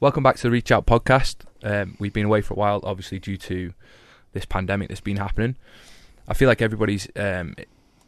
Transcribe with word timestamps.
Welcome 0.00 0.22
back 0.22 0.36
to 0.36 0.44
the 0.44 0.50
Reach 0.50 0.72
Out 0.72 0.86
podcast. 0.86 1.44
Um, 1.62 1.94
we've 1.98 2.14
been 2.14 2.24
away 2.24 2.40
for 2.40 2.54
a 2.54 2.56
while, 2.56 2.80
obviously 2.84 3.18
due 3.18 3.36
to 3.36 3.74
this 4.32 4.46
pandemic 4.46 4.88
that's 4.88 5.02
been 5.02 5.18
happening. 5.18 5.56
I 6.26 6.32
feel 6.32 6.48
like 6.48 6.62
everybody's, 6.62 7.06
um, 7.16 7.54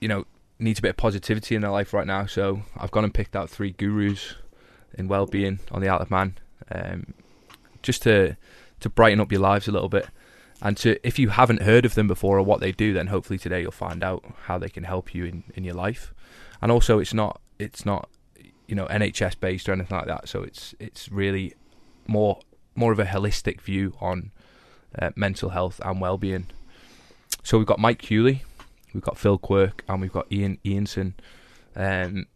you 0.01 0.09
know, 0.09 0.25
needs 0.59 0.79
a 0.79 0.83
bit 0.83 0.93
of 0.93 0.97
positivity 0.97 1.55
in 1.55 1.61
their 1.61 1.71
life 1.71 1.93
right 1.93 2.07
now. 2.07 2.25
So 2.25 2.63
I've 2.79 2.91
gone 2.91 3.05
and 3.05 3.13
picked 3.13 3.37
out 3.37 3.51
three 3.51 3.73
gurus 3.73 4.37
in 4.95 5.07
well-being 5.07 5.61
on 5.71 5.83
the 5.83 5.91
Isle 5.91 5.99
of 5.99 6.11
Man, 6.11 6.39
um, 6.71 7.13
just 7.83 8.03
to 8.05 8.39
to 8.81 8.89
brighten 8.89 9.21
up 9.21 9.31
your 9.31 9.43
lives 9.43 9.69
a 9.69 9.73
little 9.73 9.91
bit. 9.91 10.09
And 10.63 10.79
to, 10.79 10.99
if 11.07 11.19
you 11.19 11.29
haven't 11.29 11.61
heard 11.61 11.85
of 11.85 11.95
them 11.95 12.09
before 12.09 12.39
or 12.39 12.43
what 12.43 12.61
they 12.61 12.73
do, 12.73 12.95
then 12.95 13.09
hopefully 13.09 13.39
today 13.39 13.61
you'll 13.61 13.71
find 13.71 14.03
out 14.03 14.25
how 14.45 14.57
they 14.57 14.71
can 14.71 14.85
help 14.85 15.15
you 15.15 15.27
in, 15.27 15.45
in 15.55 15.63
your 15.63 15.75
life. 15.75 16.15
And 16.63 16.73
also, 16.73 17.01
it's 17.01 17.13
not 17.13 17.39
it's 17.59 17.85
not 17.85 18.09
you 18.67 18.75
know 18.75 18.87
NHS 18.87 19.39
based 19.39 19.69
or 19.69 19.73
anything 19.73 19.95
like 19.95 20.07
that. 20.07 20.27
So 20.27 20.43
it's 20.43 20.75
it's 20.81 21.13
really 21.13 21.55
more 22.07 22.41
more 22.75 22.93
of 22.93 22.99
a 22.99 23.05
holistic 23.05 23.61
view 23.61 23.95
on 24.01 24.31
uh, 24.99 25.11
mental 25.15 25.51
health 25.51 25.81
and 25.85 26.01
well-being. 26.01 26.47
So 27.43 27.59
we've 27.59 27.67
got 27.67 27.79
Mike 27.79 28.01
Hewley, 28.03 28.41
we've 28.95 29.03
got 29.03 29.19
Phil 29.19 29.37
Quirk, 29.39 29.85
and 29.89 30.01
we've 30.01 30.13
got 30.13 30.31
Ian 30.33 30.59
Ianson. 30.65 31.13
Um, 31.77 32.27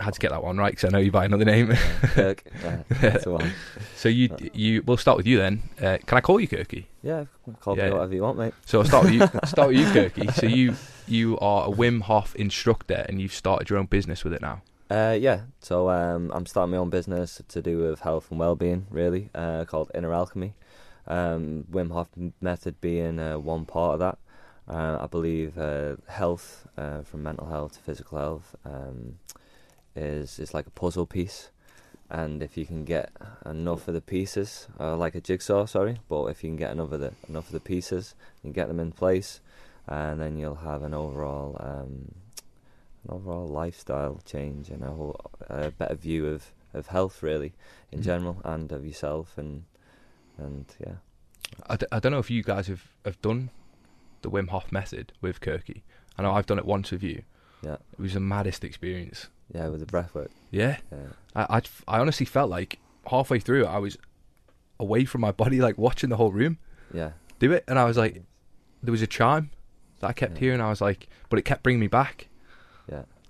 I 0.00 0.04
had 0.04 0.14
to 0.14 0.20
get 0.20 0.30
that 0.32 0.42
one 0.42 0.56
right 0.58 0.72
because 0.72 0.88
I 0.88 0.92
know 0.92 0.98
you 1.02 1.12
by 1.12 1.24
another 1.24 1.44
name. 1.44 1.68
Kirk, 2.02 2.42
yeah, 2.62 2.82
that's 3.00 3.24
the 3.24 3.30
one. 3.30 3.52
so 3.96 4.08
you 4.08 4.28
you 4.52 4.82
we'll 4.84 4.96
start 4.96 5.16
with 5.16 5.26
you 5.26 5.38
then. 5.38 5.62
Uh, 5.80 5.98
can 6.04 6.18
I 6.18 6.20
call 6.20 6.40
you 6.40 6.48
Kirky? 6.48 6.86
Yeah, 7.02 7.26
call 7.60 7.76
Yeah. 7.76 7.86
me 7.86 7.90
whatever 7.92 8.14
you 8.14 8.22
want, 8.22 8.38
mate. 8.38 8.54
So 8.66 8.80
I'll 8.80 8.84
start 8.84 9.04
with 9.04 9.14
you. 9.14 9.20
start 9.44 9.68
with 9.68 9.76
you, 9.78 9.86
Kirky. 9.86 10.32
So 10.34 10.46
you 10.46 10.74
you 11.06 11.38
are 11.38 11.68
a 11.68 11.70
Wim 11.70 12.02
Hof 12.02 12.34
instructor 12.34 13.06
and 13.08 13.20
you've 13.20 13.32
started 13.34 13.70
your 13.70 13.78
own 13.78 13.86
business 13.86 14.24
with 14.24 14.32
it 14.32 14.42
now. 14.42 14.62
Uh, 14.90 15.16
yeah, 15.18 15.40
so 15.60 15.88
um, 15.88 16.30
I'm 16.34 16.44
starting 16.44 16.72
my 16.72 16.76
own 16.76 16.90
business 16.90 17.40
to 17.48 17.62
do 17.62 17.78
with 17.78 18.00
health 18.00 18.30
and 18.30 18.38
well-being, 18.38 18.86
really, 18.90 19.30
uh, 19.34 19.64
called 19.64 19.90
Inner 19.94 20.12
Alchemy. 20.12 20.54
Um, 21.06 21.64
Wim 21.70 21.90
Hof 21.90 22.08
method 22.40 22.80
being 22.80 23.18
uh, 23.18 23.38
one 23.38 23.64
part 23.64 23.94
of 23.94 24.00
that. 24.00 24.18
Uh, 24.68 24.98
I 25.02 25.06
believe 25.06 25.56
uh, 25.58 25.96
health, 26.08 26.68
uh, 26.76 27.02
from 27.02 27.22
mental 27.22 27.46
health 27.46 27.74
to 27.74 27.80
physical 27.80 28.18
health, 28.18 28.56
um, 28.64 29.18
is 29.96 30.38
is 30.38 30.54
like 30.54 30.66
a 30.66 30.70
puzzle 30.70 31.06
piece, 31.06 31.50
and 32.10 32.42
if 32.42 32.56
you 32.56 32.66
can 32.66 32.84
get 32.84 33.10
enough 33.44 33.88
of 33.88 33.94
the 33.94 34.00
pieces, 34.00 34.68
like 34.78 35.14
a 35.14 35.20
jigsaw, 35.20 35.66
sorry, 35.66 36.00
but 36.08 36.26
if 36.26 36.42
you 36.42 36.50
can 36.50 36.56
get 36.56 36.72
enough 36.72 36.92
of 36.92 37.00
the 37.00 37.12
enough 37.28 37.46
of 37.46 37.52
the 37.52 37.60
pieces, 37.60 38.14
you 38.42 38.52
get 38.52 38.68
them 38.68 38.80
in 38.80 38.92
place, 38.92 39.40
and 39.86 40.20
then 40.20 40.38
you'll 40.38 40.56
have 40.56 40.82
an 40.82 40.94
overall 40.94 41.56
um, 41.60 42.14
an 43.04 43.14
overall 43.14 43.46
lifestyle 43.46 44.20
change 44.24 44.68
and 44.70 44.82
a 44.82 44.90
whole 44.90 45.20
a 45.48 45.70
better 45.70 45.94
view 45.94 46.26
of, 46.26 46.52
of 46.72 46.88
health 46.88 47.22
really 47.22 47.52
in 47.92 48.00
Mhm. 48.00 48.04
general 48.04 48.40
and 48.44 48.72
of 48.72 48.84
yourself 48.86 49.36
and 49.38 49.64
and 50.38 50.66
yeah 50.80 50.96
I, 51.68 51.76
d- 51.76 51.86
I 51.92 52.00
don't 52.00 52.12
know 52.12 52.18
if 52.18 52.30
you 52.30 52.42
guys 52.42 52.66
have, 52.66 52.82
have 53.04 53.20
done 53.22 53.50
the 54.22 54.30
Wim 54.30 54.48
Hof 54.48 54.72
method 54.72 55.12
with 55.20 55.40
Kirky. 55.40 55.82
I 56.18 56.22
know 56.22 56.32
I've 56.32 56.46
done 56.46 56.58
it 56.58 56.64
once 56.64 56.90
with 56.90 57.02
you. 57.02 57.22
yeah 57.62 57.74
It 57.92 57.98
was 57.98 58.14
the 58.14 58.20
maddest 58.20 58.64
experience. 58.64 59.28
yeah 59.54 59.68
with 59.68 59.80
the 59.80 59.86
breath 59.86 60.14
work 60.14 60.30
Yeah, 60.50 60.78
yeah 60.90 61.08
I, 61.36 61.58
I, 61.58 61.62
I 61.96 62.00
honestly 62.00 62.26
felt 62.26 62.50
like 62.50 62.78
halfway 63.08 63.38
through 63.38 63.66
I 63.66 63.78
was 63.78 63.98
away 64.80 65.04
from 65.04 65.20
my 65.20 65.30
body, 65.30 65.60
like 65.60 65.78
watching 65.78 66.10
the 66.10 66.16
whole 66.16 66.32
room 66.32 66.58
yeah 66.92 67.12
do 67.38 67.52
it, 67.52 67.64
and 67.68 67.78
I 67.78 67.84
was 67.84 67.96
like, 67.96 68.22
there 68.82 68.92
was 68.92 69.02
a 69.02 69.06
chime 69.06 69.50
that 70.00 70.08
I 70.08 70.12
kept 70.12 70.34
Yeah. 70.34 70.40
hearing. 70.40 70.60
I 70.60 70.70
was 70.70 70.80
like, 70.80 71.08
but 71.28 71.38
it 71.38 71.42
kept 71.42 71.62
bringing 71.62 71.80
me 71.80 71.88
back. 71.88 72.28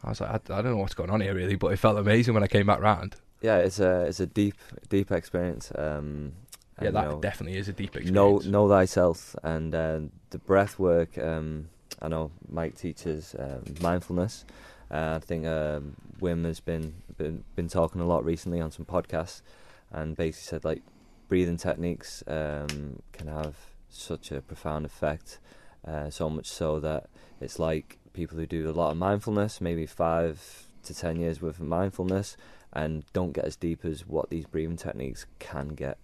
I 0.04 0.10
was 0.10 0.20
like, 0.20 0.30
I, 0.30 0.58
I 0.58 0.62
don't 0.62 0.72
know 0.72 0.76
what's 0.76 0.94
going 0.94 1.10
on 1.10 1.20
here 1.20 1.34
really, 1.34 1.56
but 1.56 1.68
it 1.72 1.78
felt 1.78 1.96
amazing 1.98 2.34
when 2.34 2.42
I 2.44 2.46
came 2.48 2.66
back 2.66 2.80
round. 2.80 3.16
yeah 3.42 3.58
it's 3.58 3.80
a 3.80 4.02
it's 4.08 4.20
a 4.20 4.26
deep 4.26 4.54
deep 4.88 5.10
experience 5.10 5.72
um 5.76 6.32
Yeah, 6.80 6.90
that 6.90 7.04
you 7.04 7.08
know, 7.14 7.20
definitely 7.20 7.58
is 7.58 7.68
a 7.68 7.72
deep 7.72 7.94
experience. 7.96 8.44
know 8.46 8.50
know 8.50 8.68
thyself 8.68 9.36
and 9.42 9.74
uh, 9.74 10.00
the 10.30 10.38
breath 10.38 10.78
work 10.78 11.16
um 11.18 11.68
I 12.02 12.08
know 12.08 12.30
Mike 12.48 12.76
teaches 12.76 13.34
um, 13.38 13.62
mindfulness 13.80 14.44
uh, 14.90 15.14
I 15.16 15.24
think 15.28 15.46
um, 15.46 15.96
Wim 16.20 16.44
has 16.44 16.60
been, 16.60 16.94
been 17.16 17.44
been 17.56 17.68
talking 17.68 18.00
a 18.00 18.06
lot 18.06 18.24
recently 18.24 18.60
on 18.60 18.70
some 18.70 18.84
podcasts 18.84 19.40
and 19.90 20.16
basically 20.16 20.46
said 20.50 20.64
like 20.64 20.82
breathing 21.28 21.56
techniques 21.56 22.22
um, 22.26 23.00
can 23.12 23.28
have 23.28 23.54
such 23.88 24.30
a 24.32 24.40
profound 24.40 24.84
effect 24.84 25.38
uh, 25.88 26.10
so 26.10 26.28
much 26.28 26.46
so 26.46 26.80
that 26.80 27.02
it's 27.40 27.58
like 27.58 27.98
people 28.14 28.38
who 28.38 28.46
do 28.46 28.70
a 28.70 28.72
lot 28.72 28.92
of 28.92 28.96
mindfulness 28.96 29.60
maybe 29.60 29.84
five 29.84 30.66
to 30.82 30.94
ten 30.94 31.16
years 31.16 31.42
worth 31.42 31.60
of 31.60 31.66
mindfulness 31.66 32.36
and 32.72 33.04
don't 33.12 33.32
get 33.32 33.44
as 33.44 33.56
deep 33.56 33.84
as 33.84 34.06
what 34.06 34.30
these 34.30 34.46
breathing 34.46 34.76
techniques 34.76 35.26
can 35.38 35.68
get 35.68 35.98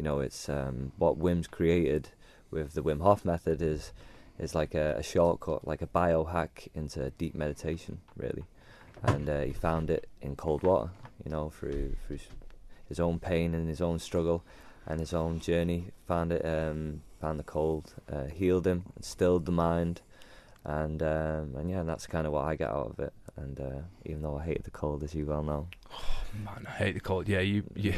you 0.00 0.04
know, 0.04 0.20
it's 0.20 0.48
um, 0.48 0.92
what 0.96 1.18
Wim's 1.18 1.46
created 1.46 2.08
with 2.50 2.72
the 2.72 2.82
Wim 2.82 3.02
Hof 3.02 3.22
method 3.22 3.60
is 3.60 3.92
is 4.38 4.54
like 4.54 4.74
a, 4.74 4.96
a 4.96 5.02
shortcut, 5.02 5.68
like 5.68 5.82
a 5.82 5.86
biohack 5.86 6.68
into 6.74 7.10
deep 7.18 7.34
meditation, 7.34 8.00
really. 8.16 8.44
And 9.02 9.28
uh, 9.28 9.42
he 9.42 9.52
found 9.52 9.90
it 9.90 10.08
in 10.22 10.36
cold 10.36 10.62
water, 10.62 10.90
you 11.22 11.30
know, 11.30 11.50
through 11.50 11.96
through 12.06 12.18
his 12.88 12.98
own 12.98 13.18
pain 13.18 13.54
and 13.54 13.68
his 13.68 13.82
own 13.82 13.98
struggle 13.98 14.42
and 14.86 15.00
his 15.00 15.12
own 15.12 15.38
journey. 15.38 15.88
Found 16.08 16.32
it, 16.32 16.46
um, 16.46 17.02
found 17.20 17.38
the 17.38 17.44
cold, 17.44 17.92
uh, 18.10 18.24
healed 18.24 18.66
him, 18.66 18.84
and 18.96 19.04
stilled 19.04 19.44
the 19.44 19.52
mind, 19.52 20.00
and 20.64 21.02
um, 21.02 21.54
and 21.56 21.70
yeah, 21.70 21.82
that's 21.82 22.06
kind 22.06 22.26
of 22.26 22.32
what 22.32 22.44
I 22.44 22.56
get 22.56 22.68
out 22.70 22.90
of 22.90 22.98
it. 22.98 23.12
And 23.36 23.58
uh, 23.60 23.80
even 24.04 24.22
though 24.22 24.36
I 24.38 24.44
hate 24.44 24.64
the 24.64 24.70
cold, 24.70 25.02
as 25.02 25.14
you 25.14 25.24
well 25.26 25.42
know, 25.42 25.68
oh, 25.92 26.04
Man, 26.44 26.66
I 26.66 26.70
hate 26.72 26.92
the 26.94 27.00
cold. 27.00 27.28
Yeah, 27.28 27.40
you, 27.40 27.62
you 27.74 27.94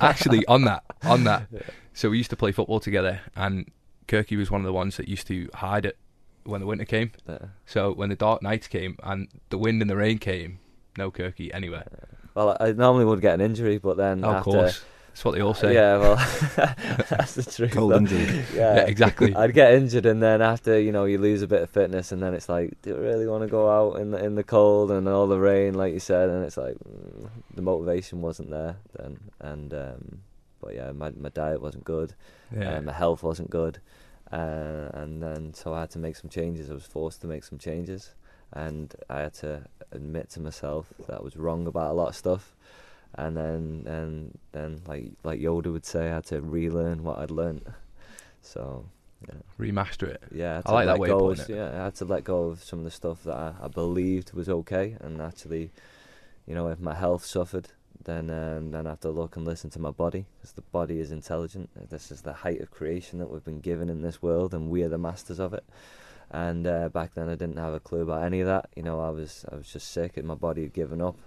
actually 0.00 0.44
on 0.46 0.64
that, 0.64 0.84
on 1.04 1.24
that. 1.24 1.48
So 1.92 2.08
we 2.10 2.18
used 2.18 2.30
to 2.30 2.36
play 2.36 2.52
football 2.52 2.80
together, 2.80 3.20
and 3.36 3.70
Kirky 4.08 4.36
was 4.38 4.50
one 4.50 4.60
of 4.62 4.66
the 4.66 4.72
ones 4.72 4.96
that 4.96 5.08
used 5.08 5.26
to 5.26 5.50
hide 5.54 5.84
it 5.84 5.98
when 6.44 6.60
the 6.60 6.66
winter 6.66 6.84
came. 6.86 7.12
uh, 7.28 7.38
So 7.66 7.92
when 7.92 8.08
the 8.08 8.16
dark 8.16 8.42
nights 8.42 8.66
came 8.68 8.96
and 9.02 9.28
the 9.50 9.58
wind 9.58 9.82
and 9.82 9.90
the 9.90 9.96
rain 9.96 10.18
came, 10.18 10.60
no 10.96 11.10
Kirky 11.10 11.50
anywhere. 11.52 11.84
well, 12.34 12.56
I 12.58 12.72
normally 12.72 13.04
would 13.04 13.20
get 13.20 13.34
an 13.34 13.40
injury, 13.42 13.76
but 13.78 13.96
then 13.98 14.24
Oh, 14.24 14.30
of 14.30 14.34
after, 14.36 14.50
course, 14.50 14.84
that's 15.10 15.24
what 15.24 15.34
they 15.34 15.40
all 15.42 15.54
say. 15.54 15.74
Yeah, 15.74 15.98
well, 15.98 16.16
that's 17.10 17.34
the 17.34 17.42
truth. 17.42 17.72
Cold 17.72 17.92
though. 17.92 17.96
injury. 17.98 18.44
Yeah, 18.54 18.76
Yeah, 18.76 18.80
exactly. 18.86 19.34
I'd 19.36 19.52
get 19.54 19.74
injured, 19.74 20.06
and 20.06 20.22
then 20.22 20.40
after 20.42 20.78
you 20.80 20.92
know 20.92 21.04
you 21.04 21.18
lose 21.18 21.42
a 21.42 21.46
bit 21.46 21.62
of 21.62 21.70
fitness, 21.70 22.12
and 22.12 22.22
then 22.22 22.34
it's 22.34 22.48
like, 22.48 22.80
do 22.82 22.94
I 22.96 22.98
really 22.98 23.26
want 23.26 23.42
to 23.42 23.48
go 23.48 23.68
out 23.70 24.00
in 24.00 24.10
the 24.12 24.24
in 24.24 24.34
the 24.34 24.44
cold 24.44 24.90
and 24.90 25.08
all 25.08 25.26
the 25.26 25.38
rain, 25.38 25.74
like 25.74 25.92
you 25.92 26.00
said? 26.00 26.28
And 26.30 26.44
it's 26.44 26.56
like 26.56 26.74
mm, 26.78 27.28
the 27.54 27.62
motivation 27.62 28.20
wasn't 28.22 28.50
there 28.50 28.76
then, 28.98 29.18
and 29.40 29.74
um, 29.74 30.18
but 30.60 30.74
yeah, 30.74 30.92
my 30.92 31.10
my 31.10 31.28
diet 31.30 31.60
wasn't 31.60 31.84
good, 31.84 32.14
Yeah. 32.56 32.70
and 32.70 32.86
my 32.86 32.92
health 32.92 33.22
wasn't 33.22 33.50
good, 33.50 33.78
uh, 34.32 34.88
and 34.94 35.22
then 35.22 35.54
so 35.54 35.74
I 35.74 35.80
had 35.80 35.90
to 35.90 35.98
make 35.98 36.16
some 36.16 36.30
changes. 36.30 36.70
I 36.70 36.74
was 36.74 36.84
forced 36.86 37.20
to 37.22 37.26
make 37.26 37.44
some 37.44 37.58
changes, 37.58 38.14
and 38.52 38.94
I 39.08 39.20
had 39.20 39.34
to 39.34 39.62
admit 39.92 40.30
to 40.30 40.40
myself 40.40 40.92
that 41.08 41.18
I 41.18 41.22
was 41.22 41.36
wrong 41.36 41.66
about 41.66 41.90
a 41.90 41.94
lot 41.94 42.08
of 42.08 42.16
stuff. 42.16 42.54
And 43.16 43.36
then, 43.36 43.84
and 43.86 44.38
then, 44.52 44.82
like 44.86 45.12
like 45.24 45.40
Yoda 45.40 45.72
would 45.72 45.84
say, 45.84 46.08
I 46.08 46.14
had 46.14 46.26
to 46.26 46.40
relearn 46.40 47.02
what 47.02 47.18
I'd 47.18 47.30
learnt. 47.30 47.66
So, 48.40 48.86
yeah, 49.28 49.34
Remaster 49.58 50.04
it. 50.08 50.22
yeah, 50.32 50.56
had 50.56 50.66
I 50.66 50.72
like 50.72 50.86
that 50.86 50.98
way 50.98 51.10
of 51.10 51.18
putting 51.18 51.44
of- 51.44 51.50
it. 51.50 51.56
Yeah, 51.56 51.80
I 51.80 51.84
had 51.84 51.94
to 51.96 52.04
let 52.04 52.24
go 52.24 52.44
of 52.44 52.62
some 52.62 52.78
of 52.78 52.84
the 52.84 52.90
stuff 52.90 53.24
that 53.24 53.34
I, 53.36 53.54
I 53.62 53.68
believed 53.68 54.32
was 54.32 54.48
okay, 54.48 54.96
and 55.00 55.20
actually, 55.20 55.72
you 56.46 56.54
know, 56.54 56.68
if 56.68 56.78
my 56.78 56.94
health 56.94 57.24
suffered, 57.24 57.68
then 58.04 58.30
um, 58.30 58.70
then 58.70 58.86
I 58.86 58.90
have 58.90 59.00
to 59.00 59.10
look 59.10 59.36
and 59.36 59.44
listen 59.44 59.70
to 59.70 59.78
my 59.80 59.90
body, 59.90 60.26
because 60.38 60.52
the 60.52 60.62
body 60.62 61.00
is 61.00 61.10
intelligent. 61.10 61.68
This 61.90 62.10
is 62.10 62.22
the 62.22 62.32
height 62.32 62.60
of 62.60 62.70
creation 62.70 63.18
that 63.18 63.30
we've 63.30 63.44
been 63.44 63.60
given 63.60 63.90
in 63.90 64.02
this 64.02 64.22
world, 64.22 64.54
and 64.54 64.70
we 64.70 64.82
are 64.84 64.88
the 64.88 64.98
masters 64.98 65.40
of 65.40 65.52
it. 65.52 65.64
And 66.30 66.64
uh, 66.66 66.88
back 66.90 67.14
then, 67.14 67.28
I 67.28 67.34
didn't 67.34 67.56
have 67.58 67.74
a 67.74 67.80
clue 67.80 68.02
about 68.02 68.22
any 68.22 68.40
of 68.40 68.46
that. 68.46 68.70
You 68.76 68.84
know, 68.84 69.00
I 69.00 69.10
was 69.10 69.44
I 69.50 69.56
was 69.56 69.70
just 69.70 69.90
sick, 69.90 70.16
and 70.16 70.26
my 70.28 70.36
body 70.36 70.62
had 70.62 70.72
given 70.72 71.02
up. 71.02 71.18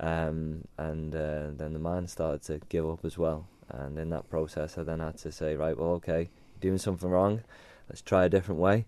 Um, 0.00 0.64
and 0.76 1.14
uh, 1.14 1.50
then 1.56 1.72
the 1.72 1.78
mind 1.78 2.10
started 2.10 2.42
to 2.44 2.60
give 2.68 2.88
up 2.88 3.04
as 3.04 3.16
well. 3.16 3.46
And 3.68 3.98
in 3.98 4.10
that 4.10 4.28
process, 4.28 4.76
I 4.76 4.82
then 4.82 5.00
had 5.00 5.18
to 5.18 5.32
say, 5.32 5.56
right, 5.56 5.76
well, 5.76 5.92
okay, 5.92 6.30
doing 6.60 6.78
something 6.78 7.08
wrong. 7.08 7.42
Let's 7.88 8.02
try 8.02 8.24
a 8.24 8.28
different 8.28 8.60
way. 8.60 8.86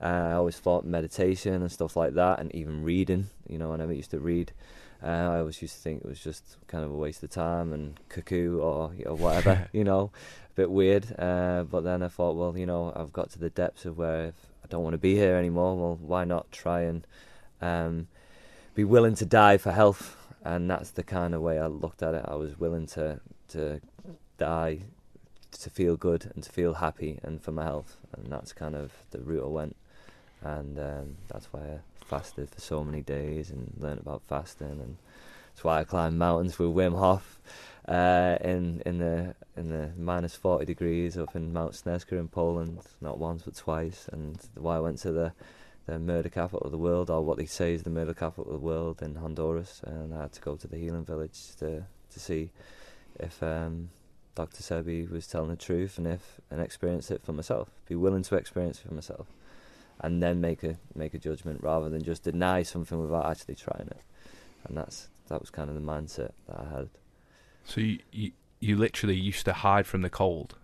Uh, 0.00 0.04
I 0.04 0.32
always 0.32 0.58
thought 0.58 0.84
meditation 0.84 1.54
and 1.54 1.72
stuff 1.72 1.96
like 1.96 2.14
that, 2.14 2.38
and 2.38 2.54
even 2.54 2.84
reading. 2.84 3.30
You 3.48 3.58
know, 3.58 3.72
I 3.72 3.76
never 3.76 3.92
used 3.92 4.10
to 4.12 4.20
read. 4.20 4.52
Uh, 5.02 5.06
I 5.06 5.38
always 5.38 5.60
used 5.62 5.76
to 5.76 5.80
think 5.80 6.02
it 6.02 6.08
was 6.08 6.20
just 6.20 6.56
kind 6.66 6.84
of 6.84 6.90
a 6.90 6.94
waste 6.94 7.22
of 7.22 7.30
time 7.30 7.72
and 7.72 7.98
cuckoo 8.08 8.58
or 8.60 8.92
or 9.06 9.16
whatever. 9.16 9.68
you 9.72 9.84
know, 9.84 10.10
a 10.50 10.54
bit 10.54 10.70
weird. 10.70 11.18
Uh, 11.18 11.64
but 11.64 11.82
then 11.82 12.02
I 12.02 12.08
thought, 12.08 12.36
well, 12.36 12.56
you 12.56 12.66
know, 12.66 12.92
I've 12.94 13.12
got 13.12 13.30
to 13.30 13.38
the 13.38 13.50
depths 13.50 13.84
of 13.84 13.98
where 13.98 14.26
if 14.26 14.34
I 14.64 14.68
don't 14.68 14.84
want 14.84 14.94
to 14.94 14.98
be 14.98 15.14
here 15.14 15.36
anymore. 15.36 15.76
Well, 15.76 15.98
why 16.00 16.24
not 16.24 16.50
try 16.52 16.82
and 16.82 17.06
um, 17.60 18.08
be 18.74 18.84
willing 18.84 19.14
to 19.16 19.26
die 19.26 19.56
for 19.56 19.72
health? 19.72 20.17
And 20.44 20.70
that's 20.70 20.90
the 20.90 21.02
kind 21.02 21.34
of 21.34 21.42
way 21.42 21.58
I 21.58 21.66
looked 21.66 22.02
at 22.02 22.14
it. 22.14 22.24
I 22.26 22.34
was 22.34 22.58
willing 22.58 22.86
to 22.88 23.20
to 23.48 23.80
die 24.38 24.80
to 25.50 25.70
feel 25.70 25.96
good 25.96 26.30
and 26.34 26.44
to 26.44 26.52
feel 26.52 26.74
happy 26.74 27.18
and 27.22 27.42
for 27.42 27.52
my 27.52 27.64
health, 27.64 27.96
and 28.16 28.30
that's 28.30 28.52
kind 28.52 28.74
of 28.74 28.92
the 29.10 29.18
route 29.18 29.44
I 29.44 29.48
went. 29.48 29.76
And 30.42 30.78
um, 30.78 31.16
that's 31.28 31.46
why 31.52 31.60
I 31.60 31.78
fasted 32.04 32.50
for 32.50 32.60
so 32.60 32.84
many 32.84 33.02
days 33.02 33.50
and 33.50 33.72
learned 33.78 34.00
about 34.00 34.22
fasting, 34.28 34.80
and 34.80 34.96
that's 35.48 35.64
why 35.64 35.80
I 35.80 35.84
climbed 35.84 36.18
mountains 36.18 36.58
with 36.58 36.68
Wim 36.70 36.96
Hof. 36.96 37.38
uh, 37.88 38.36
in 38.42 38.82
in 38.84 38.98
the 38.98 39.34
in 39.56 39.70
the 39.70 39.90
minus 39.96 40.36
forty 40.36 40.64
degrees 40.66 41.16
up 41.16 41.34
in 41.34 41.52
Mount 41.52 41.72
Snezka 41.72 42.12
in 42.12 42.28
Poland, 42.28 42.80
not 43.00 43.18
once 43.18 43.42
but 43.42 43.56
twice. 43.56 44.08
And 44.12 44.38
why 44.54 44.76
I 44.76 44.80
went 44.80 44.98
to 44.98 45.12
the 45.12 45.32
the 45.88 45.98
murder 45.98 46.28
capital 46.28 46.60
of 46.66 46.70
the 46.70 46.78
world, 46.78 47.08
or 47.10 47.22
what 47.22 47.38
they 47.38 47.46
say 47.46 47.72
is 47.72 47.82
the 47.82 47.90
murder 47.90 48.12
capital 48.14 48.44
of 48.44 48.52
the 48.60 48.66
world 48.66 49.00
in 49.02 49.14
Honduras, 49.16 49.80
and 49.84 50.14
I 50.14 50.22
had 50.22 50.32
to 50.32 50.40
go 50.40 50.54
to 50.56 50.66
the 50.68 50.76
healing 50.76 51.04
village 51.04 51.56
to 51.60 51.84
to 52.12 52.20
see 52.20 52.50
if 53.18 53.42
um, 53.42 53.90
Dr. 54.34 54.62
Sebi 54.62 55.10
was 55.10 55.26
telling 55.26 55.50
the 55.50 55.56
truth 55.56 55.98
and 55.98 56.06
if 56.06 56.40
and 56.50 56.60
experience 56.60 57.10
it 57.10 57.22
for 57.24 57.32
myself, 57.32 57.68
be 57.88 57.94
willing 57.94 58.22
to 58.24 58.36
experience 58.36 58.80
it 58.80 58.88
for 58.88 58.94
myself, 58.94 59.26
and 60.00 60.22
then 60.22 60.40
make 60.40 60.62
a 60.62 60.76
make 60.94 61.14
a 61.14 61.18
judgment 61.18 61.62
rather 61.62 61.88
than 61.88 62.02
just 62.02 62.22
deny 62.22 62.62
something 62.62 63.00
without 63.00 63.26
actually 63.26 63.54
trying 63.54 63.88
it. 63.88 64.02
And 64.66 64.76
that's 64.76 65.08
that 65.28 65.40
was 65.40 65.50
kind 65.50 65.68
of 65.70 65.74
the 65.74 65.80
mindset 65.82 66.32
that 66.48 66.60
I 66.60 66.76
had. 66.76 66.88
So 67.64 67.80
you, 67.80 67.98
you 68.12 68.32
you 68.60 68.76
literally 68.76 69.16
used 69.16 69.44
to 69.46 69.52
hide 69.54 69.86
from 69.86 70.02
the 70.02 70.10
cold, 70.10 70.56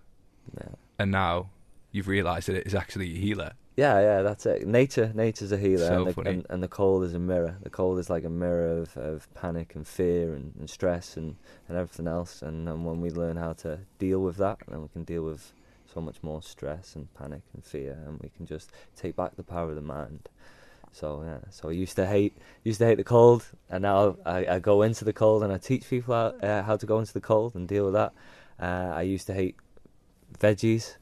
Yeah. 0.61 0.75
and 0.99 1.11
now 1.11 1.51
you've 1.93 2.09
realised 2.09 2.49
that 2.49 2.57
it 2.57 2.67
is 2.67 2.75
actually 2.75 3.11
a 3.15 3.19
healer. 3.19 3.53
Yeah, 3.77 4.01
yeah, 4.01 4.23
that's 4.23 4.47
it. 4.47 4.67
Nature, 4.69 5.11
nature's 5.15 5.51
a 5.51 5.59
healer, 5.59 5.89
So 5.89 6.07
and, 6.07 6.15
the, 6.15 6.21
and 6.29 6.47
and 6.49 6.63
the 6.63 6.69
cold 6.69 7.03
is 7.03 7.13
a 7.13 7.19
mirror. 7.19 7.57
The 7.63 7.71
cold 7.71 7.99
is 7.99 8.09
like 8.09 8.23
a 8.25 8.31
mirror 8.31 8.79
of, 8.79 8.97
of 8.97 9.33
panic 9.35 9.75
and 9.75 9.87
fear 9.87 10.33
and, 10.33 10.55
and 10.59 10.71
stress 10.71 11.17
and, 11.17 11.37
and 11.69 11.77
everything 11.77 12.07
else. 12.07 12.41
And, 12.41 12.69
and 12.69 12.87
when 12.87 13.01
we 13.01 13.11
learn 13.11 13.37
how 13.37 13.53
to 13.55 13.81
deal 13.99 14.21
with 14.21 14.37
that, 14.37 14.59
then 14.69 14.83
we 14.83 14.89
can 14.89 15.03
deal 15.03 15.25
with 15.25 15.53
so 15.93 16.01
much 16.01 16.23
more 16.23 16.41
stress 16.41 16.95
and 16.95 17.13
panic 17.15 17.43
and 17.53 17.65
fear, 17.65 17.99
and 18.07 18.21
we 18.21 18.29
can 18.29 18.47
just 18.47 18.71
take 18.97 19.17
back 19.17 19.35
the 19.37 19.43
power 19.43 19.71
of 19.71 19.75
the 19.75 19.81
mind. 19.83 20.29
So 20.93 21.25
yeah, 21.25 21.39
so 21.51 21.69
I 21.69 21.73
used 21.73 21.97
to 21.97 22.07
hate 22.07 22.37
used 22.63 22.79
to 22.79 22.87
hate 22.87 22.99
the 22.99 23.05
cold, 23.05 23.45
and 23.69 23.83
now 23.83 24.17
I, 24.25 24.47
I 24.47 24.59
go 24.61 24.83
into 24.83 25.05
the 25.05 25.13
cold 25.13 25.43
and 25.43 25.53
I 25.53 25.59
teach 25.59 25.91
people 25.91 26.15
how, 26.15 26.27
uh, 26.47 26.63
how 26.63 26.77
to 26.77 26.87
go 26.87 27.01
into 27.01 27.13
the 27.13 27.21
cold 27.21 27.57
and 27.57 27.67
deal 27.67 27.87
with 27.87 27.95
that. 27.95 28.13
Uh, 28.61 28.93
I 28.95 29.03
used 29.03 29.27
to 29.27 29.35
hate 29.35 29.57
veggies. 30.39 30.95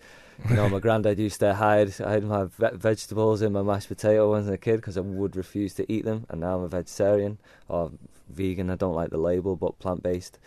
You 0.48 0.56
know, 0.56 0.68
my 0.68 0.80
granddad 0.80 1.18
used 1.18 1.40
to 1.40 1.54
hide 1.54 1.92
hide 1.94 2.24
my 2.24 2.44
ve- 2.44 2.74
vegetables 2.76 3.42
in 3.42 3.52
my 3.52 3.62
mashed 3.62 3.88
potato 3.88 4.30
when 4.30 4.40
I 4.40 4.44
was 4.44 4.48
a 4.48 4.58
kid 4.58 4.76
because 4.76 4.96
I 4.96 5.00
would 5.00 5.36
refuse 5.36 5.74
to 5.74 5.90
eat 5.90 6.04
them. 6.04 6.26
And 6.28 6.40
now 6.40 6.56
I'm 6.56 6.64
a 6.64 6.68
vegetarian 6.68 7.38
or 7.68 7.92
vegan. 8.28 8.68
I 8.70 8.76
don't 8.76 8.94
like 8.94 9.10
the 9.10 9.18
label, 9.18 9.56
but 9.56 9.78
plant 9.78 10.02
based. 10.02 10.38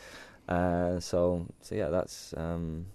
Uh, 0.47 0.99
so, 0.99 1.47
so 1.61 1.75
yeah, 1.75 1.89
that's 1.89 2.33
um, 2.37 2.87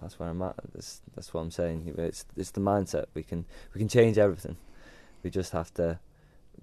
that's 0.00 0.18
where 0.18 0.28
I'm 0.28 0.42
at. 0.42 0.56
That's 0.72 1.02
that's 1.14 1.32
what 1.32 1.42
I'm 1.42 1.50
saying. 1.50 1.94
It's 1.98 2.24
it's 2.36 2.50
the 2.50 2.60
mindset. 2.60 3.06
We 3.14 3.22
can 3.22 3.44
we 3.74 3.78
can 3.78 3.88
change 3.88 4.18
everything. 4.18 4.56
We 5.22 5.30
just 5.30 5.52
have 5.52 5.72
to 5.74 5.98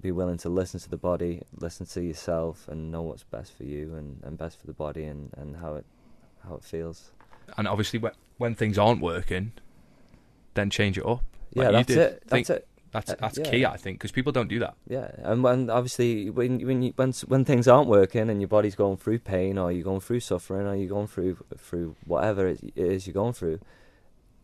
be 0.02 0.12
willing 0.12 0.38
to 0.40 0.50
listen 0.50 0.80
to 0.80 0.90
the 0.90 0.98
body, 0.98 1.44
listen 1.60 1.86
to 1.86 2.02
yourself, 2.02 2.68
and 2.68 2.92
know 2.92 3.02
what's 3.04 3.24
best 3.24 3.56
for 3.56 3.64
you 3.64 3.96
and, 3.96 4.22
and 4.24 4.38
best 4.38 4.60
for 4.60 4.68
the 4.68 4.74
body 4.74 5.06
and, 5.06 5.32
and 5.38 5.58
how 5.58 5.76
it 5.76 5.86
how 6.48 6.56
it 6.56 6.64
feels. 6.64 7.12
And 7.58 7.68
obviously, 7.68 8.02
when 8.38 8.56
things 8.56 8.78
aren't 8.78 9.02
working, 9.02 9.54
then 10.54 10.70
change 10.70 10.98
it 10.98 11.06
up. 11.06 11.24
Yeah, 11.54 11.70
Like 11.70 11.90
you 11.90 11.96
that's 11.96 12.14
it. 12.14 12.24
That's 12.28 12.50
it. 12.50 12.68
That's 12.92 13.10
Uh, 13.10 13.16
that's 13.20 13.38
yeah. 13.40 13.50
key, 13.50 13.66
I 13.66 13.76
think, 13.76 13.98
because 13.98 14.12
people 14.12 14.32
don't 14.32 14.48
do 14.48 14.60
that. 14.60 14.76
Yeah, 14.88 15.10
and 15.24 15.44
when 15.44 15.70
obviously 15.70 16.30
when 16.30 16.60
when 16.66 16.84
you, 16.84 16.94
when 16.96 17.12
when 17.28 17.44
things 17.44 17.68
aren't 17.68 17.90
working 17.90 18.30
and 18.30 18.40
your 18.40 18.48
body's 18.48 18.76
going 18.76 18.98
through 18.98 19.20
pain 19.20 19.58
or 19.58 19.72
you're 19.72 19.84
going 19.84 20.00
through 20.00 20.20
suffering 20.20 20.68
or 20.68 20.76
you're 20.76 20.90
going 20.90 21.08
through 21.08 21.38
through 21.58 21.96
whatever 22.06 22.48
it 22.48 22.60
it 22.64 22.78
is 22.78 23.08
you're 23.08 23.16
going 23.16 23.34
through, 23.34 23.60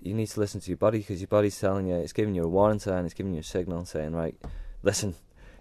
you 0.01 0.15
need 0.15 0.27
to 0.27 0.39
listen 0.39 0.59
to 0.61 0.67
your 0.69 0.77
body 0.77 0.97
because 0.97 1.21
your 1.21 1.27
body's 1.27 1.59
telling 1.59 1.87
you 1.87 1.95
it's 1.95 2.13
giving 2.13 2.33
you 2.33 2.43
a 2.43 2.47
warning 2.47 2.79
sign, 2.79 3.05
it's 3.05 3.13
giving 3.13 3.33
you 3.33 3.41
a 3.41 3.43
signal 3.43 3.85
saying 3.85 4.13
right, 4.13 4.35
listen, 4.81 5.13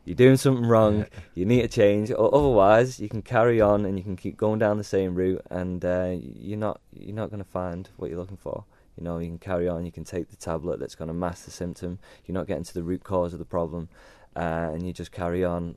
you're 0.06 0.14
doing 0.16 0.38
something 0.38 0.64
wrong, 0.64 1.04
you 1.34 1.44
need 1.44 1.60
to 1.60 1.68
change, 1.68 2.10
or 2.10 2.34
otherwise 2.34 2.98
you 2.98 3.10
can 3.10 3.20
carry 3.20 3.60
on 3.60 3.84
and 3.84 3.98
you 3.98 4.04
can 4.04 4.16
keep 4.16 4.38
going 4.38 4.58
down 4.58 4.78
the 4.78 4.84
same 4.84 5.14
route 5.14 5.42
and 5.50 5.84
uh, 5.84 6.14
you're 6.18 6.58
not 6.58 6.80
you're 6.98 7.14
not 7.14 7.28
going 7.28 7.44
to 7.44 7.50
find 7.50 7.90
what 7.98 8.08
you're 8.08 8.18
looking 8.18 8.38
for. 8.38 8.64
You 8.98 9.04
know, 9.04 9.18
you 9.18 9.28
can 9.28 9.38
carry 9.38 9.68
on, 9.68 9.86
you 9.86 9.92
can 9.92 10.04
take 10.04 10.28
the 10.28 10.36
tablet 10.36 10.80
that's 10.80 10.96
going 10.96 11.08
to 11.08 11.14
mask 11.14 11.44
the 11.44 11.52
symptom. 11.52 12.00
You're 12.26 12.34
not 12.34 12.48
getting 12.48 12.64
to 12.64 12.74
the 12.74 12.82
root 12.82 13.04
cause 13.04 13.32
of 13.32 13.38
the 13.38 13.44
problem, 13.44 13.88
uh, 14.34 14.70
and 14.72 14.84
you 14.84 14.92
just 14.92 15.12
carry 15.12 15.44
on 15.44 15.76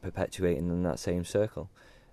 perpetuating 0.00 0.68
in 0.68 0.82
that 0.84 0.98
same 0.98 1.24
circle. 1.24 1.68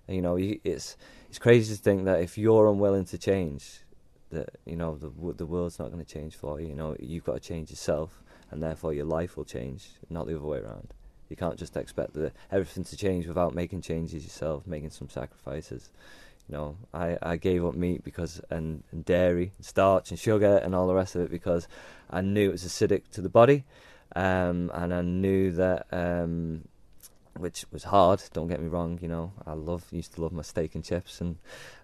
And, 0.06 0.14
you 0.14 0.22
know, 0.22 0.36
it's 0.36 0.96
it's 1.28 1.38
crazy 1.38 1.74
to 1.74 1.82
think 1.82 2.04
that 2.04 2.20
if 2.20 2.36
you're 2.36 2.68
unwilling 2.68 3.06
to 3.06 3.18
change, 3.18 3.80
that 4.30 4.50
you 4.66 4.76
know 4.76 4.96
the 4.96 5.10
the 5.32 5.46
world's 5.46 5.78
not 5.78 5.90
going 5.90 6.04
to 6.04 6.12
change 6.12 6.36
for 6.36 6.60
you. 6.60 6.68
You 6.68 6.74
know, 6.74 6.96
you've 7.00 7.24
got 7.24 7.34
to 7.34 7.40
change 7.40 7.70
yourself, 7.70 8.22
and 8.50 8.62
therefore 8.62 8.92
your 8.92 9.06
life 9.06 9.36
will 9.36 9.44
change, 9.44 9.88
not 10.10 10.26
the 10.26 10.36
other 10.36 10.44
way 10.44 10.58
around. 10.58 10.92
You 11.28 11.36
can't 11.36 11.58
just 11.58 11.76
expect 11.76 12.14
the, 12.14 12.32
everything 12.52 12.84
to 12.84 12.96
change 12.96 13.26
without 13.26 13.54
making 13.54 13.82
changes 13.82 14.22
yourself, 14.22 14.66
making 14.66 14.90
some 14.90 15.08
sacrifices. 15.08 15.90
You 16.48 16.56
know, 16.56 16.76
I, 16.94 17.18
I 17.20 17.36
gave 17.36 17.64
up 17.64 17.74
meat 17.74 18.04
because 18.04 18.40
and, 18.50 18.84
and 18.92 19.04
dairy, 19.04 19.52
and 19.56 19.66
starch 19.66 20.10
and 20.10 20.18
sugar 20.18 20.58
and 20.58 20.74
all 20.74 20.86
the 20.86 20.94
rest 20.94 21.16
of 21.16 21.22
it 21.22 21.30
because 21.30 21.66
I 22.08 22.20
knew 22.20 22.50
it 22.50 22.52
was 22.52 22.64
acidic 22.64 23.08
to 23.12 23.20
the 23.20 23.28
body, 23.28 23.64
um, 24.14 24.70
and 24.72 24.94
I 24.94 25.02
knew 25.02 25.50
that 25.52 25.86
um, 25.90 26.68
which 27.38 27.64
was 27.72 27.84
hard. 27.84 28.22
Don't 28.32 28.48
get 28.48 28.60
me 28.60 28.68
wrong. 28.68 28.98
You 29.02 29.08
know, 29.08 29.32
I 29.46 29.54
love 29.54 29.84
used 29.90 30.14
to 30.14 30.22
love 30.22 30.32
my 30.32 30.42
steak 30.42 30.74
and 30.74 30.84
chips 30.84 31.20
and 31.20 31.36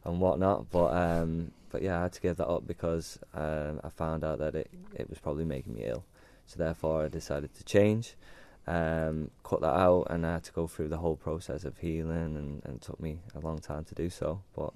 and 0.05 0.21
whatnot. 0.21 0.71
But 0.71 0.95
um, 0.95 1.53
but 1.71 1.83
yeah, 1.83 1.99
I 1.99 2.03
had 2.03 2.13
to 2.13 2.21
give 2.21 2.37
that 2.37 2.49
up 2.49 2.67
because 2.67 3.19
um, 3.35 3.81
I 3.83 3.89
found 3.89 4.25
out 4.25 4.39
that 4.39 4.55
it 4.55 4.71
it 4.95 5.09
was 5.09 5.19
probably 5.19 5.45
making 5.45 5.75
me 5.75 5.85
ill. 5.85 6.05
So 6.47 6.59
therefore, 6.59 7.05
I 7.05 7.09
decided 7.09 7.55
to 7.55 7.65
change, 7.65 8.15
um, 8.67 9.31
cut 9.43 9.61
that 9.61 9.75
out, 9.75 10.07
and 10.11 10.27
I 10.27 10.35
had 10.35 10.45
to 10.45 10.53
go 10.53 10.67
through 10.67 10.89
the 10.89 10.99
whole 10.99 11.17
process 11.17 11.65
of 11.65 11.79
healing, 11.79 12.37
and, 12.37 12.63
and 12.65 12.77
it 12.77 12.83
took 12.83 13.01
me 13.01 13.19
a 13.35 13.41
long 13.41 13.59
time 13.59 13.85
to 13.85 13.95
do 13.95 14.09
so. 14.11 14.43
But 14.55 14.73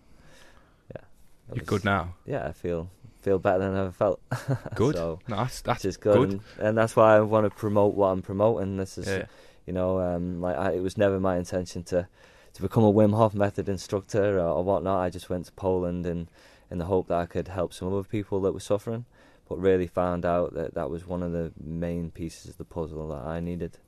yeah, 0.94 1.02
You're 1.48 1.60
was- 1.60 1.68
good 1.68 1.84
now. 1.84 2.14
Yeah, 2.24 2.46
I 2.46 2.52
feel 2.52 2.90
feel 3.22 3.38
better 3.40 3.58
than 3.58 3.74
I 3.74 3.80
ever 3.80 3.90
felt. 3.90 4.20
Good. 4.76 4.94
so, 4.94 5.18
No, 5.26 5.36
that's 5.38 5.60
that's 5.60 5.82
which 5.82 5.88
is 5.88 5.96
good, 5.96 6.14
good. 6.14 6.30
And, 6.30 6.40
and 6.60 6.78
that's 6.78 6.94
why 6.94 7.16
I 7.16 7.20
want 7.22 7.44
to 7.44 7.50
promote 7.50 7.94
what 7.94 8.08
I'm 8.08 8.22
promoting. 8.22 8.76
This 8.76 8.98
is 8.98 9.08
yeah. 9.08 9.24
you 9.66 9.72
know, 9.72 9.98
um, 9.98 10.40
like 10.40 10.56
I, 10.56 10.72
it 10.74 10.80
was 10.80 10.96
never 10.96 11.18
my 11.18 11.36
intention 11.36 11.82
to, 11.84 12.06
to 12.54 12.62
become 12.62 12.84
a 12.84 12.92
Wim 12.92 13.16
Hof 13.16 13.34
method 13.34 13.68
instructor 13.68 14.38
or, 14.38 14.48
or 14.48 14.62
whatnot. 14.62 15.00
I 15.00 15.10
just 15.10 15.28
went 15.28 15.46
to 15.46 15.52
Poland 15.52 16.06
in, 16.06 16.28
in 16.70 16.78
the 16.78 16.84
hope 16.84 17.08
that 17.08 17.16
I 17.18 17.26
could 17.26 17.48
help 17.48 17.72
some 17.72 17.92
other 17.92 18.04
people 18.04 18.40
that 18.42 18.52
were 18.52 18.60
suffering, 18.60 19.06
but 19.48 19.58
really 19.58 19.86
found 19.86 20.24
out 20.24 20.54
that 20.54 20.74
that 20.74 20.90
was 20.90 21.06
one 21.06 21.22
of 21.22 21.32
the 21.32 21.52
main 21.62 22.10
pieces 22.10 22.50
of 22.50 22.58
the 22.58 22.64
puzzle 22.64 23.08
that 23.08 23.24
I 23.24 23.40
needed 23.40 23.78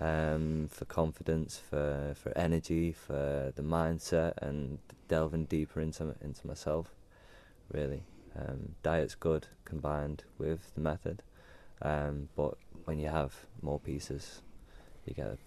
um, 0.00 0.68
for 0.70 0.84
confidence, 0.84 1.60
for 1.70 2.14
for 2.16 2.36
energy, 2.36 2.92
for 2.92 3.52
the 3.54 3.62
mindset, 3.62 4.34
and 4.38 4.78
delving 5.08 5.44
deeper 5.44 5.80
into 5.80 6.14
into 6.20 6.46
myself. 6.46 6.94
Really, 7.72 8.04
um, 8.38 8.74
diet's 8.82 9.14
good 9.14 9.46
combined 9.64 10.24
with 10.38 10.74
the 10.74 10.80
method, 10.80 11.22
um, 11.82 12.28
but 12.36 12.56
when 12.84 12.98
you 12.98 13.08
have 13.08 13.34
more 13.62 13.80
pieces, 13.80 14.42
you 15.06 15.14
get 15.14 15.26
a 15.26 15.38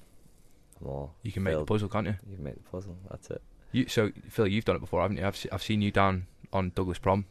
more. 0.83 1.11
You 1.23 1.31
can 1.31 1.43
make 1.43 1.57
the 1.57 1.65
puzzle, 1.65 1.89
can't 1.89 2.07
you? 2.07 2.15
You 2.29 2.35
can 2.35 2.43
make 2.43 2.55
the 2.55 2.69
puzzle. 2.69 2.97
That's 3.09 3.29
it. 3.29 3.41
You 3.71 3.87
so 3.87 4.11
Phil, 4.29 4.47
you've 4.47 4.65
done 4.65 4.77
it 4.77 4.79
before, 4.79 5.01
haven't 5.01 5.17
you? 5.17 5.25
I've 5.25 5.45
I've 5.51 5.63
seen 5.63 5.81
you 5.81 5.91
down 5.91 6.27
on 6.53 6.71
Douglas 6.73 6.99
Prom, 6.99 7.25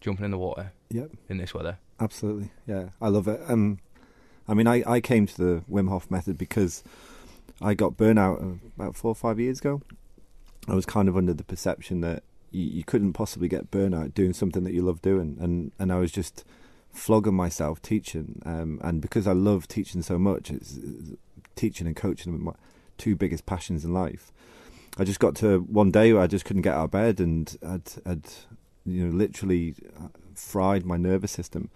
jumping 0.00 0.24
in 0.24 0.30
the 0.30 0.38
water 0.38 0.72
Yep, 0.90 1.10
in 1.28 1.38
this 1.38 1.52
weather. 1.54 1.78
absolutely. 2.00 2.50
Yeah, 2.66 2.90
I 3.00 3.08
love 3.08 3.28
it. 3.28 3.40
Um, 3.48 3.78
I 4.46 4.54
mean, 4.54 4.66
I, 4.66 4.82
I 4.86 5.00
came 5.00 5.26
to 5.26 5.36
the 5.36 5.62
Wim 5.70 5.88
Hof 5.88 6.10
method 6.10 6.38
because 6.38 6.82
I 7.60 7.74
got 7.74 7.96
burnout 7.96 8.40
uh, 8.42 8.56
about 8.76 8.96
four 8.96 9.10
or 9.10 9.14
five 9.14 9.38
years 9.38 9.58
ago. 9.60 9.82
I 10.66 10.74
was 10.74 10.86
kind 10.86 11.08
of 11.08 11.16
under 11.16 11.34
the 11.34 11.44
perception 11.44 12.00
that 12.02 12.22
you, 12.50 12.62
you 12.64 12.84
couldn't 12.84 13.12
possibly 13.12 13.48
get 13.48 13.70
burnout 13.70 14.14
doing 14.14 14.32
something 14.32 14.64
that 14.64 14.72
you 14.72 14.82
love 14.82 15.02
doing, 15.02 15.36
and 15.40 15.72
and 15.78 15.92
I 15.92 15.96
was 15.98 16.10
just 16.12 16.44
flogging 16.90 17.34
myself 17.34 17.82
teaching. 17.82 18.40
Um, 18.46 18.80
and 18.82 19.00
because 19.02 19.26
I 19.26 19.32
love 19.32 19.68
teaching 19.68 20.00
so 20.02 20.18
much, 20.18 20.50
it's, 20.50 20.76
it's- 20.78 21.16
teaching 21.56 21.86
and 21.88 21.96
coaching 21.96 22.32
are 22.34 22.38
my 22.38 22.52
two 22.98 23.16
biggest 23.16 23.44
passions 23.44 23.84
in 23.84 23.92
life. 23.92 24.30
I 24.96 25.02
just 25.04 25.18
got 25.20 25.34
to 25.36 25.58
one 25.60 25.90
day 25.90 26.12
where 26.12 26.22
I 26.22 26.26
just 26.28 26.44
couldn't 26.44 26.62
get 26.62 26.74
out 26.74 26.84
of 26.84 26.90
bed, 26.92 27.18
and 27.20 27.54
I'd, 27.66 27.90
I'd 28.06 28.24
you 28.90 29.06
know, 29.06 29.16
literally 29.16 29.74
uh, 29.98 30.08
fried 30.34 30.84
my 30.84 30.96
nervous 30.96 31.32
system. 31.32 31.70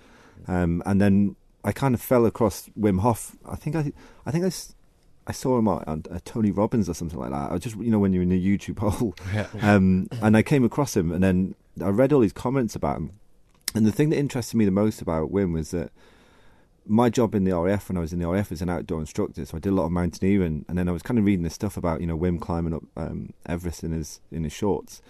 Um, 0.49 0.83
and 0.87 1.01
then 1.01 1.37
I 1.65 1.73
kind 1.73 1.95
of 1.95 2.01
fell 2.03 2.27
across 2.27 2.69
Wim 2.79 3.01
Hof. 3.01 3.37
I 3.49 3.57
think 3.57 3.77
I, 3.77 3.93
I 4.27 4.31
think 4.31 4.45
I, 4.45 4.51
I 5.27 5.33
saw 5.33 5.59
him 5.59 5.69
on, 5.69 5.85
on 5.87 6.05
uh, 6.11 6.19
Tony 6.25 6.51
Robbins 6.51 6.89
or 6.89 6.95
something 6.95 7.19
like 7.19 7.31
that. 7.31 7.53
I 7.53 7.59
just, 7.59 7.77
you 7.77 7.91
know, 7.91 7.99
when 8.01 8.13
you're 8.13 8.23
in 8.25 8.33
a 8.33 8.41
YouTube 8.41 8.79
hole, 8.91 9.15
Yeah. 9.33 9.47
um, 9.61 10.09
and 10.21 10.37
I 10.37 10.43
came 10.43 10.65
across 10.65 10.97
him, 10.97 11.13
and 11.13 11.23
then 11.23 11.55
I 11.83 11.89
read 11.91 12.13
all 12.13 12.21
these 12.21 12.33
comments 12.33 12.75
about 12.75 12.97
him. 12.97 13.13
And 13.75 13.87
the 13.87 13.93
thing 13.93 14.11
that 14.11 14.17
interested 14.19 14.57
me 14.57 14.65
the 14.65 14.71
most 14.71 15.01
about 15.01 15.33
Wim 15.33 15.53
was 15.55 15.71
that 15.71 15.93
my 16.85 17.09
job 17.09 17.35
in 17.37 17.45
the 17.45 17.57
RAF 17.57 17.89
when 17.89 17.97
I 17.97 18.01
was 18.01 18.13
in 18.13 18.19
the 18.19 18.27
RAF 18.29 18.51
was 18.51 18.61
an 18.61 18.69
outdoor 18.69 18.99
instructor, 19.01 19.45
so 19.47 19.57
I 19.57 19.61
did 19.61 19.71
a 19.71 19.75
lot 19.77 19.87
of 19.87 19.93
mountaineering, 19.93 20.65
and 20.69 20.77
then 20.77 20.89
I 20.89 20.93
was 20.93 21.01
kind 21.03 21.17
of 21.19 21.25
reading 21.25 21.45
this 21.45 21.55
stuff 21.55 21.77
about 21.77 22.01
you 22.01 22.07
know 22.09 22.19
Wim 22.19 22.41
climbing 22.41 22.75
up 22.75 22.83
um, 22.97 23.33
Everest 23.47 23.85
in 23.85 23.93
his 23.93 24.21
in 24.33 24.43
his 24.43 24.53
shorts, 24.53 25.01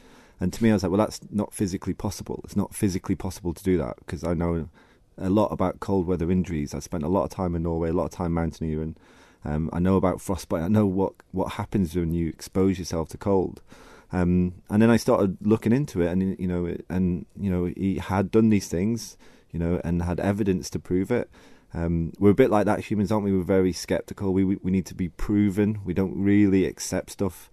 and 0.42 0.52
to 0.52 0.62
me 0.62 0.70
I 0.70 0.72
was 0.72 0.82
like, 0.82 0.90
well, 0.90 0.98
that's 0.98 1.20
not 1.30 1.54
physically 1.54 1.94
possible. 1.94 2.40
It's 2.42 2.56
not 2.56 2.74
physically 2.74 3.14
possible 3.14 3.54
to 3.54 3.62
do 3.62 3.78
that 3.78 3.96
because 3.98 4.24
I 4.24 4.34
know 4.34 4.68
a 5.16 5.30
lot 5.30 5.52
about 5.52 5.78
cold 5.78 6.08
weather 6.08 6.32
injuries. 6.32 6.74
I 6.74 6.80
spent 6.80 7.04
a 7.04 7.08
lot 7.08 7.22
of 7.22 7.30
time 7.30 7.54
in 7.54 7.62
Norway, 7.62 7.90
a 7.90 7.92
lot 7.92 8.06
of 8.06 8.10
time 8.10 8.34
mountaineering. 8.34 8.96
Um, 9.44 9.70
I 9.72 9.78
know 9.78 9.96
about 9.96 10.20
frostbite. 10.20 10.62
I 10.62 10.68
know 10.68 10.84
what 10.84 11.12
what 11.30 11.52
happens 11.52 11.94
when 11.94 12.12
you 12.12 12.28
expose 12.28 12.76
yourself 12.76 13.08
to 13.10 13.18
cold. 13.18 13.62
Um, 14.12 14.54
and 14.68 14.82
then 14.82 14.90
I 14.90 14.96
started 14.96 15.38
looking 15.42 15.72
into 15.72 16.02
it, 16.02 16.08
and 16.08 16.36
you 16.40 16.48
know, 16.48 16.76
and 16.88 17.24
you 17.38 17.48
know, 17.48 17.66
he 17.76 17.98
had 17.98 18.32
done 18.32 18.50
these 18.50 18.66
things, 18.66 19.16
you 19.52 19.60
know, 19.60 19.80
and 19.84 20.02
had 20.02 20.18
evidence 20.18 20.68
to 20.70 20.80
prove 20.80 21.12
it. 21.12 21.30
Um, 21.72 22.12
we're 22.18 22.30
a 22.30 22.34
bit 22.34 22.50
like 22.50 22.66
that 22.66 22.80
humans, 22.80 23.12
aren't 23.12 23.24
we? 23.24 23.32
We're 23.32 23.44
very 23.44 23.72
skeptical. 23.72 24.32
We 24.32 24.42
we, 24.42 24.56
we 24.56 24.72
need 24.72 24.86
to 24.86 24.94
be 24.94 25.08
proven. 25.08 25.80
We 25.84 25.94
don't 25.94 26.20
really 26.20 26.66
accept 26.66 27.10
stuff. 27.10 27.48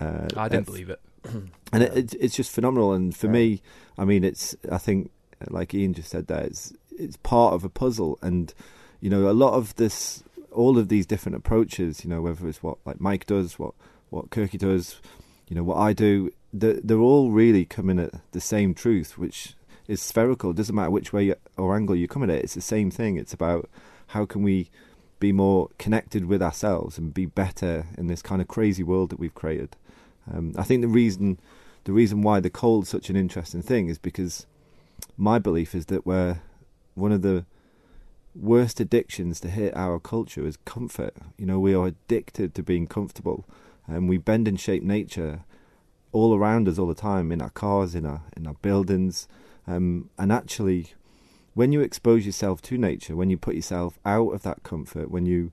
Uh, 0.00 0.28
I 0.36 0.48
didn't 0.48 0.66
believe 0.66 0.88
it, 0.88 1.00
and 1.24 1.82
it, 1.82 1.96
it, 1.96 2.14
it's 2.14 2.36
just 2.36 2.50
phenomenal. 2.50 2.92
And 2.92 3.14
for 3.14 3.28
me, 3.28 3.62
I 3.98 4.04
mean, 4.04 4.24
it's 4.24 4.56
I 4.70 4.78
think 4.78 5.10
like 5.48 5.74
Ian 5.74 5.94
just 5.94 6.10
said 6.10 6.26
that 6.28 6.44
it's 6.44 6.72
it's 6.90 7.16
part 7.18 7.54
of 7.54 7.64
a 7.64 7.68
puzzle, 7.68 8.18
and 8.22 8.52
you 9.00 9.10
know, 9.10 9.28
a 9.28 9.32
lot 9.32 9.54
of 9.54 9.74
this, 9.76 10.22
all 10.50 10.78
of 10.78 10.88
these 10.88 11.06
different 11.06 11.36
approaches, 11.36 12.04
you 12.04 12.10
know, 12.10 12.22
whether 12.22 12.46
it's 12.48 12.62
what 12.62 12.78
like 12.84 13.00
Mike 13.00 13.26
does, 13.26 13.58
what 13.58 13.74
what 14.10 14.30
Kirky 14.30 14.58
does, 14.58 15.00
you 15.48 15.56
know, 15.56 15.64
what 15.64 15.78
I 15.78 15.92
do, 15.92 16.30
they're, 16.52 16.80
they're 16.82 16.98
all 16.98 17.30
really 17.30 17.64
coming 17.64 17.98
at 17.98 18.12
the 18.32 18.40
same 18.40 18.74
truth, 18.74 19.16
which 19.16 19.54
is 19.88 20.00
spherical. 20.00 20.50
It 20.50 20.56
doesn't 20.56 20.74
matter 20.74 20.90
which 20.90 21.12
way 21.12 21.34
or 21.56 21.74
angle 21.74 21.96
you 21.96 22.06
come 22.06 22.22
at 22.22 22.30
it. 22.30 22.44
It's 22.44 22.54
the 22.54 22.60
same 22.60 22.90
thing. 22.90 23.16
It's 23.16 23.32
about 23.32 23.68
how 24.08 24.26
can 24.26 24.42
we 24.42 24.70
be 25.18 25.32
more 25.32 25.68
connected 25.78 26.26
with 26.26 26.42
ourselves 26.42 26.98
and 26.98 27.14
be 27.14 27.26
better 27.26 27.86
in 27.96 28.06
this 28.06 28.22
kind 28.22 28.42
of 28.42 28.48
crazy 28.48 28.82
world 28.82 29.10
that 29.10 29.18
we've 29.18 29.34
created. 29.34 29.76
Um, 30.30 30.52
I 30.56 30.62
think 30.62 30.82
the 30.82 30.88
reason 30.88 31.38
the 31.84 31.92
reason 31.92 32.22
why 32.22 32.40
the 32.40 32.50
cold's 32.50 32.88
such 32.88 33.10
an 33.10 33.16
interesting 33.16 33.62
thing 33.62 33.88
is 33.88 33.98
because 33.98 34.46
my 35.16 35.38
belief 35.38 35.74
is 35.74 35.86
that 35.86 36.06
we're 36.06 36.40
one 36.94 37.10
of 37.10 37.22
the 37.22 37.44
worst 38.34 38.80
addictions 38.80 39.40
to 39.40 39.48
hit 39.48 39.76
our 39.76 39.98
culture 39.98 40.46
is 40.46 40.56
comfort. 40.64 41.14
You 41.36 41.46
know, 41.46 41.58
we 41.58 41.74
are 41.74 41.86
addicted 41.86 42.54
to 42.54 42.62
being 42.62 42.86
comfortable, 42.86 43.44
and 43.86 44.08
we 44.08 44.18
bend 44.18 44.46
and 44.46 44.60
shape 44.60 44.82
nature 44.82 45.44
all 46.12 46.34
around 46.36 46.68
us 46.68 46.78
all 46.78 46.86
the 46.86 46.94
time 46.94 47.32
in 47.32 47.42
our 47.42 47.50
cars, 47.50 47.94
in 47.94 48.06
our 48.06 48.22
in 48.36 48.46
our 48.46 48.56
buildings, 48.62 49.26
um, 49.66 50.10
and 50.18 50.32
actually, 50.32 50.92
when 51.54 51.72
you 51.72 51.80
expose 51.80 52.26
yourself 52.26 52.60
to 52.62 52.78
nature, 52.78 53.16
when 53.16 53.30
you 53.30 53.36
put 53.36 53.54
yourself 53.54 53.98
out 54.04 54.30
of 54.30 54.42
that 54.42 54.62
comfort, 54.62 55.10
when 55.10 55.26
you 55.26 55.52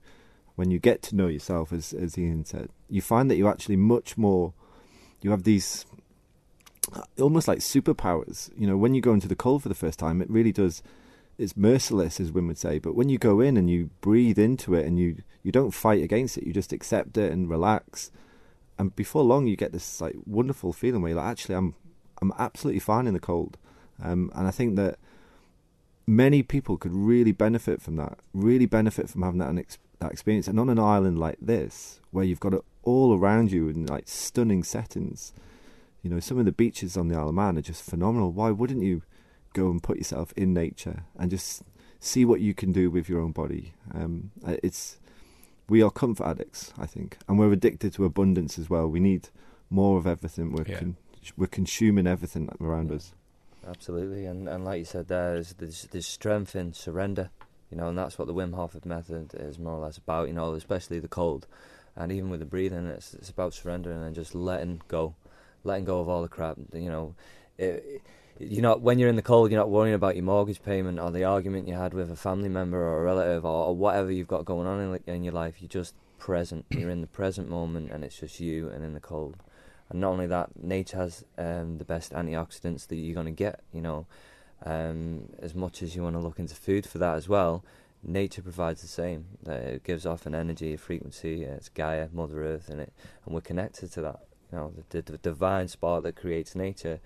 when 0.59 0.71
you 0.71 0.77
get 0.77 1.01
to 1.01 1.15
know 1.15 1.27
yourself, 1.27 1.71
as 1.71 1.93
as 1.93 2.17
Ian 2.17 2.43
said, 2.43 2.67
you 2.89 3.01
find 3.01 3.31
that 3.31 3.37
you're 3.37 3.49
actually 3.49 3.77
much 3.77 4.17
more. 4.17 4.53
You 5.21 5.31
have 5.31 5.43
these 5.43 5.85
almost 7.17 7.47
like 7.47 7.59
superpowers. 7.59 8.51
You 8.57 8.67
know, 8.67 8.75
when 8.75 8.93
you 8.93 8.99
go 8.99 9.13
into 9.13 9.29
the 9.29 9.37
cold 9.37 9.63
for 9.63 9.69
the 9.69 9.81
first 9.83 9.97
time, 9.97 10.21
it 10.21 10.29
really 10.29 10.51
does 10.51 10.83
it's 11.37 11.55
merciless, 11.55 12.19
as 12.19 12.31
Wim 12.33 12.47
would 12.47 12.57
say. 12.57 12.77
But 12.77 12.93
when 12.93 13.07
you 13.07 13.17
go 13.17 13.39
in 13.39 13.55
and 13.55 13.69
you 13.69 13.89
breathe 14.01 14.37
into 14.37 14.73
it 14.73 14.85
and 14.85 14.99
you 14.99 15.23
you 15.43 15.53
don't 15.53 15.71
fight 15.71 16.03
against 16.03 16.37
it, 16.37 16.45
you 16.45 16.51
just 16.51 16.73
accept 16.73 17.17
it 17.17 17.31
and 17.31 17.49
relax. 17.49 18.11
And 18.77 18.93
before 18.97 19.23
long, 19.23 19.47
you 19.47 19.55
get 19.55 19.71
this 19.71 20.01
like 20.01 20.17
wonderful 20.25 20.73
feeling 20.73 21.01
where 21.01 21.11
you're 21.11 21.21
like, 21.21 21.31
actually, 21.31 21.55
I'm 21.55 21.73
I'm 22.21 22.33
absolutely 22.37 22.81
fine 22.81 23.07
in 23.07 23.13
the 23.13 23.21
cold. 23.21 23.57
Um, 24.03 24.29
and 24.35 24.45
I 24.45 24.51
think 24.51 24.75
that 24.75 24.99
many 26.05 26.43
people 26.43 26.75
could 26.75 26.93
really 26.93 27.31
benefit 27.31 27.81
from 27.81 27.95
that. 27.95 28.19
Really 28.33 28.65
benefit 28.65 29.09
from 29.09 29.21
having 29.21 29.39
that 29.39 29.51
that 29.99 30.11
experience. 30.11 30.47
And 30.47 30.59
on 30.59 30.69
an 30.69 30.79
island 30.79 31.19
like 31.19 31.37
this, 31.41 31.99
where 32.11 32.25
you've 32.25 32.39
got 32.39 32.53
it 32.53 32.61
all 32.83 33.17
around 33.17 33.51
you 33.51 33.69
in 33.69 33.85
like 33.85 34.07
stunning 34.07 34.63
settings, 34.63 35.33
you 36.01 36.09
know, 36.09 36.19
some 36.19 36.39
of 36.39 36.45
the 36.45 36.51
beaches 36.51 36.95
on 36.97 37.07
the 37.07 37.17
Isle 37.17 37.29
of 37.29 37.35
Man 37.35 37.57
are 37.57 37.61
just 37.61 37.83
phenomenal. 37.83 38.31
Why 38.31 38.51
wouldn't 38.51 38.83
you? 38.83 39.03
go 39.53 39.69
and 39.69 39.81
put 39.81 39.97
yourself 39.97 40.33
in 40.35 40.53
nature 40.53 41.03
and 41.17 41.31
just 41.31 41.63
see 41.99 42.25
what 42.25 42.41
you 42.41 42.53
can 42.53 42.71
do 42.71 42.89
with 42.89 43.09
your 43.09 43.19
own 43.19 43.31
body. 43.31 43.73
Um, 43.93 44.31
uh, 44.45 44.57
it's 44.63 44.99
we 45.67 45.81
are 45.81 45.91
comfort 45.91 46.25
addicts, 46.25 46.73
I 46.77 46.85
think, 46.85 47.17
and 47.27 47.37
we're 47.37 47.51
addicted 47.51 47.93
to 47.93 48.05
abundance 48.05 48.57
as 48.57 48.69
well. 48.69 48.87
We 48.87 48.99
need 48.99 49.29
more 49.69 49.97
of 49.97 50.07
everything. 50.07 50.51
We're 50.51 50.65
yeah. 50.67 50.79
con- 50.79 50.97
we're 51.37 51.47
consuming 51.47 52.07
everything 52.07 52.49
around 52.59 52.91
us. 52.91 53.13
Absolutely, 53.67 54.25
and 54.25 54.47
and 54.47 54.65
like 54.65 54.79
you 54.79 54.85
said, 54.85 55.07
there's, 55.07 55.53
there's 55.53 55.87
there's 55.91 56.07
strength 56.07 56.55
in 56.55 56.73
surrender, 56.73 57.29
you 57.71 57.77
know, 57.77 57.87
and 57.87 57.97
that's 57.97 58.17
what 58.17 58.27
the 58.27 58.33
Wim 58.33 58.55
Hof 58.55 58.75
method 58.85 59.33
is 59.35 59.59
more 59.59 59.73
or 59.73 59.79
less 59.79 59.97
about. 59.97 60.27
You 60.27 60.33
know, 60.33 60.53
especially 60.53 60.99
the 60.99 61.07
cold, 61.07 61.47
and 61.95 62.11
even 62.11 62.29
with 62.29 62.39
the 62.39 62.45
breathing, 62.45 62.87
it's 62.87 63.13
it's 63.13 63.29
about 63.29 63.53
surrendering 63.53 64.03
and 64.03 64.15
just 64.15 64.33
letting 64.33 64.81
go, 64.87 65.15
letting 65.63 65.85
go 65.85 65.99
of 65.99 66.09
all 66.09 66.21
the 66.21 66.27
crap. 66.27 66.57
You 66.73 66.89
know, 66.89 67.15
it, 67.57 68.01
you're 68.39 68.61
not 68.61 68.81
when 68.81 68.97
you're 68.99 69.09
in 69.09 69.17
the 69.17 69.21
cold, 69.21 69.51
you're 69.51 69.59
not 69.59 69.69
worrying 69.69 69.93
about 69.93 70.15
your 70.15 70.23
mortgage 70.23 70.63
payment 70.63 70.99
or 70.99 71.11
the 71.11 71.25
argument 71.25 71.67
you 71.67 71.75
had 71.75 71.93
with 71.93 72.09
a 72.09 72.15
family 72.15 72.49
member 72.49 72.77
or 72.77 73.01
a 73.01 73.03
relative 73.03 73.45
or, 73.45 73.67
or 73.67 73.75
whatever 73.75 74.11
you've 74.11 74.27
got 74.27 74.45
going 74.45 74.65
on 74.65 74.79
in, 74.79 75.13
in 75.13 75.23
your 75.23 75.33
life. 75.33 75.55
You're 75.59 75.69
just 75.69 75.93
present. 76.17 76.65
you're 76.71 76.89
in 76.89 77.01
the 77.01 77.07
present 77.07 77.49
moment, 77.49 77.91
and 77.91 78.03
it's 78.03 78.19
just 78.19 78.39
you 78.39 78.69
and 78.69 78.83
in 78.83 78.93
the 78.93 78.99
cold. 78.99 79.37
And 79.89 80.01
not 80.01 80.11
only 80.11 80.27
that, 80.27 80.51
nature 80.61 80.97
has 80.97 81.25
um, 81.37 81.79
the 81.79 81.85
best 81.85 82.13
antioxidants 82.13 82.87
that 82.87 82.95
you're 82.95 83.15
going 83.15 83.25
to 83.25 83.31
get. 83.31 83.61
You 83.73 83.81
know, 83.81 84.05
um, 84.65 85.29
as 85.39 85.55
much 85.55 85.81
as 85.81 85.95
you 85.95 86.03
want 86.03 86.15
to 86.15 86.21
look 86.21 86.39
into 86.39 86.55
food 86.55 86.85
for 86.85 86.97
that 86.97 87.15
as 87.15 87.29
well, 87.29 87.63
nature 88.03 88.41
provides 88.41 88.81
the 88.81 88.87
same. 88.87 89.25
it 89.45 89.83
gives 89.83 90.05
off 90.05 90.25
an 90.25 90.35
energy, 90.35 90.73
a 90.73 90.77
frequency. 90.77 91.43
It's 91.43 91.69
Gaia, 91.69 92.09
Mother 92.13 92.43
Earth, 92.43 92.69
and 92.69 92.81
it, 92.81 92.93
and 93.25 93.33
we're 93.33 93.41
connected 93.41 93.91
to 93.93 94.01
that. 94.01 94.19
You 94.51 94.57
know, 94.57 94.73
the, 94.89 95.01
the, 95.01 95.11
the 95.13 95.17
divine 95.17 95.67
spark 95.67 96.03
that 96.03 96.15
creates 96.15 96.55
nature 96.55 96.99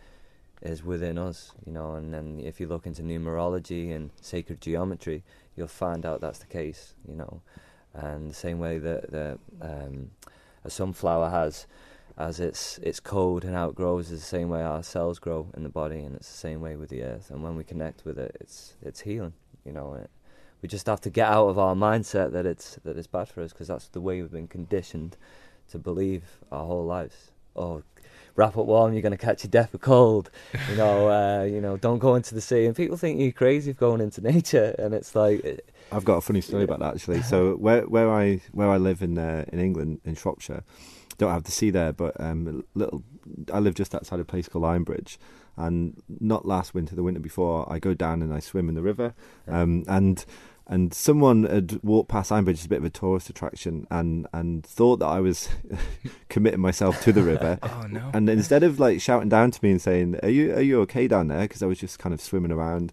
is 0.62 0.83
within 0.83 1.17
us, 1.17 1.51
you 1.65 1.74
know, 1.74 1.95
and 1.95 2.13
then 2.13 2.39
if 2.41 2.60
you 2.60 2.67
look 2.67 2.86
into 2.86 3.01
numerology 3.01 3.93
and 3.93 4.12
sacred 4.22 4.62
geometry, 4.62 5.24
you'll 5.55 5.67
find 5.67 6.05
out 6.05 6.22
that's 6.22 6.39
the 6.39 6.45
case, 6.45 6.93
you 7.07 7.15
know, 7.15 7.41
and 7.93 8.29
the 8.29 8.36
same 8.36 8.60
way 8.60 8.77
that 8.77 9.12
the 9.12 9.38
um, 9.62 10.12
a 10.63 10.69
sunflower 10.69 11.29
has 11.29 11.67
as 12.17 12.39
its 12.39 12.77
its 12.79 13.00
code 13.00 13.43
and 13.43 13.55
how 13.55 13.70
it 13.70 13.75
grows 13.75 14.12
is 14.12 14.20
the 14.22 14.25
same 14.25 14.50
way 14.50 14.62
our 14.62 14.84
cells 14.84 15.20
grow 15.20 15.48
in 15.55 15.63
the 15.63 15.70
body, 15.70 16.00
and 16.00 16.15
it's 16.15 16.29
the 16.29 16.38
same 16.38 16.62
way 16.62 16.75
with 16.75 16.89
the 16.89 17.03
earth. 17.03 17.29
And 17.29 17.43
when 17.43 17.55
we 17.55 17.63
connect 17.63 18.05
with 18.05 18.17
it, 18.17 18.36
it's 18.39 18.75
it's 18.82 19.01
healing, 19.01 19.34
you 19.65 19.72
know. 19.72 19.96
It, 19.96 20.10
we 20.62 20.70
just 20.70 20.88
have 20.88 21.01
to 21.01 21.10
get 21.10 21.27
out 21.27 21.50
of 21.50 21.60
our 21.60 21.75
mindset 21.75 22.32
that 22.32 22.46
it's 22.46 22.79
that 22.84 22.98
it's 22.98 23.08
bad 23.08 23.27
for 23.27 23.41
us 23.41 23.51
because 23.51 23.67
that's 23.67 23.89
the 23.89 24.01
way 24.01 24.22
we've 24.22 24.32
been 24.32 24.48
conditioned 24.48 25.17
to 25.70 25.79
believe 25.79 26.24
our 26.51 26.65
whole 26.65 26.86
lives. 26.86 27.32
Oh, 27.55 27.84
wrap 28.36 28.58
up 28.58 28.65
warm, 28.65 28.93
you're 28.93 29.01
going 29.01 29.12
to 29.12 29.17
catch 29.17 29.43
your 29.43 29.51
death 29.51 29.74
of 29.74 29.82
cold. 29.82 30.29
You 30.70 30.77
know, 30.77 31.10
uh, 31.10 31.43
you 31.43 31.60
know, 31.62 31.77
don't 31.77 32.00
go 32.00 32.15
into 32.15 32.34
the 32.34 32.41
sea. 32.41 32.65
And 32.65 32.75
people 32.75 32.96
think 32.96 33.20
you're 33.20 33.32
crazy 33.32 33.74
for 33.74 33.79
going 33.79 34.01
into 34.01 34.22
nature, 34.22 34.74
and 34.79 34.93
it's 34.93 35.15
like. 35.15 35.62
I've 35.91 36.05
got 36.05 36.15
a 36.15 36.22
funny 36.22 36.41
story 36.41 36.63
about 36.63 36.79
that 36.79 36.96
actually. 36.96 37.22
So 37.34 37.55
where 37.55 37.82
where 37.82 38.10
I 38.12 38.41
where 38.51 38.70
I 38.70 38.77
live 38.77 39.01
in 39.01 39.17
uh, 39.17 39.46
in 39.51 39.60
England 39.60 40.01
in 40.05 40.15
Shropshire, 40.15 40.63
don't 41.24 41.34
have 41.34 41.44
the 41.44 41.51
sea 41.51 41.70
there, 41.70 41.94
but 41.94 42.20
um, 42.20 42.63
little 42.75 43.03
I 43.51 43.60
live 43.60 43.75
just 43.75 43.96
outside 43.96 44.20
a 44.20 44.25
place 44.25 44.48
called 44.48 44.65
Ironbridge, 44.65 45.18
and 45.56 46.01
not 46.20 46.46
last 46.46 46.74
winter, 46.74 46.96
the 46.96 47.03
winter 47.03 47.20
before, 47.20 47.72
I 47.72 47.80
go 47.80 47.94
down 47.94 48.22
and 48.22 48.34
I 48.34 48.39
swim 48.39 48.70
in 48.70 48.75
the 48.75 48.82
river, 48.82 49.13
um, 49.48 49.84
and 49.88 50.25
and 50.68 50.94
someone 50.94 51.44
had 51.44 51.84
walked 51.84 52.10
past 52.10 52.32
Ironbridge 52.32 52.60
as 52.60 52.65
a 52.65 52.70
bit 52.70 52.77
of 52.77 52.86
a 52.86 52.89
tourist 52.89 53.30
attraction 53.30 53.88
and 53.89 54.27
and 54.34 54.65
thought 54.65 54.98
that 54.98 55.08
I 55.08 55.20
was 55.20 55.50
committing 56.30 56.62
myself 56.62 57.01
to 57.03 57.13
the 57.13 57.24
river. 57.24 57.60
oh 57.63 57.86
no! 57.89 58.12
And 58.13 58.30
instead 58.30 58.63
of 58.63 58.80
like 58.80 59.00
shouting 59.00 59.30
down 59.30 59.51
to 59.51 59.60
me 59.63 59.72
and 59.72 59.82
saying, 59.82 60.20
"Are 60.24 60.30
you 60.30 60.53
are 60.53 60.62
you 60.62 60.82
okay 60.82 61.08
down 61.08 61.30
there?" 61.30 61.42
because 61.42 61.63
I 61.63 61.68
was 61.68 61.80
just 61.80 62.00
kind 62.00 62.13
of 62.13 62.22
swimming 62.22 62.51
around, 62.51 62.92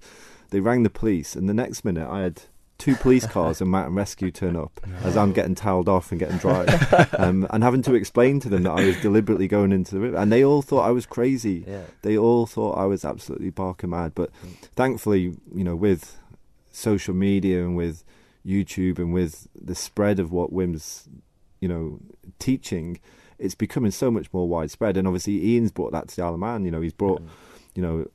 they 0.50 0.60
rang 0.60 0.84
the 0.84 0.90
police, 0.90 1.34
and 1.34 1.48
the 1.48 1.54
next 1.54 1.84
minute 1.84 2.08
I 2.08 2.20
had 2.20 2.42
two 2.80 2.96
police 2.96 3.26
cars 3.26 3.60
and 3.60 3.70
mountain 3.70 3.94
rescue 3.94 4.30
turn 4.30 4.56
up 4.56 4.80
no. 4.86 4.96
as 5.04 5.16
I'm 5.16 5.32
getting 5.32 5.54
toweled 5.54 5.88
off 5.88 6.10
and 6.10 6.18
getting 6.18 6.38
dry, 6.38 6.64
um, 7.18 7.46
and 7.50 7.62
having 7.62 7.82
to 7.82 7.94
explain 7.94 8.40
to 8.40 8.48
them 8.48 8.64
that 8.64 8.72
I 8.72 8.86
was 8.86 9.00
deliberately 9.00 9.46
going 9.46 9.70
into 9.70 9.94
the 9.94 10.00
river, 10.00 10.16
and 10.16 10.32
they 10.32 10.42
all 10.42 10.62
thought 10.62 10.82
I 10.82 10.90
was 10.90 11.06
crazy. 11.06 11.64
Yeah. 11.68 11.82
They 12.02 12.18
all 12.18 12.46
thought 12.46 12.78
I 12.78 12.86
was 12.86 13.04
absolutely 13.04 13.50
barking 13.50 13.90
mad. 13.90 14.12
But 14.14 14.30
mm. 14.44 14.56
thankfully, 14.74 15.36
you 15.54 15.64
know, 15.64 15.76
with 15.76 16.18
social 16.72 17.14
media 17.14 17.62
and 17.62 17.76
with 17.76 18.02
YouTube 18.44 18.98
and 18.98 19.12
with 19.12 19.46
the 19.54 19.74
spread 19.74 20.18
of 20.18 20.32
what 20.32 20.52
Wim's, 20.52 21.08
you 21.60 21.68
know, 21.68 22.00
teaching, 22.38 22.98
it's 23.38 23.54
becoming 23.54 23.90
so 23.90 24.10
much 24.10 24.32
more 24.32 24.48
widespread. 24.48 24.96
And 24.96 25.06
obviously, 25.06 25.44
Ian's 25.44 25.72
brought 25.72 25.92
that 25.92 26.08
to 26.08 26.16
the 26.16 26.22
Isle 26.22 26.34
of 26.34 26.40
Man. 26.40 26.64
You 26.64 26.70
know, 26.70 26.80
he's 26.80 26.94
brought, 26.94 27.22
you 27.74 27.82
know, 27.82 28.06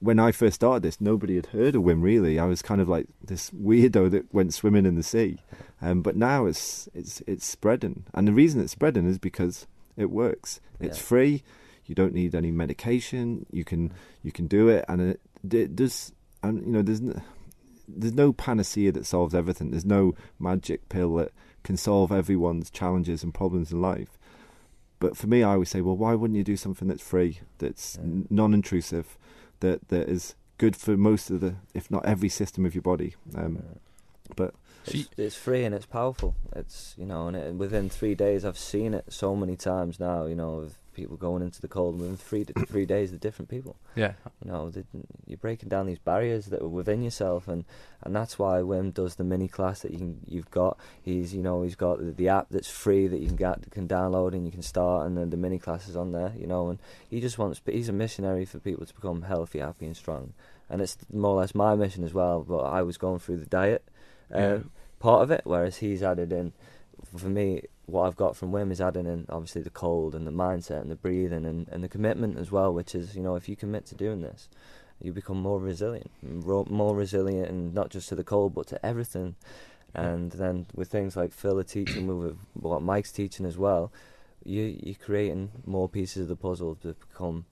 when 0.00 0.18
I 0.18 0.32
first 0.32 0.56
started 0.56 0.82
this, 0.82 1.00
nobody 1.00 1.36
had 1.36 1.46
heard 1.46 1.74
of 1.74 1.82
Wim 1.82 2.02
really. 2.02 2.38
I 2.38 2.44
was 2.44 2.62
kind 2.62 2.80
of 2.80 2.88
like 2.88 3.06
this 3.22 3.50
weirdo 3.50 4.10
that 4.10 4.32
went 4.32 4.54
swimming 4.54 4.86
in 4.86 4.94
the 4.94 5.02
sea. 5.02 5.38
Um, 5.82 6.02
but 6.02 6.16
now 6.16 6.46
it's 6.46 6.88
it's 6.94 7.22
it's 7.26 7.46
spreading, 7.46 8.04
and 8.14 8.28
the 8.28 8.32
reason 8.32 8.60
it's 8.60 8.72
spreading 8.72 9.06
is 9.06 9.18
because 9.18 9.66
it 9.96 10.10
works. 10.10 10.60
It's 10.78 10.98
yeah. 10.98 11.04
free. 11.04 11.42
You 11.86 11.94
don't 11.94 12.14
need 12.14 12.34
any 12.34 12.50
medication. 12.50 13.46
You 13.50 13.64
can 13.64 13.92
you 14.22 14.32
can 14.32 14.46
do 14.46 14.68
it, 14.68 14.84
and 14.88 15.00
it, 15.00 15.20
it 15.50 15.74
does 15.74 16.12
and 16.42 16.64
you 16.64 16.72
know 16.72 16.82
there's 16.82 17.00
no, 17.00 17.20
there's 17.88 18.14
no 18.14 18.32
panacea 18.32 18.92
that 18.92 19.06
solves 19.06 19.34
everything. 19.34 19.70
There's 19.70 19.84
no 19.84 20.14
magic 20.38 20.88
pill 20.88 21.16
that 21.16 21.32
can 21.62 21.76
solve 21.76 22.12
everyone's 22.12 22.70
challenges 22.70 23.22
and 23.22 23.34
problems 23.34 23.72
in 23.72 23.80
life. 23.80 24.18
But 25.00 25.16
for 25.16 25.26
me, 25.26 25.42
I 25.42 25.52
always 25.54 25.70
say, 25.70 25.80
well, 25.80 25.96
why 25.96 26.14
wouldn't 26.14 26.36
you 26.36 26.44
do 26.44 26.56
something 26.56 26.86
that's 26.86 27.02
free, 27.02 27.40
that's 27.58 27.98
yeah. 28.00 28.24
non-intrusive, 28.30 29.18
that 29.60 29.88
that 29.88 30.08
is 30.08 30.34
good 30.58 30.76
for 30.76 30.96
most 30.96 31.30
of 31.30 31.40
the, 31.40 31.56
if 31.74 31.90
not 31.90 32.04
every 32.06 32.28
system 32.28 32.64
of 32.64 32.74
your 32.74 32.82
body? 32.82 33.16
Um, 33.34 33.62
But 34.36 34.54
It's, 34.86 35.08
it's 35.16 35.36
free 35.36 35.64
and 35.64 35.74
it's 35.74 35.86
powerful. 35.86 36.34
It's 36.54 36.94
you 36.96 37.06
know, 37.06 37.26
and 37.28 37.36
it, 37.36 37.54
within 37.54 37.88
three 37.88 38.14
days, 38.14 38.44
I've 38.44 38.58
seen 38.58 38.94
it 38.94 39.04
so 39.08 39.34
many 39.34 39.56
times 39.56 39.98
now. 39.98 40.26
You 40.26 40.36
know, 40.36 40.54
of 40.60 40.78
people 40.94 41.16
going 41.16 41.42
into 41.42 41.60
the 41.60 41.68
cold 41.68 41.98
within 41.98 42.16
three 42.16 42.44
three 42.66 42.84
days, 42.86 43.10
they're 43.10 43.18
different 43.18 43.48
people. 43.48 43.76
yeah, 43.94 44.12
You 44.44 44.50
know, 44.50 44.72
you're 45.26 45.36
breaking 45.38 45.68
down 45.68 45.86
these 45.86 45.98
barriers 45.98 46.46
that 46.46 46.60
are 46.62 46.68
within 46.68 47.02
yourself, 47.02 47.48
and, 47.48 47.64
and 48.02 48.14
that's 48.14 48.38
why 48.38 48.58
Wim 48.60 48.92
does 48.92 49.14
the 49.16 49.24
mini 49.24 49.48
class 49.48 49.80
that 49.82 49.92
you 49.92 49.98
can, 49.98 50.20
you've 50.26 50.50
got. 50.50 50.78
He's 51.02 51.34
you 51.34 51.42
know 51.42 51.62
he's 51.62 51.76
got 51.76 51.98
the, 51.98 52.12
the 52.12 52.28
app 52.28 52.48
that's 52.50 52.70
free 52.70 53.06
that 53.08 53.20
you 53.20 53.26
can 53.28 53.36
get 53.36 53.70
can 53.70 53.86
download 53.88 54.32
and 54.32 54.44
you 54.46 54.52
can 54.52 54.62
start, 54.62 55.06
and 55.06 55.16
then 55.16 55.30
the 55.30 55.36
mini 55.36 55.58
classes 55.58 55.96
on 55.96 56.12
there. 56.12 56.32
You 56.38 56.46
know, 56.46 56.68
and 56.70 56.78
he 57.08 57.20
just 57.20 57.38
wants 57.38 57.60
he's 57.66 57.88
a 57.88 57.92
missionary 57.92 58.44
for 58.44 58.58
people 58.58 58.86
to 58.86 58.94
become 58.94 59.22
healthy, 59.22 59.58
happy, 59.60 59.86
and 59.86 59.96
strong, 59.96 60.32
and 60.68 60.80
it's 60.80 60.96
more 61.12 61.36
or 61.36 61.40
less 61.40 61.54
my 61.54 61.74
mission 61.74 62.04
as 62.04 62.12
well. 62.14 62.42
But 62.42 62.60
I 62.64 62.82
was 62.82 62.96
going 62.98 63.18
through 63.20 63.38
the 63.38 63.46
diet 63.46 63.84
uh, 64.34 64.38
Yeah. 64.38 64.58
part 64.98 65.22
of 65.22 65.30
it, 65.30 65.42
whereas 65.44 65.78
he's 65.78 66.02
added 66.02 66.32
in. 66.32 66.52
For 67.16 67.28
me, 67.28 67.62
what 67.90 68.06
I've 68.06 68.16
got 68.16 68.36
from 68.36 68.52
Wim 68.52 68.70
is 68.70 68.80
adding 68.80 69.06
in 69.06 69.26
obviously 69.28 69.62
the 69.62 69.70
cold 69.70 70.14
and 70.14 70.26
the 70.26 70.32
mindset 70.32 70.80
and 70.80 70.90
the 70.90 70.96
breathing 70.96 71.44
and, 71.44 71.68
and 71.68 71.82
the 71.82 71.88
commitment 71.88 72.38
as 72.38 72.50
well, 72.50 72.72
which 72.72 72.94
is 72.94 73.16
you 73.16 73.22
know 73.22 73.36
if 73.36 73.48
you 73.48 73.56
commit 73.56 73.86
to 73.86 73.94
doing 73.94 74.20
this, 74.20 74.48
you 75.02 75.12
become 75.12 75.40
more 75.40 75.58
resilient, 75.58 76.10
more 76.22 76.94
resilient, 76.94 77.48
and 77.48 77.74
not 77.74 77.90
just 77.90 78.08
to 78.10 78.14
the 78.14 78.24
cold 78.24 78.54
but 78.54 78.66
to 78.68 78.84
everything. 78.84 79.36
And 79.94 80.30
then 80.32 80.66
with 80.74 80.88
things 80.88 81.16
like 81.16 81.32
Phil 81.32 81.58
are 81.58 81.64
teaching, 81.64 82.06
with 82.06 82.38
what 82.54 82.80
Mike's 82.82 83.10
teaching 83.10 83.44
as 83.44 83.58
well, 83.58 83.92
you 84.44 84.78
you're 84.82 84.94
creating 84.94 85.50
more 85.66 85.88
pieces 85.88 86.22
of 86.22 86.28
the 86.28 86.36
puzzle 86.36 86.76
to 86.76 86.94
become 86.94 87.46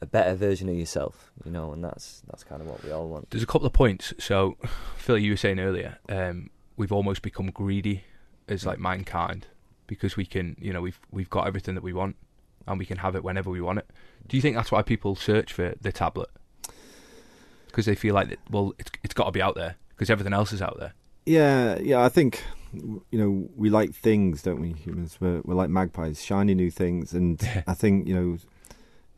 a 0.00 0.06
better 0.06 0.34
version 0.34 0.68
of 0.68 0.76
yourself, 0.76 1.32
you 1.44 1.50
know, 1.50 1.72
and 1.72 1.84
that's 1.84 2.22
that's 2.26 2.44
kind 2.44 2.62
of 2.62 2.68
what 2.68 2.82
we 2.84 2.90
all 2.90 3.08
want. 3.08 3.30
There's 3.30 3.42
a 3.42 3.46
couple 3.46 3.66
of 3.66 3.72
points. 3.72 4.14
So, 4.18 4.56
Phil, 4.96 5.18
you 5.18 5.32
were 5.32 5.36
saying 5.36 5.58
earlier, 5.58 5.98
um, 6.08 6.50
we've 6.76 6.92
almost 6.92 7.22
become 7.22 7.50
greedy 7.50 8.04
as 8.48 8.64
like 8.64 8.78
mankind 8.78 9.46
because 9.88 10.16
we 10.16 10.24
can, 10.24 10.56
you 10.60 10.72
know, 10.72 10.80
we've 10.80 11.00
we've 11.10 11.30
got 11.30 11.48
everything 11.48 11.74
that 11.74 11.82
we 11.82 11.92
want 11.92 12.14
and 12.68 12.78
we 12.78 12.86
can 12.86 12.98
have 12.98 13.16
it 13.16 13.24
whenever 13.24 13.50
we 13.50 13.60
want 13.60 13.80
it. 13.80 13.90
Do 14.28 14.36
you 14.36 14.40
think 14.40 14.54
that's 14.54 14.70
why 14.70 14.82
people 14.82 15.16
search 15.16 15.52
for 15.52 15.74
the 15.80 15.90
tablet? 15.90 16.28
Because 17.66 17.86
they 17.86 17.96
feel 17.96 18.14
like, 18.14 18.38
well, 18.50 18.74
it's 18.78 18.90
it's 19.02 19.14
got 19.14 19.24
to 19.24 19.32
be 19.32 19.42
out 19.42 19.56
there 19.56 19.74
because 19.90 20.10
everything 20.10 20.32
else 20.32 20.52
is 20.52 20.62
out 20.62 20.78
there. 20.78 20.92
yeah, 21.26 21.78
yeah, 21.80 22.00
I 22.02 22.08
think 22.08 22.44
you 22.72 23.02
know 23.12 23.48
we 23.56 23.70
like 23.70 23.94
things, 23.94 24.42
don't 24.42 24.60
we? 24.60 24.72
Humans, 24.72 25.18
we're, 25.20 25.40
we're 25.44 25.54
like 25.54 25.70
magpies, 25.70 26.24
shiny 26.24 26.54
new 26.54 26.70
things, 26.70 27.12
and 27.12 27.40
I 27.66 27.74
think 27.74 28.06
you 28.06 28.14
know 28.14 28.38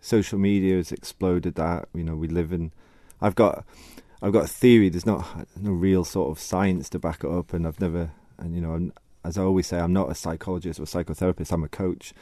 social 0.01 0.39
media 0.39 0.77
has 0.77 0.93
exploded 0.93 1.57
that. 1.57 1.89
You 1.95 2.05
know, 2.05 2.17
we 2.17 2.29
live 2.29 2.53
in. 2.53 2.73
I've 3.21 3.35
got, 3.35 3.65
I've 4.23 4.33
got 4.33 4.45
a 4.45 4.49
theory. 4.49 4.89
There's 4.89 5.07
not 5.07 5.27
no 5.57 5.73
real 5.73 6.05
sort 6.05 6.31
of 6.31 6.41
science 6.41 6.89
to 6.91 6.99
back 6.99 7.25
it 7.25 7.31
up, 7.31 7.53
and 7.53 7.67
I've 7.67 7.81
never, 7.81 8.13
and 8.39 8.55
you 8.55 8.61
know, 8.61 8.73
I'm, 8.73 8.93
as 9.25 9.37
I 9.37 9.43
always 9.43 9.67
say, 9.67 9.79
I'm 9.79 9.93
not 9.93 10.11
a 10.11 10.15
psychologist 10.15 10.81
or 10.81 10.85
psychotherapist. 10.85 11.53
I'm 11.53 11.65
a 11.65 11.69
coach, 11.69 12.13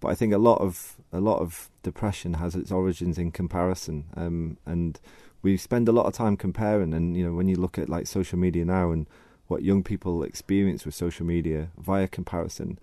but 0.00 0.08
I 0.08 0.14
think 0.14 0.32
a 0.32 0.38
lot 0.38 0.60
of 0.60 0.96
a 1.12 1.20
lot 1.20 1.40
of 1.40 1.68
depression 1.82 2.34
has 2.34 2.54
its 2.54 2.70
origins 2.70 3.18
in 3.18 3.32
comparison, 3.32 4.04
um, 4.16 4.56
and 4.66 4.98
we 5.42 5.56
spend 5.56 5.88
a 5.88 5.92
lot 5.92 6.06
of 6.06 6.14
time 6.14 6.36
comparing. 6.36 6.92
And 6.94 7.16
you 7.16 7.24
know, 7.24 7.34
when 7.34 7.48
you 7.48 7.56
look 7.56 7.78
at 7.78 7.88
like 7.88 8.06
social 8.06 8.38
media 8.38 8.64
now 8.64 8.90
and 8.90 9.06
what 9.46 9.62
young 9.62 9.82
people 9.82 10.22
experience 10.22 10.84
with 10.84 10.94
social 10.94 11.26
media 11.26 11.70
via 11.78 12.08
comparison, 12.08 12.78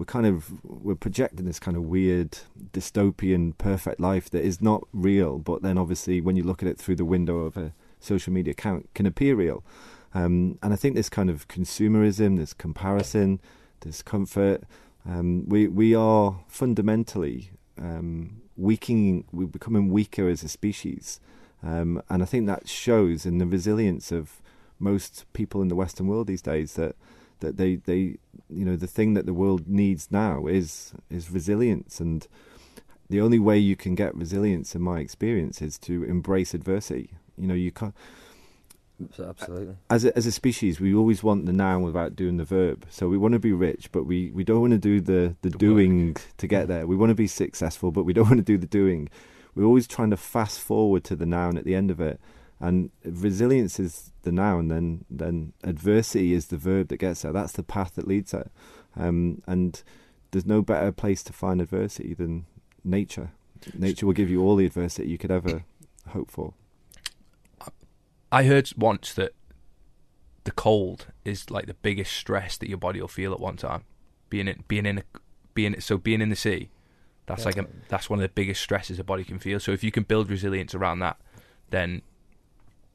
we're 0.00 0.06
kind 0.06 0.26
of 0.26 0.64
we're 0.64 0.94
projecting 0.94 1.44
this 1.44 1.58
kind 1.58 1.76
of 1.76 1.82
weird 1.82 2.38
dystopian 2.72 3.56
perfect 3.58 4.00
life 4.00 4.30
that 4.30 4.42
is 4.42 4.62
not 4.62 4.82
real 4.94 5.38
but 5.38 5.60
then 5.60 5.76
obviously 5.76 6.22
when 6.22 6.36
you 6.36 6.42
look 6.42 6.62
at 6.62 6.68
it 6.68 6.78
through 6.78 6.96
the 6.96 7.04
window 7.04 7.40
of 7.40 7.54
a 7.58 7.74
social 8.00 8.32
media 8.32 8.52
account 8.52 8.88
can 8.94 9.04
appear 9.04 9.36
real 9.36 9.62
um, 10.14 10.58
and 10.62 10.72
I 10.72 10.76
think 10.76 10.94
this 10.96 11.08
kind 11.08 11.30
of 11.30 11.48
consumerism 11.48 12.36
this 12.36 12.52
comparison 12.52 13.40
this 13.80 14.02
comfort 14.02 14.64
um, 15.08 15.48
we 15.48 15.66
we 15.68 15.94
are 15.94 16.40
fundamentally 16.48 17.50
um, 17.78 18.42
weakening 18.56 19.24
we're 19.32 19.46
becoming 19.46 19.90
weaker 19.90 20.28
as 20.28 20.42
a 20.42 20.48
species. 20.48 21.20
Um, 21.62 22.02
and 22.08 22.22
I 22.22 22.26
think 22.26 22.46
that 22.46 22.68
shows 22.68 23.26
in 23.26 23.38
the 23.38 23.46
resilience 23.46 24.12
of 24.12 24.40
most 24.78 25.26
people 25.32 25.60
in 25.60 25.68
the 25.68 25.74
Western 25.74 26.06
world 26.06 26.26
these 26.26 26.42
days 26.42 26.74
that 26.74 26.96
that 27.40 27.56
they, 27.56 27.76
they 27.76 28.18
you 28.50 28.64
know 28.64 28.76
the 28.76 28.86
thing 28.86 29.14
that 29.14 29.26
the 29.26 29.34
world 29.34 29.66
needs 29.66 30.08
now 30.10 30.46
is 30.46 30.92
is 31.10 31.30
resilience. 31.30 32.00
And 32.00 32.26
the 33.08 33.20
only 33.20 33.38
way 33.38 33.58
you 33.58 33.76
can 33.76 33.94
get 33.94 34.14
resilience 34.14 34.74
in 34.74 34.82
my 34.82 35.00
experience 35.00 35.60
is 35.62 35.78
to 35.78 36.04
embrace 36.04 36.54
adversity. 36.54 37.12
You 37.36 37.46
know 37.46 37.54
you 37.54 37.72
can't 37.72 37.94
absolutely. 39.18 39.76
as 39.88 40.04
a, 40.04 40.16
as 40.16 40.26
a 40.26 40.32
species 40.32 40.80
we 40.80 40.94
always 40.94 41.22
want 41.22 41.46
the 41.46 41.52
noun 41.52 41.82
without 41.82 42.16
doing 42.16 42.36
the 42.36 42.44
verb. 42.44 42.86
So 42.90 43.08
we 43.08 43.18
want 43.18 43.32
to 43.32 43.38
be 43.38 43.52
rich 43.52 43.90
but 43.92 44.04
we, 44.04 44.30
we 44.30 44.44
don't 44.44 44.60
want 44.60 44.72
to 44.72 44.78
do 44.78 45.00
the, 45.00 45.36
the, 45.42 45.50
The 45.50 45.58
doing 45.58 46.16
to 46.38 46.46
get 46.46 46.68
there. 46.68 46.86
We 46.86 46.96
want 46.96 47.10
to 47.10 47.14
be 47.14 47.26
successful 47.26 47.90
but 47.90 48.04
we 48.04 48.12
don't 48.12 48.28
want 48.28 48.38
to 48.38 48.44
do 48.44 48.58
the 48.58 48.66
doing. 48.66 49.08
We're 49.54 49.64
always 49.64 49.86
trying 49.86 50.10
to 50.10 50.16
fast 50.16 50.60
forward 50.60 51.04
to 51.04 51.16
the 51.16 51.26
noun 51.26 51.56
at 51.56 51.64
the 51.64 51.74
end 51.74 51.90
of 51.90 52.00
it. 52.00 52.20
And 52.60 52.90
resilience 53.04 53.80
is 53.80 54.12
the 54.22 54.32
noun 54.32 54.68
then 54.68 55.04
then 55.10 55.54
adversity 55.64 56.34
is 56.34 56.48
the 56.48 56.58
verb 56.58 56.88
that 56.88 56.98
gets 56.98 57.22
there. 57.22 57.32
That's 57.32 57.52
the 57.52 57.62
path 57.62 57.94
that 57.94 58.06
leads 58.06 58.32
there. 58.32 58.50
Um, 58.96 59.42
and 59.46 59.82
there's 60.30 60.46
no 60.46 60.62
better 60.62 60.92
place 60.92 61.22
to 61.24 61.32
find 61.32 61.60
adversity 61.60 62.14
than 62.14 62.46
nature. 62.84 63.30
Nature 63.74 64.06
will 64.06 64.12
give 64.12 64.30
you 64.30 64.42
all 64.42 64.56
the 64.56 64.66
adversity 64.66 65.08
you 65.08 65.18
could 65.18 65.30
ever 65.30 65.64
hope 66.08 66.30
for 66.30 66.54
I 68.32 68.44
heard 68.44 68.70
once 68.76 69.12
that 69.14 69.32
the 70.44 70.50
cold 70.50 71.08
is 71.24 71.50
like 71.50 71.66
the 71.66 71.74
biggest 71.74 72.12
stress 72.12 72.56
that 72.58 72.68
your 72.68 72.78
body 72.78 73.00
will 73.00 73.08
feel 73.08 73.32
at 73.32 73.40
one 73.40 73.56
time. 73.56 73.84
Being 74.28 74.48
in, 74.48 74.64
being 74.68 74.86
in, 74.86 74.98
a, 74.98 75.02
being 75.54 75.80
so 75.80 75.98
being 75.98 76.20
in 76.20 76.28
the 76.28 76.36
sea, 76.36 76.70
that's 77.26 77.44
like 77.44 77.56
a, 77.56 77.66
that's 77.88 78.08
one 78.08 78.18
of 78.18 78.22
the 78.22 78.28
biggest 78.28 78.60
stresses 78.60 78.98
a 78.98 79.04
body 79.04 79.24
can 79.24 79.38
feel. 79.38 79.60
So 79.60 79.72
if 79.72 79.84
you 79.84 79.90
can 79.90 80.04
build 80.04 80.30
resilience 80.30 80.74
around 80.74 81.00
that, 81.00 81.18
then 81.70 82.02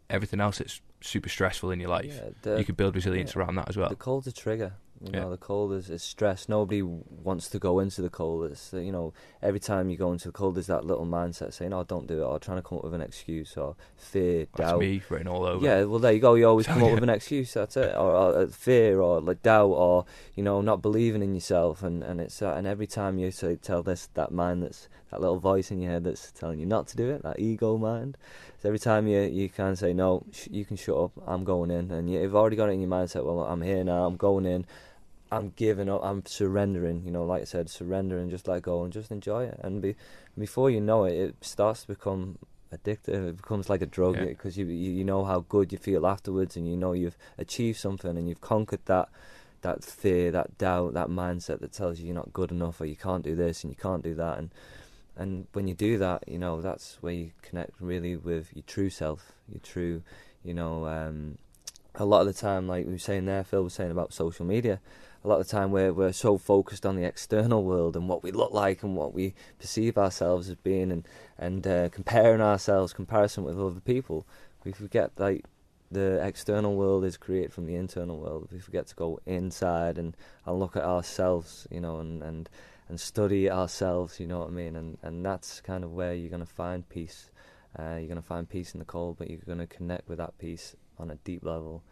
everything 0.09 0.39
else 0.39 0.57
that's 0.59 0.81
super 1.01 1.29
stressful 1.29 1.71
in 1.71 1.79
your 1.79 1.89
life, 1.89 2.13
Yeah, 2.15 2.29
the, 2.41 2.57
you 2.57 2.65
can 2.65 2.75
build 2.75 2.95
resilience 2.95 3.35
yeah. 3.35 3.41
around 3.41 3.55
that 3.55 3.69
as 3.69 3.77
well. 3.77 3.89
the 3.89 3.95
cold's 3.95 4.27
a 4.27 4.31
trigger. 4.31 4.73
You 5.01 5.09
Yeah. 5.13 5.19
know, 5.21 5.29
the 5.31 5.37
cold 5.37 5.73
is, 5.73 5.89
is 5.89 6.01
stress. 6.01 6.47
Nobody 6.47 6.81
wants 6.81 7.49
to 7.49 7.59
go 7.59 7.79
into 7.79 8.01
the 8.01 8.09
cold. 8.09 8.49
It's 8.51 8.71
you 8.73 8.91
know, 8.93 9.13
every 9.41 9.59
time 9.59 9.89
you 9.89 9.97
go 9.97 10.11
into 10.13 10.29
the 10.29 10.31
cold, 10.31 10.55
there's 10.55 10.67
that 10.67 10.85
little 10.85 11.05
mindset 11.05 11.53
saying, 11.53 11.73
"Oh, 11.73 11.83
don't 11.83 12.07
do 12.07 12.21
it," 12.21 12.25
or 12.25 12.39
trying 12.39 12.57
to 12.57 12.61
come 12.61 12.77
up 12.77 12.85
with 12.85 12.93
an 12.93 13.01
excuse, 13.01 13.57
or 13.57 13.75
fear, 13.97 14.47
That's 14.55 14.71
doubt. 14.71 14.79
me 14.79 15.01
written 15.09 15.27
all 15.27 15.43
over. 15.45 15.63
Yeah, 15.65 15.83
well, 15.83 15.99
there 15.99 16.13
you 16.13 16.19
go. 16.19 16.35
You 16.35 16.47
always 16.47 16.65
So, 16.67 16.73
come 16.73 16.83
up 16.83 16.91
with 16.93 17.03
an 17.03 17.09
excuse. 17.09 17.53
That's 17.53 17.75
it, 17.77 17.93
or, 17.95 18.11
or 18.11 18.35
uh, 18.37 18.47
fear, 18.47 19.01
or 19.01 19.19
like 19.19 19.43
doubt, 19.43 19.71
or 19.71 20.05
you 20.33 20.43
know, 20.43 20.61
not 20.61 20.81
believing 20.81 21.21
in 21.21 21.33
yourself. 21.35 21.83
And 21.83 22.01
and 22.01 22.21
it's 22.21 22.41
uh, 22.41 22.53
and 22.55 22.65
every 22.65 22.87
time 22.87 23.19
you 23.19 23.31
say 23.31 23.55
tell 23.57 23.83
this 23.83 24.07
that 24.13 24.31
mind 24.31 24.63
that's 24.63 24.87
that 25.11 25.19
little 25.21 25.39
voice 25.39 25.71
in 25.71 25.81
your 25.81 25.91
head 25.91 26.05
that's 26.05 26.31
telling 26.31 26.59
you 26.59 26.65
not 26.65 26.87
to 26.87 26.97
do 26.97 27.09
it, 27.09 27.21
that 27.23 27.39
ego 27.39 27.77
mind. 27.77 28.17
So 28.65 28.69
every 28.69 28.79
time 28.79 29.05
you 29.07 29.19
you 29.21 29.47
can 29.47 29.75
say 29.75 29.93
no, 29.93 30.23
sh- 30.31 30.47
you 30.49 30.65
can 30.65 30.75
shut 30.75 30.97
up. 30.97 31.11
I'm 31.27 31.43
going 31.43 31.69
in, 31.69 31.91
and 31.91 32.09
you, 32.09 32.19
you've 32.19 32.35
already 32.35 32.55
got 32.55 32.69
it 32.69 32.71
in 32.71 32.81
your 32.81 32.89
mindset. 32.89 33.23
Well, 33.23 33.41
I'm 33.41 33.61
here 33.61 33.83
now. 33.83 34.07
I'm 34.07 34.15
going 34.15 34.47
in. 34.47 34.65
I'm 35.31 35.53
giving 35.55 35.87
up. 35.87 36.01
I'm 36.03 36.25
surrendering. 36.25 37.03
You 37.05 37.11
know, 37.11 37.23
like 37.25 37.43
I 37.43 37.45
said, 37.45 37.69
surrendering. 37.69 38.31
Just 38.31 38.47
let 38.47 38.63
go 38.63 38.83
and 38.83 38.91
just 38.91 39.11
enjoy 39.11 39.43
it. 39.43 39.59
And 39.61 39.83
be, 39.83 39.95
before 40.35 40.71
you 40.71 40.81
know 40.81 41.03
it, 41.03 41.13
it 41.13 41.35
starts 41.41 41.81
to 41.81 41.89
become 41.89 42.39
addictive. 42.73 43.29
It 43.29 43.37
becomes 43.37 43.69
like 43.69 43.83
a 43.83 43.85
drug 43.85 44.17
because 44.17 44.57
you, 44.57 44.65
you 44.65 44.93
you 44.93 45.03
know 45.03 45.25
how 45.25 45.41
good 45.41 45.71
you 45.71 45.77
feel 45.77 46.07
afterwards, 46.07 46.57
and 46.57 46.67
you 46.67 46.75
know 46.75 46.93
you've 46.93 47.19
achieved 47.37 47.77
something, 47.77 48.17
and 48.17 48.27
you've 48.27 48.41
conquered 48.41 48.83
that 48.85 49.09
that 49.61 49.83
fear, 49.83 50.31
that 50.31 50.57
doubt, 50.57 50.95
that 50.95 51.09
mindset 51.09 51.59
that 51.59 51.71
tells 51.71 51.99
you 51.99 52.07
you're 52.07 52.15
not 52.15 52.33
good 52.33 52.49
enough, 52.49 52.81
or 52.81 52.87
you 52.87 52.95
can't 52.95 53.23
do 53.23 53.35
this 53.35 53.63
and 53.63 53.71
you 53.71 53.77
can't 53.77 54.03
do 54.03 54.15
that. 54.15 54.39
And 54.39 54.49
and 55.17 55.47
when 55.53 55.67
you 55.67 55.73
do 55.73 55.97
that, 55.97 56.27
you 56.27 56.37
know 56.37 56.61
that's 56.61 56.97
where 57.01 57.13
you 57.13 57.31
connect 57.41 57.79
really 57.79 58.15
with 58.15 58.49
your 58.53 58.63
true 58.67 58.89
self, 58.89 59.33
your 59.47 59.61
true, 59.61 60.03
you 60.43 60.53
know. 60.53 60.85
Um, 60.87 61.37
a 61.97 62.05
lot 62.05 62.21
of 62.21 62.27
the 62.27 62.33
time, 62.33 62.67
like 62.67 62.85
we 62.85 62.91
were 62.91 62.97
saying 62.97 63.25
there, 63.25 63.43
Phil 63.43 63.63
was 63.63 63.73
saying 63.73 63.91
about 63.91 64.13
social 64.13 64.45
media. 64.45 64.81
A 65.23 65.27
lot 65.27 65.39
of 65.39 65.47
the 65.47 65.51
time, 65.51 65.71
we're 65.71 65.93
we're 65.93 66.11
so 66.11 66.37
focused 66.37 66.85
on 66.85 66.95
the 66.95 67.05
external 67.05 67.63
world 67.63 67.95
and 67.95 68.07
what 68.07 68.21
we 68.21 68.31
look 68.31 68.51
like 68.51 68.83
and 68.83 68.95
what 68.95 69.13
we 69.13 69.33
perceive 69.59 69.97
ourselves 69.97 70.49
as 70.49 70.55
being, 70.55 70.91
and 70.91 71.07
and 71.37 71.65
uh, 71.65 71.89
comparing 71.89 72.41
ourselves, 72.41 72.93
comparison 72.93 73.43
with 73.43 73.59
other 73.59 73.79
people. 73.79 74.25
We 74.63 74.71
forget 74.71 75.11
like 75.17 75.45
the 75.91 76.25
external 76.25 76.75
world 76.75 77.05
is 77.05 77.17
created 77.17 77.53
from 77.53 77.65
the 77.65 77.75
internal 77.75 78.17
world. 78.17 78.49
We 78.51 78.59
forget 78.59 78.87
to 78.87 78.95
go 78.95 79.19
inside 79.25 79.97
and, 79.97 80.15
and 80.45 80.59
look 80.59 80.75
at 80.75 80.83
ourselves, 80.83 81.67
you 81.71 81.79
know, 81.79 81.99
and, 81.99 82.21
and 82.23 82.49
and 82.89 82.99
study 82.99 83.49
ourselves. 83.49 84.19
You 84.19 84.27
know 84.27 84.39
what 84.39 84.49
I 84.49 84.51
mean? 84.51 84.75
And 84.75 84.97
and 85.01 85.25
that's 85.25 85.61
kind 85.61 85.83
of 85.83 85.91
where 85.93 86.13
you're 86.13 86.29
gonna 86.29 86.45
find 86.45 86.87
peace. 86.89 87.31
Uh, 87.77 87.95
you're 87.97 88.07
gonna 88.07 88.21
find 88.21 88.49
peace 88.49 88.73
in 88.73 88.79
the 88.79 88.85
cold, 88.85 89.17
but 89.17 89.29
you're 89.29 89.39
gonna 89.45 89.67
connect 89.67 90.07
with 90.07 90.17
that 90.19 90.37
peace 90.37 90.75
on 90.97 91.11
a 91.11 91.15
deep 91.15 91.43
level 91.43 91.83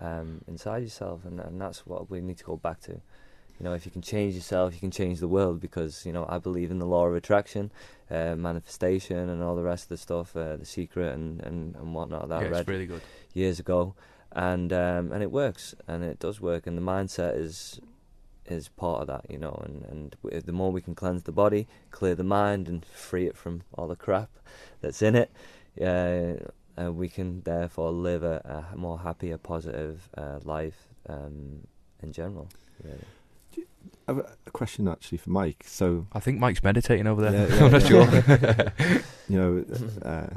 um, 0.00 0.42
inside 0.46 0.82
yourself, 0.82 1.24
and 1.24 1.40
and 1.40 1.60
that's 1.60 1.86
what 1.86 2.10
we 2.10 2.20
need 2.20 2.38
to 2.38 2.44
go 2.44 2.56
back 2.56 2.80
to. 2.82 3.00
You 3.58 3.64
know, 3.64 3.72
if 3.72 3.86
you 3.86 3.90
can 3.90 4.02
change 4.02 4.34
yourself, 4.34 4.74
you 4.74 4.80
can 4.80 4.90
change 4.90 5.18
the 5.18 5.28
world. 5.28 5.60
Because 5.60 6.04
you 6.04 6.12
know, 6.12 6.26
I 6.28 6.38
believe 6.38 6.70
in 6.70 6.78
the 6.78 6.86
law 6.86 7.06
of 7.06 7.14
attraction, 7.14 7.70
uh, 8.10 8.36
manifestation, 8.36 9.28
and 9.30 9.42
all 9.42 9.56
the 9.56 9.62
rest 9.62 9.84
of 9.84 9.88
the 9.90 9.96
stuff, 9.96 10.36
uh, 10.36 10.56
the 10.56 10.66
secret 10.66 11.14
and 11.14 11.40
and 11.40 11.74
and 11.76 11.94
whatnot 11.94 12.28
that 12.28 12.42
yeah 12.42 12.48
I 12.48 12.50
read 12.50 12.60
it's 12.60 12.68
really 12.68 12.86
good. 12.86 13.02
years 13.34 13.58
ago. 13.58 13.94
and 14.32 14.72
um, 14.72 15.12
and 15.12 15.22
it 15.22 15.30
works, 15.30 15.74
and 15.88 16.04
it 16.04 16.18
does 16.18 16.40
work, 16.40 16.66
and 16.66 16.76
the 16.76 16.82
mindset 16.82 17.38
is 17.38 17.80
is 18.48 18.68
part 18.68 19.02
of 19.02 19.06
that, 19.08 19.30
you 19.30 19.38
know, 19.38 19.60
and 19.64 19.84
and 20.22 20.44
the 20.44 20.52
more 20.52 20.72
we 20.72 20.80
can 20.80 20.94
cleanse 20.94 21.24
the 21.24 21.32
body, 21.32 21.66
clear 21.90 22.14
the 22.14 22.24
mind, 22.24 22.68
and 22.68 22.84
free 22.84 23.26
it 23.26 23.36
from 23.36 23.62
all 23.74 23.88
the 23.88 23.96
crap 23.96 24.30
that's 24.80 25.02
in 25.02 25.14
it, 25.16 25.30
uh, 25.80 26.34
uh, 26.80 26.92
we 26.92 27.08
can 27.08 27.40
therefore 27.42 27.90
live 27.90 28.22
a, 28.22 28.66
a 28.72 28.76
more 28.76 28.98
happier, 28.98 29.38
positive 29.38 30.08
uh, 30.16 30.38
life 30.44 30.88
um, 31.08 31.66
in 32.02 32.12
general. 32.12 32.48
Really. 32.82 32.98
I 34.08 34.12
have 34.12 34.18
a 34.46 34.50
question 34.50 34.86
actually 34.88 35.18
for 35.18 35.30
Mike. 35.30 35.64
So 35.66 36.06
I 36.12 36.20
think 36.20 36.38
Mike's 36.38 36.62
meditating 36.62 37.06
over 37.06 37.22
there. 37.22 37.48
Yeah, 37.48 37.54
yeah, 37.56 37.64
I'm 37.64 37.72
not 37.72 37.82
yeah. 37.82 38.70
sure. 38.88 39.02
you 39.28 39.38
know, 39.38 39.64
uh, 40.02 40.36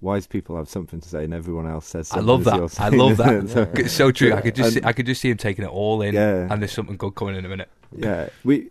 wise 0.00 0.26
people 0.26 0.56
have 0.56 0.68
something 0.68 1.00
to 1.00 1.08
say, 1.08 1.24
and 1.24 1.32
everyone 1.34 1.66
else 1.66 1.86
says. 1.86 2.08
something. 2.08 2.28
I 2.28 2.32
love 2.32 2.44
that. 2.44 2.80
I 2.80 2.88
love 2.90 3.16
that. 3.16 3.48
So- 3.48 3.60
Yeah. 3.60 3.80
It's 3.84 3.92
so 3.94 4.12
true. 4.12 4.32
I 4.34 4.40
could 4.40 4.54
just 4.54 4.74
see, 4.74 4.80
I 4.84 4.92
could 4.92 5.06
just 5.06 5.20
see 5.20 5.30
him 5.30 5.36
taking 5.36 5.64
it 5.64 5.70
all 5.70 6.02
in, 6.02 6.14
Yeah. 6.14 6.48
and 6.50 6.60
there's 6.62 6.72
something 6.72 6.96
good 6.96 7.14
coming 7.14 7.36
in 7.36 7.44
a 7.44 7.48
minute. 7.48 7.68
yeah 7.96 8.28
we 8.44 8.70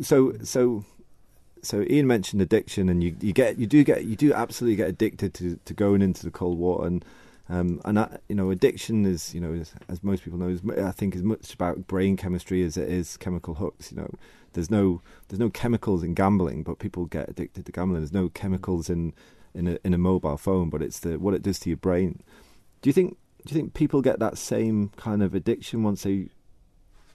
so 0.00 0.32
so 0.42 0.82
so 1.62 1.82
ian 1.90 2.06
mentioned 2.06 2.40
addiction 2.40 2.88
and 2.88 3.04
you 3.04 3.14
you 3.20 3.32
get 3.34 3.58
you 3.58 3.66
do 3.66 3.84
get 3.84 4.04
you 4.06 4.16
do 4.16 4.32
absolutely 4.32 4.74
get 4.74 4.88
addicted 4.88 5.34
to 5.34 5.58
to 5.66 5.74
going 5.74 6.00
into 6.00 6.24
the 6.24 6.30
cold 6.30 6.58
water 6.58 6.86
and 6.86 7.04
um 7.50 7.78
and 7.84 7.98
that, 7.98 8.22
you 8.28 8.34
know 8.34 8.50
addiction 8.50 9.04
is 9.04 9.34
you 9.34 9.40
know 9.40 9.52
as, 9.52 9.74
as 9.90 10.02
most 10.02 10.24
people 10.24 10.38
know 10.38 10.48
is 10.48 10.62
i 10.82 10.90
think 10.90 11.14
as 11.14 11.22
much 11.22 11.52
about 11.52 11.86
brain 11.86 12.16
chemistry 12.16 12.62
as 12.64 12.78
it 12.78 12.88
is 12.88 13.18
chemical 13.18 13.54
hooks 13.54 13.92
you 13.92 13.98
know 13.98 14.08
there's 14.54 14.70
no 14.70 15.02
there's 15.28 15.38
no 15.40 15.50
chemicals 15.50 16.02
in 16.02 16.14
gambling 16.14 16.62
but 16.62 16.78
people 16.78 17.04
get 17.04 17.28
addicted 17.28 17.66
to 17.66 17.70
gambling 17.72 18.00
there's 18.00 18.12
no 18.14 18.30
chemicals 18.30 18.88
in 18.88 19.12
in 19.54 19.68
a 19.68 19.78
in 19.84 19.94
a 19.94 19.98
mobile 19.98 20.36
phone 20.36 20.68
but 20.68 20.82
it's 20.82 21.00
the 21.00 21.18
what 21.18 21.34
it 21.34 21.42
does 21.42 21.58
to 21.60 21.70
your 21.70 21.76
brain. 21.76 22.22
Do 22.82 22.88
you 22.88 22.92
think 22.92 23.16
do 23.46 23.54
you 23.54 23.60
think 23.60 23.74
people 23.74 24.02
get 24.02 24.18
that 24.18 24.38
same 24.38 24.90
kind 24.96 25.22
of 25.22 25.34
addiction 25.34 25.82
once 25.82 26.02
they 26.02 26.28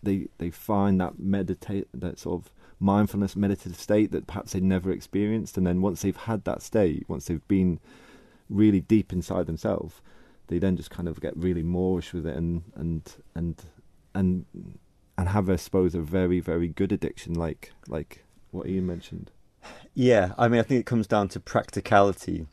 they 0.01 0.27
they 0.37 0.49
find 0.49 0.99
that 1.01 1.19
meditate 1.19 1.87
that 1.93 2.19
sort 2.19 2.41
of 2.41 2.51
mindfulness 2.79 3.35
meditative 3.35 3.79
state 3.79 4.11
that 4.11 4.27
perhaps 4.27 4.53
they 4.53 4.59
never 4.59 4.91
experienced? 4.91 5.57
And 5.57 5.67
then 5.67 5.81
once 5.81 6.01
they've 6.01 6.15
had 6.15 6.45
that 6.45 6.61
state 6.61 7.05
once 7.07 7.25
they've 7.25 7.47
been 7.47 7.79
really 8.49 8.81
deep 8.81 9.13
inside 9.13 9.45
themselves 9.45 10.01
they 10.47 10.57
then 10.57 10.75
just 10.75 10.89
kind 10.89 11.07
of 11.07 11.21
get 11.21 11.37
really 11.37 11.63
moreish 11.63 12.11
with 12.11 12.25
it 12.25 12.35
and 12.35 12.63
and 12.75 13.15
and 13.35 13.63
and 14.13 14.45
and 15.17 15.29
have 15.29 15.49
I 15.49 15.55
suppose 15.55 15.95
a 15.95 16.01
very 16.01 16.39
very 16.39 16.67
good 16.67 16.91
addiction 16.91 17.33
like 17.33 17.71
like 17.87 18.25
what 18.51 18.67
Ian 18.67 18.87
mentioned 18.87 19.31
Yeah, 19.93 20.33
I 20.37 20.47
mean, 20.47 20.59
I 20.59 20.63
think 20.63 20.79
it 20.79 20.85
comes 20.85 21.07
down 21.07 21.27
to 21.29 21.39
practicality. 21.39 22.47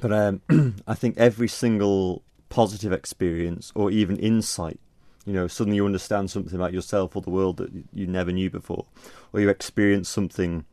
But 0.00 0.12
um, 0.12 0.42
I 0.86 0.94
think 0.94 1.16
every 1.16 1.48
single 1.48 2.22
positive 2.48 2.92
experience 2.92 3.72
or 3.74 3.90
even 3.90 4.16
insight, 4.18 4.80
you 5.24 5.32
know, 5.32 5.46
suddenly 5.46 5.76
you 5.76 5.86
understand 5.86 6.30
something 6.30 6.54
about 6.54 6.72
yourself 6.72 7.16
or 7.16 7.22
the 7.22 7.30
world 7.30 7.56
that 7.56 7.70
you 7.92 8.06
never 8.06 8.32
knew 8.32 8.50
before, 8.50 8.86
or 9.32 9.40
you 9.40 9.48
experience 9.48 10.08
something 10.08 10.64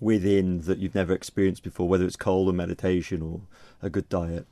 within 0.00 0.62
that 0.62 0.78
you've 0.78 0.94
never 0.94 1.12
experienced 1.12 1.62
before, 1.62 1.88
whether 1.88 2.04
it's 2.04 2.16
cold 2.16 2.48
or 2.48 2.52
meditation 2.52 3.22
or 3.22 3.40
a 3.82 3.90
good 3.90 4.08
diet. 4.08 4.46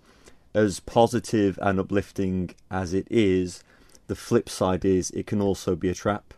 As 0.53 0.81
positive 0.81 1.59
and 1.63 1.79
uplifting 1.79 2.51
as 2.71 2.93
it 2.93 3.07
is, 3.11 3.63
the 4.09 4.17
flip 4.17 4.49
side 4.49 4.85
is 4.85 5.11
it 5.13 5.27
can 5.27 5.41
also 5.41 5.77
be 5.77 5.89
a 5.89 5.95
trap. 5.95 6.35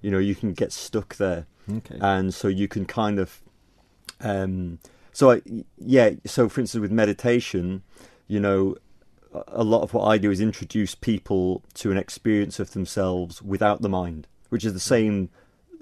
You 0.00 0.10
know, 0.10 0.18
you 0.18 0.34
can 0.34 0.52
get 0.52 0.72
stuck 0.72 1.16
there 1.16 1.46
okay 1.70 1.98
and 2.00 2.34
so 2.34 2.48
you 2.48 2.68
can 2.68 2.84
kind 2.84 3.18
of 3.18 3.40
um 4.24 4.78
so 5.12 5.30
I, 5.32 5.42
yeah 5.78 6.10
so 6.26 6.48
for 6.48 6.60
instance 6.60 6.80
with 6.80 6.90
meditation 6.90 7.82
you 8.26 8.40
know 8.40 8.76
a- 9.48 9.64
lot 9.64 9.82
of 9.82 9.94
what 9.94 10.06
i 10.06 10.18
do 10.18 10.30
is 10.30 10.40
introduce 10.40 10.94
people 10.94 11.62
to 11.74 11.90
an 11.90 11.96
experience 11.96 12.58
of 12.58 12.72
themselves 12.72 13.42
without 13.42 13.82
the 13.82 13.88
mind 13.88 14.26
which 14.48 14.64
is 14.64 14.72
the 14.72 14.80
same 14.80 15.28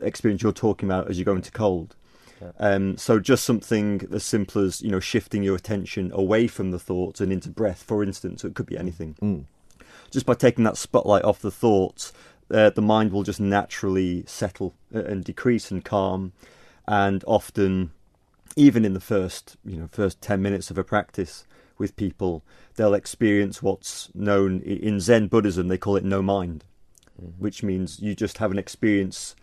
experience 0.00 0.42
you're 0.42 0.52
talking 0.52 0.88
about 0.88 1.08
as 1.08 1.18
you 1.18 1.24
go 1.24 1.34
into 1.36 1.50
cold 1.52 1.94
Yeah. 2.40 2.50
um 2.58 2.96
so 2.98 3.18
just 3.20 3.44
something 3.44 4.06
as 4.12 4.24
simple 4.24 4.62
as 4.64 4.82
you 4.82 4.90
know 4.90 5.00
shifting 5.00 5.42
your 5.42 5.56
attention 5.56 6.10
away 6.12 6.46
from 6.48 6.70
the 6.72 6.78
thoughts 6.78 7.20
and 7.20 7.32
into 7.32 7.48
breath 7.50 7.82
for 7.82 8.02
instance 8.02 8.44
it 8.44 8.54
could 8.54 8.66
be 8.66 8.76
anything 8.76 9.16
mm. 9.22 9.44
just 10.10 10.26
by 10.26 10.34
taking 10.34 10.64
that 10.64 10.76
spotlight 10.76 11.24
off 11.24 11.40
the 11.40 11.50
thoughts, 11.50 12.12
uh, 12.50 12.68
the 12.70 12.82
mind 12.82 13.12
will 13.12 13.22
just 13.22 13.40
naturally 13.40 14.24
settle 14.26 14.74
uh, 14.94 15.04
and 15.04 15.24
decrease 15.24 15.70
and 15.70 15.84
calm. 15.84 16.32
And 16.86 17.24
often, 17.26 17.92
even 18.56 18.84
in 18.84 18.94
the 18.94 19.00
first, 19.00 19.56
you 19.64 19.76
know, 19.76 19.88
first 19.90 20.20
ten 20.20 20.42
minutes 20.42 20.70
of 20.70 20.78
a 20.78 20.84
practice 20.84 21.46
with 21.78 21.96
people, 21.96 22.44
they'll 22.76 22.94
experience 22.94 23.62
what's 23.62 24.10
known 24.14 24.60
in 24.60 25.00
Zen 25.00 25.28
Buddhism. 25.28 25.68
They 25.68 25.78
call 25.78 25.96
it 25.96 26.04
no 26.04 26.22
mind, 26.22 26.64
Mhm. 27.20 27.32
which 27.38 27.62
means 27.62 28.00
you 28.00 28.14
just 28.14 28.38
have 28.38 28.50
an 28.50 28.58
experience 28.58 29.34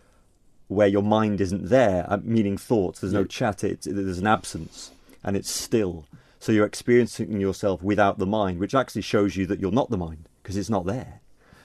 where 0.68 0.88
your 0.88 1.02
mind 1.02 1.40
isn't 1.40 1.68
there, 1.68 2.06
uh, 2.08 2.18
meaning 2.22 2.56
thoughts. 2.56 3.00
There's 3.00 3.12
no 3.12 3.24
chat. 3.24 3.64
It's, 3.64 3.86
there's 3.86 4.18
an 4.18 4.26
absence, 4.26 4.92
and 5.24 5.36
it's 5.36 5.50
still. 5.50 6.06
So 6.38 6.52
you're 6.52 6.64
experiencing 6.64 7.40
yourself 7.40 7.82
without 7.82 8.18
the 8.18 8.26
mind, 8.26 8.60
which 8.60 8.74
actually 8.74 9.02
shows 9.02 9.36
you 9.36 9.46
that 9.46 9.60
you're 9.60 9.72
not 9.72 9.90
the 9.90 9.98
mind 9.98 10.28
because 10.42 10.56
it's 10.56 10.70
not 10.70 10.86
there. 10.86 11.20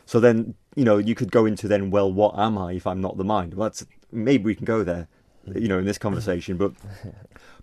So 0.05 0.19
then, 0.19 0.55
you 0.75 0.83
know, 0.83 0.97
you 0.97 1.15
could 1.15 1.31
go 1.31 1.45
into 1.45 1.67
then, 1.67 1.91
well, 1.91 2.11
what 2.11 2.37
am 2.37 2.57
I 2.57 2.73
if 2.73 2.85
I'm 2.85 3.01
not 3.01 3.17
the 3.17 3.23
mind? 3.23 3.53
Well, 3.53 3.69
that's 3.69 3.85
maybe 4.11 4.43
we 4.43 4.55
can 4.55 4.65
go 4.65 4.83
there, 4.83 5.07
you 5.55 5.67
know, 5.67 5.79
in 5.79 5.85
this 5.85 5.97
conversation. 5.97 6.57
But 6.57 6.73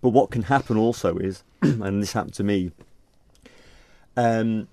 but 0.00 0.10
what 0.10 0.30
can 0.30 0.42
happen 0.42 0.76
also 0.76 1.16
is, 1.18 1.42
and 1.62 2.02
this 2.02 2.12
happened 2.12 2.34
to 2.34 2.44
me. 2.44 2.72
Um, 4.16 4.68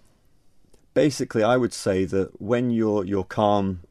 basically, 0.93 1.43
I 1.43 1.57
would 1.57 1.73
say 1.73 2.05
that 2.05 2.41
when 2.41 2.71
you're 2.71 3.05
you're 3.05 3.23
calm, 3.23 3.81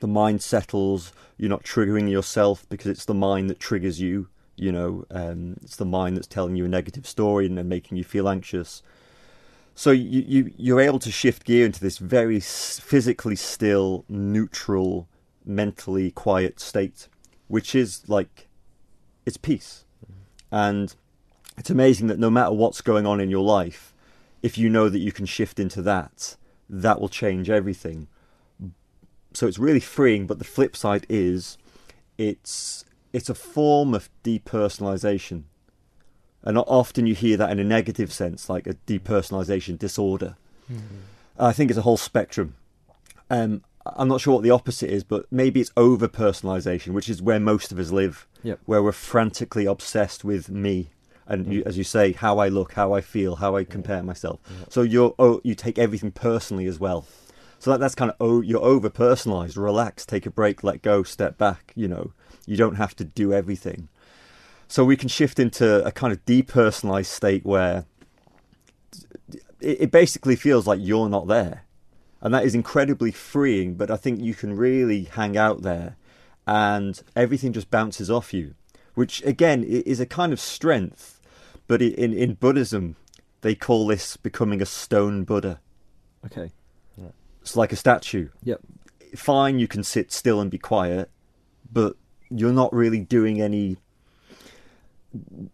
the 0.00 0.08
mind 0.08 0.42
settles. 0.42 1.12
You're 1.36 1.50
not 1.50 1.62
triggering 1.62 2.10
yourself 2.10 2.66
because 2.68 2.88
it's 2.88 3.04
the 3.04 3.14
mind 3.14 3.48
that 3.50 3.60
triggers 3.60 4.00
you. 4.00 4.28
You 4.56 4.72
know, 4.72 5.04
um, 5.10 5.56
it's 5.62 5.76
the 5.76 5.84
mind 5.84 6.16
that's 6.16 6.26
telling 6.26 6.56
you 6.56 6.64
a 6.64 6.68
negative 6.68 7.06
story 7.06 7.46
and 7.46 7.56
then 7.56 7.68
making 7.68 7.96
you 7.96 8.02
feel 8.02 8.28
anxious. 8.28 8.82
So 9.76 9.92
you, 9.92 10.24
you 10.26 10.52
you're 10.56 10.80
able 10.80 10.98
to 10.98 11.12
shift 11.12 11.44
gear 11.44 11.64
into 11.64 11.78
this 11.78 11.98
very 11.98 12.40
physically 12.40 13.36
still, 13.36 14.04
neutral, 14.08 15.06
mentally 15.44 16.10
quiet 16.10 16.58
state, 16.58 17.06
which 17.46 17.76
is 17.76 18.08
like 18.08 18.47
it's 19.28 19.36
peace, 19.36 19.84
and 20.50 20.94
it's 21.58 21.70
amazing 21.70 22.06
that 22.08 22.18
no 22.18 22.30
matter 22.30 22.52
what's 22.52 22.80
going 22.80 23.06
on 23.06 23.20
in 23.20 23.30
your 23.30 23.44
life, 23.44 23.92
if 24.42 24.56
you 24.56 24.68
know 24.70 24.88
that 24.88 25.00
you 25.00 25.12
can 25.12 25.26
shift 25.26 25.60
into 25.60 25.82
that, 25.82 26.36
that 26.68 27.00
will 27.00 27.08
change 27.08 27.50
everything. 27.50 28.08
So 29.34 29.46
it's 29.46 29.58
really 29.58 29.80
freeing. 29.80 30.26
But 30.26 30.38
the 30.38 30.44
flip 30.44 30.74
side 30.76 31.04
is, 31.08 31.58
it's 32.16 32.84
it's 33.12 33.28
a 33.28 33.34
form 33.34 33.94
of 33.94 34.08
depersonalization. 34.24 35.42
And 36.42 36.56
often 36.58 37.06
you 37.06 37.14
hear 37.14 37.36
that 37.36 37.50
in 37.50 37.58
a 37.58 37.64
negative 37.64 38.12
sense, 38.12 38.48
like 38.48 38.66
a 38.66 38.74
depersonalization 38.86 39.78
disorder. 39.78 40.36
I 41.38 41.52
think 41.52 41.70
it's 41.70 41.78
a 41.78 41.82
whole 41.82 41.96
spectrum. 41.96 42.54
Um, 43.28 43.62
I'm 43.96 44.08
not 44.08 44.20
sure 44.20 44.34
what 44.34 44.42
the 44.42 44.50
opposite 44.50 44.90
is, 44.90 45.04
but 45.04 45.26
maybe 45.30 45.60
it's 45.60 45.70
over 45.76 46.08
personalization, 46.08 46.88
which 46.92 47.08
is 47.08 47.22
where 47.22 47.40
most 47.40 47.72
of 47.72 47.78
us 47.78 47.90
live, 47.90 48.26
Yep. 48.42 48.60
where 48.66 48.82
we're 48.82 48.92
frantically 48.92 49.66
obsessed 49.66 50.24
with 50.24 50.48
me. 50.50 50.90
And 51.26 51.52
you, 51.52 51.62
Mm. 51.62 51.66
as 51.66 51.76
you 51.76 51.84
say, 51.84 52.12
how 52.12 52.38
I 52.38 52.48
look, 52.48 52.72
how 52.72 52.94
I 52.94 53.00
feel, 53.02 53.36
how 53.36 53.54
I 53.56 53.64
compare 53.64 54.02
myself. 54.02 54.40
So 54.70 54.80
you're 54.82 55.14
oh, 55.18 55.40
you 55.44 55.54
take 55.54 55.78
everything 55.78 56.10
personally 56.10 56.66
as 56.66 56.80
well. 56.80 57.04
So 57.58 57.70
that, 57.70 57.80
that's 57.80 57.94
kind 57.94 58.10
of 58.10 58.16
oh, 58.20 58.40
you're 58.40 58.62
over 58.64 58.88
personalized. 58.88 59.56
Relax, 59.56 60.06
take 60.06 60.24
a 60.24 60.30
break, 60.30 60.64
let 60.64 60.80
go, 60.80 61.02
step 61.02 61.36
back. 61.36 61.72
You 61.76 61.86
know, 61.88 62.12
you 62.46 62.56
don't 62.56 62.76
have 62.76 62.96
to 62.96 63.04
do 63.04 63.32
everything. 63.34 63.88
So 64.68 64.84
we 64.84 64.96
can 64.96 65.08
shift 65.08 65.38
into 65.38 65.84
a 65.84 65.92
kind 65.92 66.12
of 66.14 66.24
depersonalized 66.24 67.06
state 67.06 67.44
where 67.44 67.84
it, 69.60 69.82
it 69.82 69.90
basically 69.90 70.36
feels 70.36 70.66
like 70.66 70.78
you're 70.82 71.08
not 71.08 71.26
there, 71.26 71.64
and 72.20 72.32
that 72.34 72.44
is 72.44 72.54
incredibly 72.54 73.10
freeing. 73.10 73.74
But 73.74 73.90
I 73.90 73.96
think 73.96 74.20
you 74.20 74.34
can 74.34 74.56
really 74.56 75.04
hang 75.04 75.36
out 75.36 75.62
there, 75.62 75.96
and 76.46 77.00
everything 77.14 77.52
just 77.52 77.70
bounces 77.70 78.10
off 78.10 78.34
you, 78.34 78.54
which 78.94 79.22
again 79.24 79.64
is 79.64 80.00
a 80.00 80.06
kind 80.06 80.32
of 80.32 80.40
strength. 80.40 81.20
But 81.66 81.82
in 81.82 82.12
in 82.12 82.34
Buddhism, 82.34 82.96
they 83.42 83.54
call 83.54 83.86
this 83.86 84.16
becoming 84.16 84.62
a 84.62 84.66
stone 84.66 85.24
Buddha. 85.24 85.60
okay 86.26 86.50
It's 87.48 87.56
like 87.56 87.72
a 87.72 87.76
statue. 87.76 88.28
Yep. 88.44 88.60
Fine, 89.16 89.58
you 89.58 89.66
can 89.66 89.82
sit 89.82 90.12
still 90.12 90.38
and 90.38 90.50
be 90.50 90.58
quiet, 90.58 91.10
but 91.72 91.96
you're 92.28 92.52
not 92.52 92.74
really 92.74 93.00
doing 93.00 93.40
any. 93.40 93.78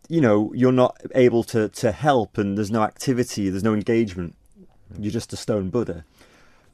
You 0.08 0.20
know, 0.20 0.52
you're 0.54 0.72
not 0.72 1.00
able 1.14 1.44
to 1.44 1.68
to 1.68 1.92
help, 1.92 2.36
and 2.36 2.58
there's 2.58 2.72
no 2.72 2.82
activity, 2.82 3.48
there's 3.48 3.62
no 3.62 3.74
engagement. 3.74 4.34
Mm-hmm. 4.60 5.04
You're 5.04 5.12
just 5.12 5.32
a 5.32 5.36
stone 5.36 5.70
Buddha. 5.70 6.04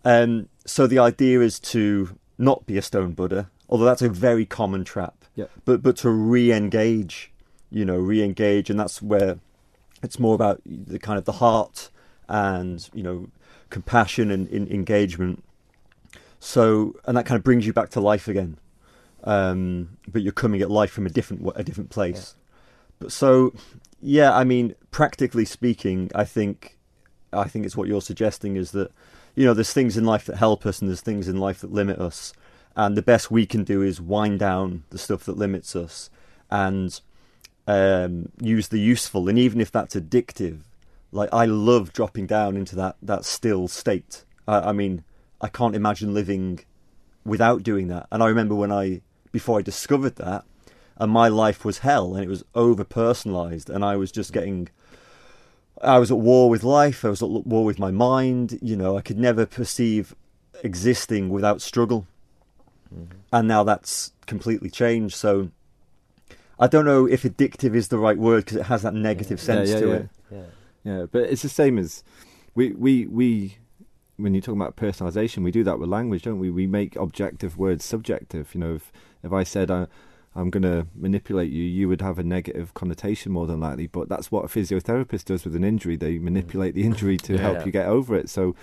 Um, 0.04 0.48
so 0.66 0.86
the 0.86 0.98
idea 0.98 1.40
is 1.40 1.58
to 1.60 2.16
not 2.38 2.66
be 2.66 2.78
a 2.78 2.82
stone 2.82 3.12
Buddha, 3.12 3.50
although 3.68 3.84
that's 3.84 4.02
a 4.02 4.08
very 4.08 4.46
common 4.46 4.84
trap. 4.84 5.24
Yep. 5.36 5.50
But 5.64 5.82
but 5.82 5.96
to 5.98 6.10
re-engage, 6.10 7.32
you 7.70 7.84
know, 7.84 7.96
re-engage, 7.96 8.70
and 8.70 8.78
that's 8.78 9.00
where 9.02 9.38
it's 10.02 10.18
more 10.18 10.34
about 10.34 10.60
the 10.64 10.98
kind 10.98 11.18
of 11.18 11.24
the 11.24 11.32
heart 11.32 11.90
and 12.28 12.88
you 12.94 13.02
know 13.02 13.28
compassion 13.68 14.30
and 14.30 14.48
in, 14.48 14.66
engagement. 14.68 15.44
So 16.38 16.96
and 17.04 17.16
that 17.16 17.26
kind 17.26 17.36
of 17.36 17.44
brings 17.44 17.66
you 17.66 17.72
back 17.72 17.90
to 17.90 18.00
life 18.00 18.28
again, 18.28 18.58
um, 19.24 19.98
but 20.10 20.22
you're 20.22 20.32
coming 20.32 20.62
at 20.62 20.70
life 20.70 20.90
from 20.90 21.06
a 21.06 21.10
different 21.10 21.50
a 21.54 21.62
different 21.62 21.90
place. 21.90 22.34
But 22.98 23.12
so 23.12 23.52
yeah, 24.00 24.34
I 24.34 24.44
mean, 24.44 24.74
practically 24.90 25.44
speaking, 25.44 26.10
I 26.14 26.24
think 26.24 26.78
I 27.32 27.44
think 27.44 27.66
it's 27.66 27.76
what 27.76 27.88
you're 27.88 28.00
suggesting 28.00 28.56
is 28.56 28.72
that 28.72 28.90
you 29.34 29.44
know 29.44 29.54
there's 29.54 29.72
things 29.72 29.96
in 29.96 30.04
life 30.04 30.26
that 30.26 30.36
help 30.36 30.66
us 30.66 30.80
and 30.80 30.88
there's 30.88 31.00
things 31.00 31.28
in 31.28 31.38
life 31.38 31.60
that 31.60 31.72
limit 31.72 31.98
us, 31.98 32.32
and 32.76 32.96
the 32.96 33.02
best 33.02 33.30
we 33.30 33.46
can 33.46 33.64
do 33.64 33.82
is 33.82 34.00
wind 34.00 34.38
down 34.38 34.84
the 34.90 34.98
stuff 34.98 35.24
that 35.24 35.36
limits 35.36 35.74
us 35.76 36.10
and 36.50 37.00
um, 37.66 38.30
use 38.40 38.68
the 38.68 38.80
useful. 38.80 39.28
And 39.28 39.38
even 39.38 39.60
if 39.60 39.70
that's 39.70 39.94
addictive, 39.94 40.60
like 41.12 41.28
I 41.32 41.44
love 41.44 41.92
dropping 41.92 42.26
down 42.26 42.56
into 42.56 42.76
that 42.76 42.96
that 43.02 43.24
still 43.24 43.68
state. 43.68 44.24
I, 44.46 44.70
I 44.70 44.72
mean, 44.72 45.04
I 45.40 45.48
can't 45.48 45.76
imagine 45.76 46.14
living 46.14 46.60
without 47.24 47.62
doing 47.62 47.88
that. 47.88 48.06
And 48.10 48.22
I 48.22 48.28
remember 48.28 48.54
when 48.54 48.72
I 48.72 49.02
before 49.32 49.58
I 49.58 49.62
discovered 49.62 50.16
that, 50.16 50.44
and 50.96 51.10
my 51.10 51.28
life 51.28 51.64
was 51.64 51.78
hell, 51.78 52.14
and 52.14 52.24
it 52.24 52.28
was 52.28 52.44
over 52.54 52.84
personalized, 52.84 53.70
and 53.70 53.84
I 53.84 53.96
was 53.96 54.12
just 54.12 54.32
getting. 54.32 54.68
I 55.82 55.98
was 55.98 56.10
at 56.10 56.18
war 56.18 56.50
with 56.50 56.62
life. 56.62 57.04
I 57.04 57.08
was 57.08 57.22
at 57.22 57.28
war 57.28 57.64
with 57.64 57.78
my 57.78 57.90
mind. 57.90 58.58
You 58.60 58.76
know, 58.76 58.96
I 58.96 59.00
could 59.00 59.18
never 59.18 59.46
perceive 59.46 60.14
existing 60.62 61.30
without 61.30 61.60
struggle. 61.62 62.06
Mm-hmm. 62.94 63.16
And 63.32 63.48
now 63.48 63.64
that's 63.64 64.12
completely 64.26 64.70
changed. 64.70 65.14
So 65.14 65.50
I 66.58 66.66
don't 66.66 66.84
know 66.84 67.06
if 67.06 67.22
addictive 67.22 67.74
is 67.74 67.88
the 67.88 67.98
right 67.98 68.18
word 68.18 68.44
because 68.44 68.58
it 68.58 68.64
has 68.64 68.82
that 68.82 68.94
negative 68.94 69.38
yeah. 69.38 69.44
sense 69.44 69.68
yeah, 69.70 69.74
yeah, 69.74 69.80
to 69.80 69.88
yeah. 69.88 69.94
it. 69.94 70.08
Yeah. 70.30 70.42
Yeah, 70.82 71.06
but 71.10 71.24
it's 71.24 71.42
the 71.42 71.48
same 71.48 71.78
as 71.78 72.02
we 72.54 72.72
we 72.72 73.06
we 73.06 73.58
when 74.16 74.34
you 74.34 74.40
talk 74.40 74.54
about 74.54 74.76
personalization, 74.76 75.44
we 75.44 75.50
do 75.50 75.64
that 75.64 75.78
with 75.78 75.88
language, 75.88 76.22
don't 76.22 76.38
we? 76.38 76.50
We 76.50 76.66
make 76.66 76.96
objective 76.96 77.58
words 77.58 77.84
subjective. 77.84 78.54
You 78.54 78.60
know, 78.60 78.74
if 78.76 78.92
if 79.22 79.32
I 79.32 79.42
said 79.42 79.70
I, 79.70 79.86
I'm 80.34 80.48
going 80.50 80.62
to 80.62 80.86
manipulate 80.94 81.50
you, 81.50 81.64
you 81.64 81.88
would 81.88 82.00
have 82.02 82.18
a 82.18 82.22
negative 82.22 82.72
connotation 82.74 83.32
more 83.32 83.46
than 83.46 83.60
likely. 83.60 83.88
But 83.88 84.08
that's 84.08 84.30
what 84.30 84.44
a 84.44 84.48
physiotherapist 84.48 85.24
does 85.24 85.44
with 85.44 85.56
an 85.56 85.64
injury. 85.64 85.96
They 85.96 86.16
mm. 86.16 86.22
manipulate 86.22 86.74
the 86.74 86.84
injury 86.84 87.16
to 87.18 87.34
Yeah. 87.34 87.40
help 87.40 87.66
you 87.66 87.72
get 87.72 87.86
over 87.86 88.14
it. 88.14 88.28
So 88.28 88.54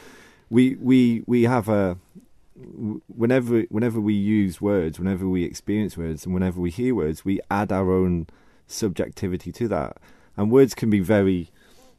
we 0.49 0.75
we 0.75 1.23
we 1.27 1.43
have 1.43 1.67
a 1.67 1.97
whenever 3.07 3.61
whenever 3.63 3.99
we 3.99 4.13
use 4.13 4.61
words, 4.61 4.97
whenever 4.97 5.27
we 5.27 5.43
experience 5.43 5.97
words, 5.97 6.25
and 6.25 6.33
whenever 6.33 6.59
we 6.61 6.69
hear 6.69 6.95
words, 6.95 7.25
we 7.25 7.39
add 7.51 7.71
our 7.71 7.91
own 7.91 8.27
subjectivity 8.65 9.51
to 9.51 9.67
that. 9.67 9.97
And 10.35 10.51
words 10.51 10.73
can 10.73 10.89
be 10.89 10.99
very 10.99 11.49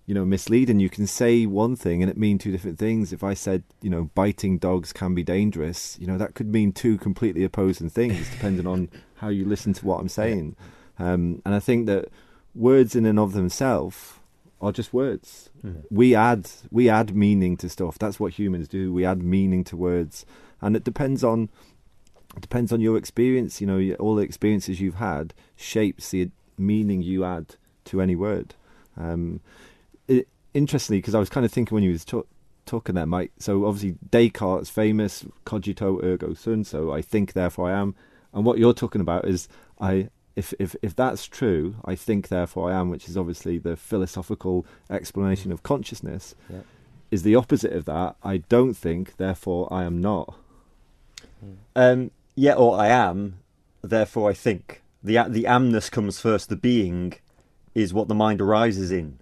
you 0.09 0.15
know, 0.15 0.25
misleading. 0.25 0.81
You 0.81 0.89
can 0.89 1.07
say 1.07 1.45
one 1.45 1.77
thing 1.77 2.03
and 2.03 2.11
it 2.11 2.17
mean 2.17 2.39
two 2.39 2.51
different 2.51 2.79
things. 2.79 3.13
If 3.13 3.23
I 3.23 3.35
said, 3.35 3.63
you 3.83 3.91
know, 3.91 4.11
biting 4.15 4.57
dogs 4.57 4.91
can 4.91 5.15
be 5.15 5.23
dangerous, 5.23 5.99
you 6.01 6.07
know, 6.07 6.17
that 6.17 6.35
could 6.35 6.51
mean 6.51 6.73
two 6.73 6.97
completely 6.97 7.45
opposing 7.45 7.91
things 7.91 8.31
depending 8.33 8.67
on 8.67 8.89
how 9.17 9.29
you 9.29 9.45
listen 9.45 9.75
to 9.75 9.87
what 9.87 10.01
I'm 10.01 10.09
saying. 10.09 10.57
Um, 10.99 11.43
and 11.45 11.55
I 11.55 11.61
think 11.61 11.85
that 11.87 12.09
words 12.55 12.97
in 12.97 13.05
and 13.05 13.19
of 13.19 13.35
themselves 13.35 14.15
are 14.63 14.73
just 14.73 14.95
words. 14.95 15.51
Mhm. 15.63 15.85
We 15.91 16.15
add 16.15 16.49
we 16.71 16.89
add 16.89 17.15
meaning 17.15 17.59
to 17.59 17.69
stuff. 17.69 17.99
That's 17.99 18.19
what 18.19 18.33
humans 18.33 18.67
do. 18.67 18.91
We 18.95 19.05
add 19.05 19.23
meaning 19.23 19.63
to 19.65 19.77
words, 19.77 20.25
and 20.63 20.75
it 20.75 20.85
depends 20.85 21.23
on 21.23 21.51
it 22.35 22.41
depends 22.41 22.73
on 22.73 22.81
your 22.81 22.97
experience. 22.97 23.61
You 23.61 23.67
know, 23.67 23.95
all 24.01 24.15
the 24.15 24.23
experiences 24.23 24.81
you've 24.81 24.95
had 24.95 25.35
shapes 25.55 26.11
the 26.11 26.31
meaning 26.57 27.03
you 27.03 27.25
add 27.25 27.57
to 27.85 28.01
any 28.01 28.17
word. 28.17 28.55
Um, 28.97 29.41
interestingly, 30.55 30.99
because 30.99 31.15
I 31.15 31.19
was 31.19 31.29
kind 31.29 31.45
of 31.47 31.53
thinking 31.53 31.75
when 31.75 31.85
you 31.85 31.93
was 31.93 32.05
ta- 32.05 32.23
talking 32.67 32.95
there, 32.95 33.07
Mike. 33.07 33.33
So 33.39 33.67
obviously 33.67 33.99
Descartes' 34.11 34.71
famous 34.71 35.25
"cogito 35.45 36.01
ergo 36.03 36.35
sum," 36.35 36.65
so 36.65 36.93
I 36.93 37.03
think 37.03 37.33
therefore 37.33 37.71
I 37.71 37.79
am. 37.79 37.95
And 38.33 38.45
what 38.45 38.59
you're 38.59 38.75
talking 38.75 39.01
about 39.01 39.27
is 39.27 39.49
I. 39.81 40.11
If, 40.37 40.55
if 40.61 40.77
if 40.83 40.95
that's 40.95 41.27
true, 41.27 41.75
I 41.85 41.97
think 41.97 42.29
therefore 42.29 42.71
I 42.71 42.79
am, 42.79 42.91
which 42.91 43.09
is 43.09 43.17
obviously 43.17 43.59
the 43.59 43.77
philosophical 43.77 44.65
explanation 44.89 45.51
of 45.51 45.65
consciousness. 45.65 46.37
Yeah. 46.49 46.61
Is 47.11 47.25
the 47.25 47.35
opposite 47.35 47.73
of 47.73 47.87
that. 47.87 48.15
I 48.23 48.37
don't 48.37 48.75
think, 48.75 49.17
therefore 49.17 49.67
I 49.73 49.83
am 49.83 50.01
not. 50.01 50.37
Um, 51.75 52.11
yeah, 52.37 52.53
or 52.53 52.79
I 52.79 52.89
am, 52.89 53.39
therefore 53.83 54.31
I 54.31 54.35
think. 54.35 54.83
The 55.03 55.25
the 55.29 55.45
amness 55.45 55.91
comes 55.91 56.21
first. 56.21 56.51
The 56.51 56.57
being 56.57 57.15
is 57.75 57.95
what 57.95 58.09
the 58.09 58.15
mind 58.15 58.41
arises 58.41 58.93
in. 58.93 59.19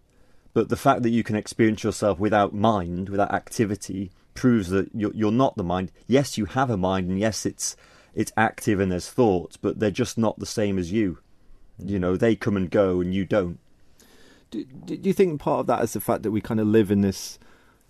But 0.56 0.70
the 0.70 0.76
fact 0.76 1.02
that 1.02 1.10
you 1.10 1.22
can 1.22 1.36
experience 1.36 1.84
yourself 1.84 2.18
without 2.18 2.54
mind, 2.54 3.10
without 3.10 3.34
activity, 3.34 4.10
proves 4.32 4.70
that 4.70 4.88
you're, 4.94 5.12
you're 5.12 5.30
not 5.30 5.54
the 5.58 5.62
mind. 5.62 5.92
Yes, 6.06 6.38
you 6.38 6.46
have 6.46 6.70
a 6.70 6.78
mind, 6.78 7.10
and 7.10 7.18
yes, 7.18 7.44
it's 7.44 7.76
it's 8.14 8.32
active 8.38 8.80
and 8.80 8.90
there's 8.90 9.10
thoughts, 9.10 9.58
but 9.58 9.80
they're 9.80 9.90
just 9.90 10.16
not 10.16 10.38
the 10.38 10.46
same 10.46 10.78
as 10.78 10.90
you. 10.90 11.18
Mm. 11.78 11.90
You 11.90 11.98
know, 11.98 12.16
they 12.16 12.36
come 12.36 12.56
and 12.56 12.70
go, 12.70 13.02
and 13.02 13.12
you 13.12 13.26
don't. 13.26 13.58
Do, 14.50 14.64
do 14.64 14.98
you 15.02 15.12
think 15.12 15.38
part 15.38 15.60
of 15.60 15.66
that 15.66 15.84
is 15.84 15.92
the 15.92 16.00
fact 16.00 16.22
that 16.22 16.30
we 16.30 16.40
kind 16.40 16.58
of 16.58 16.66
live 16.66 16.90
in 16.90 17.02
this 17.02 17.38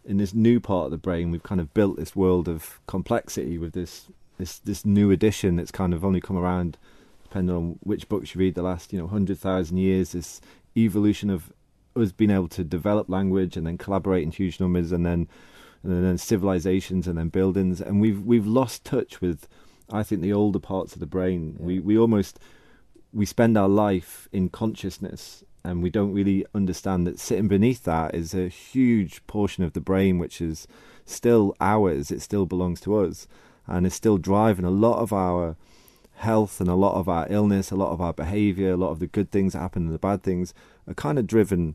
in 0.05 0.16
this 0.16 0.35
new 0.35 0.59
part 0.59 0.87
of 0.87 0.90
the 0.90 0.98
brain? 0.98 1.31
We've 1.31 1.40
kind 1.44 1.61
of 1.61 1.72
built 1.72 1.96
this 1.96 2.16
world 2.16 2.48
of 2.48 2.81
complexity 2.88 3.59
with 3.59 3.74
this 3.74 4.07
this 4.38 4.59
this 4.59 4.85
new 4.85 5.12
addition 5.12 5.55
that's 5.55 5.70
kind 5.70 5.94
of 5.94 6.05
only 6.05 6.20
come 6.20 6.37
around, 6.37 6.79
depending 7.22 7.55
on 7.55 7.79
which 7.85 8.09
books 8.09 8.35
you 8.35 8.40
read. 8.40 8.57
The 8.57 8.62
last 8.62 8.92
you 8.92 8.98
know 8.98 9.07
hundred 9.07 9.38
thousand 9.38 9.76
years, 9.76 10.11
this 10.11 10.40
evolution 10.76 11.31
of 11.31 11.52
us 11.97 12.13
being 12.13 12.31
able 12.31 12.49
to 12.49 12.65
develop 12.65 13.09
language 13.09 13.57
and 13.57 13.67
then 13.67 13.79
collaborate 13.79 14.23
in 14.23 14.31
huge 14.31 14.61
numbers, 14.61 14.93
and 14.93 15.05
then 15.05 15.29
and 15.83 16.05
then 16.05 16.19
civilizations 16.19 17.07
and 17.07 17.19
then 17.19 17.29
buildings, 17.29 17.81
and 17.81 18.01
we've 18.01 18.23
we've 18.23 18.47
lost 18.47 18.85
touch 18.85 19.21
with, 19.21 19.49
I 19.91 20.03
think, 20.03 20.21
the 20.21 20.33
older 20.33 20.59
parts 20.59 20.95
of 20.95 21.01
the 21.01 21.07
brain. 21.07 21.57
We 21.59 21.79
we 21.79 21.99
almost 21.99 22.39
we 23.13 23.25
spend 23.25 23.57
our 23.57 23.69
life 23.69 24.29
in 24.33 24.49
consciousness 24.49 25.43
and 25.65 25.83
we 25.83 25.91
don't 25.91 26.13
really 26.13 26.45
understand 26.55 27.07
that 27.07 27.19
sitting 27.19 27.49
beneath 27.49 27.83
that 27.85 28.15
is 28.15 28.35
a 28.35 28.49
huge 28.49 29.27
portion 29.27 29.65
of 29.65 29.73
the 29.73 29.81
brain 29.81 30.19
which 30.19 30.41
is 30.41 30.69
still 31.05 31.57
ours. 31.61 32.11
It 32.11 32.21
still 32.21 32.47
belongs 32.47 32.81
to 32.83 32.97
us 32.97 33.27
and 33.67 33.87
is 33.87 33.95
still 33.95 34.19
driving 34.19 34.65
a 34.65 34.71
lot 34.71 35.01
of 35.01 35.13
our 35.13 35.57
health 36.17 36.61
and 36.61 36.71
a 36.71 36.75
lot 36.75 36.95
of 36.95 37.09
our 37.09 37.27
illness 37.29 37.71
a 37.71 37.77
lot 37.77 37.93
of 37.93 38.01
our 38.01 38.13
behavior 38.13 38.73
a 38.73 38.77
lot 38.77 38.91
of 38.91 39.01
the 39.01 39.07
good 39.07 39.31
things 39.31 39.53
that 39.53 39.59
happen 39.59 39.85
and 39.85 39.95
the 39.95 39.99
bad 39.99 40.23
things 40.23 40.55
are 40.88 40.94
kind 40.94 41.18
of 41.18 41.27
driven 41.27 41.75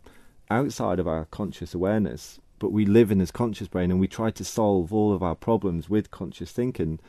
outside 0.50 1.00
of 1.00 1.08
our 1.08 1.26
conscious 1.26 1.74
awareness 1.74 2.40
but 2.60 2.72
we 2.72 2.86
live 2.86 3.12
in 3.12 3.18
this 3.18 3.32
conscious 3.32 3.68
brain 3.68 3.90
and 3.90 4.00
we 4.00 4.08
try 4.08 4.30
to 4.30 4.44
solve 4.44 4.94
all 4.94 5.14
of 5.14 5.24
our 5.24 5.36
problems 5.36 5.90
with 5.90 6.12
conscious 6.12 6.52
thinking 6.52 7.00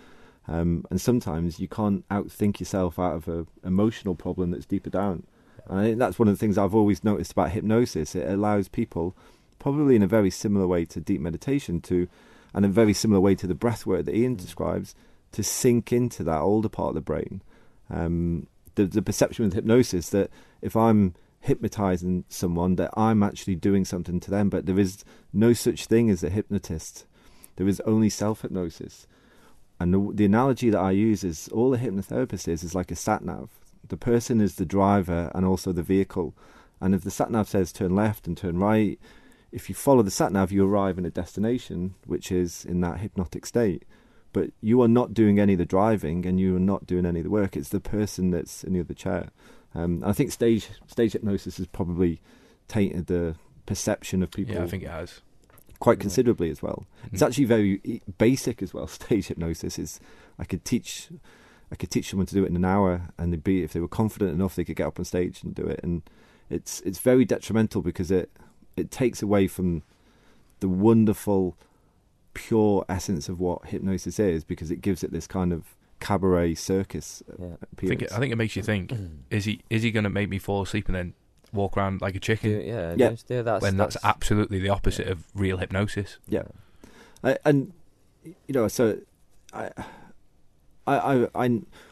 um, 0.49 0.85
and 0.91 1.01
sometimes 1.01 1.61
you 1.61 1.69
can't 1.69 2.07
outthink 2.09 2.61
yourself 2.61 2.99
out 2.99 3.15
of 3.15 3.29
an 3.29 3.47
emotional 3.65 4.15
problem 4.15 4.51
that's 4.51 4.67
deeper 4.67 4.91
down. 4.91 5.25
And 5.67 5.79
I 5.79 5.85
think 5.85 5.99
that's 5.99 6.19
one 6.19 6.29
of 6.29 6.35
the 6.35 6.39
things 6.39 6.59
I've 6.59 6.75
always 6.75 7.05
noticed 7.05 7.33
about 7.33 7.53
hypnosis. 7.53 8.15
It 8.15 8.29
allows 8.29 8.69
people, 8.69 9.17
probably 9.59 9.95
in 9.95 10.03
a 10.03 10.09
very 10.09 10.31
similar 10.31 10.67
way 10.67 10.85
to 10.87 11.01
deep 11.01 11.21
meditation, 11.21 11.81
to, 11.83 12.09
and 12.53 12.65
a 12.65 12.69
very 12.69 12.93
similar 12.93 13.21
way 13.21 13.35
to 13.37 13.47
the 13.47 13.55
breath 13.55 13.87
work 13.87 14.05
that 14.07 14.17
Ian 14.17 14.35
describes, 14.35 14.95
to 15.33 15.43
sink 15.43 15.93
into 15.93 16.25
that 16.25 16.41
older 16.41 16.69
part 16.69 16.91
of 16.91 16.95
the 16.97 17.01
brain. 17.01 17.43
Um, 17.89 18.49
the, 18.75 18.87
the 18.87 19.03
perception 19.03 19.45
with 19.45 19.55
hypnosis 19.55 20.09
that 20.11 20.31
if 20.61 20.75
I'm 20.75 21.15
hypnotizing 21.43 22.25
someone, 22.29 22.77
that 22.77 22.91
I'm 22.97 23.23
actually 23.23 23.57
doing 23.57 23.85
something 23.85 24.21
to 24.21 24.31
them, 24.31 24.49
but 24.49 24.67
there 24.67 24.79
is 24.79 25.05
no 25.33 25.53
such 25.53 25.87
thing 25.87 26.09
as 26.09 26.25
a 26.25 26.31
hypnotist. 26.31 27.05
There 27.57 27.69
is 27.69 27.81
only 27.81 28.09
self 28.09 28.43
hypnosis. 28.43 29.07
And 29.79 29.93
the, 29.93 30.11
the 30.15 30.25
analogy 30.25 30.71
that 30.71 30.81
I 30.81 30.93
use 30.93 31.25
is 31.25 31.49
all 31.49 31.75
a 31.75 31.79
hypnotherapist 31.79 32.47
is 32.47 32.63
is 32.63 32.75
like 32.75 32.91
a 32.91 32.97
sat 32.97 33.25
nav. 33.25 33.51
The 33.89 33.97
person 33.97 34.41
is 34.41 34.55
the 34.55 34.65
driver 34.65 35.31
and 35.35 35.45
also 35.45 35.73
the 35.73 35.83
vehicle. 35.83 36.35
And 36.81 36.95
if 36.95 37.03
the 37.03 37.11
sat 37.11 37.31
nav 37.31 37.49
says 37.49 37.73
turn 37.73 37.95
left 37.95 38.27
and 38.29 38.37
turn 38.37 38.59
right, 38.59 38.99
if 39.51 39.69
you 39.69 39.75
follow 39.75 40.03
the 40.03 40.11
sat 40.11 40.33
nav, 40.33 40.53
you 40.53 40.65
arrive 40.65 40.99
in 40.99 41.05
a 41.05 41.11
destination 41.11 41.97
which 42.07 42.31
is 42.31 42.65
in 42.65 42.81
that 42.83 43.01
hypnotic 43.01 43.45
state. 43.45 43.85
But 44.33 44.51
you 44.61 44.81
are 44.83 44.89
not 44.89 45.13
doing 45.13 45.39
any 45.39 45.55
of 45.55 45.59
the 45.59 45.67
driving 45.67 46.25
and 46.25 46.41
you 46.41 46.57
are 46.57 46.61
not 46.61 46.87
doing 46.87 47.05
any 47.05 47.21
of 47.21 47.25
the 47.25 47.31
work. 47.31 47.57
It's 47.57 47.69
the 47.69 47.81
person 47.81 48.31
that's 48.31 48.65
in 48.65 48.73
the 48.73 48.81
other 48.81 48.95
chair. 48.95 49.31
Um, 49.75 50.03
I 50.05 50.13
think 50.13 50.33
stage 50.33 50.69
stage 50.87 51.13
hypnosis 51.13 51.57
has 51.59 51.67
probably 51.67 52.21
tainted 52.69 53.07
the 53.07 53.37
perception 53.67 54.23
of 54.23 54.31
people 54.31 54.55
Yeah, 54.55 54.65
I 54.65 54.67
think 54.67 54.83
it 54.83 54.91
has. 54.91 55.21
quite 55.79 55.99
considerably 56.01 56.51
as 56.51 56.63
well. 56.63 56.87
It's 57.13 57.23
Mhm. 57.23 57.27
actually 57.27 57.45
very 57.47 58.03
basic 58.19 58.63
as 58.63 58.73
well. 58.75 58.87
Stage 59.01 59.27
hypnosis 59.29 59.79
is 59.79 59.99
I 60.39 60.45
could 60.45 60.65
teach 60.65 61.09
I 61.71 61.75
could 61.75 61.91
teach 61.91 62.11
someone 62.11 62.27
to 62.27 62.35
do 62.35 62.45
it 62.45 62.51
in 62.51 62.57
an 62.57 62.67
hour, 62.67 63.09
and 63.17 63.33
they'd 63.33 63.43
be 63.43 63.63
if 63.63 63.73
they 63.73 63.81
were 63.81 63.89
confident 63.89 64.33
enough, 64.33 64.55
they 64.57 64.65
could 64.65 64.77
get 64.77 64.87
up 64.87 64.99
on 64.99 65.07
stage 65.07 65.43
and 65.43 65.55
do 65.55 65.63
it. 65.63 65.81
And 65.83 66.03
it's 66.51 66.81
it's 66.83 66.99
very 66.99 67.25
detrimental 67.25 67.81
because 67.83 68.11
it 68.11 68.31
it 68.77 68.91
takes 68.91 69.23
away 69.23 69.47
from 69.47 69.83
the 70.61 70.69
wonderful, 70.69 71.57
pure 72.35 72.85
essence 72.89 73.29
of 73.29 73.41
what 73.41 73.67
hypnosis 73.69 74.19
is 74.19 74.45
because 74.45 74.71
it 74.71 74.81
gives 74.83 75.03
it 75.03 75.13
this 75.13 75.27
kind 75.27 75.53
of 75.53 75.75
cabaret 76.03 76.55
circus 76.57 77.23
Yeah. 77.39 77.47
I 77.63 77.87
think, 77.87 78.03
it, 78.03 78.13
I 78.13 78.19
think 78.19 78.33
it 78.33 78.37
makes 78.37 78.57
you 78.57 78.63
think: 78.63 78.93
is 79.31 79.45
he 79.47 79.61
is 79.71 79.83
he 79.83 79.91
going 79.91 80.05
to 80.05 80.11
make 80.11 80.29
me 80.29 80.39
fall 80.39 80.63
asleep 80.63 80.89
and 80.89 80.95
then 80.97 81.15
walk 81.53 81.77
around 81.77 82.01
like 82.01 82.15
a 82.17 82.21
Do, 82.21 82.27
chicken. 82.27 82.51
yeah, 82.63 82.95
Yeah. 82.97 83.11
just- 83.11 83.29
yeah, 83.31 83.43
that's 83.43 83.63
when 83.63 83.77
that's, 83.77 83.95
that's 83.95 84.05
absolutely 84.05 84.59
the 84.59 84.69
opposite 84.71 85.07
of 85.09 85.25
real 85.35 85.59
hypnosis. 85.59 86.19
Yeah. 86.29 86.43
I, 87.25 87.39
and 87.45 87.73
you 88.25 88.53
know, 88.55 88.69
so 88.69 88.99
I, 89.53 89.71
I, 90.87 90.97
I, 90.97 91.29
I, 91.35 91.49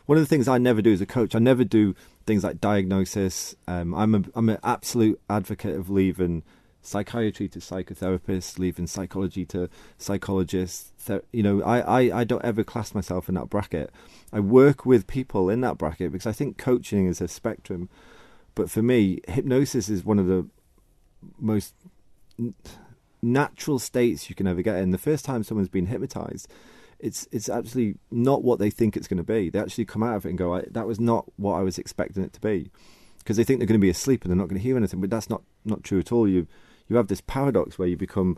one 0.07 0.18
of 0.18 0.23
the 0.23 0.27
things 0.27 0.49
I 0.49 0.59
never 0.59 0.83
do 0.83 0.92
as 0.92 1.01
a 1.01 1.07
coach, 1.07 1.35
I 1.35 1.38
never 1.38 1.62
do 1.64 1.94
things 2.27 2.42
like 2.44 2.61
diagnosis. 2.61 3.55
Um, 3.68 3.94
I'm 3.94 4.14
a, 4.14 4.23
I'm 4.35 4.49
an 4.49 4.59
absolute 4.64 5.20
advocate 5.29 5.77
of 5.77 5.88
leaving 5.90 6.42
psychiatry 6.83 7.49
to 7.49 7.59
psychotherapists, 7.59 8.59
leaving 8.59 8.87
psychology 8.87 9.45
to 9.47 9.69
psychologists. 9.99 10.93
You 11.33 11.43
know, 11.43 11.62
I, 11.62 11.81
I, 11.81 12.21
I 12.21 12.25
don't 12.25 12.45
ever 12.45 12.64
class 12.64 12.95
myself 12.95 13.29
in 13.29 13.35
that 13.35 13.51
bracket. 13.51 13.90
I 14.33 14.40
work 14.40 14.87
with 14.87 15.07
people 15.07 15.51
in 15.51 15.61
that 15.62 15.79
bracket 15.79 16.12
because 16.12 16.27
I 16.27 16.33
think 16.33 16.59
coaching 16.59 17.07
is 17.07 17.21
a 17.21 17.29
spectrum. 17.29 17.88
But 18.55 18.71
for 18.71 18.83
me, 18.83 19.21
hypnosis 19.29 19.88
is 19.88 20.05
one 20.05 20.19
of 20.19 20.27
the 20.27 20.47
most 21.38 21.75
natural 23.23 23.79
states 23.79 24.29
you 24.29 24.35
can 24.35 24.47
ever 24.47 24.62
get 24.62 24.77
in. 24.77 24.90
The 24.90 24.99
first 24.99 25.25
time 25.25 25.43
someone's 25.43 25.69
been 25.69 25.87
hypnotized, 25.87 26.49
it's 26.99 27.27
it's 27.33 27.49
absolutely 27.49 27.99
not 28.11 28.43
what 28.43 28.59
they 28.59 28.71
think 28.71 28.97
it's 28.97 29.09
going 29.09 29.19
to 29.19 29.25
be. 29.25 29.51
They 29.51 29.59
actually 29.59 29.85
come 29.87 30.03
out 30.03 30.16
of 30.16 30.27
it 30.27 30.31
and 30.31 30.38
go, 30.38 30.61
"That 30.71 30.87
was 30.87 31.01
not 31.01 31.27
what 31.37 31.55
I 31.55 31.62
was 31.62 31.79
expecting 31.79 32.23
it 32.23 32.33
to 32.35 32.40
be," 32.40 32.71
because 33.19 33.37
they 33.37 33.45
think 33.45 33.61
they're 33.61 33.66
going 33.66 33.81
to 33.81 33.85
be 33.85 33.90
asleep 33.90 34.23
and 34.23 34.31
they're 34.31 34.38
not 34.38 34.49
going 34.49 34.61
to 34.61 34.62
hear 34.62 34.77
anything. 34.77 35.01
But 35.01 35.11
that's 35.11 35.31
not 35.31 35.43
not 35.64 35.83
true 35.83 35.99
at 35.99 36.12
all. 36.12 36.29
You 36.29 36.47
you 36.90 36.96
have 36.96 37.09
this 37.09 37.20
paradox 37.22 37.79
where 37.79 37.88
you 37.88 37.96
become 37.96 38.37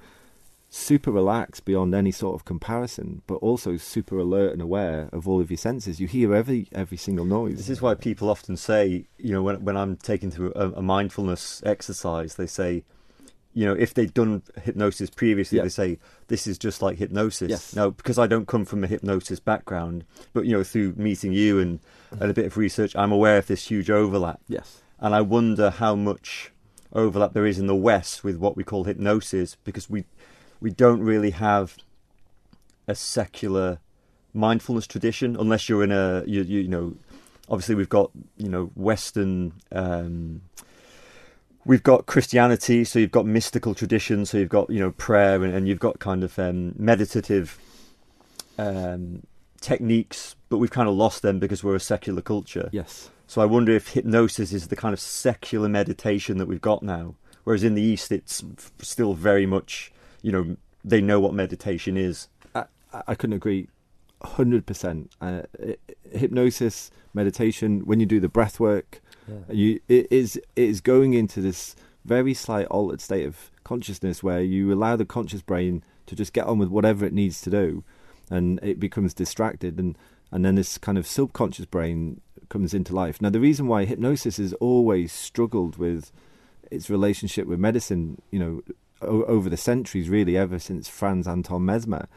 super 0.68 1.10
relaxed 1.10 1.64
beyond 1.66 1.94
any 1.94 2.10
sort 2.10 2.34
of 2.34 2.44
comparison, 2.46 3.20
but 3.26 3.34
also 3.36 3.76
super 3.76 4.18
alert 4.18 4.52
and 4.52 4.62
aware 4.62 5.08
of 5.12 5.28
all 5.28 5.40
of 5.40 5.50
your 5.50 5.58
senses. 5.58 6.00
You 6.00 6.06
hear 6.06 6.34
every 6.34 6.68
every 6.72 6.96
single 6.96 7.24
noise. 7.26 7.56
This 7.56 7.68
is 7.68 7.82
why 7.82 7.94
people 7.94 8.30
often 8.30 8.56
say, 8.56 9.06
you 9.18 9.32
know, 9.32 9.42
when 9.42 9.64
when 9.64 9.76
I'm 9.76 9.96
taking 9.96 10.30
through 10.30 10.52
a, 10.54 10.70
a 10.72 10.82
mindfulness 10.82 11.62
exercise, 11.66 12.36
they 12.36 12.46
say, 12.46 12.84
you 13.52 13.66
know, 13.66 13.74
if 13.74 13.92
they've 13.92 14.14
done 14.14 14.42
hypnosis 14.62 15.10
previously, 15.10 15.58
Yeah. 15.58 15.64
they 15.64 15.68
say 15.68 15.98
this 16.28 16.46
is 16.46 16.56
just 16.56 16.80
like 16.80 16.96
hypnosis. 16.96 17.50
Yes. 17.50 17.76
Now, 17.76 17.90
because 17.90 18.18
I 18.18 18.26
don't 18.26 18.48
come 18.48 18.64
from 18.64 18.82
a 18.82 18.86
hypnosis 18.86 19.40
background, 19.40 20.04
but 20.32 20.46
you 20.46 20.52
know, 20.52 20.64
through 20.64 20.94
meeting 20.96 21.32
you 21.34 21.60
and, 21.60 21.80
and 22.18 22.30
a 22.30 22.34
bit 22.34 22.46
of 22.46 22.56
research, 22.56 22.96
I'm 22.96 23.12
aware 23.12 23.36
of 23.36 23.46
this 23.46 23.66
huge 23.70 23.90
overlap, 23.90 24.40
yes. 24.48 24.80
and 25.00 25.14
I 25.14 25.20
wonder 25.20 25.68
how 25.68 25.94
much 25.94 26.50
overlap 26.92 27.32
there 27.32 27.46
is 27.46 27.58
in 27.58 27.66
the 27.66 27.74
West 27.74 28.24
with 28.24 28.36
what 28.36 28.56
we 28.56 28.64
call 28.64 28.84
hypnosis, 28.84 29.56
because 29.64 29.88
we 29.88 30.04
we 30.60 30.70
don't 30.70 31.00
really 31.00 31.30
have 31.30 31.76
a 32.86 32.94
secular 32.94 33.78
mindfulness 34.34 34.86
tradition 34.86 35.36
unless 35.36 35.68
you're 35.68 35.84
in 35.84 35.92
a 35.92 36.24
you, 36.26 36.42
you, 36.42 36.60
you 36.60 36.68
know 36.68 36.94
obviously 37.48 37.74
we've 37.74 37.88
got 37.88 38.10
you 38.38 38.48
know 38.48 38.70
western 38.74 39.52
um 39.72 40.40
we've 41.66 41.82
got 41.82 42.06
christianity 42.06 42.82
so 42.82 42.98
you've 42.98 43.10
got 43.10 43.26
mystical 43.26 43.74
tradition 43.74 44.24
so 44.24 44.38
you've 44.38 44.48
got 44.48 44.70
you 44.70 44.80
know 44.80 44.90
prayer 44.92 45.42
and, 45.44 45.54
and 45.54 45.68
you've 45.68 45.78
got 45.78 45.98
kind 45.98 46.24
of 46.24 46.38
um 46.38 46.74
meditative 46.78 47.58
um 48.58 49.22
techniques 49.60 50.34
but 50.48 50.56
we've 50.56 50.70
kind 50.70 50.88
of 50.88 50.94
lost 50.94 51.22
them 51.22 51.38
because 51.38 51.62
we're 51.62 51.76
a 51.76 51.80
secular 51.80 52.22
culture 52.22 52.70
Yes. 52.72 53.10
So 53.26 53.40
I 53.40 53.44
wonder 53.46 53.72
if 53.72 53.88
hypnosis 53.88 54.52
is 54.52 54.68
the 54.68 54.76
kind 54.76 54.92
of 54.92 55.00
secular 55.00 55.68
meditation 55.68 56.38
that 56.38 56.46
we've 56.46 56.60
got 56.60 56.82
now, 56.82 57.14
whereas 57.44 57.64
in 57.64 57.74
the 57.74 57.82
East 57.82 58.12
it's 58.12 58.44
still 58.80 59.14
very 59.14 59.46
much, 59.46 59.92
you 60.22 60.32
know, 60.32 60.56
they 60.84 61.00
know 61.00 61.20
what 61.20 61.32
meditation 61.34 61.96
is. 61.96 62.28
I, 62.54 62.64
I 62.92 63.14
couldn't 63.14 63.36
agree 63.36 63.68
100%. 64.22 65.08
Uh, 65.20 65.42
i- 65.62 65.76
hypnosis, 66.16 66.90
meditation, 67.14 67.80
when 67.80 68.00
you 68.00 68.06
do 68.06 68.20
the 68.20 68.28
breath 68.28 68.60
work, 68.60 69.00
yeah. 69.28 69.36
you 69.50 69.80
it 69.88 70.08
is 70.10 70.36
it 70.36 70.44
is 70.56 70.80
going 70.80 71.14
into 71.14 71.40
this 71.40 71.76
very 72.04 72.34
slight 72.34 72.66
altered 72.66 73.00
state 73.00 73.24
of 73.26 73.50
consciousness 73.64 74.22
where 74.22 74.40
you 74.40 74.72
allow 74.72 74.96
the 74.96 75.04
conscious 75.04 75.42
brain 75.42 75.82
to 76.06 76.16
just 76.16 76.32
get 76.32 76.46
on 76.46 76.58
with 76.58 76.68
whatever 76.68 77.06
it 77.06 77.12
needs 77.12 77.40
to 77.40 77.48
do 77.50 77.84
and 78.30 78.58
it 78.62 78.80
becomes 78.80 79.14
distracted 79.14 79.78
and 79.78 79.96
and 80.32 80.44
then 80.44 80.56
this 80.56 80.76
kind 80.78 80.98
of 80.98 81.06
subconscious 81.06 81.66
brain 81.66 82.20
comes 82.52 82.74
into 82.74 82.94
life. 82.94 83.20
Now 83.20 83.30
the 83.30 83.40
reason 83.40 83.66
why 83.66 83.86
hypnosis 83.86 84.36
has 84.36 84.52
always 84.54 85.10
struggled 85.10 85.78
with 85.78 86.12
its 86.70 86.88
relationship 86.88 87.46
with 87.46 87.58
medicine 87.58 88.20
you 88.30 88.38
know 88.38 88.62
o- 89.00 89.24
over 89.24 89.48
the 89.48 89.56
centuries 89.56 90.08
really 90.08 90.36
ever 90.36 90.58
since 90.58 90.88
Franz 90.88 91.26
Anton 91.26 91.64
Mesmer 91.64 92.08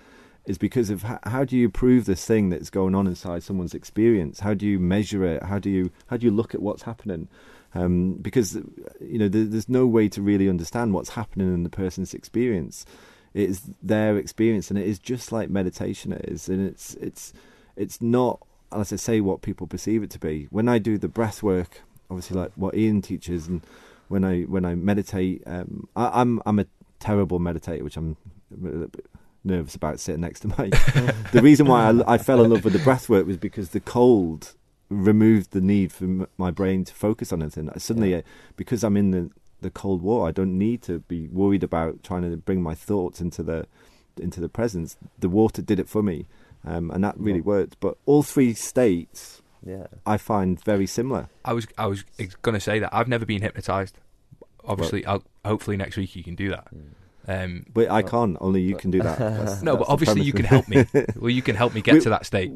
is 0.45 0.57
because 0.57 0.89
of 0.89 1.03
how, 1.03 1.19
how 1.23 1.43
do 1.43 1.57
you 1.57 1.69
prove 1.69 2.05
this 2.05 2.25
thing 2.25 2.49
that's 2.49 2.69
going 2.69 2.93
on 2.93 3.07
inside 3.07 3.43
someone's 3.43 3.73
experience? 3.73 4.41
How 4.41 4.53
do 4.53 4.67
you 4.67 4.77
measure 4.77 5.25
it? 5.25 5.41
How 5.43 5.57
do 5.57 5.69
you 5.69 5.91
how 6.07 6.17
do 6.17 6.25
you 6.25 6.31
look 6.31 6.53
at 6.53 6.61
what's 6.61 6.83
happening? 6.83 7.27
Um, 7.73 8.15
because 8.15 8.55
you 9.01 9.17
know 9.17 9.29
there, 9.29 9.45
there's 9.45 9.69
no 9.69 9.87
way 9.87 10.09
to 10.09 10.21
really 10.21 10.49
understand 10.49 10.93
what's 10.93 11.11
happening 11.11 11.53
in 11.53 11.63
the 11.63 11.69
person's 11.69 12.13
experience. 12.13 12.85
It 13.33 13.49
is 13.49 13.69
their 13.81 14.17
experience 14.17 14.69
and 14.69 14.77
it 14.77 14.87
is 14.87 14.99
just 14.99 15.31
like 15.31 15.49
meditation 15.49 16.13
it 16.13 16.25
is 16.25 16.47
and 16.47 16.65
it's 16.65 16.93
it's 16.95 17.33
it's 17.75 18.01
not 18.01 18.39
as 18.79 18.91
I 18.93 18.97
say 18.97 19.21
what 19.21 19.41
people 19.41 19.67
perceive 19.67 20.03
it 20.03 20.09
to 20.11 20.19
be 20.19 20.47
when 20.51 20.67
I 20.67 20.77
do 20.79 20.97
the 20.97 21.07
breath 21.07 21.41
work 21.43 21.81
obviously 22.09 22.37
like 22.39 22.51
what 22.55 22.75
Ian 22.75 23.01
teaches 23.01 23.47
and 23.47 23.61
when 24.07 24.23
I 24.23 24.41
when 24.43 24.65
I 24.65 24.75
meditate 24.75 25.41
um, 25.45 25.87
I, 25.95 26.21
I'm 26.21 26.41
I'm 26.45 26.59
a 26.59 26.65
terrible 26.99 27.39
meditator 27.39 27.81
which 27.83 27.97
I'm 27.97 28.17
a 28.53 28.63
little 28.63 28.87
bit 28.87 29.05
nervous 29.43 29.75
about 29.75 29.99
sitting 29.99 30.21
next 30.21 30.39
to 30.41 30.47
Mike 30.49 30.71
the 31.31 31.41
reason 31.41 31.67
why 31.67 31.89
I, 31.89 32.13
I 32.15 32.17
fell 32.17 32.43
in 32.43 32.49
love 32.51 32.63
with 32.63 32.73
the 32.73 32.79
breath 32.79 33.09
work 33.09 33.25
was 33.27 33.37
because 33.37 33.69
the 33.69 33.79
cold 33.79 34.53
removed 34.89 35.51
the 35.51 35.61
need 35.61 35.91
for 35.91 36.05
m- 36.05 36.27
my 36.37 36.51
brain 36.51 36.83
to 36.85 36.93
focus 36.93 37.33
on 37.33 37.41
anything. 37.41 37.69
Suddenly, 37.77 38.11
Yeah. 38.11 38.17
uh, 38.17 38.21
because 38.55 38.83
I'm 38.83 38.95
in 38.97 39.09
the, 39.11 39.31
the 39.61 39.71
cold 39.71 40.03
war, 40.03 40.27
I 40.27 40.31
don't 40.31 40.57
need 40.59 40.83
to 40.83 40.99
be 40.99 41.27
worried 41.27 41.63
about 41.63 42.03
trying 42.03 42.21
to 42.29 42.37
bring 42.37 42.61
my 42.61 42.75
thoughts 42.75 43.19
into 43.19 43.41
the 43.41 43.65
into 44.21 44.39
the 44.39 44.47
presence. 44.47 44.95
The 45.19 45.27
water 45.27 45.61
did 45.63 45.79
it 45.79 45.89
for 45.89 46.03
me, 46.03 46.27
um, 46.65 46.91
and 46.91 47.03
that 47.03 47.17
really 47.17 47.41
worked. 47.41 47.79
But 47.79 47.97
all 48.05 48.23
three 48.23 48.53
states 48.53 49.41
yeah. 49.65 49.87
I 50.05 50.17
find 50.17 50.63
very 50.63 50.85
similar. 50.85 51.27
I 51.43 51.53
was 51.53 51.67
I 51.77 51.87
was 51.87 52.03
going 52.43 52.53
to 52.53 52.59
say 52.61 52.79
that 52.79 52.93
I've 52.93 53.07
never 53.07 53.25
been 53.25 53.41
hypnotized. 53.41 53.97
Obviously, 54.63 55.05
I'll, 55.05 55.23
hopefully 55.43 55.77
next 55.77 55.97
week 55.97 56.15
you 56.15 56.23
can 56.23 56.35
do 56.35 56.49
that. 56.49 56.67
Mm. 56.73 56.85
Um, 57.27 57.65
But 57.73 57.89
I 57.89 58.03
can't. 58.03 58.37
Only 58.39 58.61
you 58.61 58.75
can 58.75 58.91
do 58.91 59.01
that. 59.01 59.17
That's- 59.17 59.61
no, 59.63 59.73
that's 59.73 59.87
but 59.87 59.91
obviously 59.91 60.21
you 60.21 60.33
can 60.33 60.45
help 60.45 60.67
me. 60.67 60.85
well, 61.15 61.31
you 61.31 61.41
can 61.41 61.55
help 61.55 61.73
me 61.73 61.81
get 61.81 61.95
We- 61.95 62.01
to 62.01 62.09
that 62.09 62.25
state. 62.25 62.51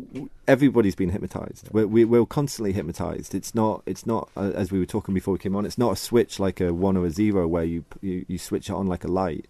everybody's 0.48 0.96
been 0.96 1.10
hypnotized. 1.10 1.70
We're, 1.72 1.88
we, 1.88 2.06
we're 2.06 2.26
constantly 2.26 2.74
hypnotized. 2.74 3.34
It's 3.34 3.56
not. 3.56 3.82
It's 3.88 4.06
not 4.06 4.30
uh, 4.38 4.52
as 4.54 4.72
we 4.72 4.78
were 4.80 4.86
talking 4.86 5.14
before 5.14 5.34
we 5.34 5.40
came 5.40 5.56
on. 5.56 5.66
It's 5.66 5.78
not 5.78 5.94
a 5.94 5.96
switch 5.96 6.40
like 6.40 6.62
a 6.62 6.74
one 6.74 6.98
or 6.98 7.06
a 7.06 7.12
zero 7.12 7.48
where 7.48 7.64
you 7.64 7.86
you, 8.02 8.26
you 8.28 8.38
switch 8.38 8.70
it 8.70 8.74
on 8.74 8.88
like 8.88 9.04
a 9.04 9.08
light. 9.08 9.48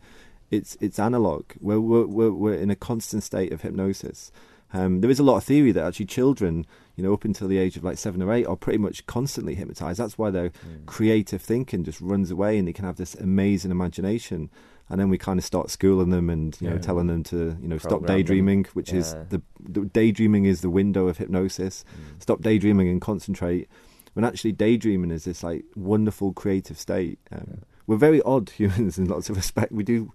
It's 0.51 0.77
it's 0.79 0.99
analog. 0.99 1.43
We're 1.59 1.79
we're 1.79 2.05
we're, 2.05 2.31
we're 2.31 2.53
in 2.55 2.69
a 2.71 2.75
constant 2.75 3.23
state 3.23 3.51
of 3.51 3.61
hypnosis. 3.61 4.31
Um, 4.73 5.01
there 5.01 5.09
is 5.09 5.19
a 5.19 5.23
lot 5.23 5.37
of 5.37 5.43
theory 5.43 5.71
that 5.71 5.83
actually 5.85 6.05
children, 6.05 6.65
you 6.95 7.03
know, 7.03 7.13
up 7.13 7.25
until 7.25 7.47
the 7.47 7.57
age 7.57 7.75
of 7.77 7.83
like 7.83 7.97
seven 7.97 8.21
or 8.21 8.31
eight, 8.31 8.45
are 8.45 8.55
pretty 8.55 8.77
much 8.77 9.05
constantly 9.07 9.55
hypnotized. 9.55 9.99
That's 9.99 10.17
why 10.17 10.29
their 10.29 10.49
Mm. 10.51 10.85
creative 10.85 11.41
thinking 11.41 11.83
just 11.83 11.99
runs 12.01 12.29
away, 12.31 12.57
and 12.57 12.67
they 12.67 12.73
can 12.73 12.85
have 12.85 12.97
this 12.97 13.15
amazing 13.15 13.71
imagination. 13.71 14.49
And 14.91 14.99
then 14.99 15.09
we 15.09 15.17
kind 15.19 15.37
of 15.39 15.45
start 15.45 15.69
schooling 15.69 16.09
them 16.09 16.29
and 16.31 16.57
you 16.61 16.67
know 16.67 16.75
Yeah. 16.75 16.81
telling 16.81 17.07
them 17.07 17.23
to 17.25 17.55
you 17.61 17.67
know 17.67 17.77
stop 17.77 18.01
them. 18.01 18.07
daydreaming, 18.15 18.65
which 18.73 18.91
is 18.93 19.13
the, 19.29 19.41
the 19.59 19.81
daydreaming 19.85 20.45
is 20.45 20.61
the 20.61 20.69
window 20.69 21.07
of 21.07 21.17
hypnosis. 21.17 21.83
Mm. 22.17 22.21
Stop 22.21 22.41
daydreaming 22.41 22.89
and 22.89 22.99
concentrate. 23.01 23.67
When 24.13 24.25
actually 24.25 24.51
daydreaming 24.53 25.11
is 25.11 25.23
this 25.25 25.43
like 25.43 25.63
wonderful 25.75 26.33
creative 26.33 26.77
state. 26.79 27.19
Um, 27.31 27.43
Yeah. 27.47 27.55
We're 27.87 27.97
very 27.97 28.21
odd 28.21 28.49
humans 28.61 28.97
in 28.99 29.05
lots 29.05 29.29
of 29.31 29.35
respect. 29.35 29.71
We 29.71 29.83
do 29.83 30.11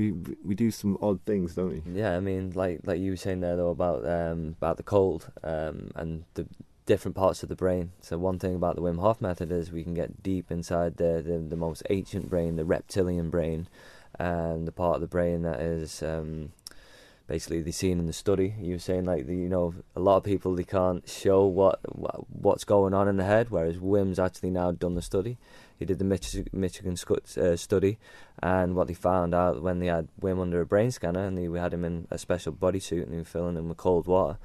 we 0.00 0.12
we 0.44 0.54
do 0.54 0.70
some 0.70 0.96
odd 1.02 1.20
things, 1.26 1.54
don't 1.54 1.70
we? 1.70 2.00
Yeah, 2.00 2.16
I 2.16 2.20
mean, 2.20 2.52
like 2.54 2.80
like 2.84 3.00
you 3.00 3.10
were 3.12 3.16
saying 3.16 3.40
there 3.40 3.56
though 3.56 3.70
about 3.70 4.06
um, 4.08 4.56
about 4.58 4.76
the 4.78 4.82
cold 4.82 5.30
um, 5.44 5.90
and 5.94 6.24
the 6.34 6.46
different 6.86 7.16
parts 7.16 7.42
of 7.42 7.48
the 7.48 7.56
brain. 7.56 7.92
So 8.00 8.18
one 8.18 8.38
thing 8.38 8.54
about 8.54 8.76
the 8.76 8.82
Wim 8.82 9.00
Hof 9.00 9.20
method 9.20 9.52
is 9.52 9.70
we 9.70 9.84
can 9.84 9.94
get 9.94 10.22
deep 10.22 10.50
inside 10.50 10.96
the 10.96 11.22
the, 11.24 11.38
the 11.38 11.56
most 11.56 11.82
ancient 11.90 12.30
brain, 12.30 12.56
the 12.56 12.64
reptilian 12.64 13.28
brain, 13.30 13.68
and 14.18 14.66
the 14.66 14.72
part 14.72 14.96
of 14.96 15.00
the 15.02 15.06
brain 15.06 15.42
that 15.42 15.60
is 15.60 16.02
um, 16.02 16.52
basically 17.30 17.62
they 17.62 17.70
seen 17.70 18.00
in 18.00 18.06
the 18.06 18.12
study. 18.12 18.54
You 18.60 18.72
were 18.72 18.80
saying 18.80 19.04
like 19.04 19.26
the, 19.26 19.36
you 19.36 19.48
know 19.48 19.72
a 19.94 20.00
lot 20.00 20.16
of 20.16 20.24
people 20.24 20.56
they 20.56 20.64
can't 20.64 21.08
show 21.08 21.46
what 21.46 21.78
wha- 21.94 22.24
what's 22.28 22.64
going 22.64 22.92
on 22.92 23.06
in 23.06 23.18
the 23.18 23.24
head, 23.24 23.50
whereas 23.50 23.76
Wim's 23.76 24.18
actually 24.18 24.50
now 24.50 24.72
done 24.72 24.96
the 24.96 25.02
study. 25.02 25.38
He 25.78 25.84
did 25.84 26.00
the 26.00 26.04
Mich- 26.04 26.52
Michigan 26.52 26.94
scu- 26.94 27.38
uh, 27.38 27.56
study, 27.56 27.98
and 28.42 28.74
what 28.74 28.88
they 28.88 28.94
found 28.94 29.32
out 29.32 29.62
when 29.62 29.78
they 29.78 29.86
had 29.86 30.08
Wim 30.20 30.40
under 30.42 30.60
a 30.60 30.66
brain 30.66 30.90
scanner, 30.90 31.24
and 31.24 31.38
they 31.38 31.46
we 31.46 31.60
had 31.60 31.72
him 31.72 31.84
in 31.84 32.08
a 32.10 32.18
special 32.18 32.52
bodysuit, 32.52 33.04
and 33.04 33.12
they 33.12 33.18
were 33.18 33.24
filling 33.24 33.56
him 33.56 33.68
with 33.68 33.78
cold 33.78 34.08
water, 34.08 34.36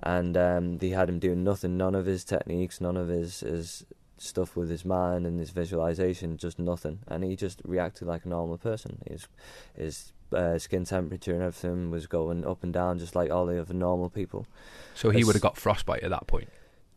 and 0.00 0.36
um, 0.36 0.78
they 0.78 0.90
had 0.90 1.08
him 1.08 1.18
doing 1.18 1.42
nothing, 1.42 1.78
none 1.78 1.94
of 1.94 2.04
his 2.04 2.24
techniques, 2.24 2.78
none 2.78 2.98
of 2.98 3.08
his 3.08 3.40
his 3.40 3.86
stuff 4.18 4.54
with 4.54 4.68
his 4.68 4.84
mind 4.84 5.26
and 5.26 5.40
his 5.40 5.50
visualization, 5.50 6.36
just 6.36 6.58
nothing, 6.58 6.98
and 7.06 7.24
he 7.24 7.36
just 7.36 7.62
reacted 7.64 8.06
like 8.06 8.26
a 8.26 8.28
normal 8.28 8.58
person. 8.58 8.98
His 9.08 9.28
his 9.74 10.12
uh, 10.32 10.58
skin 10.58 10.84
temperature 10.84 11.32
and 11.32 11.42
everything 11.42 11.90
was 11.90 12.06
going 12.06 12.46
up 12.46 12.62
and 12.62 12.72
down, 12.72 12.98
just 12.98 13.14
like 13.14 13.30
all 13.30 13.46
the 13.46 13.60
other 13.60 13.74
normal 13.74 14.10
people. 14.10 14.46
So 14.94 15.10
he 15.10 15.24
would 15.24 15.34
have 15.34 15.42
got 15.42 15.56
frostbite 15.56 16.02
at 16.02 16.10
that 16.10 16.26
point. 16.26 16.48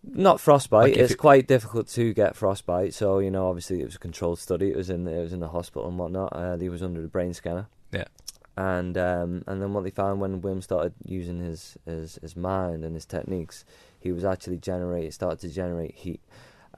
Not 0.04 0.42
frostbite. 0.42 0.90
Like 0.94 0.98
it's 0.98 1.12
it- 1.14 1.18
quite 1.18 1.48
difficult 1.48 1.88
to 1.90 2.14
get 2.14 2.36
frostbite. 2.36 2.94
So 2.94 3.20
you 3.20 3.30
know, 3.30 3.48
obviously, 3.48 3.82
it 3.82 3.86
was 3.86 3.96
a 3.96 4.00
controlled 4.00 4.40
study. 4.40 4.70
It 4.72 4.76
was 4.78 4.90
in 4.90 5.04
the, 5.04 5.12
it 5.12 5.22
was 5.22 5.34
in 5.34 5.40
the 5.40 5.50
hospital 5.50 5.88
and 5.88 5.98
whatnot. 6.00 6.34
Uh, 6.36 6.58
he 6.58 6.70
was 6.70 6.82
under 6.82 7.02
the 7.02 7.08
brain 7.08 7.34
scanner. 7.34 7.68
Yeah. 7.92 8.06
And 8.58 8.98
um, 8.98 9.44
and 9.48 9.62
then 9.62 9.74
what 9.74 9.84
they 9.84 9.92
found 9.92 10.20
when 10.20 10.42
Wim 10.42 10.62
started 10.64 10.94
using 11.06 11.40
his, 11.40 11.78
his 11.86 12.20
his 12.22 12.36
mind 12.36 12.84
and 12.84 12.96
his 12.96 13.06
techniques, 13.06 13.64
he 14.00 14.12
was 14.12 14.26
actually 14.26 14.58
generate 14.58 15.14
started 15.14 15.40
to 15.40 15.50
generate 15.50 15.96
heat. 15.96 16.22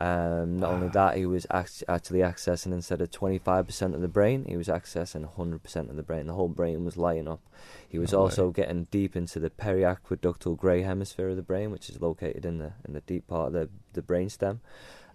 Um, 0.02 0.58
not 0.58 0.72
only 0.72 0.88
that, 0.90 1.18
he 1.18 1.26
was 1.26 1.46
act- 1.52 1.84
actually 1.88 2.20
accessing 2.20 2.74
instead 2.74 3.00
of 3.02 3.12
twenty 3.12 3.38
five 3.38 3.68
percent 3.68 3.94
of 3.96 4.02
the 4.02 4.08
brain, 4.08 4.46
he 4.48 4.58
was 4.58 4.68
accessing 4.68 5.24
hundred 5.36 5.62
percent 5.64 5.90
of 5.90 5.96
the 5.96 6.04
brain. 6.04 6.26
The 6.28 6.34
whole 6.34 6.48
brain 6.50 6.84
was 6.84 6.98
lighting 6.98 7.28
up. 7.28 7.42
He 7.88 8.00
was 8.00 8.12
No 8.12 8.18
way. 8.20 8.24
also 8.24 8.50
getting 8.52 8.86
deep 8.90 9.16
into 9.16 9.40
the 9.40 9.52
periaqueductal 9.52 10.58
grey 10.58 10.82
hemisphere 10.82 11.30
of 11.30 11.36
the 11.36 11.44
brain, 11.44 11.70
which 11.72 11.90
is 11.90 12.02
located 12.02 12.44
in 12.46 12.58
the 12.58 12.74
in 12.86 12.94
the 12.94 13.02
deep 13.02 13.28
part 13.28 13.48
of 13.48 13.54
the 13.54 13.70
the 13.94 14.02
brain 14.02 14.30
stem. 14.30 14.62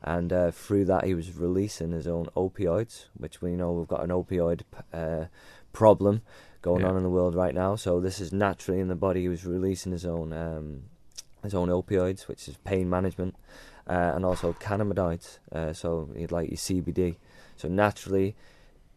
And 0.03 0.33
uh, 0.33 0.53
through 0.53 0.85
that, 0.85 1.05
he 1.05 1.15
was 1.15 1.37
releasing 1.37 1.91
his 1.91 2.07
own 2.07 2.27
opioids, 2.37 3.07
which 3.17 3.43
we 3.43 3.57
know 3.57 3.73
we've 3.73 3.89
got 3.89 4.05
an 4.05 4.11
opioid 4.11 4.61
uh, 4.93 5.25
problem 5.73 6.23
going 6.63 6.83
Yeah. 6.83 6.91
on 6.91 6.97
in 6.97 7.03
the 7.03 7.11
world 7.11 7.35
right 7.35 7.53
now. 7.55 7.75
So 7.75 7.99
this 7.99 8.21
is 8.21 8.33
naturally 8.33 8.79
in 8.81 8.87
the 8.87 8.95
body. 8.95 9.23
He 9.23 9.29
was 9.29 9.45
releasing 9.45 9.91
his 9.91 10.07
own 10.07 10.33
um, 10.33 10.85
his 11.43 11.53
own 11.53 11.69
opioids, 11.69 12.29
which 12.29 12.47
is 12.47 12.57
pain 12.59 12.89
management, 12.89 13.35
uh, 13.89 14.13
and 14.15 14.25
also 14.25 14.53
cannabinoids. 14.55 15.39
Uh, 15.53 15.73
so 15.73 16.09
you'd 16.17 16.33
like 16.33 16.49
your 16.51 16.57
CBD. 16.59 17.17
So 17.57 17.69
naturally, 17.69 18.37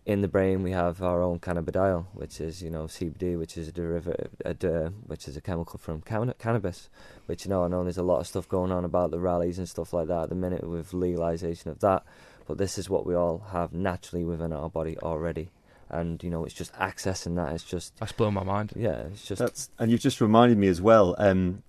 in 0.05 0.21
the 0.21 0.27
brain 0.27 0.63
we 0.63 0.71
have 0.71 1.01
our 1.03 1.21
own 1.21 1.39
cannabidiol, 1.39 2.05
which 2.13 2.41
is 2.41 2.61
you 2.63 2.69
know 2.69 2.85
CBD, 2.85 3.37
which 3.37 3.57
is 3.57 3.67
a 3.67 3.71
derivative, 3.71 4.31
a 4.43 4.53
de- 4.53 4.91
which 5.05 5.27
is 5.27 5.37
a 5.37 5.41
chemical 5.41 5.77
from 5.79 6.01
canna- 6.01 6.33
cannabis. 6.35 6.89
Which 7.27 7.45
you 7.45 7.49
know 7.49 7.63
I 7.63 7.67
know 7.67 7.83
there's 7.83 7.97
a 7.97 8.03
lot 8.03 8.19
of 8.19 8.27
stuff 8.27 8.49
going 8.49 8.71
on 8.71 8.83
about 8.85 9.11
the 9.11 9.19
rallies 9.19 9.57
and 9.59 9.69
stuff 9.69 9.93
like 9.93 10.07
that 10.07 10.23
at 10.23 10.29
the 10.29 10.35
minute 10.35 10.67
with 10.67 10.93
legalization 10.93 11.69
of 11.71 11.79
that. 11.81 12.03
But 12.47 12.57
this 12.57 12.77
is 12.77 12.89
what 12.89 13.05
we 13.05 13.15
all 13.15 13.45
have 13.51 13.73
naturally 13.73 14.25
within 14.25 14.51
our 14.51 14.69
body 14.69 14.97
already, 14.97 15.49
and 15.89 16.21
you 16.23 16.29
know 16.31 16.43
it's 16.45 16.55
just 16.55 16.73
accessing 16.73 17.35
that. 17.35 17.53
It's 17.53 17.63
just 17.63 17.95
That's 17.97 18.11
blown 18.11 18.33
my 18.33 18.43
mind. 18.43 18.73
yeah, 18.75 19.03
it's 19.11 19.25
just 19.27 19.39
That's 19.39 19.69
and 19.77 19.91
you've 19.91 20.01
just 20.01 20.19
reminded 20.19 20.57
me 20.57 20.67
as 20.67 20.81
well. 20.81 21.15
Um, 21.19 21.61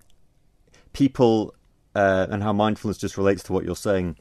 people 0.91 1.53
uh, 1.95 2.27
and 2.29 2.43
how 2.43 2.53
mindfulness 2.53 2.97
just 2.97 3.17
relates 3.17 3.43
to 3.43 3.53
what 3.53 3.63
you're 3.65 3.75
saying. 3.75 4.15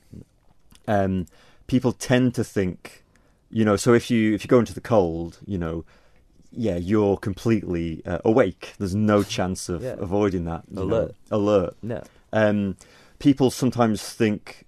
Um, 0.89 1.27
people 1.67 1.93
tend 1.93 2.35
to 2.35 2.45
think, 2.45 3.05
you 3.51 3.65
know, 3.65 3.77
so 3.77 3.95
if 3.95 4.11
you 4.11 4.35
if 4.35 4.45
you 4.45 4.49
go 4.49 4.59
into 4.59 4.75
the 4.75 4.81
cold, 4.81 5.39
you 5.47 5.59
know, 5.59 5.85
yeah, 6.51 6.77
you're 6.77 7.17
completely 7.17 8.03
uh, 8.05 8.19
awake. 8.25 8.75
There's 8.79 8.95
no 8.95 9.23
chance 9.37 9.69
of 9.69 9.83
Yeah. 9.83 9.97
avoiding 9.99 10.45
that. 10.47 10.65
you 10.71 10.77
know. 10.77 10.83
Alert. 10.85 11.15
alert. 11.31 11.77
no. 11.83 12.03
Um, 12.33 12.77
people 13.19 13.51
sometimes 13.51 14.03
think 14.03 14.65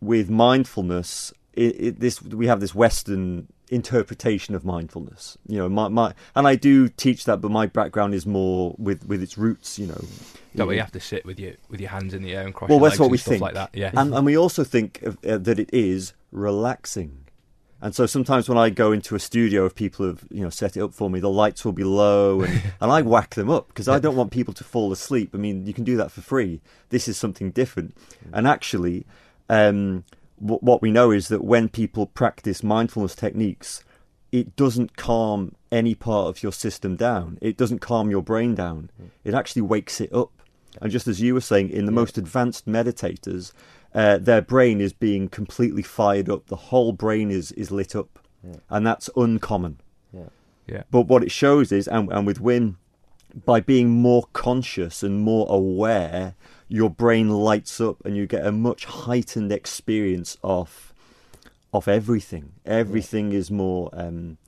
with 0.00 0.28
mindfulness, 0.30 1.32
it, 1.54 1.80
it, 1.80 2.00
this 2.00 2.20
we 2.22 2.46
have 2.46 2.60
this 2.60 2.74
Western 2.74 3.48
interpretation 3.70 4.54
of 4.54 4.64
mindfulness. 4.64 5.38
You 5.46 5.58
know, 5.58 5.68
my, 5.68 5.88
my 5.88 6.14
and 6.34 6.46
I 6.46 6.56
do 6.56 6.88
teach 6.88 7.24
that, 7.24 7.40
but 7.40 7.50
my 7.50 7.66
background 7.66 8.14
is 8.14 8.26
more 8.26 8.74
with 8.78 9.06
with 9.06 9.22
its 9.22 9.38
roots. 9.38 9.78
You 9.78 9.88
know, 9.88 10.66
way 10.66 10.74
you 10.74 10.80
have 10.80 10.92
to 10.92 11.00
sit 11.00 11.24
with 11.24 11.38
your 11.40 11.54
with 11.68 11.80
your 11.80 11.90
hands 11.90 12.14
in 12.14 12.22
the 12.22 12.34
air 12.34 12.44
and 12.44 12.54
cross 12.54 12.70
Well, 12.70 12.78
that's 12.78 12.92
legs 12.92 13.00
what 13.00 13.06
and 13.06 13.12
we 13.12 13.18
stuff 13.18 13.30
think. 13.32 13.42
like 13.42 13.54
that. 13.54 13.70
Yeah. 13.72 13.90
and 13.94 14.14
and 14.14 14.26
we 14.26 14.36
also 14.36 14.64
think 14.64 15.02
of, 15.02 15.18
uh, 15.24 15.38
that 15.38 15.58
it 15.58 15.70
is 15.72 16.12
relaxing. 16.30 17.20
And 17.80 17.94
so 17.94 18.06
sometimes 18.06 18.48
when 18.48 18.56
I 18.56 18.70
go 18.70 18.92
into 18.92 19.14
a 19.14 19.18
studio, 19.18 19.66
if 19.66 19.74
people 19.74 20.06
have 20.06 20.24
you 20.30 20.42
know 20.42 20.48
set 20.50 20.76
it 20.76 20.82
up 20.82 20.94
for 20.94 21.10
me, 21.10 21.20
the 21.20 21.28
lights 21.28 21.64
will 21.64 21.72
be 21.72 21.84
low, 21.84 22.40
and, 22.40 22.62
and 22.80 22.90
I 22.90 23.02
whack 23.02 23.34
them 23.34 23.50
up 23.50 23.68
because 23.68 23.88
I 23.88 23.98
don't 23.98 24.16
want 24.16 24.30
people 24.30 24.54
to 24.54 24.64
fall 24.64 24.90
asleep. 24.90 25.30
I 25.34 25.36
mean, 25.36 25.66
you 25.66 25.74
can 25.74 25.84
do 25.84 25.96
that 25.98 26.10
for 26.10 26.22
free. 26.22 26.60
This 26.88 27.08
is 27.08 27.18
something 27.18 27.50
different, 27.50 27.94
and 28.32 28.46
actually, 28.46 29.04
um, 29.50 30.04
w- 30.40 30.60
what 30.60 30.82
we 30.82 30.90
know 30.90 31.10
is 31.10 31.28
that 31.28 31.44
when 31.44 31.68
people 31.68 32.06
practice 32.06 32.62
mindfulness 32.62 33.14
techniques, 33.14 33.84
it 34.32 34.56
doesn't 34.56 34.96
calm 34.96 35.54
any 35.70 35.94
part 35.94 36.28
of 36.28 36.42
your 36.42 36.52
system 36.52 36.96
down. 36.96 37.38
It 37.40 37.56
doesn't 37.56 37.78
calm 37.80 38.10
your 38.10 38.22
brain 38.22 38.54
down. 38.54 38.90
It 39.24 39.34
actually 39.34 39.62
wakes 39.62 40.00
it 40.00 40.12
up. 40.12 40.30
And 40.82 40.90
just 40.90 41.06
as 41.06 41.20
you 41.20 41.34
were 41.34 41.40
saying, 41.40 41.70
in 41.70 41.86
the 41.86 41.92
Yeah. 41.92 41.96
most 41.96 42.18
advanced 42.18 42.66
meditators, 42.66 43.52
uh, 43.94 44.18
their 44.18 44.42
brain 44.42 44.80
is 44.80 44.92
being 44.92 45.28
completely 45.28 45.82
fired 45.82 46.28
up. 46.28 46.46
The 46.46 46.56
whole 46.56 46.92
brain 46.92 47.30
is, 47.30 47.52
is 47.52 47.70
lit 47.70 47.94
up. 47.94 48.18
Yeah. 48.42 48.56
And 48.70 48.84
that's 48.84 49.08
uncommon. 49.16 49.78
Yeah. 50.12 50.30
Yeah. 50.66 50.82
But 50.90 51.02
what 51.02 51.22
it 51.22 51.30
shows 51.30 51.70
is, 51.70 51.86
and, 51.86 52.10
and 52.12 52.26
with 52.26 52.40
Wim, 52.40 52.74
by 53.44 53.60
being 53.60 53.88
more 53.90 54.24
conscious 54.32 55.02
and 55.04 55.20
more 55.20 55.46
aware, 55.48 56.34
your 56.68 56.90
brain 56.90 57.28
lights 57.28 57.80
up 57.80 58.04
and 58.04 58.16
you 58.16 58.26
get 58.26 58.46
a 58.46 58.52
much 58.52 58.84
heightened 58.84 59.52
experience 59.52 60.36
of 60.42 60.92
of 61.72 61.88
everything. 61.88 62.52
Everything 62.64 63.32
is 63.32 63.50
more 63.50 63.90
um, 63.92 64.38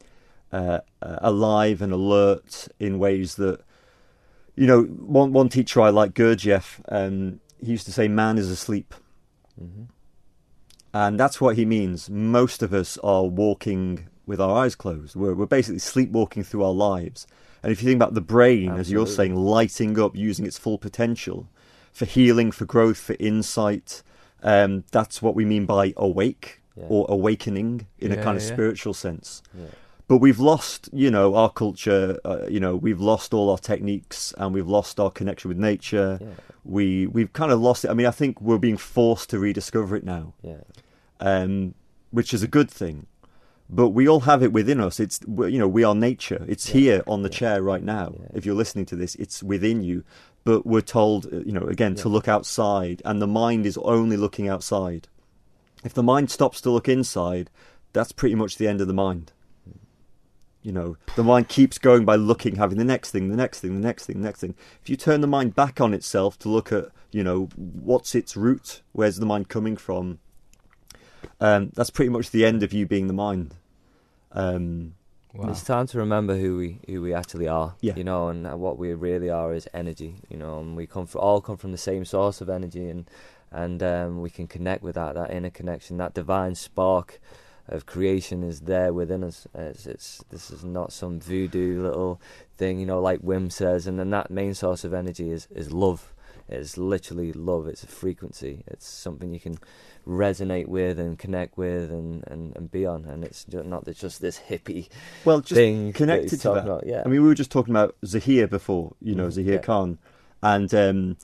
uh, 0.52 0.80
uh, 1.02 1.18
alive 1.20 1.82
and 1.82 1.92
alert 1.92 2.68
in 2.78 2.98
ways 2.98 3.34
that 3.36 3.60
you 4.54 4.66
know. 4.66 4.82
One 4.82 5.32
one 5.32 5.48
teacher 5.48 5.80
I 5.80 5.90
like, 5.90 6.14
Gurdjieff, 6.14 6.80
um, 6.88 7.40
he 7.60 7.72
used 7.72 7.86
to 7.86 7.92
say, 7.92 8.08
"Man 8.08 8.38
is 8.38 8.50
asleep." 8.50 8.94
hmm 9.58 9.84
And 10.94 11.20
that's 11.20 11.40
what 11.40 11.56
he 11.56 11.64
means. 11.64 12.08
Most 12.08 12.62
of 12.62 12.72
us 12.72 12.96
are 12.98 13.24
walking 13.24 14.08
with 14.26 14.40
our 14.40 14.64
eyes 14.64 14.74
closed. 14.74 15.14
We're, 15.14 15.34
we're 15.34 15.46
basically 15.46 15.78
sleepwalking 15.78 16.42
through 16.44 16.64
our 16.64 16.72
lives. 16.72 17.26
And 17.62 17.72
if 17.72 17.82
you 17.82 17.88
think 17.88 17.98
about 17.98 18.14
the 18.14 18.20
brain, 18.20 18.72
as 18.72 18.90
you're 18.90 19.06
saying, 19.06 19.34
lighting 19.34 19.98
up, 19.98 20.16
using 20.16 20.46
its 20.46 20.58
full 20.58 20.78
potential 20.78 21.48
for 21.98 22.04
healing, 22.16 22.48
for 22.58 22.66
growth, 22.74 22.98
for 23.08 23.16
insight, 23.18 24.02
um, 24.42 24.84
that's 24.96 25.16
what 25.24 25.34
we 25.38 25.44
mean 25.54 25.64
by 25.66 25.84
awake 25.96 26.46
Yeah. 26.76 26.84
or 26.94 27.06
awakening 27.08 27.72
in 28.04 28.10
a 28.12 28.16
kind 28.24 28.36
of 28.36 28.42
yeah. 28.44 28.52
spiritual 28.54 28.94
sense. 29.06 29.42
yeah. 29.62 29.70
But 30.08 30.18
we've 30.18 30.38
lost, 30.52 30.88
you 30.92 31.10
know, 31.10 31.34
our 31.34 31.50
culture. 31.62 32.06
Uh, 32.24 32.46
you 32.54 32.60
know, 32.64 32.74
we've 32.86 33.00
lost 33.12 33.28
all 33.34 33.46
our 33.50 33.58
techniques, 33.72 34.18
and 34.38 34.54
we've 34.54 34.68
lost 34.78 35.00
our 35.00 35.10
connection 35.10 35.48
with 35.48 35.58
nature. 35.58 36.18
Yeah. 36.20 36.28
We 36.76 36.86
we've 37.16 37.32
kind 37.40 37.50
of 37.54 37.58
lost 37.68 37.80
it. 37.84 37.90
I 37.90 37.94
mean, 37.94 38.06
I 38.06 38.12
think 38.20 38.32
we're 38.48 38.64
being 38.68 38.76
forced 38.76 39.30
to 39.30 39.38
rediscover 39.46 39.96
it 39.96 40.04
now 40.04 40.34
Yeah. 40.50 40.62
um, 41.20 41.74
which 42.10 42.32
is 42.36 42.42
a 42.42 42.48
good 42.58 42.70
thing. 42.70 43.06
But 43.68 43.88
we 43.98 44.06
all 44.08 44.20
have 44.30 44.44
it 44.46 44.52
within 44.52 44.80
us. 44.88 45.00
It's 45.00 45.18
you 45.54 45.58
know 45.58 45.66
we 45.78 45.82
are 45.88 45.94
nature. 46.10 46.44
It's 46.46 46.66
Yeah, 46.68 46.80
here 46.80 47.02
on 47.06 47.22
the 47.22 47.28
yeah. 47.32 47.38
chair 47.40 47.62
right 47.72 47.82
now. 47.82 48.08
Yeah. 48.20 48.28
If 48.38 48.46
you're 48.46 48.60
listening 48.62 48.86
to 48.86 48.96
this, 48.96 49.14
it's 49.16 49.42
within 49.42 49.82
you. 49.82 50.04
But 50.46 50.64
we're 50.64 50.80
told, 50.80 51.26
uh, 51.26 51.40
you 51.40 51.50
know, 51.50 51.66
again 51.66 51.96
to 51.96 52.08
look 52.08 52.28
outside, 52.28 53.02
and 53.04 53.20
the 53.20 53.26
mind 53.26 53.66
is 53.66 53.76
only 53.78 54.16
looking 54.16 54.48
outside. 54.48 55.08
If 55.82 55.92
the 55.92 56.04
mind 56.04 56.30
stops 56.30 56.60
to 56.60 56.70
look 56.70 56.88
inside, 56.88 57.50
that's 57.92 58.12
pretty 58.12 58.36
much 58.36 58.56
the 58.56 58.68
end 58.68 58.80
of 58.80 58.86
the 58.86 58.94
mind. 58.94 59.32
You 60.62 60.70
know, 60.70 60.96
the 61.16 61.24
mind 61.24 61.48
keeps 61.48 61.78
going 61.78 62.04
by 62.04 62.14
looking, 62.14 62.56
having 62.56 62.78
the 62.78 62.84
next 62.84 63.10
thing, 63.10 63.28
the 63.28 63.36
next 63.36 63.58
thing, 63.58 63.74
the 63.74 63.86
next 63.86 64.06
thing, 64.06 64.20
the 64.20 64.26
next 64.26 64.40
thing. 64.40 64.54
If 64.80 64.88
you 64.88 64.96
turn 64.96 65.20
the 65.20 65.26
mind 65.26 65.56
back 65.56 65.80
on 65.80 65.92
itself 65.92 66.38
to 66.40 66.48
look 66.48 66.70
at, 66.70 66.90
you 67.10 67.24
know, 67.24 67.48
what's 67.56 68.14
its 68.14 68.36
root, 68.36 68.82
where's 68.92 69.16
the 69.16 69.26
mind 69.26 69.48
coming 69.48 69.76
from, 69.76 70.20
um, 71.40 71.72
that's 71.74 71.90
pretty 71.90 72.10
much 72.10 72.30
the 72.30 72.44
end 72.44 72.62
of 72.62 72.72
you 72.72 72.86
being 72.86 73.08
the 73.08 73.12
mind. 73.12 73.56
Um, 74.30 74.94
Wow. 75.38 75.50
It's 75.50 75.62
time 75.62 75.86
to 75.88 75.98
remember 75.98 76.36
who 76.36 76.56
we 76.56 76.78
who 76.86 77.02
we 77.02 77.12
actually 77.12 77.48
are. 77.48 77.74
Yeah. 77.80 77.94
You 77.96 78.04
know, 78.04 78.28
and 78.28 78.58
what 78.58 78.78
we 78.78 78.92
really 78.94 79.30
are 79.30 79.52
is 79.52 79.68
energy. 79.74 80.16
You 80.28 80.36
know, 80.36 80.60
and 80.60 80.76
we 80.76 80.86
come 80.86 81.06
from 81.06 81.20
all 81.20 81.40
come 81.40 81.56
from 81.56 81.72
the 81.72 81.78
same 81.78 82.04
source 82.04 82.40
of 82.40 82.48
energy, 82.48 82.88
and 82.88 83.08
and 83.50 83.82
um, 83.82 84.20
we 84.20 84.30
can 84.30 84.46
connect 84.46 84.82
with 84.82 84.94
that 84.94 85.14
that 85.14 85.30
inner 85.30 85.50
connection, 85.50 85.98
that 85.98 86.14
divine 86.14 86.54
spark 86.54 87.20
of 87.68 87.84
creation 87.84 88.42
is 88.42 88.60
there 88.60 88.92
within 88.92 89.24
us. 89.24 89.46
It's, 89.54 89.86
it's 89.86 90.24
this 90.30 90.50
is 90.50 90.64
not 90.64 90.92
some 90.92 91.20
voodoo 91.20 91.82
little 91.82 92.20
thing. 92.56 92.80
You 92.80 92.86
know, 92.86 93.00
like 93.00 93.20
Wim 93.20 93.50
says, 93.52 93.86
and 93.86 93.98
then 93.98 94.10
that 94.10 94.30
main 94.30 94.54
source 94.54 94.84
of 94.84 94.94
energy 94.94 95.30
is 95.30 95.48
is 95.54 95.72
love. 95.72 96.12
It's 96.48 96.76
literally 96.78 97.32
love. 97.32 97.66
It's 97.66 97.82
a 97.82 97.86
frequency. 97.88 98.62
It's 98.66 98.86
something 98.86 99.32
you 99.34 99.40
can 99.40 99.58
resonate 100.06 100.68
with 100.68 100.98
and 100.98 101.18
connect 101.18 101.58
with 101.58 101.90
and, 101.90 102.22
and, 102.28 102.54
and 102.56 102.70
be 102.70 102.86
on. 102.86 103.04
And 103.04 103.24
it's 103.24 103.44
ju- 103.44 103.64
not 103.64 103.84
that 103.86 103.96
just 103.96 104.20
this 104.20 104.38
hippie 104.48 104.88
well, 105.24 105.40
just 105.40 105.54
thing 105.54 105.92
connected 105.92 106.30
he's 106.30 106.40
to 106.40 106.48
talking 106.48 106.64
that. 106.64 106.70
About. 106.70 106.86
Yeah. 106.86 107.02
I 107.04 107.08
mean, 107.08 107.20
we 107.22 107.26
were 107.28 107.34
just 107.34 107.50
talking 107.50 107.72
about 107.72 107.96
Zahir 108.04 108.46
before, 108.46 108.94
you 109.00 109.14
know, 109.14 109.26
Mhm, 109.26 109.32
Zahir 109.32 109.52
yeah. 109.54 109.58
Khan. 109.60 109.98
And 110.42 110.72
um, 110.74 111.16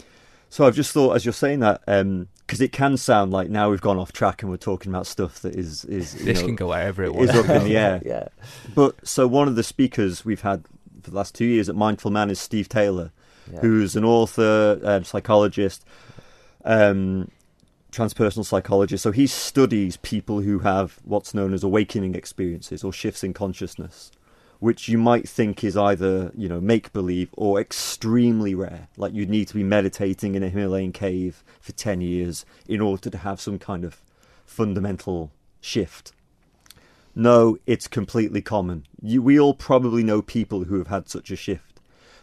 so 0.50 0.66
I've 0.66 0.74
just 0.74 0.90
thought, 0.92 1.12
as 1.14 1.24
you're 1.24 1.32
saying 1.32 1.60
that, 1.60 1.80
because 1.86 2.60
it 2.60 2.72
can 2.72 2.96
sound 2.96 3.30
like 3.32 3.48
now 3.48 3.70
we've 3.70 3.80
gone 3.80 3.98
off 3.98 4.10
track 4.12 4.42
and 4.42 4.50
we're 4.50 4.56
talking 4.56 4.90
about 4.90 5.06
stuff 5.06 5.40
that 5.42 5.54
is, 5.54 5.84
is 5.84 6.14
you 6.18 6.24
This 6.24 6.40
know, 6.40 6.46
can 6.46 6.56
go 6.56 6.68
wherever 6.70 7.04
it 7.04 7.10
is 7.10 7.14
wants. 7.14 7.34
up 7.36 7.48
in 7.48 7.64
the 7.64 7.76
air. 7.76 8.02
yeah. 8.04 8.28
But 8.74 9.06
so 9.06 9.28
one 9.28 9.46
of 9.46 9.54
the 9.54 9.62
speakers 9.62 10.24
we've 10.24 10.40
had 10.42 10.64
for 11.02 11.10
the 11.10 11.16
last 11.16 11.34
two 11.36 11.44
years 11.44 11.68
at 11.68 11.76
Mindful 11.76 12.10
Man 12.10 12.30
is 12.30 12.40
Steve 12.40 12.68
Taylor, 12.68 13.12
yeah. 13.53 13.61
who's 13.61 13.94
an 13.96 14.05
author, 14.05 14.80
um, 14.82 15.05
psychologist, 15.05 15.84
um, 16.64 17.30
transpersonal 17.92 18.44
psychologist. 18.44 19.03
So 19.03 19.12
he 19.12 19.26
studies 19.26 19.98
people 19.98 20.40
who 20.40 20.61
have 20.61 20.98
what's 21.05 21.34
known 21.34 21.53
as 21.53 21.62
awakening 21.62 22.14
experiences 22.14 22.82
or 22.82 22.92
shifts 22.92 23.22
in 23.22 23.34
consciousness. 23.34 24.11
which 24.62 24.88
you 24.88 24.96
might 24.96 25.28
think 25.28 25.64
is 25.64 25.76
either 25.76 26.30
you 26.36 26.48
know 26.48 26.61
make 26.61 26.92
believe 26.92 27.28
or 27.36 27.61
extremely 27.61 28.55
rare. 28.55 28.86
Like 28.96 29.12
you'd 29.12 29.28
need 29.28 29.48
to 29.48 29.55
be 29.55 29.64
meditating 29.64 30.36
in 30.36 30.44
a 30.44 30.48
Himalayan 30.48 30.92
cave 30.92 31.42
for 31.61 31.72
ten 31.72 32.00
years 32.00 32.46
in 32.68 32.80
order 32.80 33.11
to 33.11 33.18
have 33.18 33.40
some 33.40 33.59
kind 33.59 33.84
of 33.84 34.00
fundamental 34.46 35.32
shift. 35.61 36.12
No, 37.12 37.59
it's 37.66 37.88
completely 37.88 38.40
common. 38.40 38.86
You, 39.03 39.20
we 39.20 39.38
all 39.38 39.53
probably 39.55 40.05
know 40.05 40.22
people 40.22 40.62
who 40.64 40.78
have 40.78 40.86
had 40.86 41.09
such 41.09 41.32
a 41.32 41.36
shift. 41.36 41.71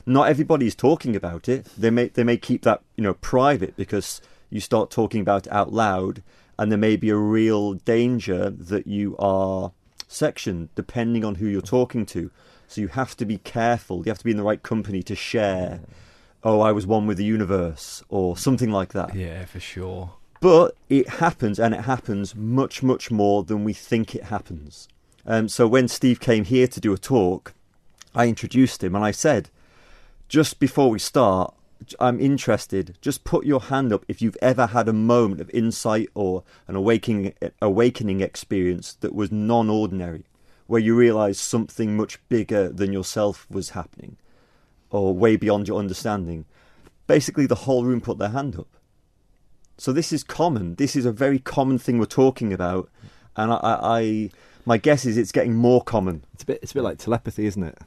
Not 0.09 0.27
everybody 0.27 0.65
is 0.65 0.73
talking 0.73 1.15
about 1.15 1.47
it. 1.47 1.67
They 1.77 1.91
may 1.91 2.07
they 2.07 2.23
may 2.23 2.35
keep 2.37 2.63
that 2.63 2.81
you 2.95 3.03
know 3.03 3.13
private 3.13 3.75
because 3.75 4.21
you 4.49 4.59
start 4.59 4.89
talking 4.89 5.21
about 5.21 5.45
it 5.45 5.53
out 5.53 5.71
loud, 5.71 6.23
and 6.57 6.71
there 6.71 6.79
may 6.79 6.95
be 6.95 7.11
a 7.11 7.15
real 7.15 7.75
danger 7.75 8.49
that 8.49 8.87
you 8.87 9.15
are 9.19 9.71
sectioned 10.07 10.69
depending 10.73 11.23
on 11.23 11.35
who 11.35 11.45
you're 11.45 11.61
talking 11.61 12.07
to. 12.07 12.31
So 12.67 12.81
you 12.81 12.87
have 12.87 13.15
to 13.17 13.25
be 13.25 13.37
careful. 13.37 13.97
You 13.99 14.09
have 14.09 14.17
to 14.17 14.23
be 14.23 14.31
in 14.31 14.37
the 14.37 14.43
right 14.43 14.63
company 14.63 15.03
to 15.03 15.15
share. 15.15 15.81
Oh, 16.43 16.59
I 16.59 16.71
was 16.71 16.87
one 16.87 17.05
with 17.05 17.17
the 17.17 17.23
universe, 17.23 18.01
or 18.09 18.35
something 18.35 18.71
like 18.71 18.93
that. 18.93 19.13
Yeah, 19.13 19.45
for 19.45 19.59
sure. 19.59 20.13
But 20.39 20.75
it 20.89 21.07
happens, 21.07 21.59
and 21.59 21.75
it 21.75 21.81
happens 21.81 22.33
much, 22.33 22.81
much 22.81 23.11
more 23.11 23.43
than 23.43 23.63
we 23.63 23.73
think 23.73 24.15
it 24.15 24.23
happens. 24.23 24.87
Um, 25.23 25.49
so 25.49 25.67
when 25.67 25.87
Steve 25.87 26.19
came 26.19 26.45
here 26.45 26.67
to 26.67 26.79
do 26.79 26.93
a 26.93 26.97
talk, 26.97 27.53
I 28.15 28.27
introduced 28.27 28.83
him 28.83 28.95
and 28.95 29.05
I 29.05 29.11
said, 29.11 29.51
just 30.29 30.59
before 30.59 30.91
we 30.91 30.99
start, 30.99 31.53
I'm 31.99 32.19
interested. 32.19 32.97
Just 33.01 33.23
put 33.23 33.45
your 33.45 33.61
hand 33.61 33.91
up 33.91 34.05
if 34.07 34.21
you've 34.21 34.37
ever 34.41 34.67
had 34.67 34.87
a 34.87 34.93
moment 34.93 35.41
of 35.41 35.49
insight 35.49 36.09
or 36.13 36.43
an 36.67 36.75
awakening, 36.75 37.33
awakening 37.61 38.21
experience 38.21 38.93
that 39.01 39.15
was 39.15 39.31
non-ordinary, 39.31 40.25
where 40.67 40.79
you 40.79 40.95
realised 40.95 41.39
something 41.39 41.97
much 41.97 42.19
bigger 42.29 42.69
than 42.69 42.93
yourself 42.93 43.47
was 43.49 43.71
happening, 43.71 44.17
or 44.91 45.13
way 45.13 45.35
beyond 45.35 45.67
your 45.67 45.79
understanding. 45.79 46.45
Basically, 47.07 47.47
the 47.47 47.55
whole 47.55 47.83
room 47.83 47.99
put 47.99 48.19
their 48.19 48.29
hand 48.29 48.55
up. 48.55 48.67
So 49.77 49.91
this 49.91 50.13
is 50.13 50.23
common. 50.23 50.75
This 50.75 50.95
is 50.95 51.05
a 51.05 51.11
very 51.11 51.39
common 51.39 51.79
thing 51.79 51.97
we're 51.97 52.05
talking 52.05 52.53
about, 52.53 52.89
and 53.35 53.51
I, 53.51 53.59
I 53.63 54.29
my 54.65 54.77
guess 54.77 55.05
is 55.05 55.17
it's 55.17 55.31
getting 55.31 55.55
more 55.55 55.81
common. 55.81 56.23
It's 56.33 56.43
a 56.43 56.45
bit. 56.45 56.59
It's 56.61 56.73
a 56.73 56.75
bit 56.75 56.83
like 56.83 56.99
telepathy, 56.99 57.47
isn't 57.47 57.63
it? 57.63 57.79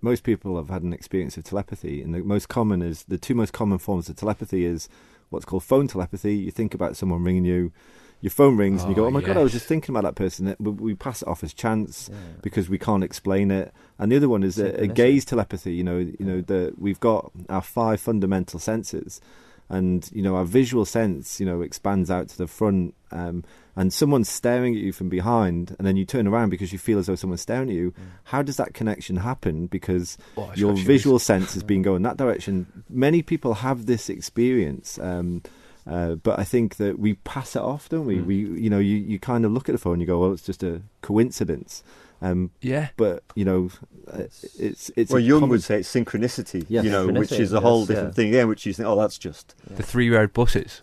Most 0.00 0.22
people 0.22 0.56
have 0.56 0.68
had 0.68 0.82
an 0.82 0.92
experience 0.92 1.36
of 1.36 1.44
telepathy, 1.44 2.02
and 2.02 2.14
the 2.14 2.22
most 2.22 2.48
common 2.48 2.82
is 2.82 3.04
the 3.04 3.18
two 3.18 3.34
most 3.34 3.52
common 3.52 3.78
forms 3.78 4.08
of 4.08 4.16
telepathy 4.16 4.64
is 4.64 4.88
what's 5.30 5.44
called 5.44 5.64
phone 5.64 5.88
telepathy. 5.88 6.36
You 6.36 6.50
think 6.50 6.74
about 6.74 6.96
someone 6.96 7.24
ringing 7.24 7.44
you, 7.44 7.72
your 8.20 8.30
phone 8.30 8.56
rings, 8.56 8.82
and 8.82 8.90
you 8.90 8.96
go, 8.96 9.04
Oh, 9.04 9.08
"Oh 9.08 9.10
my 9.10 9.20
god, 9.20 9.36
I 9.36 9.42
was 9.42 9.52
just 9.52 9.66
thinking 9.66 9.94
about 9.94 10.04
that 10.08 10.14
person." 10.14 10.54
We, 10.58 10.70
we 10.70 10.94
pass 10.94 11.22
it 11.22 11.28
off 11.28 11.42
as 11.42 11.52
chance 11.52 12.08
Yeah. 12.10 12.18
because 12.42 12.68
we 12.68 12.78
can't 12.78 13.02
explain 13.04 13.50
it. 13.50 13.72
And 13.98 14.10
the 14.12 14.16
other 14.16 14.28
one 14.28 14.42
is 14.42 14.58
a, 14.58 14.82
a 14.82 14.86
gaze 14.86 15.24
telepathy. 15.24 15.74
You 15.74 15.84
know, 15.84 15.98
you 15.98 16.16
know 16.24 16.40
that 16.42 16.78
we've 16.78 17.00
got 17.00 17.32
our 17.48 17.62
five 17.62 18.00
fundamental 18.00 18.58
senses, 18.60 19.20
and 19.68 20.08
you 20.12 20.22
know 20.22 20.36
our 20.36 20.44
visual 20.44 20.84
sense, 20.84 21.40
you 21.40 21.46
know, 21.46 21.62
expands 21.62 22.10
out 22.10 22.28
to 22.28 22.38
the 22.38 22.46
front. 22.46 22.94
Um, 23.10 23.44
and 23.76 23.92
someone's 23.92 24.28
staring 24.28 24.74
at 24.74 24.80
you 24.80 24.92
from 24.92 25.08
behind, 25.08 25.74
and 25.78 25.86
then 25.86 25.96
you 25.96 26.04
turn 26.04 26.28
around 26.28 26.50
because 26.50 26.72
you 26.72 26.78
feel 26.78 26.98
as 26.98 27.06
though 27.06 27.16
someone's 27.16 27.40
staring 27.40 27.68
at 27.68 27.74
you. 27.74 27.92
How 28.24 28.42
does 28.42 28.56
that 28.56 28.72
connection 28.72 29.16
happen? 29.16 29.66
Because 29.66 30.16
Oh, 30.36 30.52
your 30.54 30.74
visual 30.74 31.18
sense 31.18 31.54
has 31.54 31.64
been 31.64 31.82
going 31.82 32.02
that 32.02 32.16
direction. 32.16 32.84
Many 32.88 33.22
people 33.22 33.54
have 33.54 33.86
this 33.86 34.08
experience. 34.08 34.98
Um, 34.98 35.42
uh, 35.86 36.14
but 36.14 36.38
I 36.38 36.44
think 36.44 36.76
that 36.76 36.98
we 36.98 37.14
pass 37.14 37.56
it 37.56 37.62
off, 37.62 37.88
don't 37.88 38.06
we? 38.06 38.16
Mm. 38.16 38.24
We, 38.24 38.36
you 38.36 38.70
know, 38.70 38.78
you, 38.78 38.96
you 38.96 39.18
kind 39.18 39.44
of 39.44 39.52
look 39.52 39.68
at 39.68 39.72
the 39.72 39.78
phone 39.78 39.94
and 39.94 40.02
you 40.02 40.06
go, 40.06 40.18
"Well, 40.18 40.32
it's 40.32 40.42
just 40.42 40.62
a 40.62 40.80
coincidence." 41.02 41.82
Um, 42.24 42.50
Yeah. 42.62 42.88
but 42.96 43.22
you 43.34 43.44
know, 43.44 43.70
uh, 44.10 44.22
it's 44.58 44.90
it's 44.96 45.10
well, 45.10 45.20
Jung 45.20 45.40
common- 45.40 45.50
would 45.50 45.62
say 45.62 45.80
it's 45.80 45.92
synchronicity, 45.92 46.64
Yeah. 46.68 46.82
you 46.82 46.90
know, 46.90 47.06
which 47.08 47.32
is 47.32 47.52
a 47.52 47.60
whole 47.60 47.80
yes, 47.80 47.88
different 47.88 48.08
yeah. 48.08 48.12
thing 48.14 48.28
again. 48.28 48.48
Which 48.48 48.64
you 48.66 48.72
think, 48.72 48.88
oh, 48.88 48.96
that's 48.96 49.18
just 49.18 49.54
Yeah. 49.70 49.76
The 49.76 49.82
three 49.82 50.08
road 50.10 50.32
buses. 50.32 50.80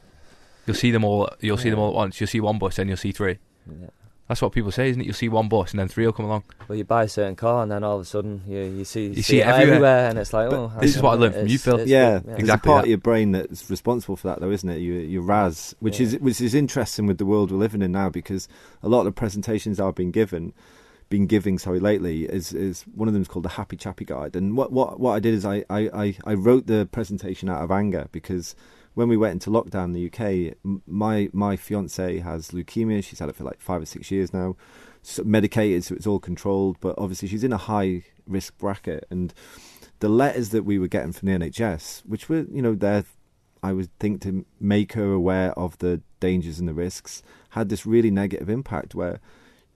You'll 0.67 0.75
see 0.75 0.91
them 0.91 1.03
all. 1.03 1.29
You'll 1.39 1.57
see 1.57 1.69
them 1.71 1.79
all 1.79 1.89
at 1.89 1.95
once. 1.95 2.21
You'll 2.21 2.27
see 2.27 2.39
one 2.39 2.59
bus, 2.59 2.75
then 2.75 2.87
you'll 2.87 2.97
see 2.97 3.11
three. 3.11 3.39
Yeah. 3.67 3.87
That's 4.27 4.41
what 4.41 4.53
people 4.53 4.71
say, 4.71 4.89
isn't 4.89 5.01
it? 5.01 5.05
You'll 5.05 5.13
see 5.13 5.27
one 5.27 5.49
bus, 5.49 5.71
and 5.71 5.79
then 5.81 5.89
three 5.89 6.05
will 6.05 6.13
come 6.13 6.25
along. 6.25 6.43
Well, 6.69 6.77
you 6.77 6.85
buy 6.85 7.03
a 7.03 7.09
certain 7.09 7.35
car, 7.35 7.63
and 7.63 7.71
then 7.71 7.83
all 7.83 7.95
of 7.95 8.01
a 8.01 8.05
sudden 8.05 8.43
you 8.47 8.59
you 8.59 8.85
see 8.85 9.07
You 9.07 9.15
see, 9.15 9.21
see 9.23 9.37
it 9.39 9.47
it 9.47 9.49
everywhere. 9.49 10.07
and 10.09 10.17
it's 10.17 10.31
like, 10.31 10.49
But 10.51 10.55
oh, 10.59 10.67
how 10.69 10.79
this 10.79 10.95
is 10.95 11.01
what 11.01 11.11
I 11.11 11.15
learned 11.15 11.33
from 11.33 11.47
you, 11.47 11.55
it's- 11.55 11.63
Phil. 11.65 11.79
it's 11.79 11.89
yeah, 11.89 12.19
good, 12.19 12.27
there's 12.27 12.39
Exactly 12.39 12.69
a 12.69 12.71
part 12.73 12.83
that. 12.83 12.85
of 12.85 12.89
your 12.89 12.97
brain 12.99 13.31
that's 13.33 13.69
responsible 13.69 14.15
for 14.15 14.27
that, 14.29 14.39
though, 14.39 14.51
isn't 14.51 14.69
it? 14.69 14.77
Your 14.77 15.01
your 15.01 15.21
RAS, 15.23 15.75
which 15.79 15.99
Yeah. 15.99 16.05
is 16.07 16.19
which 16.19 16.39
is 16.39 16.53
interesting 16.55 17.07
with 17.07 17.17
the 17.17 17.25
world 17.25 17.51
we're 17.51 17.57
living 17.57 17.81
in 17.81 17.91
now, 17.91 18.09
because 18.09 18.47
a 18.83 18.87
lot 18.87 18.99
of 18.99 19.05
the 19.05 19.11
presentations 19.11 19.81
I've 19.81 19.95
been 19.95 20.11
given, 20.11 20.53
been 21.11 21.27
giving, 21.27 21.59
sorry, 21.59 21.79
lately 21.79 22.23
is 22.23 22.53
is 22.53 22.81
one 22.95 23.07
of 23.07 23.13
them 23.13 23.21
is 23.21 23.27
called 23.27 23.45
the 23.45 23.49
Happy 23.49 23.77
Chappy 23.77 24.05
Guide, 24.05 24.35
and 24.35 24.57
what 24.57 24.71
what 24.71 24.99
what 24.99 25.11
I 25.11 25.19
did 25.19 25.35
is 25.35 25.45
I 25.45 25.63
I 25.69 26.15
I, 26.25 26.33
wrote 26.33 26.65
the 26.65 26.89
presentation 26.91 27.47
out 27.49 27.61
of 27.61 27.69
anger 27.69 28.07
because. 28.11 28.55
When 28.93 29.07
we 29.07 29.15
went 29.15 29.31
into 29.31 29.49
lockdown 29.49 29.85
in 29.85 29.91
the 29.93 30.09
UK, 30.09 30.57
my 30.85 31.29
my 31.31 31.55
fiance 31.55 32.17
has 32.17 32.49
leukemia. 32.49 33.01
She's 33.01 33.19
had 33.19 33.29
it 33.29 33.37
for 33.37 33.45
like 33.45 33.61
five 33.61 33.81
or 33.81 33.85
six 33.85 34.11
years 34.11 34.33
now. 34.33 34.57
So 35.01 35.23
medicated, 35.23 35.85
so 35.85 35.95
it's 35.95 36.05
all 36.05 36.19
controlled. 36.19 36.75
But 36.81 36.95
obviously, 36.97 37.29
she's 37.29 37.45
in 37.45 37.53
a 37.53 37.57
high 37.57 38.03
risk 38.27 38.57
bracket, 38.57 39.07
and 39.09 39.33
the 40.01 40.09
letters 40.09 40.49
that 40.49 40.63
we 40.63 40.77
were 40.77 40.89
getting 40.89 41.13
from 41.13 41.27
the 41.27 41.39
NHS, 41.39 42.01
which 42.05 42.27
were, 42.27 42.45
you 42.51 42.61
know, 42.61 42.75
there, 42.75 43.05
I 43.63 43.71
would 43.71 43.97
think 43.97 44.21
to 44.23 44.45
make 44.59 44.91
her 44.91 45.13
aware 45.13 45.57
of 45.57 45.77
the 45.77 46.01
dangers 46.19 46.59
and 46.59 46.67
the 46.67 46.73
risks, 46.73 47.23
had 47.51 47.69
this 47.69 47.85
really 47.85 48.11
negative 48.11 48.49
impact 48.49 48.93
where 48.93 49.21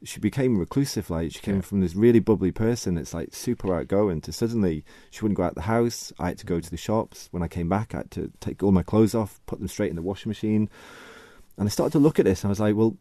she 0.06 0.20
became 0.20 0.58
reclusive. 0.58 1.10
Like 1.10 1.32
she 1.34 1.40
came 1.40 1.56
Yeah. 1.56 1.62
from 1.62 1.82
this 1.82 1.96
really 1.96 2.20
bubbly 2.20 2.52
person 2.52 2.96
that's 2.96 3.14
like 3.14 3.34
super 3.34 3.74
outgoing 3.76 4.22
to 4.22 4.32
suddenly 4.32 4.86
she 5.12 5.22
wouldn't 5.22 5.38
go 5.38 5.44
out 5.44 5.56
the 5.56 5.62
house. 5.62 6.14
I 6.20 6.28
had 6.30 6.38
to 6.40 6.46
go 6.46 6.60
to 6.60 6.70
the 6.72 6.78
shops. 6.78 7.28
When 7.32 7.44
I 7.44 7.48
came 7.48 7.68
back, 7.70 7.94
I 7.94 7.98
had 8.00 8.12
to 8.12 8.32
take 8.40 8.64
all 8.64 8.72
my 8.72 8.84
clothes 8.84 9.16
off, 9.16 9.42
put 9.46 9.60
them 9.60 9.68
straight 9.68 9.90
in 9.90 9.96
the 9.96 10.02
washing 10.02 10.30
machine. 10.30 10.70
And 11.58 11.68
I 11.68 11.70
started 11.70 11.92
to 11.94 12.00
look 12.00 12.20
at 12.20 12.26
this 12.26 12.44
and 12.44 12.50
I 12.50 12.52
was 12.52 12.60
like, 12.60 12.76
well, 12.76 12.96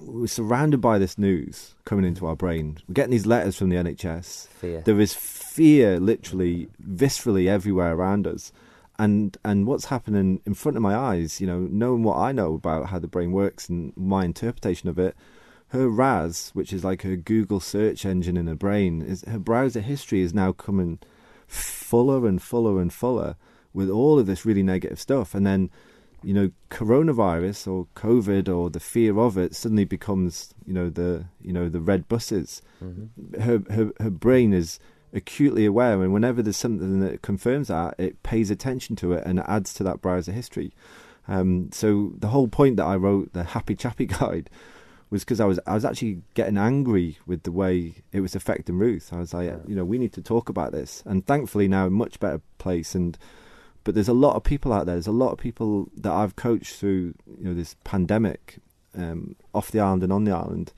we're 0.00 0.26
surrounded 0.28 0.80
by 0.80 0.98
this 0.98 1.18
news 1.18 1.74
coming 1.84 2.04
into 2.04 2.24
our 2.26 2.36
brain. 2.36 2.78
We're 2.86 2.94
getting 2.94 3.10
these 3.10 3.26
letters 3.26 3.56
from 3.56 3.68
the 3.70 3.76
NHS 3.76 4.46
fear. 4.48 4.80
there 4.82 5.00
is 5.00 5.12
fear 5.14 5.98
literally 5.98 6.68
viscerally 6.86 7.48
everywhere 7.48 7.94
around 7.94 8.26
us 8.26 8.52
and 9.00 9.36
and 9.44 9.66
what's 9.66 9.86
happening 9.86 10.40
in 10.46 10.54
front 10.54 10.76
of 10.76 10.82
my 10.82 10.94
eyes 10.94 11.40
you 11.40 11.46
know 11.46 11.60
knowing 11.70 12.02
what 12.02 12.16
i 12.16 12.30
know 12.32 12.54
about 12.54 12.86
how 12.86 12.98
the 12.98 13.06
brain 13.08 13.30
works 13.32 13.68
and 13.68 13.92
my 13.96 14.24
interpretation 14.24 14.88
of 14.88 14.98
it 14.98 15.16
her 15.68 15.88
ras 15.88 16.50
which 16.54 16.72
is 16.72 16.84
like 16.84 17.02
her 17.02 17.16
google 17.16 17.60
search 17.60 18.06
engine 18.06 18.36
in 18.36 18.46
her 18.46 18.54
brain 18.54 19.02
is 19.02 19.22
her 19.26 19.38
browser 19.38 19.80
history 19.80 20.20
is 20.20 20.32
now 20.32 20.52
coming 20.52 20.98
fuller 21.46 22.26
and 22.26 22.40
fuller 22.42 22.80
and 22.80 22.92
fuller 22.92 23.36
with 23.72 23.88
all 23.90 24.18
of 24.18 24.26
this 24.26 24.44
really 24.44 24.62
negative 24.62 24.98
stuff. 25.00 25.34
And 25.34 25.46
then 25.46 25.70
you 26.22 26.34
know 26.34 26.50
coronavirus 26.68 27.68
or 27.70 27.86
covid 27.94 28.48
or 28.48 28.70
the 28.70 28.80
fear 28.80 29.16
of 29.20 29.38
it 29.38 29.54
suddenly 29.54 29.84
becomes 29.84 30.52
you 30.66 30.72
know 30.74 30.90
the 30.90 31.26
you 31.40 31.52
know 31.52 31.68
the 31.68 31.80
red 31.80 32.08
buses. 32.08 32.60
Mhm. 32.82 33.40
her 33.40 33.62
her 33.72 33.92
her 34.00 34.10
brain 34.10 34.52
is 34.52 34.78
acutely 35.12 35.64
aware 35.64 36.02
and 36.02 36.12
whenever 36.12 36.42
there's 36.42 36.56
something 36.56 37.00
that 37.00 37.22
confirms 37.22 37.68
that 37.68 37.94
it 37.98 38.22
pays 38.22 38.50
attention 38.50 38.94
to 38.96 39.12
it 39.12 39.22
and 39.24 39.40
adds 39.40 39.72
to 39.74 39.84
that 39.84 40.02
browser 40.02 40.32
history. 40.32 40.72
Um, 41.26 41.70
so 41.72 42.12
the 42.18 42.28
whole 42.28 42.48
point 42.48 42.76
that 42.78 42.84
I 42.86 42.96
wrote 42.96 43.32
the 43.32 43.44
happy 43.44 43.74
chappy 43.74 44.06
guide 44.20 44.50
was 45.10 45.24
because 45.24 45.40
I 45.40 45.44
was 45.44 45.58
I 45.66 45.74
was 45.74 45.84
actually 45.84 46.22
getting 46.34 46.58
angry 46.58 47.18
with 47.26 47.42
the 47.44 47.52
way 47.52 47.94
it 48.12 48.20
was 48.20 48.34
affecting 48.34 48.78
Ruth. 48.78 49.12
I 49.12 49.18
was 49.18 49.32
like, 49.32 49.50
you 49.66 49.74
know, 49.74 49.84
we 49.84 49.98
need 49.98 50.12
to 50.14 50.22
talk 50.22 50.48
about 50.48 50.72
this. 50.72 51.02
And 51.06 51.26
thankfully 51.26 51.68
now 51.68 51.86
a 51.86 51.90
much 51.90 52.20
better 52.20 52.40
place. 52.58 52.94
And 52.94 53.18
but 53.84 53.94
there's 53.94 54.08
a 54.08 54.14
lot 54.14 54.36
of 54.36 54.44
people 54.44 54.72
out 54.72 54.86
there. 54.86 54.96
There's 54.96 55.06
a 55.06 55.12
lot 55.12 55.32
of 55.32 55.38
people 55.38 55.88
that 55.96 56.12
I've 56.12 56.36
coached 56.36 56.74
through 56.74 57.14
you 57.38 57.44
know 57.44 57.54
this 57.54 57.76
pandemic 57.84 58.58
um, 58.96 59.36
off 59.54 59.70
the 59.70 59.80
island 59.80 60.02
and 60.02 60.12
on 60.12 60.24
the 60.24 60.32
island 60.32 60.72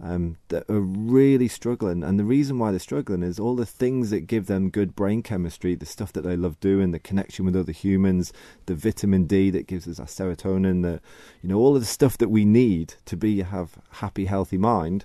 um, 0.00 0.36
that 0.48 0.68
are 0.68 0.80
really 0.80 1.48
struggling. 1.48 2.02
And 2.02 2.18
the 2.18 2.24
reason 2.24 2.58
why 2.58 2.70
they're 2.70 2.80
struggling 2.80 3.22
is 3.22 3.38
all 3.38 3.56
the 3.56 3.66
things 3.66 4.10
that 4.10 4.26
give 4.26 4.46
them 4.46 4.70
good 4.70 4.94
brain 4.94 5.22
chemistry, 5.22 5.74
the 5.74 5.86
stuff 5.86 6.12
that 6.12 6.22
they 6.22 6.36
love 6.36 6.58
doing, 6.60 6.90
the 6.90 6.98
connection 6.98 7.44
with 7.44 7.56
other 7.56 7.72
humans, 7.72 8.32
the 8.66 8.74
vitamin 8.74 9.26
D 9.26 9.50
that 9.50 9.66
gives 9.66 9.86
us 9.86 10.00
our 10.00 10.06
serotonin, 10.06 10.82
the 10.82 11.00
you 11.42 11.48
know 11.48 11.58
all 11.58 11.74
of 11.74 11.82
the 11.82 11.86
stuff 11.86 12.18
that 12.18 12.30
we 12.30 12.44
need 12.44 12.94
to 13.06 13.16
be 13.16 13.42
have 13.42 13.78
happy, 13.90 14.26
healthy 14.26 14.58
mind. 14.58 15.04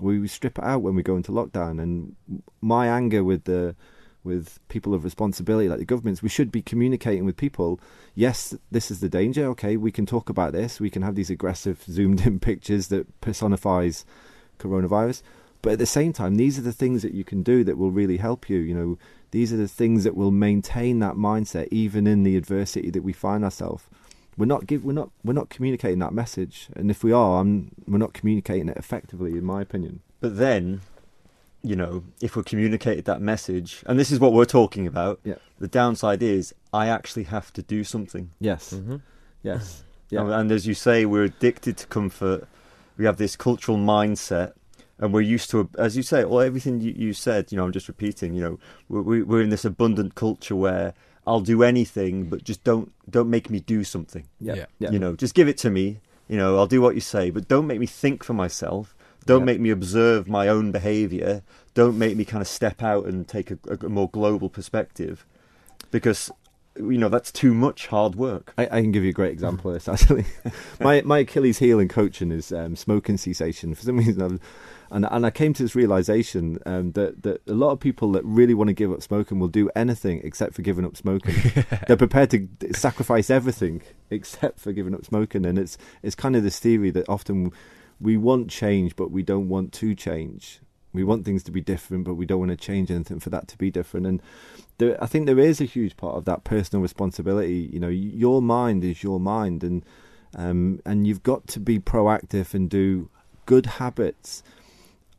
We, 0.00 0.18
we 0.18 0.28
strip 0.28 0.58
it 0.58 0.64
out 0.64 0.82
when 0.82 0.94
we 0.94 1.02
go 1.02 1.16
into 1.16 1.32
lockdown. 1.32 1.80
And 1.80 2.16
my 2.60 2.88
anger 2.88 3.22
with 3.22 3.44
the 3.44 3.76
with 4.24 4.58
people 4.68 4.94
of 4.94 5.04
responsibility 5.04 5.68
like 5.68 5.78
the 5.78 5.84
governments, 5.84 6.22
we 6.22 6.28
should 6.28 6.52
be 6.52 6.62
communicating 6.62 7.24
with 7.24 7.36
people. 7.36 7.80
Yes, 8.14 8.54
this 8.70 8.90
is 8.90 9.00
the 9.00 9.08
danger. 9.08 9.46
Okay, 9.48 9.76
we 9.76 9.92
can 9.92 10.06
talk 10.06 10.28
about 10.28 10.52
this. 10.52 10.80
We 10.80 10.90
can 10.90 11.02
have 11.02 11.14
these 11.14 11.30
aggressive 11.30 11.82
zoomed 11.88 12.26
in 12.26 12.38
pictures 12.40 12.88
that 12.88 13.20
personifies 13.20 14.04
coronavirus. 14.58 15.22
But 15.62 15.74
at 15.74 15.78
the 15.78 15.86
same 15.86 16.12
time, 16.12 16.34
these 16.34 16.58
are 16.58 16.62
the 16.62 16.72
things 16.72 17.02
that 17.02 17.14
you 17.14 17.24
can 17.24 17.42
do 17.42 17.62
that 17.64 17.78
will 17.78 17.92
really 17.92 18.16
help 18.16 18.50
you. 18.50 18.58
You 18.58 18.74
know, 18.74 18.98
these 19.30 19.52
are 19.52 19.56
the 19.56 19.68
things 19.68 20.04
that 20.04 20.16
will 20.16 20.32
maintain 20.32 20.98
that 20.98 21.14
mindset 21.14 21.68
even 21.70 22.06
in 22.06 22.24
the 22.24 22.36
adversity 22.36 22.90
that 22.90 23.02
we 23.02 23.12
find 23.12 23.44
ourselves. 23.44 23.84
We're 24.36 24.46
not 24.46 24.66
give, 24.66 24.84
we're 24.84 24.92
not 24.92 25.10
we're 25.24 25.34
not 25.34 25.50
communicating 25.50 25.98
that 25.98 26.14
message, 26.14 26.68
and 26.74 26.90
if 26.90 27.04
we 27.04 27.12
are, 27.12 27.40
I'm, 27.40 27.70
we're 27.86 27.98
not 27.98 28.14
communicating 28.14 28.70
it 28.70 28.78
effectively, 28.78 29.32
in 29.32 29.44
my 29.44 29.60
opinion. 29.60 30.00
But 30.20 30.38
then, 30.38 30.80
you 31.62 31.76
know, 31.76 32.02
if 32.20 32.34
we 32.36 32.42
communicated 32.42 33.04
that 33.04 33.20
message, 33.20 33.82
and 33.86 33.98
this 33.98 34.10
is 34.10 34.18
what 34.18 34.32
we're 34.32 34.44
talking 34.44 34.86
about, 34.86 35.20
Yeah. 35.24 35.34
the 35.60 35.68
downside 35.68 36.22
is 36.22 36.54
I 36.72 36.88
actually 36.88 37.24
have 37.24 37.52
to 37.54 37.62
do 37.62 37.84
something. 37.84 38.30
Yes. 38.40 38.70
hmm 38.70 38.96
Yes. 39.42 39.82
And- 40.10 40.28
Yeah. 40.28 40.38
And 40.40 40.50
as 40.52 40.66
you 40.66 40.74
say, 40.74 41.06
we're 41.06 41.24
addicted 41.24 41.76
to 41.78 41.86
comfort. 41.86 42.46
We 42.98 43.06
have 43.06 43.16
this 43.16 43.34
cultural 43.36 43.78
mindset, 43.78 44.52
and 44.98 45.12
we're 45.14 45.22
used 45.22 45.48
to, 45.50 45.68
as 45.78 45.96
you 45.96 46.02
say, 46.02 46.24
well, 46.24 46.40
everything 46.40 46.80
you, 46.82 46.92
you 46.96 47.12
said. 47.14 47.50
You 47.50 47.56
know, 47.56 47.64
I'm 47.64 47.72
just 47.72 47.88
repeating. 47.88 48.34
You 48.34 48.42
know, 48.42 48.58
we're, 48.90 49.00
we- 49.02 49.22
we're 49.22 49.40
in 49.42 49.48
this 49.50 49.64
abundant 49.64 50.14
culture 50.14 50.54
where 50.56 50.92
I'll 51.26 51.40
do 51.40 51.62
anything, 51.62 52.24
but 52.28 52.44
just 52.44 52.62
don't 52.64 52.92
don't 53.08 53.30
make 53.30 53.48
me 53.48 53.60
do 53.60 53.84
something. 53.84 54.24
Yeah. 54.40 54.54
Yeah. 54.56 54.66
Yeah. 54.80 54.90
You 54.90 54.98
know, 54.98 55.14
just 55.16 55.34
give 55.34 55.48
it 55.48 55.56
to 55.58 55.70
me. 55.70 56.00
You 56.28 56.36
know, 56.36 56.56
I'll 56.58 56.66
do 56.76 56.80
what 56.82 56.94
you 56.94 57.00
say, 57.00 57.30
but 57.30 57.48
don't 57.48 57.66
make 57.66 57.78
me 57.80 57.86
think 57.86 58.22
for 58.24 58.34
myself. 58.34 58.94
Don't 59.26 59.40
Yeah. 59.40 59.46
make 59.46 59.60
me 59.60 59.70
observe 59.70 60.28
my 60.28 60.48
own 60.48 60.72
behaviour. 60.72 61.42
Don't 61.74 61.96
make 61.98 62.16
me 62.16 62.24
kind 62.24 62.42
of 62.42 62.48
step 62.48 62.82
out 62.82 63.06
and 63.06 63.26
take 63.26 63.50
a, 63.50 63.58
a 63.80 63.88
more 63.88 64.08
global 64.10 64.48
perspective, 64.48 65.24
because 65.90 66.30
you 66.76 66.96
know 66.98 67.08
that's 67.08 67.30
too 67.30 67.52
much 67.54 67.86
hard 67.88 68.14
work. 68.14 68.52
I, 68.56 68.64
I 68.64 68.80
can 68.80 68.92
give 68.92 69.04
you 69.04 69.10
a 69.10 69.14
great 69.14 69.32
example 69.32 69.70
of 69.70 69.74
this 69.74 69.88
actually. 69.88 70.24
my 70.80 71.02
my 71.02 71.18
Achilles 71.20 71.58
heel 71.58 71.78
in 71.80 71.88
coaching 71.88 72.32
is 72.32 72.52
um, 72.52 72.76
smoking 72.76 73.16
cessation. 73.16 73.74
For 73.74 73.82
some 73.82 73.98
reason, 73.98 74.22
I've, 74.22 74.40
and 74.90 75.06
and 75.10 75.24
I 75.26 75.30
came 75.30 75.52
to 75.54 75.62
this 75.62 75.74
realization 75.74 76.58
um, 76.66 76.92
that 76.92 77.22
that 77.22 77.40
a 77.46 77.52
lot 77.54 77.72
of 77.72 77.80
people 77.80 78.12
that 78.12 78.24
really 78.24 78.54
want 78.54 78.68
to 78.68 78.74
give 78.74 78.92
up 78.92 79.02
smoking 79.02 79.38
will 79.38 79.48
do 79.48 79.70
anything 79.76 80.20
except 80.24 80.54
for 80.54 80.62
giving 80.62 80.84
up 80.84 80.96
smoking. 80.96 81.34
They're 81.86 81.96
prepared 81.96 82.30
to 82.30 82.48
sacrifice 82.74 83.30
everything 83.30 83.82
except 84.10 84.58
for 84.60 84.72
giving 84.72 84.94
up 84.94 85.04
smoking, 85.04 85.46
and 85.46 85.58
it's 85.58 85.78
it's 86.02 86.14
kind 86.14 86.36
of 86.36 86.42
this 86.42 86.58
theory 86.58 86.90
that 86.90 87.08
often 87.08 87.52
we 88.02 88.16
want 88.16 88.50
change, 88.50 88.96
but 88.96 89.10
we 89.10 89.22
don't 89.22 89.48
want 89.48 89.72
to 89.74 89.94
change. 89.94 90.60
We 90.92 91.04
want 91.04 91.24
things 91.24 91.42
to 91.44 91.50
be 91.50 91.60
different, 91.60 92.04
but 92.04 92.14
we 92.14 92.26
don't 92.26 92.40
want 92.40 92.50
to 92.50 92.56
change 92.56 92.90
anything 92.90 93.20
for 93.20 93.30
that 93.30 93.48
to 93.48 93.56
be 93.56 93.70
different. 93.70 94.06
And 94.06 94.20
there, 94.78 95.02
I 95.02 95.06
think 95.06 95.26
there 95.26 95.38
is 95.38 95.60
a 95.60 95.64
huge 95.64 95.96
part 95.96 96.16
of 96.16 96.24
that 96.26 96.44
personal 96.44 96.82
responsibility. 96.82 97.70
You 97.72 97.80
know, 97.80 97.88
your 97.88 98.42
mind 98.42 98.84
is 98.84 99.02
your 99.02 99.18
mind, 99.18 99.64
and 99.64 99.84
um, 100.34 100.80
and 100.84 101.06
you've 101.06 101.22
got 101.22 101.46
to 101.48 101.60
be 101.60 101.78
proactive 101.78 102.52
and 102.52 102.68
do 102.68 103.08
good 103.46 103.66
habits. 103.66 104.42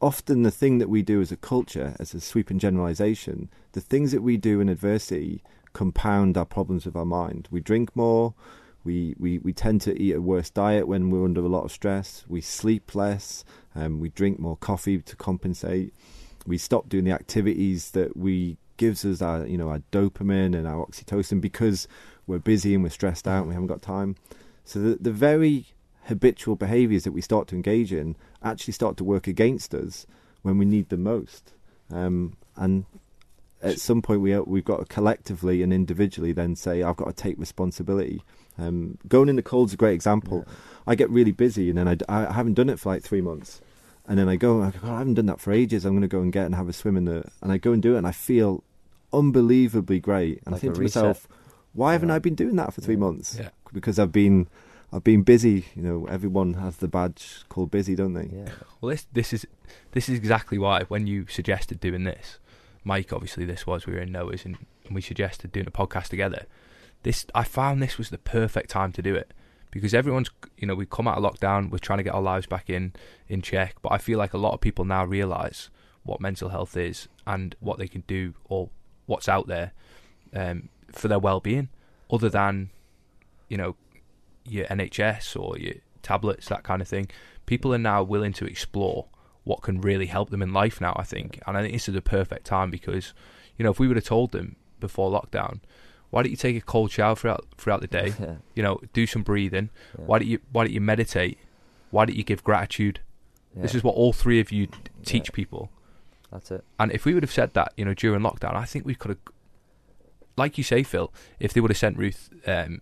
Often, 0.02 0.44
the 0.44 0.52
thing 0.52 0.80
that 0.80 0.90
we 0.90 1.02
do 1.02 1.22
as 1.22 1.32
a 1.32 1.38
culture, 1.38 1.96
as 2.00 2.14
a 2.14 2.20
sweeping 2.20 2.60
generalization, 2.60 3.50
the 3.72 3.82
things 3.82 4.12
that 4.12 4.22
we 4.22 4.38
do 4.38 4.60
in 4.60 4.70
adversity 4.70 5.42
compound 5.72 6.38
our 6.38 6.46
problems 6.46 6.86
with 6.86 6.96
our 6.96 7.06
mind. 7.06 7.48
We 7.50 7.62
drink 7.62 7.96
more. 7.96 8.34
We, 8.84 9.16
we, 9.18 9.40
we 9.40 9.54
tend 9.54 9.82
to 9.82 10.00
eat 10.00 10.14
a 10.14 10.22
worse 10.22 10.50
diet 10.50 10.88
when 10.88 11.10
we're 11.10 11.24
under 11.24 11.42
a 11.42 11.48
lot 11.48 11.64
of 11.64 11.72
stress. 11.72 12.26
We 12.28 12.42
sleep 12.42 12.96
less. 12.96 13.46
Um, 13.76 14.00
we 14.00 14.10
drink 14.10 14.40
more 14.40 14.58
coffee 14.58 15.00
to 15.00 15.16
compensate. 15.16 15.94
We 16.46 16.58
stop 16.58 16.90
doing 16.90 17.06
the 17.06 17.12
activities 17.12 17.92
that 17.92 18.18
we 18.18 18.58
gives 18.78 19.06
us 19.06 19.22
our 19.22 19.46
you 19.46 19.58
know 19.58 19.70
our 19.70 19.82
dopamine 19.92 20.56
and 20.56 20.68
our 20.68 20.86
oxytocin 20.86 21.40
because 21.40 21.88
we're 22.26 22.40
busy 22.40 22.74
and 22.74 22.84
we're 22.84 22.90
stressed 22.90 23.28
out 23.28 23.40
and 23.40 23.48
we 23.48 23.54
haven't 23.54 23.68
got 23.68 23.82
time. 23.82 24.16
So 24.66 24.80
the 24.80 24.96
the 25.00 25.12
very 25.12 25.68
habitual 26.06 26.56
behaviours 26.56 27.04
that 27.06 27.12
we 27.12 27.22
start 27.22 27.48
to 27.48 27.56
engage 27.56 27.94
in 27.94 28.16
actually 28.44 28.74
start 28.74 28.98
to 28.98 29.04
work 29.04 29.28
against 29.28 29.74
us 29.74 30.06
when 30.42 30.58
we 30.58 30.66
need 30.66 30.90
them 30.90 31.04
most. 31.04 31.54
Um, 31.90 32.36
and 32.56 32.86
at 33.62 33.80
some 33.80 34.02
point 34.02 34.22
we 34.22 34.38
we've 34.40 34.66
got 34.66 34.80
to 34.80 34.86
collectively 34.86 35.64
and 35.64 35.74
individually 35.74 36.34
then 36.34 36.56
say 36.56 36.84
I've 36.84 36.98
got 36.98 37.08
to 37.08 37.14
take 37.14 37.38
responsibility. 37.38 38.22
Um, 38.58 38.98
going 39.08 39.30
in 39.30 39.36
the 39.36 39.42
cold 39.44 39.70
is 39.70 39.74
a 39.74 39.78
great 39.78 39.94
example. 39.94 40.46
I 40.86 40.96
get 40.96 41.10
really 41.10 41.32
busy 41.32 41.70
and 41.70 41.78
then 41.78 42.00
I 42.10 42.32
haven't 42.32 42.54
done 42.56 42.70
it 42.70 42.80
for 42.80 42.90
like 42.90 43.04
three 43.04 43.22
months. 43.22 43.62
And 44.06 44.20
then 44.20 44.28
I 44.28 44.36
go, 44.36 44.62
I, 44.62 44.72
go, 44.72 44.80
"God, 44.80 44.92
I 44.92 44.98
haven't 44.98 45.14
done 45.14 45.28
that 45.28 45.40
for 45.40 45.52
ages. 45.54 45.86
I'm 45.86 45.94
going 45.94 46.02
to 46.02 46.10
go 46.10 46.20
and 46.20 46.32
get 46.34 46.46
and 46.46 46.56
have 46.56 46.68
a 46.68 46.74
swim 46.74 46.98
in 46.98 47.06
the. 47.06 47.24
And 47.42 47.52
I 47.54 47.58
go 47.58 47.72
and 47.72 47.82
do 47.82 47.96
it, 47.96 48.00
and 48.00 48.06
I 48.08 48.12
feel 48.12 48.62
unbelievably 49.14 50.00
great. 50.02 50.42
And 50.46 50.52
Like 50.52 50.56
I 50.56 50.60
think 50.60 50.76
to 50.76 50.82
myself, 50.82 51.28
why 51.74 51.94
haven't 51.94 52.12
I 52.12 52.20
been 52.20 52.36
doing 52.36 52.56
that 52.58 52.74
for 52.74 52.82
three 52.82 52.96
Yeah. 52.96 53.00
months? 53.00 53.38
Yeah. 53.40 53.50
Because 53.72 53.98
I've 54.00 54.12
been, 54.12 54.48
I've 54.92 55.04
been 55.06 55.24
busy. 55.24 55.68
You 55.76 55.84
know, 55.84 56.06
everyone 56.08 56.56
has 56.56 56.78
the 56.78 56.88
badge 56.90 57.46
called 57.48 57.72
busy, 57.72 57.96
don't 57.96 58.14
they? 58.14 58.30
Yeah. 58.34 58.50
Well, 58.82 58.90
this 58.90 59.08
this 59.14 59.32
is 59.32 59.48
this 59.94 60.10
is 60.10 60.18
exactly 60.18 60.58
why 60.58 60.84
when 60.90 61.08
you 61.08 61.26
suggested 61.28 61.80
doing 61.80 62.04
this, 62.04 62.40
Mike, 62.84 63.14
obviously 63.14 63.46
this 63.46 63.66
was 63.66 63.86
we 63.88 63.94
were 63.94 64.00
in 64.00 64.12
Noah's 64.12 64.44
and, 64.46 64.58
and 64.86 64.96
we 64.96 65.02
suggested 65.02 65.54
doing 65.54 65.68
a 65.68 65.72
podcast 65.72 66.10
together. 66.10 66.46
This 67.04 67.26
I 67.36 67.44
found 67.44 67.82
this 67.82 67.98
was 67.98 68.10
the 68.10 68.18
perfect 68.18 68.70
time 68.70 68.92
to 68.94 69.02
do 69.02 69.16
it 69.16 69.34
because 69.72 69.94
everyone's 69.94 70.30
you 70.58 70.68
know 70.68 70.76
we 70.76 70.86
come 70.86 71.08
out 71.08 71.18
of 71.18 71.24
lockdown, 71.24 71.70
we're 71.70 71.78
trying 71.78 71.98
to 71.98 72.04
get 72.04 72.14
our 72.14 72.22
lives 72.22 72.48
back 72.48 72.70
in 72.70 72.94
in 73.28 73.42
check, 73.42 73.76
but 73.82 73.92
I 73.92 73.98
feel 73.98 74.18
like 74.18 74.34
a 74.34 74.38
lot 74.38 74.54
of 74.54 74.62
people 74.62 74.86
now 74.86 75.06
realise 75.06 75.70
what 76.04 76.22
mental 76.22 76.50
health 76.50 76.76
is 76.76 77.08
and 77.26 77.56
what 77.60 77.78
they 77.78 77.88
can 77.88 78.04
do 78.08 78.34
or 78.46 78.70
what's 79.06 79.30
out 79.30 79.48
there 79.48 79.72
um, 80.34 80.70
for 80.92 81.08
their 81.08 81.20
well-being, 81.20 81.70
other 82.12 82.30
than 82.30 82.70
you 83.50 83.58
know 83.58 83.76
your 84.46 84.66
NHS 84.68 85.40
or 85.40 85.58
your 85.58 85.76
tablets 86.02 86.48
that 86.50 86.64
kind 86.64 86.82
of 86.82 86.88
thing. 86.88 87.10
People 87.46 87.74
are 87.74 87.80
now 87.80 88.04
willing 88.04 88.34
to 88.34 88.46
explore 88.46 89.08
what 89.44 89.62
can 89.62 89.82
really 89.82 90.06
help 90.06 90.30
them 90.30 90.42
in 90.42 90.54
life 90.54 90.80
now. 90.80 90.94
I 90.96 91.04
think, 91.04 91.42
and 91.48 91.58
I 91.58 91.62
think 91.62 91.74
this 91.74 91.90
is 91.90 91.96
the 91.96 92.02
perfect 92.02 92.46
time 92.46 92.70
because 92.70 93.14
you 93.58 93.64
know 93.64 93.72
if 93.72 93.80
we 93.80 93.88
would 93.88 93.98
have 93.98 94.06
told 94.06 94.32
them 94.32 94.56
before 94.80 95.10
lockdown, 95.10 95.60
why 96.14 96.22
don't 96.22 96.30
you 96.30 96.38
take 96.38 96.56
a 96.56 96.62
cold 96.62 96.92
shower 96.92 97.16
throughout 97.16 97.44
throughout 97.58 97.82
the 97.82 97.88
day? 97.88 98.14
Yeah. 98.20 98.36
You 98.54 98.62
know, 98.62 98.80
do 98.94 99.08
some 99.08 99.24
breathing. 99.24 99.70
Yeah. 99.98 100.06
Why 100.06 100.20
don't 100.20 100.28
you 100.28 100.40
Why 100.52 100.64
don't 100.66 100.74
you 100.74 100.80
meditate? 100.82 101.40
Why 101.90 102.06
don't 102.06 102.16
you 102.16 102.24
give 102.24 102.44
gratitude? 102.44 103.00
This 103.56 103.74
is 103.76 103.84
what 103.84 103.96
all 103.96 104.14
three 104.14 104.40
of 104.40 104.52
you 104.52 104.68
teach 105.04 105.30
Yeah. 105.30 105.36
people. 105.36 105.70
That's 106.32 106.52
it. 106.52 106.64
And 106.80 106.92
if 106.92 107.06
we 107.06 107.14
would 107.16 107.24
have 107.24 107.32
said 107.32 107.54
that, 107.56 107.74
you 107.78 107.86
know, 107.86 107.94
during 107.96 108.22
lockdown, 108.22 108.56
I 108.56 108.66
think 108.66 108.86
we 108.86 108.96
could 108.96 109.10
have, 109.10 109.20
like 110.38 110.58
you 110.58 110.64
say, 110.64 110.82
Phil, 110.84 111.12
if 111.40 111.54
they 111.54 111.62
would 111.62 111.70
have 111.72 111.78
sent 111.78 111.98
Ruth, 111.98 112.30
um, 112.48 112.82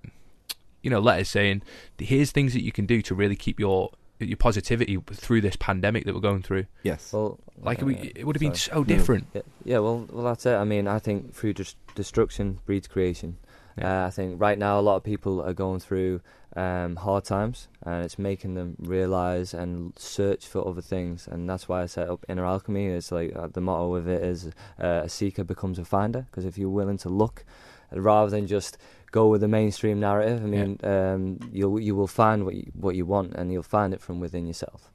you 0.82 0.90
know, 0.90 1.00
letters 1.00 1.30
saying, 1.30 1.64
"Here's 1.98 2.32
things 2.32 2.54
that 2.54 2.64
you 2.64 2.72
can 2.72 2.86
do 2.86 3.02
to 3.02 3.14
really 3.16 3.36
keep 3.36 3.60
your 3.60 3.92
your 4.28 4.38
positivity 4.38 4.98
through 5.14 5.42
this 5.42 5.56
pandemic 5.56 6.06
that 6.06 6.14
we're 6.14 6.22
going 6.22 6.42
through." 6.42 6.66
Yes. 6.84 7.12
Well, 7.14 7.40
Like 7.62 7.82
uh, 7.82 7.86
we, 7.88 7.96
it 8.16 8.26
would 8.26 8.36
have 8.36 8.42
been 8.42 8.56
so 8.56 8.84
different. 8.84 9.28
Yeah, 9.34 9.42
yeah. 9.64 9.80
Well, 9.80 10.08
well, 10.12 10.26
that's 10.26 10.46
it. 10.46 10.56
I 10.56 10.64
mean, 10.64 10.88
I 10.88 11.00
think 11.00 11.34
through 11.34 11.54
dis- 11.54 11.76
destruction 11.96 12.60
breeds 12.66 12.88
creation. 12.88 13.38
Yeah. 13.78 14.04
Uh, 14.04 14.08
I 14.08 14.10
think 14.10 14.42
right 14.42 14.58
now 14.58 14.80
a 14.80 14.82
lot 14.82 14.98
of 14.98 15.04
people 15.04 15.42
are 15.42 15.54
going 15.54 15.80
through 15.80 16.22
um, 16.56 16.98
hard 16.98 17.24
times, 17.24 17.70
and 17.84 18.04
it's 18.04 18.20
making 18.20 18.56
them 18.56 18.76
realize 18.80 19.54
and 19.54 19.94
search 19.98 20.46
for 20.48 20.68
other 20.68 20.82
things. 20.82 21.28
And 21.28 21.50
that's 21.50 21.70
why 21.70 21.84
I 21.84 21.86
set 21.86 22.10
up 22.10 22.26
Inner 22.28 22.46
Alchemy. 22.46 22.88
It's 22.88 23.12
like 23.12 23.36
uh, 23.36 23.48
the 23.48 23.62
motto 23.62 23.96
of 23.96 24.08
it 24.08 24.24
is 24.24 24.48
uh, 24.82 25.02
a 25.04 25.10
seeker 25.10 25.44
becomes 25.44 25.80
a 25.80 25.86
finder. 25.86 26.28
Because 26.30 26.46
if 26.46 26.58
you're 26.58 26.70
willing 26.70 26.98
to 27.00 27.10
look, 27.10 27.46
rather 27.92 28.30
than 28.30 28.48
just 28.48 28.78
go 29.12 29.28
with 29.28 29.42
the 29.42 29.48
mainstream 29.48 30.00
narrative, 30.00 30.42
I 30.44 30.48
mean, 30.48 30.80
um, 30.84 31.40
you'll 31.52 31.80
you 31.80 31.96
will 31.96 32.08
find 32.08 32.46
what 32.46 32.56
you, 32.56 32.72
what 32.74 32.96
you 32.96 33.06
want, 33.06 33.34
and 33.36 33.52
you'll 33.52 33.64
find 33.64 33.94
it 33.94 34.02
from 34.02 34.20
within 34.20 34.48
yourself. 34.48 34.92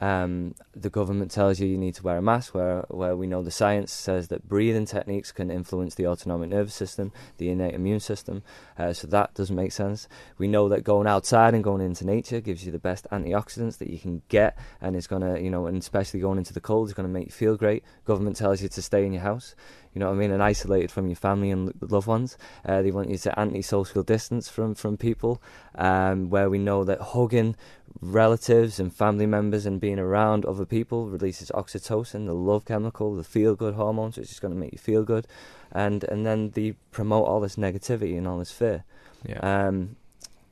Um, 0.00 0.54
the 0.74 0.88
government 0.88 1.30
tells 1.30 1.60
you 1.60 1.68
you 1.68 1.76
need 1.76 1.94
to 1.96 2.02
wear 2.02 2.16
a 2.16 2.22
mask, 2.22 2.54
where 2.54 2.86
where 2.88 3.14
we 3.14 3.26
know 3.26 3.42
the 3.42 3.50
science 3.50 3.92
says 3.92 4.28
that 4.28 4.48
breathing 4.48 4.86
techniques 4.86 5.30
can 5.30 5.50
influence 5.50 5.94
the 5.94 6.06
autonomic 6.06 6.48
nervous 6.48 6.74
system, 6.74 7.12
the 7.36 7.50
innate 7.50 7.74
immune 7.74 8.00
system. 8.00 8.42
Uh, 8.78 8.94
so 8.94 9.06
that 9.08 9.34
doesn't 9.34 9.54
make 9.54 9.72
sense. 9.72 10.08
We 10.38 10.48
know 10.48 10.70
that 10.70 10.84
going 10.84 11.06
outside 11.06 11.52
and 11.52 11.62
going 11.62 11.82
into 11.82 12.06
nature 12.06 12.40
gives 12.40 12.64
you 12.64 12.72
the 12.72 12.78
best 12.78 13.06
antioxidants 13.12 13.76
that 13.78 13.90
you 13.90 13.98
can 13.98 14.22
get, 14.28 14.56
and 14.80 14.96
it's 14.96 15.06
gonna, 15.06 15.38
you 15.38 15.50
know, 15.50 15.66
and 15.66 15.76
especially 15.76 16.20
going 16.20 16.38
into 16.38 16.54
the 16.54 16.62
cold, 16.62 16.88
is 16.88 16.94
gonna 16.94 17.08
make 17.08 17.26
you 17.26 17.32
feel 17.32 17.56
great. 17.58 17.84
Government 18.06 18.36
tells 18.36 18.62
you 18.62 18.70
to 18.70 18.80
stay 18.80 19.04
in 19.04 19.12
your 19.12 19.22
house. 19.22 19.54
You 19.92 19.98
know 19.98 20.06
what 20.06 20.14
I 20.14 20.18
mean, 20.18 20.30
and 20.30 20.42
isolated 20.42 20.92
from 20.92 21.08
your 21.08 21.16
family 21.16 21.50
and 21.50 21.72
loved 21.80 22.06
ones. 22.06 22.38
Uh, 22.64 22.80
they 22.80 22.92
want 22.92 23.10
you 23.10 23.18
to 23.18 23.38
anti-social 23.38 24.02
distance 24.02 24.48
from 24.48 24.74
from 24.74 24.96
people. 24.96 25.42
Um, 25.74 26.30
where 26.30 26.48
we 26.48 26.58
know 26.58 26.84
that 26.84 27.00
hugging 27.00 27.56
relatives 28.00 28.78
and 28.78 28.94
family 28.94 29.26
members 29.26 29.66
and 29.66 29.80
being 29.80 29.98
around 29.98 30.44
other 30.44 30.64
people 30.64 31.08
releases 31.08 31.50
oxytocin, 31.50 32.26
the 32.26 32.34
love 32.34 32.64
chemical, 32.64 33.16
the 33.16 33.24
feel 33.24 33.56
good 33.56 33.74
hormones, 33.74 34.16
which 34.16 34.30
is 34.30 34.40
going 34.40 34.54
to 34.54 34.60
make 34.60 34.72
you 34.72 34.78
feel 34.78 35.02
good, 35.02 35.26
and 35.72 36.04
and 36.04 36.24
then 36.24 36.50
they 36.50 36.76
promote 36.92 37.26
all 37.26 37.40
this 37.40 37.56
negativity 37.56 38.16
and 38.16 38.28
all 38.28 38.38
this 38.38 38.52
fear. 38.52 38.84
Yeah. 39.26 39.38
Um, 39.40 39.96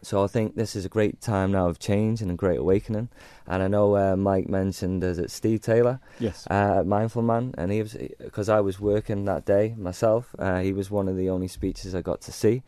so 0.03 0.23
I 0.23 0.27
think 0.29 0.55
this 0.55 0.77
is 0.77 0.85
a 0.85 0.89
great 0.89 1.21
time 1.21 1.53
now 1.53 1.67
of 1.69 1.79
change 1.79 2.23
and 2.23 2.31
a 2.31 2.35
great 2.35 2.59
awakening. 2.59 3.09
And 3.47 3.63
I 3.63 3.69
know 3.69 3.97
uh, 3.97 4.17
Mike 4.17 4.49
mentioned 4.49 5.03
is 5.03 5.19
it 5.19 5.31
Steve 5.31 5.61
Taylor, 5.61 6.01
Yes. 6.21 6.47
uh, 6.51 6.83
Mindful 6.87 7.23
Man, 7.23 7.55
and 7.59 7.73
he 7.73 7.83
was 7.83 7.97
because 8.19 8.49
I 8.49 8.61
was 8.61 8.79
working 8.79 9.25
that 9.25 9.45
day 9.45 9.75
myself. 9.77 10.35
Uh, 10.39 10.61
he 10.61 10.73
was 10.73 10.91
one 10.91 11.09
of 11.09 11.17
the 11.17 11.29
only 11.31 11.49
speeches 11.49 11.95
I 11.95 12.01
got 12.03 12.21
to 12.23 12.33
see, 12.33 12.63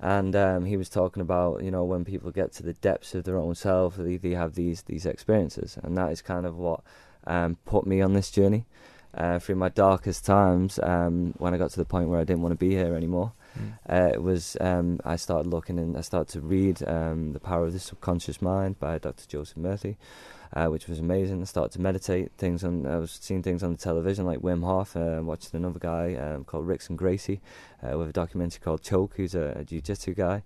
and 0.00 0.36
um, 0.36 0.64
he 0.66 0.76
was 0.76 0.88
talking 0.88 1.22
about 1.22 1.62
you 1.62 1.70
know 1.70 1.84
when 1.84 2.04
people 2.04 2.30
get 2.30 2.52
to 2.54 2.62
the 2.62 2.74
depths 2.74 3.14
of 3.14 3.24
their 3.24 3.38
own 3.38 3.54
self, 3.54 3.96
they, 3.96 4.16
they 4.16 4.30
have 4.32 4.54
these 4.54 4.82
these 4.82 5.06
experiences, 5.06 5.78
and 5.82 5.96
that 5.96 6.12
is 6.12 6.22
kind 6.22 6.46
of 6.46 6.56
what 6.56 6.80
um, 7.26 7.56
put 7.64 7.86
me 7.86 8.00
on 8.00 8.12
this 8.12 8.30
journey. 8.30 8.66
Uh, 9.14 9.38
through 9.38 9.54
my 9.56 9.70
darkest 9.70 10.26
times, 10.26 10.78
um, 10.82 11.32
when 11.38 11.54
I 11.54 11.56
got 11.56 11.70
to 11.70 11.78
the 11.78 11.86
point 11.86 12.10
where 12.10 12.20
I 12.20 12.24
didn't 12.24 12.42
want 12.42 12.52
to 12.52 12.58
be 12.58 12.72
here 12.72 12.94
anymore, 12.94 13.32
Uh, 13.88 14.10
it 14.12 14.22
was 14.22 14.56
um, 14.60 15.00
I 15.04 15.16
started 15.16 15.48
looking 15.48 15.78
and 15.78 15.96
I 15.96 16.00
started 16.00 16.32
to 16.32 16.40
read 16.40 16.86
um, 16.86 17.32
The 17.32 17.40
Power 17.40 17.66
of 17.66 17.72
the 17.72 17.78
Subconscious 17.78 18.42
Mind 18.42 18.78
by 18.78 18.98
Dr. 18.98 19.26
Joseph 19.28 19.56
Murphy, 19.56 19.96
uh, 20.52 20.66
which 20.66 20.88
was 20.88 20.98
amazing. 20.98 21.40
I 21.40 21.44
started 21.44 21.72
to 21.72 21.80
meditate 21.80 22.32
things 22.38 22.64
on. 22.64 22.86
I 22.86 22.96
was 22.96 23.18
seeing 23.20 23.42
things 23.42 23.62
on 23.62 23.72
the 23.72 23.78
television 23.78 24.26
like 24.26 24.40
Wim 24.40 24.64
Hof. 24.64 24.96
Uh, 24.96 25.20
watched 25.22 25.54
another 25.54 25.78
guy 25.78 26.14
um, 26.14 26.44
called 26.44 26.66
Rickson 26.66 26.96
Gracie 26.96 27.40
uh, 27.82 27.96
with 27.98 28.08
a 28.08 28.12
documentary 28.12 28.60
called 28.60 28.82
Choke, 28.82 29.14
who's 29.16 29.34
a, 29.34 29.54
a 29.56 29.64
jiu-jitsu 29.64 30.14
guy, 30.14 30.42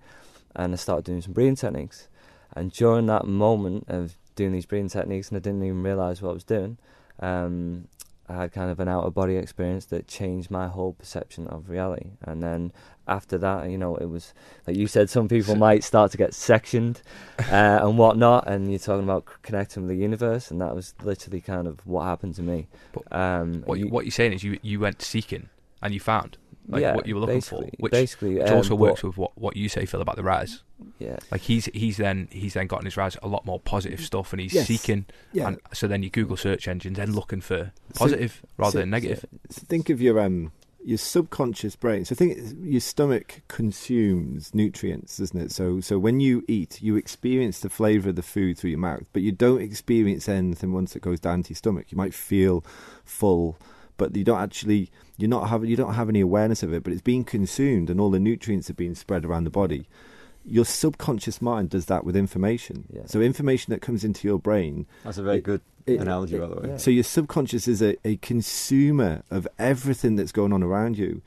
and 0.56 0.72
I 0.72 0.76
started 0.76 1.04
doing 1.04 1.22
some 1.22 1.32
breathing 1.32 1.56
techniques. 1.56 2.08
And 2.54 2.72
during 2.72 3.06
that 3.06 3.26
moment 3.26 3.84
of 3.88 4.16
doing 4.34 4.52
these 4.52 4.66
breathing 4.66 4.88
techniques, 4.88 5.28
and 5.28 5.36
I 5.36 5.40
didn't 5.40 5.62
even 5.62 5.82
realize 5.82 6.20
what 6.20 6.30
I 6.30 6.34
was 6.34 6.44
doing. 6.44 6.78
Um, 7.20 7.88
I 8.30 8.42
had 8.42 8.52
kind 8.52 8.70
of 8.70 8.78
an 8.78 8.88
out 8.88 9.04
of 9.04 9.14
body 9.14 9.34
experience 9.36 9.86
that 9.86 10.06
changed 10.06 10.50
my 10.50 10.68
whole 10.68 10.92
perception 10.92 11.48
of 11.48 11.68
reality. 11.68 12.10
And 12.22 12.42
then 12.42 12.72
after 13.10 13.36
that, 13.38 13.68
you 13.70 13.76
know, 13.76 13.96
it 13.96 14.06
was 14.06 14.32
like 14.66 14.76
you 14.76 14.86
said, 14.86 15.10
some 15.10 15.28
people 15.28 15.56
might 15.56 15.84
start 15.84 16.10
to 16.12 16.16
get 16.16 16.32
sectioned 16.32 17.02
uh, 17.38 17.80
and 17.82 17.98
whatnot. 17.98 18.46
And 18.48 18.70
you're 18.70 18.78
talking 18.78 19.04
about 19.04 19.26
connecting 19.42 19.82
with 19.82 19.90
the 19.90 19.96
universe, 20.02 20.50
and 20.50 20.60
that 20.60 20.74
was 20.74 20.94
literally 21.02 21.40
kind 21.40 21.66
of 21.66 21.84
what 21.86 22.04
happened 22.04 22.34
to 22.36 22.42
me. 22.42 22.68
But 22.92 23.04
Um, 23.12 23.62
What, 23.66 23.78
you, 23.78 23.88
what 23.88 24.04
you're 24.04 24.12
saying 24.12 24.32
is 24.32 24.42
you 24.42 24.58
you 24.62 24.80
went 24.80 25.02
seeking 25.02 25.48
and 25.82 25.92
you 25.92 26.00
found 26.00 26.38
like 26.68 26.82
yeah, 26.82 26.94
what 26.94 27.06
you 27.06 27.14
were 27.16 27.20
looking 27.22 27.40
for, 27.40 27.64
which, 27.78 27.90
basically, 27.90 28.36
which 28.36 28.48
um, 28.48 28.56
also 28.58 28.70
but- 28.70 28.76
works 28.76 29.02
with 29.02 29.16
what, 29.16 29.32
what 29.36 29.56
you 29.56 29.68
say, 29.68 29.84
Phil, 29.86 30.00
about 30.00 30.16
the 30.16 30.22
rise. 30.22 30.62
Yeah, 30.98 31.16
Like 31.32 31.42
he's 31.42 31.66
he's 31.74 31.96
then 31.98 32.28
he's 32.30 32.54
then 32.54 32.66
got 32.68 32.80
in 32.80 32.84
his 32.86 32.96
rise 32.96 33.16
a 33.22 33.28
lot 33.28 33.44
more 33.44 33.58
positive 33.60 34.00
stuff, 34.00 34.32
and 34.32 34.40
he's 34.40 34.54
Yes. 34.54 34.66
seeking. 34.66 35.06
Yeah. 35.32 35.48
And 35.48 35.58
so 35.74 35.86
then 35.88 36.02
your 36.02 36.10
Google 36.10 36.36
search 36.36 36.68
engines 36.68 36.96
then 36.96 37.12
looking 37.12 37.40
for 37.42 37.72
So- 37.94 37.98
positive 38.04 38.42
rather 38.56 38.72
so- 38.72 38.78
than 38.78 38.90
negative. 38.90 39.24
So 39.50 39.62
think 39.68 39.90
of 39.90 40.00
your 40.00 40.20
um 40.20 40.52
your 40.84 40.98
subconscious 40.98 41.76
brain. 41.76 42.04
So 42.04 42.14
I 42.14 42.16
think 42.16 42.38
your 42.62 42.80
stomach 42.80 43.42
consumes 43.48 44.54
nutrients, 44.54 45.18
doesn't 45.18 45.40
it? 45.40 45.52
So 45.52 45.80
so 45.80 45.98
when 45.98 46.20
you 46.20 46.44
eat, 46.48 46.80
you 46.82 46.96
experience 46.96 47.60
the 47.60 47.68
flavour 47.68 48.10
of 48.10 48.16
the 48.16 48.22
food 48.22 48.58
through 48.58 48.70
your 48.70 48.78
mouth, 48.78 49.04
but 49.12 49.22
you 49.22 49.32
don't 49.32 49.60
experience 49.60 50.28
anything 50.28 50.72
once 50.72 50.96
it 50.96 51.02
goes 51.02 51.20
down 51.20 51.42
to 51.44 51.50
your 51.50 51.56
stomach. 51.56 51.86
You 51.90 51.98
might 51.98 52.14
feel 52.14 52.64
full, 53.04 53.58
but 53.96 54.16
you 54.16 54.24
don't 54.24 54.40
actually 54.40 54.90
you're 55.18 55.28
not 55.28 55.48
having 55.48 55.68
you 55.68 55.76
don't 55.76 55.94
have 55.94 56.08
any 56.08 56.20
awareness 56.20 56.62
of 56.62 56.72
it, 56.72 56.82
but 56.82 56.92
it's 56.92 57.02
being 57.02 57.24
consumed 57.24 57.90
and 57.90 58.00
all 58.00 58.10
the 58.10 58.20
nutrients 58.20 58.70
are 58.70 58.74
being 58.74 58.94
spread 58.94 59.24
around 59.24 59.44
the 59.44 59.50
body. 59.50 59.88
Your 60.44 60.64
subconscious 60.64 61.40
mind 61.42 61.70
does 61.70 61.86
that 61.86 62.04
with 62.04 62.16
information. 62.16 62.84
Yeah. 62.92 63.02
So 63.06 63.20
information 63.20 63.72
that 63.72 63.80
comes 63.82 64.04
into 64.04 64.26
your 64.26 64.38
brain 64.38 64.86
That's 65.04 65.18
a 65.18 65.22
very 65.22 65.38
It- 65.38 65.44
good 65.44 65.60
it- 65.86 66.00
analogy, 66.00 66.36
it- 66.36 66.40
by 66.40 66.46
the 66.48 66.54
way. 66.60 66.68
yeah. 66.70 66.76
so 66.76 66.90
your 66.90 67.04
subconscious 67.04 67.68
is 67.68 67.82
a, 67.82 67.96
a 68.06 68.16
consumer 68.16 69.22
of 69.30 69.46
everything 69.58 70.16
that's 70.16 70.32
going 70.32 70.52
on 70.52 70.62
around 70.62 70.98
you. 70.98 71.22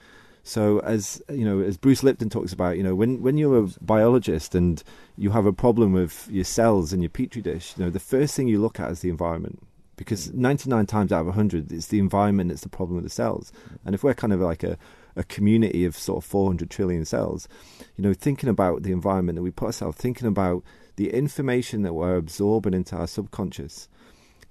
So 0.46 0.80
as 0.80 1.22
you 1.30 1.46
know, 1.46 1.62
as 1.62 1.78
Bruce 1.78 2.04
Lipton 2.04 2.30
talks 2.30 2.52
about, 2.52 2.76
you 2.76 2.84
know, 2.84 2.96
when 2.96 3.22
when 3.22 3.38
you're 3.38 3.64
a 3.64 3.70
biologist 3.82 4.56
and 4.56 4.84
you 5.18 5.30
have 5.32 5.46
a 5.46 5.54
problem 5.54 5.94
with 5.94 6.28
your 6.30 6.44
cells 6.44 6.92
in 6.92 7.02
your 7.02 7.10
petri 7.10 7.42
dish, 7.42 7.76
you 7.78 7.86
know, 7.86 7.90
the 7.90 8.00
first 8.00 8.36
thing 8.36 8.50
you 8.50 8.60
look 8.60 8.78
at 8.80 8.92
is 8.92 9.00
the 9.00 9.10
environment. 9.10 9.66
Because 9.96 10.30
mm. 10.30 10.34
99 10.36 10.86
times 10.88 11.12
out 11.14 11.22
of 11.22 11.28
100, 11.28 11.72
it's 11.72 11.88
the 11.88 12.00
environment 12.00 12.50
that's 12.50 12.64
the 12.64 12.68
problem 12.70 12.96
with 12.96 13.06
the 13.06 13.10
cells. 13.12 13.54
And 13.86 13.94
if 13.96 14.04
we're 14.04 14.16
kind 14.16 14.34
of 14.34 14.42
like 14.42 14.64
a, 14.64 14.78
a 15.16 15.24
community 15.24 15.86
of 15.86 15.98
sort 15.98 16.24
of 16.24 16.30
400 16.30 16.70
trillion 16.70 17.06
cells, 17.06 17.48
you 17.96 18.04
know, 18.04 18.14
thinking 18.14 18.50
about 18.50 18.84
the 18.84 18.92
environment 18.92 19.36
that 19.38 19.44
we 19.44 19.52
put 19.52 19.68
ourselves, 19.68 19.98
thinking 19.98 20.28
about 20.28 20.64
the 20.96 21.12
information 21.14 21.82
that 21.84 21.94
we're 21.94 22.16
absorbing 22.18 22.74
into 22.74 22.96
our 22.96 23.08
subconscious, 23.08 23.88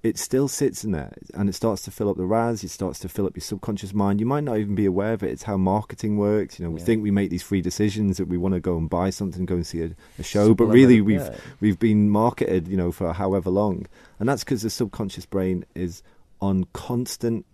it 0.03 0.19
still 0.19 0.49
sits 0.49 0.83
in 0.83 0.91
there 0.91 1.13
and 1.35 1.49
it 1.49 1.53
starts 1.53 1.83
to 1.83 1.91
fill 1.93 2.09
up 2.11 2.17
the 2.17 2.25
RAS, 2.27 2.65
it 2.65 2.71
starts 2.71 2.99
to 2.99 3.09
fill 3.09 3.25
up 3.25 3.37
your 3.37 3.43
subconscious 3.43 3.95
mind. 3.95 4.19
You 4.19 4.27
might 4.27 4.43
not 4.43 4.59
even 4.59 4.75
be 4.75 4.85
aware 4.85 5.13
of 5.13 5.23
it. 5.23 5.31
It's 5.31 5.45
how 5.45 5.57
marketing 5.57 6.17
works. 6.17 6.59
You 6.59 6.65
know, 6.65 6.73
we 6.73 6.81
Yeah. 6.81 6.87
think 6.87 7.03
we 7.05 7.13
make 7.13 7.31
these 7.31 7.45
free 7.45 7.61
decisions 7.61 8.17
that 8.17 8.27
we 8.27 8.37
want 8.37 8.55
to 8.55 8.61
go 8.61 8.77
and 8.77 8.91
buy 8.91 9.11
something, 9.11 9.47
go 9.47 9.55
and 9.55 9.67
see 9.67 9.83
a, 9.83 9.91
a 10.19 10.25
show, 10.25 10.55
but 10.55 10.67
really 10.67 11.01
we've 11.01 11.21
Yeah. 11.21 11.37
we've 11.61 11.79
been 11.79 12.11
marketed, 12.11 12.67
you 12.67 12.77
know, 12.77 12.91
for 12.91 13.13
however 13.13 13.49
long. 13.51 13.87
And 14.19 14.29
that's 14.29 14.43
because 14.43 14.63
the 14.63 14.71
subconscious 14.71 15.25
brain 15.25 15.65
is 15.77 16.03
on 16.41 16.65
constant 16.73 17.47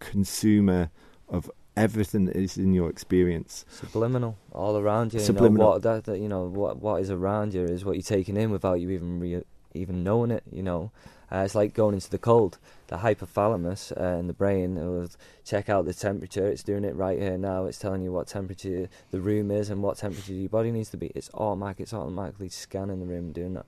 consumer 0.00 0.90
of 1.28 1.50
everything 1.76 2.24
that 2.26 2.36
is 2.36 2.56
in 2.56 2.72
your 2.72 2.88
experience. 2.90 3.64
subliminal 3.70 4.36
all 4.52 4.76
around 4.76 5.12
you. 5.12 5.20
You 5.20 5.26
Subliminal. 5.26 5.58
know 5.66 5.70
what 5.72 5.82
that, 5.82 6.04
that 6.04 6.18
you 6.18 6.28
know 6.28 6.44
what 6.46 6.78
what 6.78 7.00
is 7.02 7.10
around 7.10 7.54
you 7.54 7.64
is 7.64 7.84
what 7.84 7.96
you're 7.96 8.02
taking 8.02 8.36
in 8.36 8.50
without 8.50 8.80
you 8.80 8.90
even 8.90 9.20
re- 9.20 9.44
even 9.74 10.02
knowing 10.02 10.30
it. 10.30 10.42
You 10.50 10.62
know, 10.62 10.90
uh, 11.30 11.38
it's 11.44 11.54
like 11.54 11.74
going 11.74 11.94
into 11.94 12.10
the 12.10 12.18
cold. 12.18 12.58
The 12.88 12.98
hypothalamus 12.98 13.92
uh, 14.00 14.18
in 14.18 14.26
the 14.28 14.32
brain 14.32 14.76
will 14.76 15.08
check 15.44 15.68
out 15.68 15.84
the 15.84 15.92
temperature. 15.94 16.46
It's 16.46 16.62
doing 16.62 16.84
it 16.84 16.94
right 16.94 17.18
here 17.18 17.36
now. 17.36 17.64
It's 17.66 17.78
telling 17.78 18.02
you 18.02 18.12
what 18.12 18.28
temperature 18.28 18.88
the 19.10 19.20
room 19.20 19.50
is 19.50 19.70
and 19.70 19.82
what 19.82 19.98
temperature 19.98 20.32
your 20.32 20.48
body 20.48 20.70
needs 20.70 20.90
to 20.90 20.96
be. 20.96 21.08
It's 21.14 21.30
automatic. 21.34 21.80
It's 21.80 21.92
automatically 21.94 22.48
scanning 22.48 23.00
the 23.00 23.06
room 23.06 23.26
and 23.26 23.34
doing 23.34 23.54
that. 23.54 23.66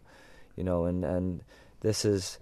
You 0.57 0.65
know, 0.65 0.85
and 0.87 1.05
and 1.05 1.43
this 1.81 2.05
is 2.05 2.39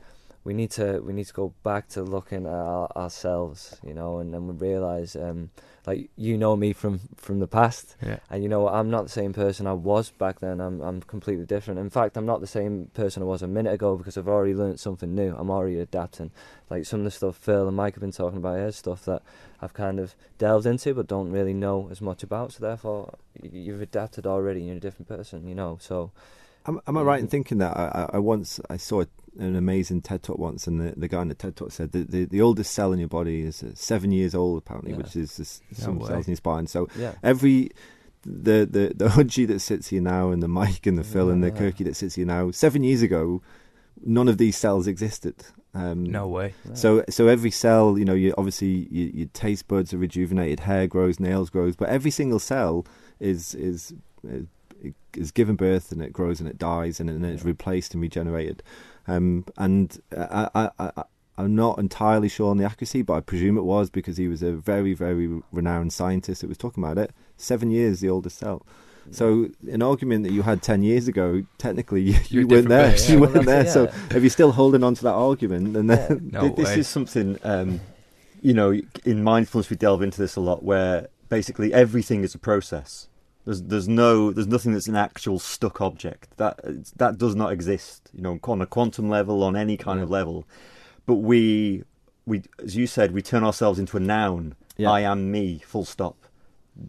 we 0.47 0.55
need 0.55 0.71
to 0.73 1.01
we 1.01 1.13
need 1.13 1.27
to 1.27 1.33
go 1.35 1.53
back 1.63 1.89
to 1.89 2.03
looking 2.03 2.47
at 2.47 2.53
our, 2.53 2.89
ourselves. 2.97 3.79
You 3.87 3.95
know, 3.95 4.19
and 4.19 4.33
then 4.33 4.47
we 4.47 4.55
realize. 4.55 5.17
Um, 5.17 5.51
like 5.87 6.11
you 6.17 6.37
know 6.37 6.57
me 6.57 6.73
from 6.73 7.01
from 7.17 7.39
the 7.39 7.47
past. 7.47 7.97
Yeah. 8.05 8.19
and 8.29 8.43
you 8.43 8.49
know 8.49 8.69
I'm 8.69 8.91
not 8.91 9.05
the 9.05 9.09
same 9.09 9.33
person 9.33 9.67
I 9.67 9.73
was 9.73 10.11
back 10.11 10.41
then. 10.41 10.61
I'm 10.61 10.81
I'm 10.81 11.01
completely 11.03 11.47
different. 11.47 11.79
In 11.79 11.91
fact 11.91 12.17
I'm 12.17 12.27
not 12.27 12.41
the 12.41 12.47
same 12.47 12.91
person 12.93 13.23
I 13.23 13.27
was 13.27 13.43
a 13.43 13.47
minute 13.47 13.73
ago 13.73 13.97
because 13.97 14.19
I've 14.19 14.29
already 14.29 14.55
learned 14.55 14.81
something 14.81 15.15
new. 15.15 15.35
I'm 15.37 15.51
already 15.51 15.79
adapting. 15.79 16.33
Like 16.69 16.85
some 16.87 17.01
of 17.01 17.05
the 17.05 17.11
stuff 17.11 17.37
Phil 17.37 17.69
and 17.69 17.77
Mike 17.77 17.95
have 17.95 18.01
been 18.01 18.13
talking 18.13 18.39
about 18.39 18.59
here 18.59 18.67
is 18.67 18.77
stuff 18.77 19.05
that 19.05 19.23
I've 19.63 19.75
kind 19.75 20.01
of 20.01 20.17
delved 20.39 20.67
into 20.67 20.93
but 20.93 21.07
don't 21.07 21.31
really 21.31 21.55
know 21.55 21.89
as 21.91 22.01
much 22.01 22.23
about. 22.23 22.53
So 22.53 22.61
therefore 22.61 23.15
you've 23.41 23.81
adapted 23.81 24.27
already 24.27 24.63
you're 24.63 24.77
a 24.77 24.81
different 24.81 25.09
person 25.09 25.47
you 25.47 25.55
know? 25.55 25.79
So 25.81 26.11
Am, 26.67 26.81
am 26.89 26.99
I 26.99 27.03
right 27.03 27.21
in 27.21 27.29
thinking 27.29 27.59
that 27.59 27.77
I, 27.77 28.09
I 28.11 28.17
I 28.17 28.19
once 28.19 28.59
I 28.69 28.77
saw 28.77 29.05
an 29.39 29.57
amazing 29.57 30.01
TED 30.03 30.22
talk 30.22 30.39
once, 30.39 30.66
and 30.66 30.80
the, 30.80 30.95
the 30.97 31.09
guy 31.09 31.22
in 31.22 31.28
the 31.28 31.34
TED 31.34 31.57
talk 31.57 31.72
said 31.72 31.93
that 31.93 32.11
the, 32.11 32.24
the 32.24 32.41
oldest 32.41 32.72
cell 32.72 32.93
in 32.93 32.99
your 32.99 33.09
body 33.09 33.43
is 33.43 33.62
uh, 33.62 33.70
seven 33.74 34.11
years 34.12 34.34
old 34.34 34.59
apparently, 34.59 34.93
Yeah. 34.93 34.99
which 34.99 35.16
is 35.16 35.37
this, 35.37 35.61
No 35.78 35.84
some 35.84 35.99
way. 35.99 36.09
cells 36.09 36.26
in 36.26 36.30
your 36.32 36.37
spine. 36.37 36.66
So 36.66 36.89
yeah 36.97 37.12
every 37.22 37.70
the 38.24 38.66
the 38.66 38.93
the 38.97 39.09
Hudgy 39.16 39.47
that 39.49 39.61
sits 39.61 39.89
here 39.89 40.01
now, 40.03 40.30
and 40.30 40.43
the 40.43 40.49
Mike 40.49 40.87
and 40.87 40.99
the 40.99 41.05
Phil 41.05 41.30
and 41.30 41.43
the 41.43 41.49
Yeah. 41.49 41.59
Kirky 41.70 41.84
that 41.84 41.97
sits 41.97 42.14
here 42.16 42.26
now, 42.26 42.51
seven 42.51 42.82
years 42.82 43.03
ago, 43.03 43.43
none 44.05 44.28
of 44.28 44.39
these 44.39 44.57
cells 44.57 44.87
existed. 44.87 45.34
Um, 45.74 46.05
No 46.05 46.26
way. 46.26 46.55
So 46.72 47.05
so 47.11 47.28
every 47.28 47.51
cell, 47.51 47.99
you 47.99 48.05
know, 48.07 48.14
you 48.14 48.32
obviously 48.39 48.89
you, 48.91 49.11
your 49.12 49.28
taste 49.34 49.68
buds 49.68 49.93
are 49.93 49.99
rejuvenated, 49.99 50.61
hair 50.61 50.87
grows, 50.87 51.20
nails 51.20 51.51
grows, 51.51 51.76
but 51.76 51.89
every 51.91 52.11
single 52.11 52.39
cell 52.39 52.87
is 53.20 53.55
is 53.55 53.93
is, 54.24 54.47
is 55.14 55.30
given 55.30 55.55
birth 55.57 55.93
and 55.93 56.01
it 56.03 56.12
grows 56.12 56.41
and 56.41 56.49
it 56.49 56.59
dies 56.59 56.99
and 57.01 57.09
then 57.11 57.24
it's 57.24 57.45
replaced 57.45 57.93
and 57.95 58.03
regenerated. 58.03 58.62
Um, 59.09 59.45
and 59.57 59.99
I, 60.17 60.49
I, 60.55 60.71
I, 60.79 60.91
I- 60.97 61.05
I'm 61.39 61.55
not 61.55 61.79
entirely 61.79 62.29
sure 62.31 62.51
on 62.51 62.57
the 62.57 62.65
accuracy, 62.65 63.03
but 63.03 63.13
I 63.13 63.21
presume 63.21 63.59
it 63.59 63.65
was 63.65 63.91
because 63.91 64.17
he 64.17 64.27
was 64.27 64.43
a 64.43 64.53
very 64.53 64.95
very 64.95 65.29
renowned 65.53 65.93
scientist 65.93 66.41
that 66.41 66.47
was 66.49 66.57
talking 66.57 66.83
about 66.83 66.97
it. 66.97 67.11
Seven 67.37 67.71
years, 67.71 68.01
the 68.01 68.09
oldest 68.09 68.39
cell. 68.39 68.65
So 69.11 69.51
an 69.71 69.83
argument 69.83 70.25
that 70.25 70.33
you 70.33 70.43
had 70.43 70.63
ten 70.63 70.83
years 70.83 71.09
ago, 71.09 71.45
technically 71.59 72.01
you, 72.09 72.13
You're 72.31 72.41
you 72.41 72.41
a 72.41 72.49
weren't 72.49 72.49
different 72.49 72.69
there. 72.71 72.91
person. 72.93 73.13
You 73.15 73.21
well, 73.21 73.31
weren't 73.35 73.47
there. 73.47 73.63
that's 73.65 73.75
So 73.75 73.85
if 74.17 74.23
you're 74.23 74.31
still 74.31 74.53
holding 74.53 74.83
on 74.83 74.95
to 74.95 75.03
that 75.03 75.13
argument, 75.13 75.75
then 75.75 75.89
Yeah. 75.89 76.17
No 76.41 76.49
this 76.49 76.69
way. 76.69 76.79
is 76.81 76.89
something, 76.89 77.39
um, 77.45 77.81
you 78.41 78.55
know, 78.55 78.73
in 79.05 79.23
mindfulness 79.23 79.69
we 79.69 79.77
delve 79.77 80.01
into 80.01 80.19
this 80.19 80.37
a 80.37 80.41
lot, 80.41 80.63
where 80.65 81.09
basically 81.29 81.71
everything 81.75 82.25
is 82.25 82.35
a 82.35 82.39
process. 82.39 83.09
There's 83.47 83.63
there's 83.63 83.89
no 83.89 84.33
there's 84.33 84.49
nothing 84.49 84.73
that's 84.73 84.89
an 84.89 84.97
actual 84.97 85.39
stuck 85.39 85.81
object 85.81 86.37
that 86.37 86.59
that 86.97 87.17
does 87.17 87.35
not 87.35 87.53
exist. 87.53 88.11
You 88.13 88.23
know, 88.23 88.39
on 88.43 88.61
a 88.61 88.67
quantum 88.67 89.09
level, 89.09 89.43
on 89.43 89.57
any 89.57 89.77
kind 89.77 90.01
of 90.01 90.11
level. 90.11 90.47
But 91.07 91.17
we 91.17 91.85
we 92.27 92.43
as 92.63 92.77
you 92.77 92.87
said, 92.87 93.13
we 93.13 93.23
turn 93.23 93.45
ourselves 93.45 93.79
into 93.79 93.97
a 93.97 94.01
noun. 94.01 94.57
Yeah. 94.77 94.91
I 94.91 95.01
am 95.01 95.31
me. 95.31 95.61
Full 95.65 95.85
stop. 95.87 96.17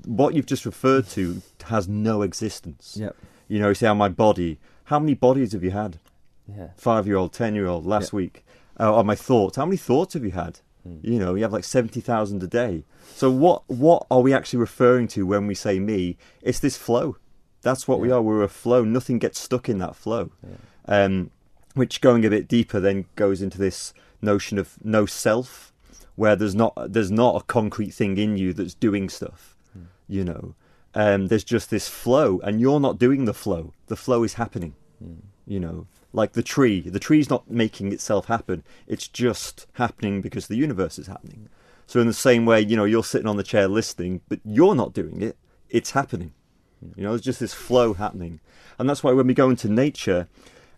What 0.05 0.33
you've 0.33 0.47
just 0.47 0.65
referred 0.65 1.07
to 1.09 1.41
has 1.65 1.87
no 1.87 2.21
existence. 2.23 2.97
yeah. 2.99 3.11
You 3.47 3.59
know, 3.59 3.69
you 3.69 3.75
say, 3.75 3.87
"Oh, 3.87 3.95
my 3.95 4.09
body." 4.09 4.59
How 4.85 4.99
many 4.99 5.13
bodies 5.13 5.53
have 5.53 5.63
you 5.63 5.71
had? 5.71 5.99
yeah 6.47 6.69
five 6.77 7.05
year 7.07 7.17
old, 7.17 7.33
ten 7.33 7.53
year 7.55 7.67
old 7.67 7.85
last 7.85 8.11
week. 8.13 8.43
Uh, 8.79 8.95
on 8.95 9.05
my 9.05 9.15
thoughts, 9.15 9.57
how 9.57 9.65
many 9.65 9.77
thoughts 9.77 10.13
have 10.15 10.23
you 10.23 10.31
had? 10.31 10.59
Mm. 10.87 10.99
You 11.03 11.19
know, 11.19 11.35
you 11.35 11.43
have 11.43 11.53
like 11.53 11.63
seventy 11.63 12.01
thousand 12.01 12.41
a 12.43 12.47
day. 12.47 12.83
So 13.15 13.29
what 13.29 13.63
what 13.67 14.05
are 14.09 14.21
we 14.21 14.33
actually 14.33 14.59
referring 14.59 15.07
to 15.09 15.25
when 15.25 15.47
we 15.47 15.55
say 15.55 15.79
me? 15.79 16.17
It's 16.41 16.59
this 16.59 16.77
flow. 16.77 17.17
That's 17.61 17.87
what 17.87 17.99
we 17.99 18.11
are. 18.11 18.21
We're 18.21 18.43
a 18.43 18.47
flow. 18.47 18.83
Nothing 18.83 19.19
gets 19.19 19.39
stuck 19.39 19.67
in 19.67 19.79
that 19.79 19.95
flow. 19.95 20.31
yeah 20.43 21.05
Um, 21.05 21.31
which 21.73 22.01
going 22.01 22.25
a 22.25 22.29
bit 22.29 22.47
deeper 22.47 22.79
then 22.79 23.05
goes 23.15 23.41
into 23.41 23.57
this 23.57 23.93
notion 24.21 24.57
of 24.57 24.77
no 24.83 25.05
self, 25.05 25.73
where 26.15 26.35
there's 26.35 26.55
not 26.55 26.73
there's 26.93 27.11
not 27.11 27.41
a 27.41 27.45
concrete 27.45 27.91
thing 27.91 28.17
in 28.17 28.37
you 28.37 28.53
that's 28.53 28.73
doing 28.73 29.09
stuff. 29.09 29.55
Mm. 29.77 29.85
You 30.07 30.23
know, 30.23 30.55
um, 30.93 31.27
there's 31.27 31.43
just 31.43 31.69
this 31.69 31.87
flow, 31.89 32.39
and 32.43 32.61
you're 32.61 32.79
not 32.79 32.97
doing 32.97 33.25
the 33.25 33.33
flow. 33.33 33.73
The 33.87 33.95
flow 33.95 34.23
is 34.23 34.35
happening 34.35 34.73
Mm. 35.03 35.21
you 35.45 35.59
know 35.59 35.85
like 36.17 36.33
the 36.33 36.43
tree 36.43 36.81
the 36.81 36.99
tree's 36.99 37.29
not 37.29 37.49
making 37.49 37.93
itself 37.93 38.25
happen 38.25 38.63
it's 38.87 39.07
just 39.07 39.65
happening 39.73 40.21
because 40.21 40.47
the 40.47 40.57
universe 40.57 40.99
is 40.99 41.07
happening 41.07 41.47
so 41.85 42.01
in 42.01 42.07
the 42.07 42.13
same 42.13 42.45
way 42.45 42.59
you 42.59 42.75
know 42.75 42.83
you're 42.83 43.03
sitting 43.03 43.27
on 43.27 43.37
the 43.37 43.43
chair 43.43 43.67
listening 43.67 44.19
but 44.27 44.39
you're 44.43 44.75
not 44.75 44.93
doing 44.93 45.21
it 45.21 45.37
it's 45.69 45.91
happening. 45.91 46.33
You 46.95 47.03
know, 47.03 47.09
there's 47.09 47.21
just 47.21 47.39
this 47.39 47.53
flow 47.53 47.93
happening, 47.93 48.39
and 48.77 48.89
that's 48.89 49.03
why 49.03 49.11
when 49.11 49.27
we 49.27 49.33
go 49.33 49.49
into 49.49 49.67
nature, 49.67 50.27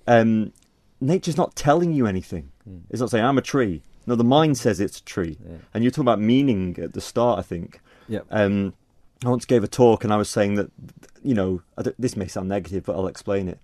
um, 0.07 0.53
nature's 1.01 1.37
not 1.37 1.55
telling 1.55 1.91
you 1.91 2.07
anything. 2.07 2.51
Mm. 2.67 2.81
It's 2.89 3.01
not 3.01 3.09
saying 3.09 3.25
I'm 3.25 3.37
a 3.37 3.43
tree. 3.43 3.83
No, 4.07 4.15
the 4.15 4.23
mind 4.23 4.57
says 4.57 4.79
it's 4.79 4.99
a 4.99 5.03
tree. 5.03 5.37
Yeah. 5.45 5.57
And 5.73 5.83
you're 5.83 5.91
talking 5.91 6.05
about 6.05 6.21
meaning 6.21 6.77
at 6.81 6.93
the 6.93 7.01
start, 7.01 7.37
I 7.37 7.41
think. 7.41 7.81
Yep. 8.07 8.25
Um, 8.31 8.73
I 9.23 9.29
once 9.29 9.45
gave 9.45 9.63
a 9.63 9.67
talk 9.67 10.03
and 10.03 10.13
I 10.13 10.17
was 10.17 10.29
saying 10.29 10.55
that, 10.55 10.71
you 11.21 11.33
know, 11.35 11.61
I 11.77 11.83
this 11.99 12.15
may 12.15 12.27
sound 12.27 12.47
negative, 12.47 12.85
but 12.85 12.95
I'll 12.95 13.07
explain 13.07 13.49
it. 13.49 13.59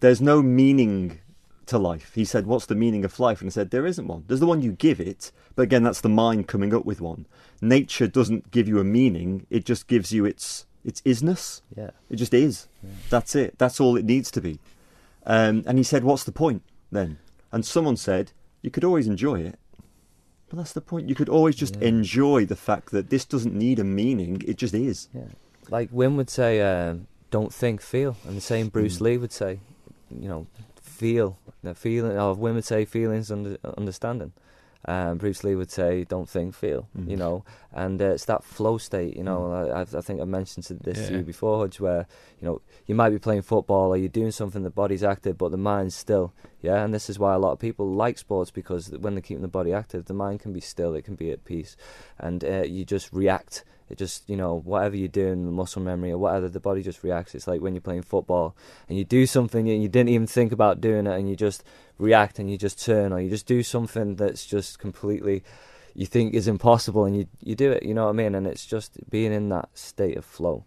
There's 0.00 0.20
no 0.20 0.42
meaning 0.42 1.20
to 1.66 1.78
life. 1.78 2.12
He 2.14 2.24
said, 2.24 2.46
What's 2.46 2.66
the 2.66 2.74
meaning 2.74 3.04
of 3.04 3.18
life? 3.18 3.40
And 3.40 3.48
I 3.48 3.50
said, 3.52 3.70
There 3.70 3.86
isn't 3.86 4.06
one. 4.06 4.24
There's 4.26 4.40
the 4.40 4.46
one 4.46 4.62
you 4.62 4.72
give 4.72 5.00
it, 5.00 5.32
but 5.54 5.62
again, 5.62 5.82
that's 5.82 6.00
the 6.00 6.08
mind 6.08 6.46
coming 6.48 6.74
up 6.74 6.84
with 6.84 7.00
one. 7.00 7.26
Nature 7.60 8.06
doesn't 8.06 8.50
give 8.50 8.68
you 8.68 8.78
a 8.78 8.84
meaning, 8.84 9.46
it 9.50 9.64
just 9.64 9.86
gives 9.86 10.12
you 10.12 10.24
its 10.24 10.66
its 10.84 11.00
isness. 11.02 11.62
Yeah. 11.76 11.90
It 12.08 12.16
just 12.16 12.32
is. 12.34 12.68
Yeah. 12.82 12.90
That's 13.10 13.34
it. 13.34 13.58
That's 13.58 13.80
all 13.80 13.96
it 13.96 14.04
needs 14.04 14.30
to 14.32 14.40
be. 14.40 14.60
Um, 15.26 15.64
and 15.66 15.78
he 15.78 15.82
said, 15.84 16.04
What's 16.04 16.24
the 16.24 16.32
point 16.32 16.62
then? 16.92 17.18
And 17.50 17.64
someone 17.64 17.96
said, 17.96 18.32
You 18.62 18.70
could 18.70 18.84
always 18.84 19.06
enjoy 19.08 19.40
it. 19.40 19.58
But 20.48 20.58
that's 20.58 20.72
the 20.74 20.80
point. 20.80 21.08
You 21.08 21.16
could 21.16 21.28
always 21.28 21.56
just 21.56 21.74
Yeah. 21.80 21.88
enjoy 21.88 22.46
the 22.46 22.54
fact 22.54 22.92
that 22.92 23.10
this 23.10 23.24
doesn't 23.24 23.54
need 23.54 23.80
a 23.80 23.84
meaning, 23.84 24.42
it 24.46 24.58
just 24.58 24.74
is. 24.74 25.08
Yeah. 25.12 25.22
Like 25.68 25.90
Wim 25.90 26.14
would 26.14 26.30
say, 26.30 26.60
um, 26.60 27.08
don't 27.32 27.52
think, 27.52 27.80
feel. 27.80 28.16
And 28.24 28.36
the 28.36 28.40
same 28.40 28.68
Bruce 28.68 28.98
Mm. 28.98 29.00
Lee 29.00 29.16
would 29.18 29.32
say, 29.32 29.58
you 30.10 30.28
know, 30.28 30.46
feel. 30.80 31.38
The 31.62 31.74
feeling, 31.74 32.16
or 32.18 32.34
women 32.34 32.62
say, 32.62 32.84
feelings, 32.84 33.30
under, 33.30 33.56
understanding. 33.76 34.32
Um, 34.88 35.18
Bruce 35.18 35.42
Lee 35.42 35.56
would 35.56 35.70
say, 35.72 36.04
don't 36.04 36.28
think, 36.28 36.54
feel. 36.54 36.86
Mhm. 36.96 37.10
You 37.10 37.16
know, 37.16 37.44
and 37.72 38.00
uh, 38.00 38.10
it's 38.10 38.26
that 38.26 38.44
flow 38.44 38.78
state, 38.78 39.16
you 39.16 39.24
know. 39.24 39.50
I, 39.52 39.80
I've- 39.80 39.96
I 39.96 40.00
think 40.00 40.20
I 40.20 40.24
mentioned 40.24 40.64
this 40.84 41.08
to 41.08 41.16
you 41.16 41.22
before, 41.24 41.58
Hudge, 41.58 41.80
where, 41.80 42.06
you 42.40 42.46
know, 42.46 42.60
you 42.86 42.94
might 42.94 43.10
be 43.10 43.18
playing 43.18 43.42
football 43.42 43.88
or 43.90 43.96
you're 43.96 44.08
doing 44.08 44.30
something, 44.30 44.62
the 44.62 44.70
body's 44.70 45.02
active, 45.02 45.36
but 45.38 45.50
the 45.50 45.56
mind's 45.56 45.96
still. 45.96 46.32
Yeah, 46.62 46.84
and 46.84 46.94
this 46.94 47.10
is 47.10 47.18
why 47.18 47.34
a 47.34 47.38
lot 47.38 47.50
of 47.52 47.58
people 47.58 47.90
like 47.90 48.16
sports 48.18 48.52
because 48.52 48.90
when 48.90 49.14
they're 49.14 49.22
keeping 49.22 49.42
the 49.42 49.48
body 49.48 49.72
active, 49.72 50.04
the 50.04 50.14
mind 50.14 50.38
can 50.40 50.52
be 50.52 50.60
still, 50.60 50.94
it 50.94 51.02
can 51.04 51.16
be 51.16 51.32
at 51.32 51.44
peace, 51.44 51.76
and 52.18 52.44
uh, 52.44 52.62
you 52.62 52.84
just 52.84 53.12
react. 53.12 53.64
It 53.88 53.98
just, 53.98 54.28
you 54.28 54.36
know, 54.36 54.60
whatever 54.64 54.96
you're 54.96 55.08
doing, 55.08 55.44
the 55.44 55.52
muscle 55.52 55.80
memory 55.80 56.10
or 56.10 56.18
whatever, 56.18 56.48
the 56.48 56.58
body 56.60 56.82
just 56.82 57.04
reacts. 57.04 57.34
It's 57.34 57.46
like 57.46 57.60
when 57.60 57.74
you're 57.74 57.80
playing 57.80 58.02
football 58.02 58.56
and 58.88 58.98
you 58.98 59.04
do 59.04 59.26
something 59.26 59.68
and 59.68 59.82
you 59.82 59.88
didn't 59.88 60.08
even 60.10 60.26
think 60.26 60.50
about 60.52 60.80
doing 60.80 61.06
it 61.06 61.16
and 61.18 61.28
you 61.28 61.36
just 61.36 61.62
react 61.98 62.38
and 62.38 62.50
you 62.50 62.58
just 62.58 62.84
turn 62.84 63.12
or 63.12 63.20
you 63.20 63.30
just 63.30 63.46
do 63.46 63.62
something 63.62 64.16
that's 64.16 64.44
just 64.44 64.78
completely 64.78 65.42
you 65.94 66.04
think 66.04 66.34
is 66.34 66.46
impossible 66.46 67.06
and 67.06 67.16
you 67.16 67.26
you 67.42 67.54
do 67.54 67.72
it 67.72 67.82
you 67.82 67.94
know 67.94 68.04
what 68.04 68.10
i 68.10 68.12
mean? 68.12 68.34
And 68.34 68.46
it's 68.46 68.66
just 68.66 68.98
being 69.08 69.32
in 69.32 69.48
that 69.50 69.68
state 69.72 70.16
of 70.18 70.24
flow. 70.26 70.64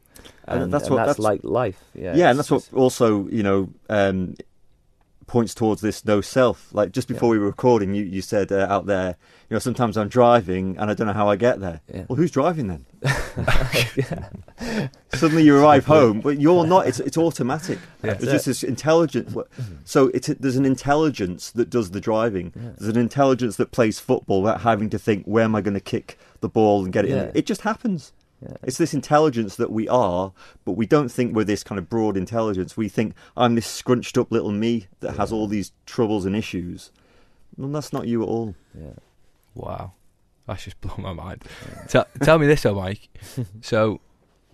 And 0.48 0.64
and, 0.64 0.74
that's 0.74 0.86
and 0.86 0.96
what- 0.96 1.06
that's, 1.06 1.18
that's- 1.20 1.24
like 1.24 1.44
life. 1.44 1.84
Yeah 1.94 2.16
Yeah, 2.16 2.30
and 2.32 2.40
that's 2.40 2.50
what 2.50 2.68
also, 2.74 3.28
you 3.28 3.44
know, 3.44 3.70
um, 3.90 4.36
points 5.30 5.54
towards 5.54 5.80
this 5.82 6.04
no 6.04 6.20
self. 6.20 6.68
Like 6.74 6.92
just 6.92 7.08
before 7.08 7.28
Yeah. 7.30 7.32
we 7.32 7.40
were 7.40 7.46
recording, 7.46 7.94
you, 7.94 8.04
you 8.04 8.22
said 8.22 8.52
uh, 8.52 8.68
out 8.70 8.86
there, 8.88 9.16
you 9.50 9.56
know, 9.56 9.60
sometimes 9.60 9.96
I'm 9.98 10.10
driving 10.10 10.78
and 10.78 10.92
I 10.92 10.94
don't 10.94 11.08
know 11.08 11.14
how 11.14 11.30
I 11.30 11.38
get 11.38 11.62
there. 11.62 11.80
Yeah. 11.94 12.04
Well, 12.10 12.18
who's 12.18 12.32
driving 12.32 12.68
then? 12.68 12.86
Suddenly 15.14 15.44
you 15.44 15.58
arrive 15.58 15.86
home, 15.86 16.20
but 16.22 16.40
you're 16.42 16.66
not. 16.68 16.88
It's 16.88 17.00
it's 17.00 17.18
automatic. 17.18 17.80
Yeah. 18.04 18.12
It's 18.14 18.24
just 18.26 18.46
this 18.46 18.64
intelligent. 18.64 19.36
So 19.84 20.08
it's 20.14 20.28
there's 20.28 20.56
an 20.56 20.66
intelligence 20.66 21.52
that 21.52 21.70
does 21.70 21.92
the 21.92 22.00
driving. 22.00 22.54
There's 22.56 22.90
an 22.96 22.98
intelligence 23.02 23.58
that 23.58 23.72
plays 23.72 24.00
football 24.00 24.42
without 24.42 24.62
having 24.62 24.90
to 24.92 24.98
think 25.00 25.26
where 25.26 25.44
am 25.44 25.54
I 25.54 25.60
going 25.62 25.74
to 25.74 25.82
kick 25.82 26.18
the 26.40 26.48
ball 26.48 26.84
and 26.86 26.94
get 26.94 27.04
it. 27.06 27.32
It 27.36 27.46
just 27.46 27.62
happens. 27.62 28.14
Yeah. 28.42 28.56
It's 28.64 28.78
this 28.78 28.94
intelligence 28.94 29.58
that 29.58 29.72
we 29.72 29.88
are, 29.90 30.32
but 30.64 30.74
we 30.74 30.86
don't 30.86 31.10
think 31.10 31.36
we're 31.36 31.44
this 31.44 31.64
kind 31.64 31.78
of 31.78 31.90
broad 31.90 32.16
intelligence. 32.16 32.78
We 32.78 32.88
think 32.88 33.14
I'm 33.36 33.56
this 33.56 33.68
scrunched 33.68 34.18
up 34.18 34.32
little 34.32 34.52
me 34.52 34.88
that 35.02 35.18
has 35.18 35.32
all 35.32 35.48
these 35.48 35.74
troubles 35.86 36.26
and 36.26 36.36
issues. 36.36 36.92
Well, 37.58 37.70
that's 37.70 37.92
not 37.92 38.08
you 38.08 38.24
at 38.24 38.30
all. 38.30 38.56
yeah. 38.80 38.94
Wow, 39.56 39.94
that's 40.48 40.64
just 40.64 40.80
blown 40.82 41.02
my 41.02 41.12
mind. 41.14 41.44
Tell, 41.90 42.06
tell 42.22 42.40
me 42.40 42.48
this 42.48 42.62
though, 42.62 42.76
Mike. 42.76 43.10
so, 43.62 44.00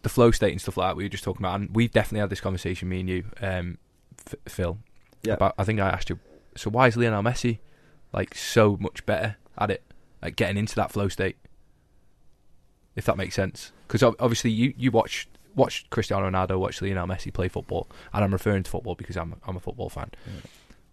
the 0.02 0.10
flow 0.10 0.32
state 0.32 0.52
and 0.52 0.62
stuff 0.62 0.78
like 0.78 0.90
that 0.90 0.98
we 0.98 1.04
were 1.04 1.10
just 1.10 1.24
talking 1.24 1.42
about, 1.44 1.60
and 1.60 1.76
we've 1.76 1.92
definitely 1.92 2.22
had 2.22 2.30
this 2.32 2.42
conversation, 2.42 2.90
me 2.90 3.02
and 3.02 3.10
you, 3.10 3.26
um, 3.42 3.78
F- 4.26 4.36
Phil. 4.48 4.80
Yeah. 5.22 5.34
About, 5.34 5.54
I 5.60 5.64
think 5.64 5.80
I 5.80 5.90
asked 5.90 6.10
you. 6.10 6.20
So 6.56 6.70
why 6.70 6.88
is 6.88 6.96
Lionel 6.98 7.22
Messi 7.24 7.60
like 8.14 8.34
so 8.36 8.78
much 8.80 9.06
better 9.06 9.36
at 9.58 9.70
it, 9.70 9.84
at 10.24 10.36
getting 10.36 10.58
into 10.58 10.76
that 10.76 10.92
flow 10.92 11.08
state? 11.08 11.36
If 12.96 13.06
that 13.06 13.18
makes 13.18 13.36
sense, 13.36 13.72
because 13.88 14.04
obviously 14.04 14.52
you 14.52 14.74
you 14.78 14.92
watch 14.92 15.28
watch 15.56 15.86
Cristiano 15.90 16.30
Ronaldo, 16.30 16.60
watch 16.60 16.82
Lionel 16.82 17.08
Messi 17.08 17.32
play 17.34 17.48
football, 17.48 17.88
and 18.14 18.24
I'm 18.24 18.32
referring 18.34 18.64
to 18.64 18.72
football 18.72 18.96
because 18.96 19.18
I'm 19.18 19.36
I'm 19.48 19.56
a 19.58 19.60
football 19.60 19.90
fan. 19.90 20.12
Yeah. 20.26 20.42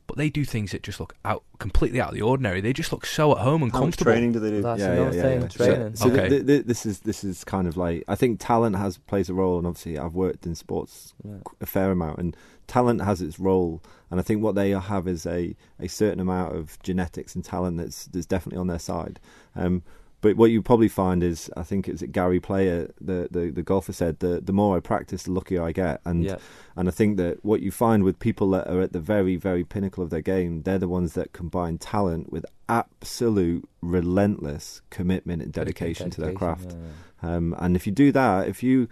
But 0.09 0.17
they 0.17 0.31
do 0.31 0.45
things 0.45 0.73
that 0.73 0.83
just 0.83 0.99
look 1.01 1.15
out 1.25 1.45
completely 1.59 2.01
out 2.01 2.09
of 2.09 2.15
the 2.17 2.23
ordinary. 2.23 2.61
They 2.61 2.73
just 2.73 2.91
look 2.93 3.07
so 3.07 3.33
at 3.33 3.39
home 3.39 3.63
and 3.63 3.71
How 3.73 3.79
much 3.79 3.85
comfortable. 3.85 4.13
training 4.13 4.33
do 4.33 4.41
they 4.41 4.51
do? 4.51 4.61
That's 4.61 4.83
another 4.83 5.13
thing, 5.13 5.49
training. 5.49 5.95
So, 5.95 6.09
so 6.09 6.13
Okay. 6.15 6.29
th- 6.29 6.47
th- 6.47 6.65
this 6.67 6.85
is 6.85 7.01
this 7.01 7.23
is 7.25 7.45
kind 7.45 7.67
of 7.69 7.77
like 7.77 8.03
I 8.09 8.15
think 8.17 8.41
talent 8.41 8.77
has 8.77 8.99
plays 8.99 9.29
a 9.31 9.35
role, 9.35 9.59
and 9.59 9.67
obviously 9.67 9.99
I've 9.99 10.15
worked 10.15 10.45
in 10.45 10.55
sports 10.57 11.15
Yeah. 11.25 11.37
a 11.61 11.67
fair 11.67 11.93
amount, 11.93 12.19
and 12.19 12.37
talent 12.67 13.03
has 13.03 13.23
its 13.23 13.39
role. 13.39 13.81
And 14.11 14.19
I 14.21 14.23
think 14.25 14.43
what 14.43 14.55
they 14.57 14.71
have 14.71 15.09
is 15.09 15.25
a, 15.25 15.57
a 15.81 15.89
certain 15.89 16.21
amount 16.21 16.55
of 16.55 16.79
genetics 16.83 17.35
and 17.35 17.43
talent 17.45 17.79
that's 17.79 18.07
that's 18.07 18.27
definitely 18.27 18.59
on 18.59 18.67
their 18.67 18.81
side. 18.81 19.19
Um, 19.57 19.83
but 20.23 20.37
what 20.37 20.53
you 20.53 20.63
probably 20.63 20.89
find 20.89 21.23
is, 21.23 21.51
I 21.57 21.65
think 21.65 21.89
it's 21.89 22.01
Gary 22.05 22.39
Player, 22.39 22.89
the, 23.01 23.29
the, 23.31 23.51
the 23.51 23.63
golfer 23.63 23.93
said, 23.93 24.21
the 24.21 24.41
the 24.41 24.53
more 24.53 24.77
I 24.77 24.81
practice, 24.81 25.25
the 25.25 25.33
luckier 25.33 25.63
I 25.63 25.73
get. 25.73 26.01
And 26.05 26.25
yeah. 26.25 26.37
and 26.77 26.89
I 26.89 26.93
think 26.93 27.17
that 27.17 27.45
what 27.45 27.61
you 27.61 27.73
find 27.73 28.05
with 28.05 28.21
people 28.21 28.51
that 28.51 28.69
are 28.69 28.81
at 28.81 28.93
the 28.93 29.01
very, 29.01 29.35
very 29.35 29.65
pinnacle 29.65 30.03
of 30.03 30.11
their 30.11 30.23
game, 30.23 30.63
they're 30.63 30.79
the 30.79 30.89
ones 30.89 31.15
that 31.15 31.33
combine 31.33 31.77
talent 31.77 32.33
with 32.33 32.47
absolute 32.69 33.69
relentless 33.83 34.81
commitment 34.91 35.43
and 35.43 35.53
dedication, 35.53 36.09
to 36.11 36.21
their 36.21 36.33
craft. 36.33 36.71
yeah, 36.71 36.77
yeah. 37.25 37.37
Um, 37.37 37.57
and 37.59 37.75
if 37.75 37.85
you 37.85 37.93
do 37.93 38.13
that, 38.13 38.47
if 38.47 38.63
you, 38.63 38.89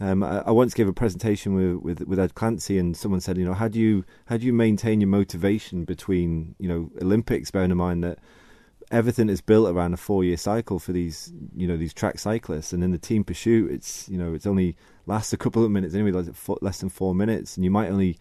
um, 0.00 0.22
I, 0.22 0.40
I 0.40 0.50
once 0.50 0.74
gave 0.74 0.86
a 0.86 0.92
presentation 0.92 1.54
with, 1.54 1.82
with 1.82 2.06
with 2.06 2.18
Ed 2.18 2.34
Clancy, 2.34 2.76
and 2.76 2.94
someone 2.94 3.22
said, 3.22 3.38
you 3.38 3.46
know, 3.46 3.54
how 3.54 3.68
do 3.68 3.80
you 3.80 4.04
how 4.26 4.36
do 4.36 4.44
you 4.44 4.52
maintain 4.52 5.00
your 5.00 5.08
motivation 5.08 5.86
between 5.86 6.56
you 6.58 6.68
know 6.68 6.90
Olympics? 7.00 7.50
Bearing 7.50 7.70
in 7.70 7.78
mind 7.78 8.04
that 8.04 8.18
everything 8.90 9.28
is 9.28 9.40
built 9.40 9.68
around 9.68 9.94
a 9.94 9.96
four 9.96 10.24
year 10.24 10.36
cycle 10.36 10.78
for 10.78 10.92
these 10.92 11.32
you 11.54 11.66
know 11.66 11.76
these 11.76 11.94
track 11.94 12.18
cyclists, 12.18 12.72
and 12.72 12.82
in 12.82 12.90
the 12.92 12.98
team 12.98 13.24
pursuit, 13.24 13.70
it's 13.70 14.08
you 14.08 14.18
know 14.18 14.34
it's 14.34 14.46
only 14.46 14.76
lasts 15.06 15.32
a 15.32 15.36
couple 15.36 15.64
of 15.64 15.70
minutes 15.70 15.94
anyway, 15.94 16.10
like 16.10 16.26
less 16.62 16.80
than 16.80 16.88
four 16.88 17.14
minutes, 17.14 17.56
and 17.56 17.64
you 17.64 17.70
might 17.70 17.88
only 17.88 18.18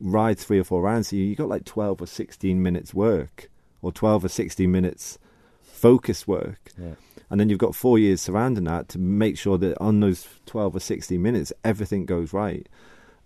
ride 0.00 0.38
three 0.38 0.58
or 0.58 0.64
four 0.64 0.82
rounds, 0.82 1.08
so 1.08 1.16
you, 1.16 1.24
you 1.24 1.34
got 1.34 1.48
like 1.48 1.64
twelve 1.64 2.00
or 2.00 2.06
sixteen 2.06 2.62
minutes 2.62 2.94
work, 2.94 3.50
or 3.82 3.92
twelve 3.92 4.24
or 4.24 4.28
sixteen 4.28 4.70
minutes 4.70 5.18
focus 5.62 6.26
work. 6.26 6.70
Yeah. 6.78 6.94
and 7.28 7.38
then 7.38 7.50
you've 7.50 7.58
got 7.58 7.74
four 7.74 7.98
years 7.98 8.22
surrounding 8.22 8.64
that 8.64 8.88
to 8.90 8.98
make 8.98 9.36
sure 9.36 9.58
that 9.58 9.78
on 9.80 10.00
those 10.00 10.26
12 10.46 10.76
or 10.76 10.80
16 10.80 11.20
minutes 11.20 11.52
everything 11.62 12.06
goes 12.06 12.32
right 12.32 12.66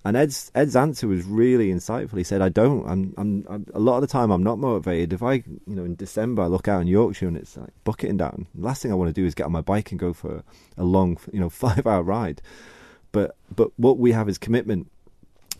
and 0.04 0.16
ed's 0.16 0.50
ed's 0.54 0.76
answer 0.76 1.06
was 1.08 1.24
really 1.24 1.68
insightful 1.70 2.16
he 2.16 2.24
said 2.24 2.40
i 2.40 2.48
don't 2.48 2.86
i'm 2.88 3.12
i'm, 3.16 3.44
I'm 3.48 3.66
a 3.74 3.80
lot 3.80 3.96
of 3.96 4.00
the 4.02 4.06
time 4.06 4.30
i'm 4.30 4.42
not 4.44 4.58
motivated 4.58 5.12
if 5.12 5.22
i 5.22 5.34
you 5.34 5.44
know 5.66 5.84
in 5.84 5.96
december 5.96 6.42
i 6.42 6.46
look 6.46 6.68
out 6.68 6.80
in 6.82 6.86
yorkshire 6.86 7.26
and 7.28 7.36
it's 7.36 7.56
like 7.56 7.70
bucketing 7.84 8.16
down 8.16 8.46
the 8.54 8.64
last 8.64 8.80
thing 8.82 8.92
i 8.92 8.94
want 8.94 9.08
to 9.14 9.20
do 9.20 9.26
is 9.26 9.34
get 9.34 9.44
on 9.46 9.52
my 9.52 9.60
bike 9.60 9.90
and 9.90 9.98
go 9.98 10.12
for 10.12 10.42
a 10.76 10.84
long 10.84 11.18
you 11.32 11.40
know 11.40 11.48
five 11.66 11.86
hour 11.86 12.02
ride 12.02 12.40
but 13.12 13.36
but 13.54 13.70
what 13.76 13.98
we 13.98 14.12
have 14.12 14.28
is 14.28 14.38
commitment 14.38 14.90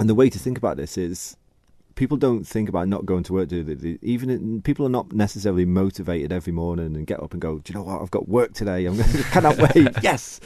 and 0.01 0.09
the 0.09 0.15
way 0.15 0.31
to 0.31 0.39
think 0.39 0.57
about 0.57 0.77
this 0.77 0.97
is 0.97 1.37
people 1.97 2.17
don't 2.17 2.45
think 2.45 2.69
about 2.69 2.87
not 2.87 3.05
going 3.05 3.25
to 3.25 3.33
work, 3.33 3.49
do 3.49 3.65
they? 3.65 3.75
They- 3.75 3.99
Even 4.03 4.31
in, 4.31 4.63
people 4.63 4.87
are 4.87 4.89
not 4.89 5.11
necessarily 5.13 5.65
motivated 5.65 6.31
every 6.33 6.53
morning 6.53 6.95
and 6.95 7.05
get 7.09 7.21
up 7.21 7.33
and 7.33 7.43
go, 7.43 7.59
do 7.59 7.73
you 7.73 7.77
know 7.77 7.85
what? 7.85 8.01
I've 8.01 8.13
got 8.13 8.29
work 8.29 8.53
today. 8.55 8.87
I'm 8.87 8.97
cannot 9.33 9.57
wait. 9.59 9.89
yes. 10.05 10.39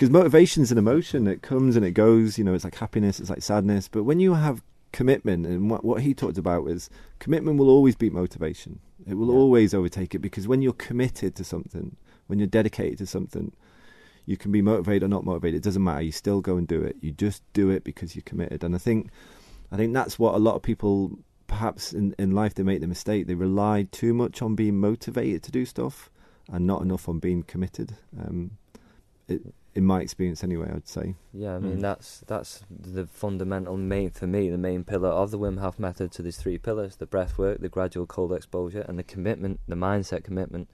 Because 0.00 0.10
motivation's 0.10 0.72
an 0.72 0.78
emotion. 0.78 1.26
It 1.26 1.42
comes 1.42 1.76
and 1.76 1.84
it 1.84 1.90
goes. 1.90 2.38
You 2.38 2.44
know, 2.44 2.54
it's 2.54 2.64
like 2.64 2.76
happiness, 2.76 3.20
it's 3.20 3.28
like 3.28 3.42
sadness. 3.42 3.86
But 3.86 4.04
when 4.04 4.18
you 4.18 4.32
have 4.32 4.62
commitment, 4.92 5.44
and 5.44 5.68
what, 5.68 5.84
what 5.84 6.00
he 6.00 6.14
talked 6.14 6.38
about 6.38 6.64
was 6.64 6.88
commitment 7.18 7.58
will 7.58 7.68
always 7.68 7.96
beat 7.96 8.14
motivation. 8.14 8.80
It 9.06 9.12
will 9.12 9.28
Yeah. 9.28 9.34
always 9.34 9.74
overtake 9.74 10.14
it 10.14 10.20
because 10.20 10.48
when 10.48 10.62
you're 10.62 10.72
committed 10.72 11.34
to 11.34 11.44
something, 11.44 11.96
when 12.28 12.38
you're 12.38 12.48
dedicated 12.48 12.96
to 12.96 13.04
something, 13.04 13.52
you 14.24 14.38
can 14.38 14.50
be 14.50 14.62
motivated 14.62 15.02
or 15.02 15.08
not 15.08 15.26
motivated. 15.26 15.56
It 15.58 15.64
doesn't 15.64 15.84
matter. 15.84 16.00
You 16.00 16.12
still 16.12 16.40
go 16.40 16.56
and 16.56 16.66
do 16.66 16.80
it. 16.80 16.96
You 17.02 17.10
just 17.12 17.42
do 17.52 17.68
it 17.68 17.84
because 17.84 18.16
you're 18.16 18.22
committed. 18.22 18.64
And 18.64 18.74
I 18.74 18.78
think, 18.78 19.10
I 19.70 19.76
think 19.76 19.92
that's 19.92 20.18
what 20.18 20.34
a 20.34 20.38
lot 20.38 20.54
of 20.54 20.62
people, 20.62 21.18
perhaps 21.46 21.92
in 21.92 22.14
in 22.18 22.30
life, 22.30 22.54
they 22.54 22.62
make 22.62 22.80
the 22.80 22.86
mistake. 22.86 23.26
They 23.26 23.34
rely 23.34 23.86
too 23.92 24.14
much 24.14 24.40
on 24.40 24.54
being 24.54 24.80
motivated 24.80 25.42
to 25.42 25.50
do 25.50 25.66
stuff, 25.66 26.10
and 26.50 26.66
not 26.66 26.80
enough 26.80 27.06
on 27.06 27.18
being 27.18 27.42
committed. 27.42 27.98
Um, 28.18 28.52
it, 29.30 29.42
in 29.74 29.84
my 29.84 30.00
experience, 30.00 30.42
anyway, 30.42 30.70
I'd 30.74 30.88
say. 30.88 31.14
Yeah, 31.32 31.54
I 31.54 31.58
mean 31.60 31.78
Mm. 31.78 31.82
that's 31.82 32.24
that's 32.26 32.64
the 32.68 33.06
fundamental 33.06 33.76
main 33.76 34.10
for 34.10 34.26
me, 34.26 34.50
the 34.50 34.58
main 34.58 34.82
pillar 34.84 35.08
of 35.10 35.30
the 35.30 35.38
Wim 35.38 35.58
Hof 35.60 35.78
method. 35.78 36.12
So 36.14 36.22
there's 36.22 36.36
three 36.36 36.58
pillars: 36.58 36.96
the 36.96 37.06
breath 37.06 37.38
work, 37.38 37.60
the 37.60 37.68
gradual 37.68 38.06
cold 38.06 38.32
exposure, 38.32 38.84
and 38.88 38.98
the 38.98 39.04
commitment, 39.04 39.60
the 39.68 39.76
mindset 39.76 40.24
commitment. 40.24 40.68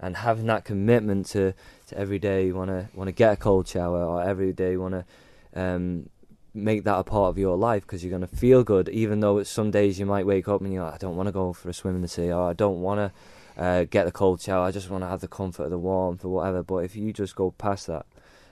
and 0.00 0.16
having 0.18 0.46
that 0.46 0.64
commitment 0.64 1.26
to, 1.26 1.52
to 1.88 1.98
every 1.98 2.20
day 2.20 2.46
you 2.46 2.54
want 2.54 2.70
to 2.70 2.88
want 2.94 3.08
to 3.08 3.12
get 3.12 3.32
a 3.32 3.36
cold 3.36 3.66
shower 3.66 4.04
or 4.04 4.22
every 4.22 4.52
day 4.52 4.70
you 4.72 4.80
want 4.80 4.94
to 4.94 5.04
um, 5.60 6.08
make 6.54 6.84
that 6.84 6.96
a 7.00 7.02
part 7.02 7.30
of 7.30 7.36
your 7.36 7.56
life 7.56 7.82
because 7.82 8.04
you're 8.04 8.16
going 8.16 8.28
to 8.30 8.36
feel 8.36 8.62
good 8.62 8.88
even 8.90 9.18
though 9.18 9.42
some 9.42 9.72
days 9.72 9.98
you 9.98 10.06
might 10.06 10.24
wake 10.24 10.46
up 10.46 10.60
and 10.60 10.72
you're 10.72 10.84
like, 10.84 10.94
I 10.94 10.98
don't 10.98 11.16
want 11.16 11.26
to 11.26 11.32
go 11.32 11.52
for 11.52 11.68
a 11.68 11.72
swim 11.72 11.96
in 11.96 12.02
the 12.02 12.06
sea 12.08 12.30
or 12.30 12.48
I 12.48 12.52
don't 12.52 12.80
want 12.80 12.98
to 13.00 13.12
uh, 13.58 13.84
get 13.84 14.04
the 14.06 14.12
cold 14.12 14.40
shower 14.40 14.64
I 14.66 14.70
just 14.70 14.88
want 14.90 15.02
to 15.04 15.08
have 15.08 15.20
the 15.20 15.28
comfort 15.28 15.64
of 15.64 15.70
the 15.70 15.78
warmth 15.78 16.24
or 16.24 16.28
whatever 16.28 16.62
but 16.62 16.78
if 16.78 16.94
you 16.96 17.12
just 17.12 17.34
go 17.36 17.50
past 17.50 17.86
that 17.88 18.06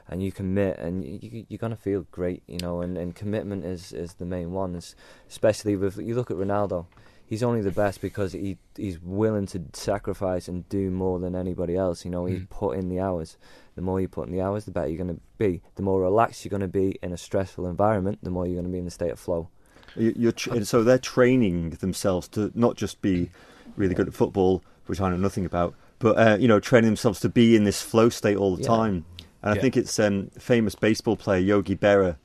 and 0.09 0.22
you 0.22 0.30
commit 0.32 0.78
and 0.78 1.04
you, 1.04 1.44
you're 1.48 1.59
going 1.59 1.70
to 1.74 1.76
feel 1.80 2.07
great 2.11 2.42
you 2.46 2.59
know 2.59 2.80
and, 2.80 2.96
and 2.98 3.14
commitment 3.14 3.64
is, 3.64 3.92
is 3.92 4.14
the 4.14 4.24
main 4.24 4.52
one 4.52 4.74
it's, 4.74 4.94
especially 5.28 5.76
with 5.76 5.96
you 5.98 6.14
look 6.14 6.30
at 6.30 6.36
Ronaldo 6.36 6.86
he's 7.28 7.42
only 7.42 7.61
the 7.61 7.70
best 7.72 8.00
because 8.00 8.32
he 8.32 8.57
he's 8.76 9.00
willing 9.00 9.46
to 9.46 9.61
sacrifice 9.72 10.46
and 10.48 10.68
do 10.68 10.90
more 10.90 11.18
than 11.18 11.34
anybody 11.34 11.76
else. 11.76 12.04
You 12.04 12.11
know, 12.12 12.24
he's 12.26 12.38
Mm. 12.40 12.48
put 12.50 12.76
in 12.78 12.88
the 12.88 13.00
hours. 13.00 13.36
The 13.74 13.82
more 13.82 14.00
you 14.00 14.07
put 14.07 14.28
in 14.28 14.32
the 14.32 14.40
hours, 14.42 14.64
the 14.64 14.70
better 14.70 14.86
you're 14.86 15.02
going 15.04 15.16
to 15.16 15.20
be. 15.36 15.61
The 15.74 15.82
more 15.82 16.00
relaxed 16.00 16.44
you're 16.44 16.50
going 16.57 16.61
to 16.61 16.68
be 16.68 16.98
in 17.02 17.12
a 17.12 17.16
stressful 17.16 17.66
environment, 17.66 18.18
the 18.22 18.30
more 18.30 18.46
you're 18.46 18.54
going 18.54 18.66
to 18.66 18.70
be 18.70 18.78
in 18.78 18.84
the 18.84 18.92
state 18.92 19.11
of 19.11 19.18
flow. 19.18 19.48
You- 19.96 20.14
You're 20.16 20.64
so 20.64 20.84
they're 20.84 20.98
training 20.98 21.70
themselves 21.80 22.28
to 22.28 22.52
not 22.54 22.76
just 22.76 23.02
be 23.02 23.30
really 23.76 23.94
good 23.96 24.07
at 24.07 24.14
football, 24.14 24.62
which 24.89 25.01
I 25.01 25.11
know 25.11 25.16
nothing 25.16 25.45
about, 25.45 25.74
but 25.99 26.16
uh, 26.18 26.37
you 26.39 26.49
know, 26.49 26.61
training 26.61 26.89
themselves 26.89 27.20
to 27.20 27.28
be 27.28 27.57
in 27.57 27.64
this 27.64 27.82
flow 27.82 28.09
state 28.09 28.37
all 28.37 28.57
the 28.57 28.62
Yeah. 28.62 28.68
time. 28.68 29.05
And 29.43 29.57
I 29.57 29.61
think 29.61 29.76
it's 29.76 29.99
um, 30.01 30.30
famous 30.39 30.74
baseball 30.74 31.16
player 31.16 31.39
Yogi 31.41 31.76
Berra, 31.76 32.16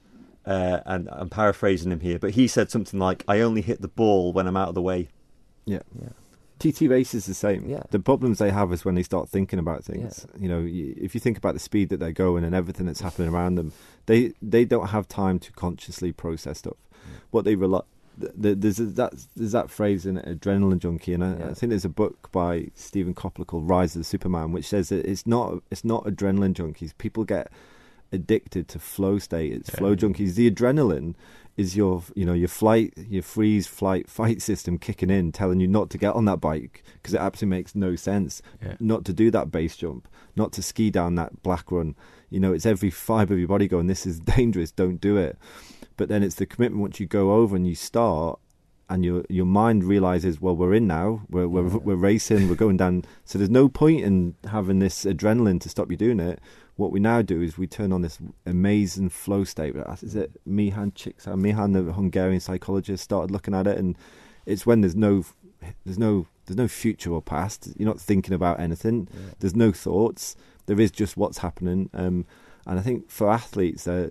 uh, 0.46 0.80
and 0.86 1.08
I'm 1.12 1.30
paraphrasing 1.30 1.92
him 1.92 2.00
here, 2.00 2.18
but 2.18 2.32
he 2.32 2.48
said 2.48 2.72
something 2.72 3.00
like, 3.00 3.24
"I 3.28 3.42
only 3.42 3.62
hit 3.62 3.82
the 3.82 3.88
ball 3.88 4.34
when 4.34 4.48
I'm 4.48 4.58
out 4.58 4.70
of 4.70 4.76
the 4.76 4.82
way." 4.82 5.10
Yeah. 5.66 5.82
Yeah. 6.02 6.10
TT 6.60 6.82
race 6.90 7.14
is 7.16 7.26
the 7.26 7.34
same. 7.34 7.68
Yeah. 7.68 7.84
The 7.90 8.00
problems 8.00 8.38
they 8.38 8.52
have 8.52 8.72
is 8.72 8.86
when 8.86 8.94
they 8.96 9.02
start 9.04 9.30
thinking 9.30 9.58
about 9.60 9.84
things. 9.84 10.26
Yeah. 10.36 10.42
You 10.42 10.50
know, 10.50 10.64
if 10.68 11.16
you 11.16 11.20
think 11.22 11.38
about 11.38 11.54
the 11.56 11.60
speed 11.60 11.90
that 11.90 12.00
they're 12.00 12.12
going 12.12 12.44
and 12.44 12.54
everything 12.54 12.86
that's 12.86 13.02
happening 13.02 13.30
around 13.30 13.56
them, 13.56 13.72
they 14.06 14.34
they 14.42 14.66
don't 14.66 14.88
have 14.90 15.08
time 15.08 15.38
to 15.40 15.52
consciously 15.54 16.12
process 16.12 16.60
stuff. 16.60 16.78
What 17.32 17.46
they 17.46 17.56
rely 17.56 17.82
th- 18.20 18.34
th- 18.42 18.58
there's 18.60 18.78
that 18.78 19.14
there's 19.36 19.52
that 19.54 19.70
phrase 19.70 20.06
in 20.06 20.18
adrenaline 20.18 20.80
junkie, 20.80 21.14
and 21.14 21.24
I, 21.24 21.38
Yeah. 21.38 21.50
I 21.50 21.54
think 21.54 21.70
there's 21.70 21.86
a 21.86 21.90
book 21.90 22.30
by 22.32 22.68
Steven 22.76 23.14
Kotler 23.14 23.46
called 23.48 23.68
Rise 23.70 23.96
of 23.96 24.02
the 24.02 24.04
Superman, 24.06 24.52
which 24.52 24.68
says 24.68 24.90
that 24.90 25.06
it's 25.06 25.26
not 25.28 25.62
it's 25.72 25.86
not 25.86 26.04
adrenaline 26.06 26.54
junkies. 26.54 26.92
People 26.98 27.24
get 27.24 27.52
addicted 28.12 28.68
to 28.68 28.80
flow 28.80 29.18
state. 29.20 29.54
It's 29.54 29.70
Yeah. 29.70 29.78
flow 29.78 29.96
junkies. 29.96 30.36
The 30.36 30.50
adrenaline 30.52 31.16
is 31.58 31.76
your 31.76 32.02
you 32.16 32.26
know 32.26 32.34
your 32.34 32.48
flight 32.48 32.94
your 33.10 33.22
freeze 33.24 33.68
flight 33.68 34.10
fight 34.10 34.42
system 34.42 34.78
kicking 34.78 35.10
in 35.10 35.32
telling 35.34 35.60
you 35.60 35.68
not 35.68 35.90
to 35.90 35.98
get 35.98 36.14
on 36.16 36.24
that 36.26 36.40
bike 36.40 36.82
because 36.94 37.14
it 37.14 37.20
absolutely 37.20 37.58
makes 37.58 37.76
no 37.76 37.94
sense 37.96 38.42
Yeah. 38.64 38.76
not 38.80 39.04
to 39.06 39.14
do 39.14 39.30
that 39.32 39.52
base 39.52 39.76
jump 39.76 40.08
not 40.38 40.54
to 40.54 40.64
ski 40.64 40.90
down 40.90 41.16
that 41.16 41.44
black 41.44 41.70
run 41.70 41.96
you 42.30 42.40
know 42.40 42.54
it's 42.54 42.66
every 42.66 42.90
fibre 42.90 43.34
of 43.34 43.40
your 43.40 43.50
body 43.50 43.68
going 43.68 43.88
this 43.88 44.06
is 44.06 44.20
dangerous 44.22 44.72
don't 44.72 45.02
do 45.02 45.18
it 45.18 45.38
but 45.98 46.10
then 46.10 46.24
it's 46.24 46.36
the 46.36 46.46
commitment 46.46 46.82
once 46.82 47.00
you 47.00 47.06
go 47.06 47.34
over 47.34 47.56
and 47.56 47.68
you 47.68 47.76
start 47.76 48.40
and 48.90 49.06
your 49.06 49.24
your 49.30 49.46
mind 49.46 49.84
realizes 49.84 50.42
well 50.42 50.56
we're 50.56 50.74
in 50.74 50.88
now 50.88 51.22
we're 51.30 51.48
we're, 51.48 51.68
Yeah. 51.68 51.78
we're 51.78 51.96
racing 51.96 52.50
we're 52.50 52.56
going 52.56 52.78
down 52.78 53.06
so 53.24 53.38
there's 53.38 53.50
no 53.50 53.70
point 53.70 54.02
in 54.02 54.36
having 54.50 54.80
this 54.80 55.06
adrenaline 55.06 55.62
to 55.62 55.70
stop 55.70 55.90
you 55.92 55.98
doing 55.98 56.20
it 56.20 56.40
what 56.76 56.92
we 56.92 57.00
now 57.00 57.22
do 57.22 57.42
is 57.42 57.58
we 57.58 57.68
turn 57.68 57.92
on 57.94 58.02
this 58.02 58.18
amazing 58.46 59.10
flow 59.10 59.44
state. 59.44 59.76
Is 60.02 60.16
it 60.16 60.32
Mihaly 60.48 60.92
Csikszentmihalyi? 60.94 61.54
Mihaly, 61.54 61.86
the 61.86 61.94
Hungarian 61.94 62.40
psychologist, 62.40 63.04
started 63.04 63.30
looking 63.30 63.54
at 63.54 63.68
it, 63.68 63.78
and 63.78 63.96
it's 64.48 64.66
when 64.66 64.82
there's 64.82 64.96
no, 64.96 65.24
there's 65.86 66.00
no, 66.00 66.26
there's 66.46 66.58
no 66.58 66.68
future 66.68 67.12
or 67.12 67.22
past. 67.22 67.70
You're 67.78 67.88
not 67.88 68.00
thinking 68.00 68.34
about 68.34 68.60
anything. 68.60 69.08
Yeah. 69.14 69.34
There's 69.40 69.56
no 69.56 69.72
thoughts. 69.72 70.36
There 70.66 70.80
is 70.80 70.90
just 70.90 71.18
what's 71.18 71.40
happening. 71.40 71.90
Um, 71.94 72.26
and 72.66 72.80
I 72.80 72.82
think 72.82 73.12
for 73.12 73.30
athletes, 73.30 73.88
uh, 73.88 74.10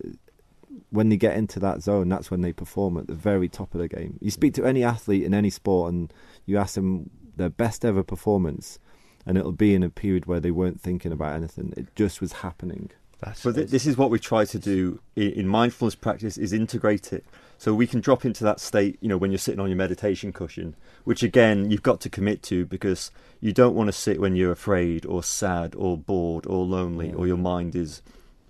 when 0.90 1.08
they 1.08 1.16
get 1.16 1.36
into 1.36 1.58
that 1.60 1.82
zone, 1.82 2.08
that's 2.08 2.30
when 2.30 2.40
they 2.40 2.52
perform 2.52 2.96
at 2.96 3.06
the 3.06 3.14
very 3.14 3.48
top 3.48 3.74
of 3.74 3.80
the 3.80 3.88
game. 3.88 4.18
You 4.20 4.30
speak 4.30 4.54
to 4.54 4.64
any 4.64 4.82
athlete 4.84 5.24
in 5.24 5.34
any 5.34 5.50
sport, 5.50 5.92
and 5.92 6.12
you 6.46 6.58
ask 6.58 6.74
them 6.74 7.10
their 7.36 7.48
best 7.50 7.84
ever 7.84 8.02
performance, 8.02 8.78
and 9.26 9.38
it'll 9.38 9.52
be 9.52 9.74
in 9.74 9.82
a 9.82 9.90
period 9.90 10.26
where 10.26 10.40
they 10.40 10.50
weren't 10.50 10.80
thinking 10.80 11.12
about 11.12 11.34
anything. 11.36 11.72
It 11.76 11.94
just 11.94 12.20
was 12.20 12.32
happening. 12.32 12.90
That's 13.20 13.42
But 13.42 13.54
th- 13.56 13.68
this 13.68 13.84
is 13.86 13.98
what 13.98 14.10
we 14.10 14.18
try 14.18 14.46
to 14.46 14.58
do 14.58 14.98
in, 15.14 15.32
in 15.32 15.48
mindfulness 15.48 15.94
practice: 15.94 16.38
is 16.38 16.52
integrate 16.52 17.12
it. 17.12 17.24
So 17.58 17.74
we 17.74 17.86
can 17.86 18.00
drop 18.00 18.24
into 18.24 18.42
that 18.44 18.58
state, 18.58 18.96
you 19.02 19.08
know, 19.08 19.18
when 19.18 19.30
you're 19.30 19.36
sitting 19.38 19.60
on 19.60 19.68
your 19.68 19.76
meditation 19.76 20.32
cushion, 20.32 20.74
which 21.04 21.22
again 21.22 21.70
you've 21.70 21.82
got 21.82 22.00
to 22.00 22.08
commit 22.08 22.42
to 22.44 22.64
because 22.64 23.10
you 23.40 23.52
don't 23.52 23.74
want 23.74 23.88
to 23.88 23.92
sit 23.92 24.18
when 24.18 24.34
you're 24.34 24.50
afraid 24.52 25.04
or 25.04 25.22
sad 25.22 25.74
or 25.76 25.98
bored 25.98 26.46
or 26.46 26.64
lonely 26.64 27.08
Yeah. 27.08 27.16
or 27.16 27.26
your 27.26 27.36
mind 27.36 27.76
is 27.76 28.00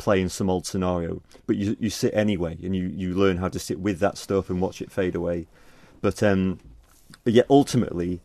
playing 0.01 0.31
some 0.31 0.51
old 0.51 0.67
scenario. 0.67 1.23
But 1.47 1.57
you 1.57 1.77
you 1.79 1.91
sit 1.91 2.13
anyway, 2.15 2.57
and 2.63 2.75
you 2.75 2.89
you 2.89 3.15
learn 3.15 3.37
how 3.37 3.49
to 3.49 3.59
sit 3.59 3.79
with 3.79 4.01
that 4.01 4.19
stuff 4.19 4.51
and 4.51 4.61
watch 4.61 4.83
it 4.83 4.91
fade 4.91 5.15
away. 5.15 5.47
But 6.01 6.23
um, 6.23 6.59
but 7.25 7.33
yet 7.33 7.47
ultimately, 7.49 8.21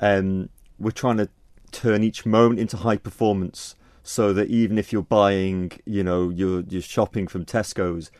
um, 0.00 0.48
we're 0.78 0.90
trying 0.90 1.18
to 1.18 1.28
turn 1.70 2.02
each 2.02 2.24
moment 2.24 2.60
into 2.60 2.78
high 2.78 2.96
performance 2.96 3.76
so 4.02 4.32
that 4.32 4.48
even 4.48 4.78
if 4.78 4.92
you're 4.92 5.02
buying, 5.02 5.72
you 5.84 6.02
know, 6.02 6.30
you're 6.30 6.62
you're 6.68 6.82
shopping 6.82 7.28
from 7.28 7.44
Tesco's, 7.44 8.10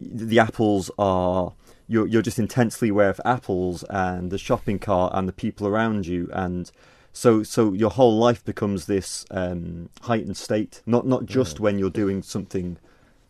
the 0.00 0.38
apples 0.38 0.90
are 0.98 1.52
you're 1.86 2.06
you're 2.06 2.22
just 2.22 2.38
intensely 2.38 2.88
aware 2.88 3.10
of 3.10 3.20
apples 3.24 3.84
and 3.90 4.30
the 4.30 4.38
shopping 4.38 4.78
cart 4.78 5.12
and 5.14 5.28
the 5.28 5.32
people 5.32 5.66
around 5.66 6.06
you 6.06 6.28
and 6.32 6.70
so 7.16 7.42
so 7.42 7.72
your 7.72 7.90
whole 7.90 8.16
life 8.26 8.44
becomes 8.44 8.84
this 8.86 9.24
um, 9.30 9.88
heightened 10.02 10.36
state. 10.36 10.82
Not 10.86 11.06
not 11.06 11.24
just 11.26 11.56
Yeah. 11.56 11.62
when 11.64 11.78
you're 11.78 11.90
doing 12.02 12.22
something 12.22 12.76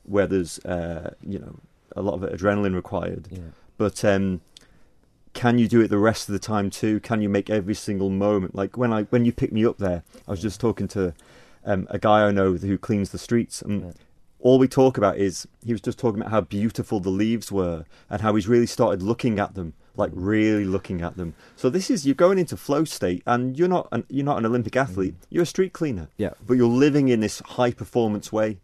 where 0.05 0.27
there's 0.27 0.59
uh, 0.65 1.15
you 1.23 1.39
know 1.39 1.55
a 1.95 2.03
lot 2.03 2.15
of 2.15 2.21
adrenaline 2.35 2.75
required, 2.75 3.29
Yeah. 3.31 3.39
but 3.79 4.05
um, 4.05 4.41
can 5.35 5.59
you 5.59 5.69
do 5.69 5.81
it 5.81 5.89
the 5.89 5.99
rest 5.99 6.29
of 6.29 6.33
the 6.33 6.39
time 6.39 6.69
too? 6.71 6.99
Can 7.01 7.21
you 7.23 7.29
make 7.29 7.49
every 7.51 7.75
single 7.75 8.11
moment? 8.11 8.55
Like 8.55 8.77
when 8.77 8.93
I 8.93 9.03
when 9.05 9.25
you 9.25 9.33
picked 9.33 9.53
me 9.53 9.65
up 9.65 9.79
there, 9.79 10.03
I 10.27 10.31
was 10.33 10.43
just 10.43 10.61
talking 10.61 10.89
to 10.89 11.15
um, 11.65 11.87
a 11.91 11.99
guy 11.99 12.27
I 12.27 12.31
know 12.33 12.55
who 12.55 12.79
cleans 12.79 13.11
the 13.11 13.19
streets, 13.19 13.63
and 13.63 13.83
Yeah. 13.83 13.93
all 14.41 14.59
we 14.59 14.69
talk 14.69 14.97
about 14.99 15.17
is 15.19 15.47
he 15.65 15.73
was 15.73 15.81
just 15.81 15.99
talking 15.99 16.21
about 16.21 16.31
how 16.31 16.41
beautiful 16.41 17.01
the 17.01 17.11
leaves 17.11 17.51
were 17.53 17.85
and 18.11 18.21
how 18.23 18.35
he's 18.35 18.49
really 18.49 18.67
started 18.67 19.03
looking 19.03 19.39
at 19.39 19.55
them, 19.55 19.73
like 19.97 20.11
really 20.15 20.65
looking 20.65 21.03
at 21.03 21.17
them. 21.17 21.35
So 21.57 21.71
this 21.71 21.91
is 21.91 22.07
you're 22.07 22.15
going 22.15 22.39
into 22.39 22.57
flow 22.57 22.85
state, 22.85 23.23
and 23.27 23.59
you're 23.59 23.69
not 23.69 23.89
an, 23.93 24.05
you're 24.09 24.25
not 24.25 24.39
an 24.39 24.47
Olympic 24.47 24.77
athlete. 24.77 25.15
Mm. 25.15 25.27
You're 25.31 25.43
a 25.45 25.47
street 25.47 25.73
cleaner, 25.73 26.09
Yeah. 26.17 26.31
but 26.47 26.55
you're 26.55 26.69
living 26.69 27.09
in 27.09 27.21
this 27.21 27.41
high 27.41 27.73
performance 27.73 28.33
way. 28.33 28.59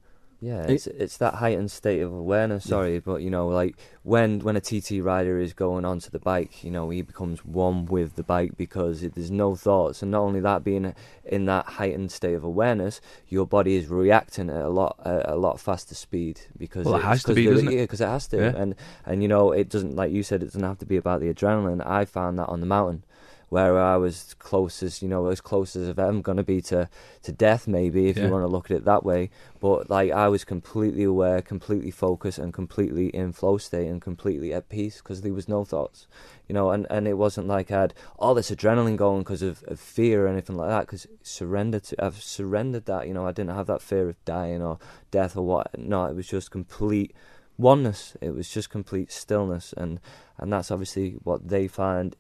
Yeah, 0.45 0.62
it's 0.64 0.88
it's 0.88 1.18
that 1.18 1.34
heightened 1.34 1.70
state 1.70 2.01
of 2.01 2.12
awareness. 2.12 2.66
Yeah. 2.66 2.70
Sorry, 2.70 2.99
but 2.99 3.22
you 3.22 3.30
know, 3.30 3.47
like 3.47 3.76
when 4.03 4.40
when 4.40 4.57
a 4.57 4.61
TT 4.61 5.01
rider 5.01 5.38
is 5.38 5.53
going 5.53 5.84
onto 5.84 6.11
the 6.11 6.18
bike, 6.18 6.64
you 6.64 6.70
know, 6.72 6.90
he 6.90 7.01
becomes 7.01 7.45
one 7.45 7.86
with 7.86 8.16
the 8.16 8.24
bike 8.24 8.57
because 8.57 9.05
it, 9.05 9.14
there's 9.14 9.30
no 9.30 9.55
thoughts, 9.55 10.03
and 10.03 10.11
not 10.11 10.22
only 10.22 10.40
that, 10.40 10.64
being 10.64 10.97
in 11.24 11.45
that 11.45 11.66
heightened 11.66 12.11
state 12.11 12.34
of 12.34 12.43
awareness, 12.43 13.01
your 13.28 13.47
body 13.47 13.76
is 13.76 13.86
reacting 13.86 14.51
at 14.51 14.64
a 14.64 14.68
lot 14.68 14.97
at 15.05 15.28
a 15.28 15.36
lot 15.36 15.61
faster 15.61 15.95
speed 15.95 16.40
because 16.59 16.86
Well, 16.86 16.97
it 16.97 16.99
it's- 16.99 17.11
has 17.12 17.22
to 17.22 17.34
be, 17.34 17.47
doesn't 17.47 17.68
it? 17.68 17.74
Yeah, 17.74 17.82
because 17.82 18.01
it 18.01 18.07
has 18.09 18.26
to, 18.28 18.38
Yeah. 18.38 18.53
and 18.57 18.74
and 19.07 19.22
you 19.22 19.28
know, 19.28 19.53
it 19.53 19.68
doesn't 19.68 19.95
like 19.95 20.11
you 20.11 20.24
said, 20.24 20.43
it 20.43 20.47
doesn't 20.47 20.64
have 20.64 20.78
to 20.78 20.86
be 20.86 20.97
about 20.97 21.20
the 21.20 21.32
adrenaline. 21.32 21.86
I 21.86 22.05
found 22.05 22.40
that 22.40 22.49
on 22.49 22.59
the 22.59 22.66
mountain. 22.66 23.05
Where 23.53 23.78
I 23.78 23.96
was 23.96 24.34
closest, 24.38 25.03
you 25.03 25.09
know, 25.09 25.26
as 25.26 25.40
close 25.40 25.76
as 25.76 25.98
I'm 25.98 26.22
gonna 26.22 26.42
be 26.42 26.61
to, 26.62 26.88
to 27.24 27.32
death, 27.32 27.68
maybe 27.68 28.09
if 28.09 28.16
Yeah. 28.16 28.24
you 28.24 28.32
want 28.32 28.44
to 28.44 28.55
look 28.55 28.70
at 28.70 28.76
it 28.78 28.84
that 28.86 29.05
way 29.05 29.30
but 29.62 29.88
like 29.88 30.11
I 30.11 30.26
was 30.26 30.44
completely 30.44 31.05
aware, 31.05 31.40
completely 31.40 31.92
focused, 31.92 32.38
and 32.38 32.53
completely 32.53 33.07
in 33.11 33.32
flow 33.32 33.59
state 33.59 33.86
and 33.86 34.03
completely 34.03 34.53
at 34.53 34.68
peace 34.68 34.96
because 34.96 35.20
there 35.20 35.32
was 35.32 35.48
no 35.48 35.64
thoughts, 35.64 36.09
you 36.48 36.53
know. 36.53 36.72
And, 36.72 36.84
and 36.90 37.07
it 37.07 37.14
wasn't 37.14 37.46
like 37.46 37.70
I 37.70 37.82
had 37.82 37.94
all 38.18 38.32
oh, 38.32 38.34
this 38.34 38.50
adrenaline 38.50 38.96
going 38.96 39.20
because 39.20 39.40
of, 39.40 39.62
of 39.68 39.78
fear 39.78 40.26
or 40.26 40.28
anything 40.28 40.57
like 40.57 40.68
that. 40.68 40.86
Because 40.86 41.07
surrender 41.22 41.78
to, 41.78 42.05
I've 42.05 42.20
surrendered 42.20 42.86
that, 42.86 43.07
you 43.07 43.14
know. 43.14 43.24
I 43.24 43.30
didn't 43.30 43.55
have 43.55 43.68
that 43.68 43.82
fear 43.82 44.09
of 44.09 44.24
dying 44.24 44.62
or 44.62 44.80
death 45.12 45.36
or 45.36 45.46
what. 45.46 45.78
No, 45.78 46.07
it 46.07 46.16
was 46.16 46.26
just 46.26 46.50
complete 46.50 47.14
oneness. 47.57 48.16
It 48.20 48.34
was 48.34 48.48
just 48.48 48.68
complete 48.68 49.12
stillness, 49.12 49.72
and 49.76 50.00
and 50.38 50.53
that's 50.53 50.72
obviously 50.72 51.12
what 51.22 51.46
they 51.46 51.68
find 51.68 52.16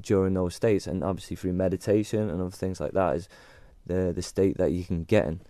during 0.00 0.34
those 0.34 0.54
states, 0.54 0.86
and 0.86 1.02
obviously 1.04 1.36
through 1.36 1.52
meditation 1.52 2.30
and 2.30 2.40
other 2.40 2.50
things 2.50 2.80
like 2.80 2.92
that 2.92 3.16
is 3.16 3.28
the 3.86 4.12
the 4.14 4.22
state 4.22 4.58
that 4.58 4.72
you 4.72 4.84
can 4.84 5.04
get 5.04 5.26
in 5.26 5.40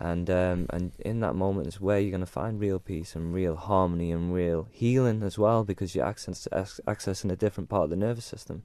and 0.00 0.30
um, 0.30 0.66
and 0.70 0.92
in 1.00 1.20
that 1.20 1.34
moment 1.34 1.66
is 1.66 1.80
where 1.80 1.98
you're 1.98 2.10
going 2.10 2.20
to 2.20 2.26
find 2.26 2.60
real 2.60 2.78
peace 2.78 3.16
and 3.16 3.34
real 3.34 3.56
harmony 3.56 4.12
and 4.12 4.32
real 4.32 4.68
healing 4.70 5.22
as 5.22 5.38
well 5.38 5.64
because 5.64 5.94
you're 5.94 6.06
access, 6.06 6.46
accessing 6.52 7.32
a 7.32 7.36
different 7.36 7.68
part 7.68 7.84
of 7.84 7.90
the 7.90 7.96
nervous 7.96 8.24
system, 8.24 8.62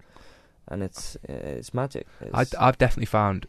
and 0.68 0.84
it's 0.84 1.18
it's 1.28 1.74
magic. 1.74 2.06
I, 2.34 2.44
It's, 2.44 2.56
I've 2.56 2.78
definitely 2.78 3.08
found, 3.08 3.48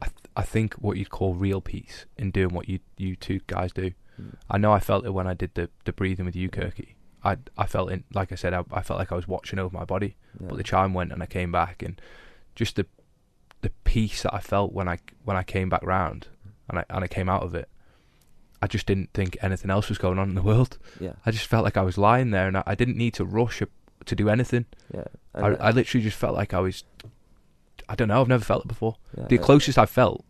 I, 0.00 0.06
th- 0.06 0.16
I 0.36 0.42
think 0.42 0.74
what 0.74 0.96
you'd 0.96 1.10
call 1.10 1.34
real 1.34 1.60
peace 1.60 2.06
in 2.16 2.30
doing 2.30 2.54
what 2.54 2.68
you 2.68 2.80
you 2.96 3.14
two 3.14 3.40
guys 3.46 3.72
do. 3.72 3.90
Mm. 4.20 4.34
I 4.50 4.56
know 4.56 4.72
I 4.72 4.80
felt 4.80 5.04
it 5.04 5.10
when 5.10 5.26
I 5.26 5.34
did 5.34 5.54
the, 5.54 5.68
the 5.84 5.92
breathing 5.92 6.24
with 6.24 6.36
you, 6.36 6.48
Kirky. 6.48 6.94
I 7.24 7.36
I 7.56 7.66
felt 7.66 7.90
in 7.90 8.04
like 8.14 8.32
I 8.32 8.34
said 8.36 8.52
I, 8.54 8.64
I 8.72 8.82
felt 8.82 8.98
like 8.98 9.12
I 9.12 9.16
was 9.16 9.26
watching 9.28 9.58
over 9.58 9.76
my 9.76 9.84
body. 9.84 10.16
yeah. 10.40 10.46
But 10.48 10.56
the 10.56 10.62
chime 10.62 10.94
went 10.94 11.12
and 11.12 11.22
I 11.22 11.26
came 11.26 11.50
back 11.52 11.82
and 11.82 12.00
just 12.54 12.76
the 12.76 12.86
the 13.62 13.70
peace 13.84 14.22
that 14.22 14.32
I 14.34 14.38
felt 14.40 14.72
when 14.72 14.88
I 14.88 14.98
when 15.24 15.36
I 15.36 15.42
came 15.42 15.68
back 15.68 15.82
round 15.82 16.28
and 16.68 16.78
I 16.78 16.84
and 16.90 17.04
I 17.04 17.08
came 17.08 17.28
out 17.28 17.42
of 17.42 17.54
it. 17.54 17.68
I 18.60 18.66
just 18.66 18.86
didn't 18.86 19.10
think 19.14 19.36
anything 19.40 19.70
else 19.70 19.88
was 19.88 19.98
going 19.98 20.18
on 20.18 20.28
in 20.28 20.34
the 20.34 20.42
world. 20.42 20.78
Yeah, 21.00 21.12
I 21.24 21.30
just 21.30 21.46
felt 21.46 21.64
like 21.64 21.76
I 21.76 21.82
was 21.82 21.96
lying 21.96 22.32
there, 22.32 22.48
and 22.48 22.56
I, 22.56 22.64
I 22.66 22.74
didn't 22.74 22.96
need 22.96 23.14
to 23.14 23.24
rush 23.24 23.62
a, 23.62 23.68
to 24.04 24.16
do 24.16 24.28
anything. 24.28 24.66
yeah. 24.92 25.04
I, 25.34 25.46
And, 25.46 25.56
uh, 25.60 25.62
I 25.62 25.70
literally 25.70 26.02
just 26.02 26.16
felt 26.16 26.34
like 26.34 26.52
I 26.54 26.58
was. 26.58 26.82
I 27.88 27.94
don't 27.94 28.08
know. 28.08 28.20
I've 28.20 28.28
never 28.28 28.44
felt 28.44 28.64
it 28.64 28.68
before. 28.68 28.96
yeah, 29.16 29.26
The 29.28 29.36
yeah. 29.36 29.42
closest 29.42 29.78
I've 29.78 29.90
felt 29.90 30.24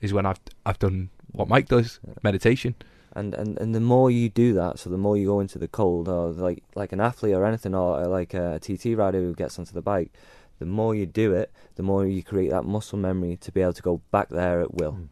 is 0.00 0.12
when 0.12 0.26
I've 0.26 0.38
I've 0.64 0.78
done 0.78 1.10
what 1.32 1.48
Mike 1.48 1.66
does, 1.68 1.98
meditation. 2.22 2.74
And 3.14 3.34
and 3.34 3.58
and 3.58 3.74
the 3.74 3.80
more 3.80 4.10
you 4.10 4.28
do 4.28 4.52
that, 4.54 4.78
so 4.78 4.90
the 4.90 4.98
more 4.98 5.16
you 5.16 5.26
go 5.26 5.40
into 5.40 5.58
the 5.58 5.68
cold, 5.68 6.08
or 6.08 6.28
like 6.28 6.62
like 6.74 6.92
an 6.92 7.00
athlete 7.00 7.34
or 7.34 7.44
anything, 7.44 7.74
or 7.74 8.06
like 8.06 8.34
a 8.34 8.58
TT 8.60 8.96
rider 8.96 9.20
who 9.20 9.34
gets 9.34 9.58
onto 9.58 9.72
the 9.72 9.82
bike, 9.82 10.12
the 10.58 10.66
more 10.66 10.94
you 10.94 11.06
do 11.06 11.32
it, 11.34 11.50
the 11.76 11.82
more 11.82 12.06
you 12.06 12.22
create 12.22 12.50
that 12.50 12.64
muscle 12.64 12.98
memory 12.98 13.36
to 13.38 13.52
be 13.52 13.60
able 13.60 13.72
to 13.72 13.82
go 13.82 14.00
back 14.10 14.28
there 14.28 14.60
at 14.60 14.74
will. 14.74 14.92
Mm. 14.92 15.08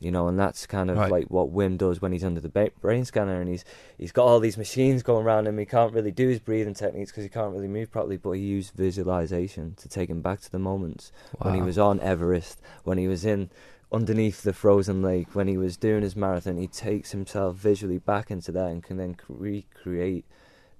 You 0.00 0.10
know, 0.10 0.26
and 0.26 0.36
that's 0.36 0.66
kind 0.66 0.90
of 0.90 0.98
Right. 0.98 1.12
like 1.12 1.26
what 1.30 1.54
Wim 1.54 1.78
does 1.78 2.02
when 2.02 2.10
he's 2.10 2.24
under 2.24 2.40
the 2.40 2.48
brain 2.48 3.04
scanner, 3.04 3.40
and 3.40 3.48
he's 3.48 3.64
he's 3.96 4.10
got 4.10 4.26
all 4.26 4.40
these 4.40 4.58
machines 4.58 5.04
going 5.04 5.24
around 5.24 5.46
him. 5.46 5.56
He 5.58 5.64
can't 5.64 5.92
really 5.92 6.10
do 6.10 6.26
his 6.26 6.40
breathing 6.40 6.74
techniques 6.74 7.12
because 7.12 7.22
he 7.22 7.28
can't 7.30 7.54
really 7.54 7.68
move 7.68 7.92
properly. 7.92 8.16
But 8.16 8.32
he 8.32 8.42
used 8.42 8.72
visualization 8.74 9.74
to 9.76 9.88
take 9.88 10.10
him 10.10 10.20
back 10.20 10.40
to 10.40 10.50
the 10.50 10.58
moments 10.58 11.12
when 11.38 11.54
he 11.54 11.62
was 11.62 11.78
on 11.78 12.00
Everest, 12.00 12.60
when 12.82 12.98
he 12.98 13.06
was 13.06 13.24
in 13.24 13.50
underneath 13.92 14.42
the 14.42 14.52
frozen 14.52 15.02
lake, 15.02 15.34
when 15.34 15.48
he 15.48 15.56
was 15.56 15.76
doing 15.76 16.02
his 16.02 16.16
marathon, 16.16 16.56
he 16.56 16.66
takes 16.66 17.12
himself 17.12 17.56
visually 17.56 17.98
back 17.98 18.30
into 18.30 18.50
that 18.52 18.68
and 18.68 18.82
can 18.82 18.96
then 18.96 19.16
recreate 19.28 20.24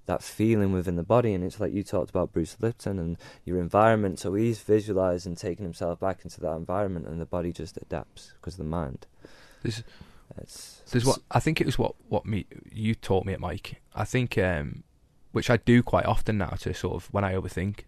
that 0.07 0.23
feeling 0.23 0.73
within 0.73 0.97
the 0.97 1.03
body. 1.03 1.33
And 1.35 1.45
it's 1.45 1.61
like 1.61 1.73
you 1.73 1.83
talked 1.83 2.11
about 2.11 2.33
Bruce 2.33 2.57
Lipton 2.61 2.99
and 2.99 3.17
your 3.45 3.59
environment. 3.61 4.19
So 4.19 4.35
he's 4.35 4.61
visualizing 4.61 5.37
taking 5.37 5.65
himself 5.65 6.01
back 6.01 6.21
into 6.25 6.41
that 6.41 6.57
environment, 6.57 7.07
and 7.07 7.21
the 7.21 7.27
body 7.27 7.53
just 7.53 7.77
adapts 7.77 8.33
because 8.41 8.55
of 8.55 8.59
the 8.59 8.65
mind. 8.65 9.07
There's- 9.63 9.83
It's 10.39 10.81
There's 10.91 11.05
what 11.05 11.19
I 11.31 11.41
think 11.41 11.61
it 11.61 11.67
was 11.67 11.79
what 11.79 11.95
what 12.09 12.25
me 12.25 12.47
you 12.73 12.95
taught 12.95 13.27
me 13.27 13.35
at 13.35 13.41
Mike. 13.41 13.83
I 13.95 14.05
think 14.07 14.39
um, 14.39 14.83
which 15.33 15.51
I 15.51 15.59
do 15.59 15.83
quite 15.83 16.07
often 16.07 16.39
now 16.39 16.55
to 16.61 16.73
sort 16.73 16.95
of 16.95 17.13
when 17.13 17.23
I 17.23 17.35
overthink 17.35 17.81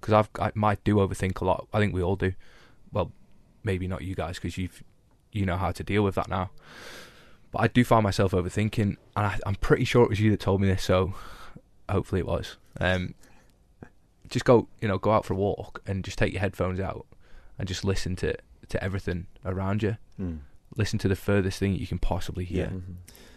because 0.00 0.14
I've 0.14 0.30
I 0.40 0.52
might 0.54 0.82
do 0.84 0.96
overthink 0.96 1.42
a 1.42 1.44
lot. 1.44 1.68
I 1.70 1.80
think 1.80 1.92
we 1.92 2.02
all 2.02 2.16
do. 2.16 2.32
Maybe 3.64 3.86
not 3.86 4.02
you 4.02 4.14
guys 4.14 4.36
because 4.36 4.58
you've 4.58 4.82
you 5.32 5.46
know 5.46 5.56
how 5.56 5.70
to 5.72 5.82
deal 5.84 6.02
with 6.02 6.14
that 6.16 6.28
now. 6.28 6.50
But 7.50 7.60
I 7.62 7.66
do 7.68 7.84
find 7.84 8.02
myself 8.02 8.32
overthinking, 8.32 8.80
and 8.82 8.96
I, 9.16 9.38
I'm 9.46 9.56
pretty 9.56 9.84
sure 9.84 10.02
it 10.04 10.08
was 10.10 10.20
you 10.20 10.30
that 10.30 10.40
told 10.40 10.60
me 10.60 10.66
this. 10.68 10.82
So 10.84 11.14
hopefully 11.88 12.20
it 12.20 12.26
was. 12.26 12.56
Um, 12.80 13.14
just 14.28 14.44
go 14.44 14.68
you 14.80 14.88
know 14.88 14.98
go 14.98 15.10
out 15.12 15.24
for 15.26 15.34
a 15.34 15.36
walk 15.36 15.82
and 15.86 16.04
just 16.04 16.16
take 16.18 16.32
your 16.32 16.40
headphones 16.40 16.80
out 16.80 17.06
and 17.58 17.68
just 17.68 17.84
listen 17.84 18.16
to 18.16 18.34
to 18.68 18.82
everything 18.82 19.26
around 19.44 19.82
you. 19.82 19.96
Mm. 20.20 20.38
Listen 20.76 20.98
to 21.00 21.08
the 21.08 21.16
furthest 21.16 21.58
thing 21.58 21.74
you 21.74 21.86
can 21.86 21.98
possibly 21.98 22.44
hear 22.46 22.64
Yeah. 22.64 22.70
Mhm. 22.78 22.94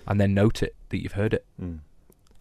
and 0.07 0.21
then 0.21 0.34
note 0.34 0.63
it 0.63 0.76
that 0.89 1.01
you've 1.01 1.13
heard 1.13 1.34
it. 1.34 1.45
Mm. 1.61 1.80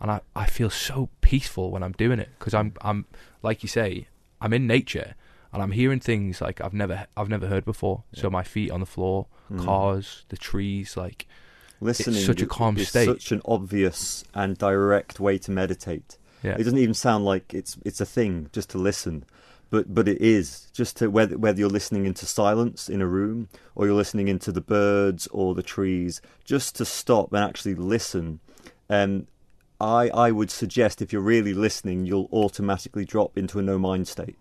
And 0.00 0.10
I, 0.10 0.20
I 0.36 0.46
feel 0.46 0.70
so 0.70 1.08
peaceful 1.20 1.70
when 1.72 1.82
I'm 1.82 1.92
doing 1.92 2.18
it 2.20 2.28
because 2.38 2.54
I'm 2.54 2.74
I'm 2.82 3.06
like 3.42 3.62
you 3.64 3.68
say 3.68 4.06
I'm 4.40 4.52
in 4.52 4.66
nature 4.68 5.14
and 5.54 5.62
I'm 5.62 5.70
hearing 5.72 6.00
things 6.00 6.40
like 6.40 6.60
I've 6.60 6.74
never 6.74 7.06
I've 7.16 7.28
never 7.30 7.46
heard 7.46 7.64
before. 7.64 8.02
So 8.12 8.28
my 8.28 8.42
feet 8.42 8.70
on 8.70 8.80
the 8.80 8.86
floor, 8.86 9.26
Mm. 9.50 9.64
cars, 9.64 10.24
the 10.28 10.36
trees, 10.36 10.96
like 10.96 11.26
Listening 11.80 12.20
such 12.24 12.40
a 12.40 12.46
calm 12.46 12.76
is 12.78 12.88
state. 12.88 13.06
such 13.06 13.30
an 13.32 13.42
obvious 13.44 14.24
and 14.34 14.56
direct 14.56 15.20
way 15.20 15.36
to 15.38 15.50
meditate. 15.50 16.16
yeah, 16.42 16.52
It 16.58 16.64
doesn't 16.64 16.78
even 16.78 16.94
sound 16.94 17.24
like 17.24 17.52
it's 17.54 17.76
it's 17.84 18.00
a 18.00 18.06
thing 18.06 18.48
just 18.52 18.70
to 18.70 18.78
listen, 18.78 19.24
but 19.70 19.94
but 19.94 20.08
it 20.08 20.20
is 20.20 20.68
just 20.72 20.96
to 20.98 21.08
whether 21.10 21.36
whether 21.36 21.58
you're 21.58 21.68
listening 21.68 22.06
into 22.06 22.24
silence 22.26 22.88
in 22.88 23.02
a 23.02 23.06
room 23.06 23.48
or 23.74 23.86
you're 23.86 23.94
listening 23.96 24.28
into 24.28 24.50
the 24.52 24.60
birds 24.62 25.26
or 25.28 25.54
the 25.54 25.62
trees, 25.62 26.22
just 26.44 26.74
to 26.76 26.84
stop 26.84 27.32
and 27.32 27.44
actually 27.44 27.74
listen. 27.74 28.40
Um, 28.88 29.26
I 29.80 30.08
I 30.10 30.30
would 30.30 30.50
suggest 30.50 31.02
if 31.02 31.12
you're 31.12 31.20
really 31.34 31.52
listening, 31.52 32.06
you'll 32.06 32.28
automatically 32.32 33.04
drop 33.04 33.36
into 33.36 33.58
a 33.58 33.62
no 33.62 33.78
mind 33.78 34.08
state 34.08 34.36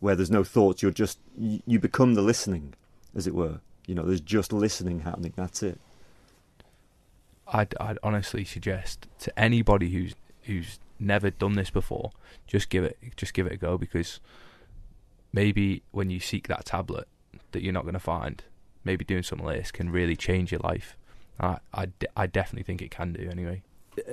where 0.00 0.16
there's 0.16 0.30
no 0.30 0.42
thoughts. 0.42 0.82
You're 0.82 0.90
just 0.90 1.18
you, 1.38 1.78
become 1.78 2.14
the 2.14 2.22
listening, 2.22 2.74
as 3.14 3.26
it 3.26 3.34
were. 3.34 3.60
You 3.86 3.94
know, 3.94 4.02
there's 4.02 4.20
just 4.20 4.52
listening 4.52 5.00
happening. 5.00 5.32
That's 5.36 5.62
it. 5.62 5.78
I'd 7.46 7.74
I'd 7.80 7.98
honestly 8.02 8.44
suggest 8.44 9.06
to 9.20 9.38
anybody 9.38 9.90
who's 9.90 10.14
who's 10.44 10.78
never 10.98 11.30
done 11.30 11.54
this 11.54 11.70
before, 11.70 12.10
just 12.46 12.68
give 12.68 12.84
it 12.84 12.98
just 13.16 13.34
give 13.34 13.46
it 13.46 13.52
a 13.52 13.56
go 13.56 13.78
because 13.78 14.20
maybe 15.32 15.82
when 15.90 16.10
you 16.10 16.20
seek 16.20 16.48
that 16.48 16.64
tablet 16.64 17.06
that 17.52 17.62
you're 17.62 17.72
not 17.72 17.82
going 17.82 17.94
to 17.94 18.00
find, 18.00 18.44
maybe 18.84 19.04
doing 19.04 19.22
something 19.22 19.46
like 19.46 19.58
this 19.58 19.70
can 19.70 19.90
really 19.90 20.16
change 20.16 20.52
your 20.52 20.60
life. 20.60 20.96
I 21.38 21.58
I 22.16 22.26
definitely 22.26 22.64
think 22.64 22.82
it 22.82 22.90
can 22.90 23.12
do 23.12 23.28
anyway. 23.30 23.62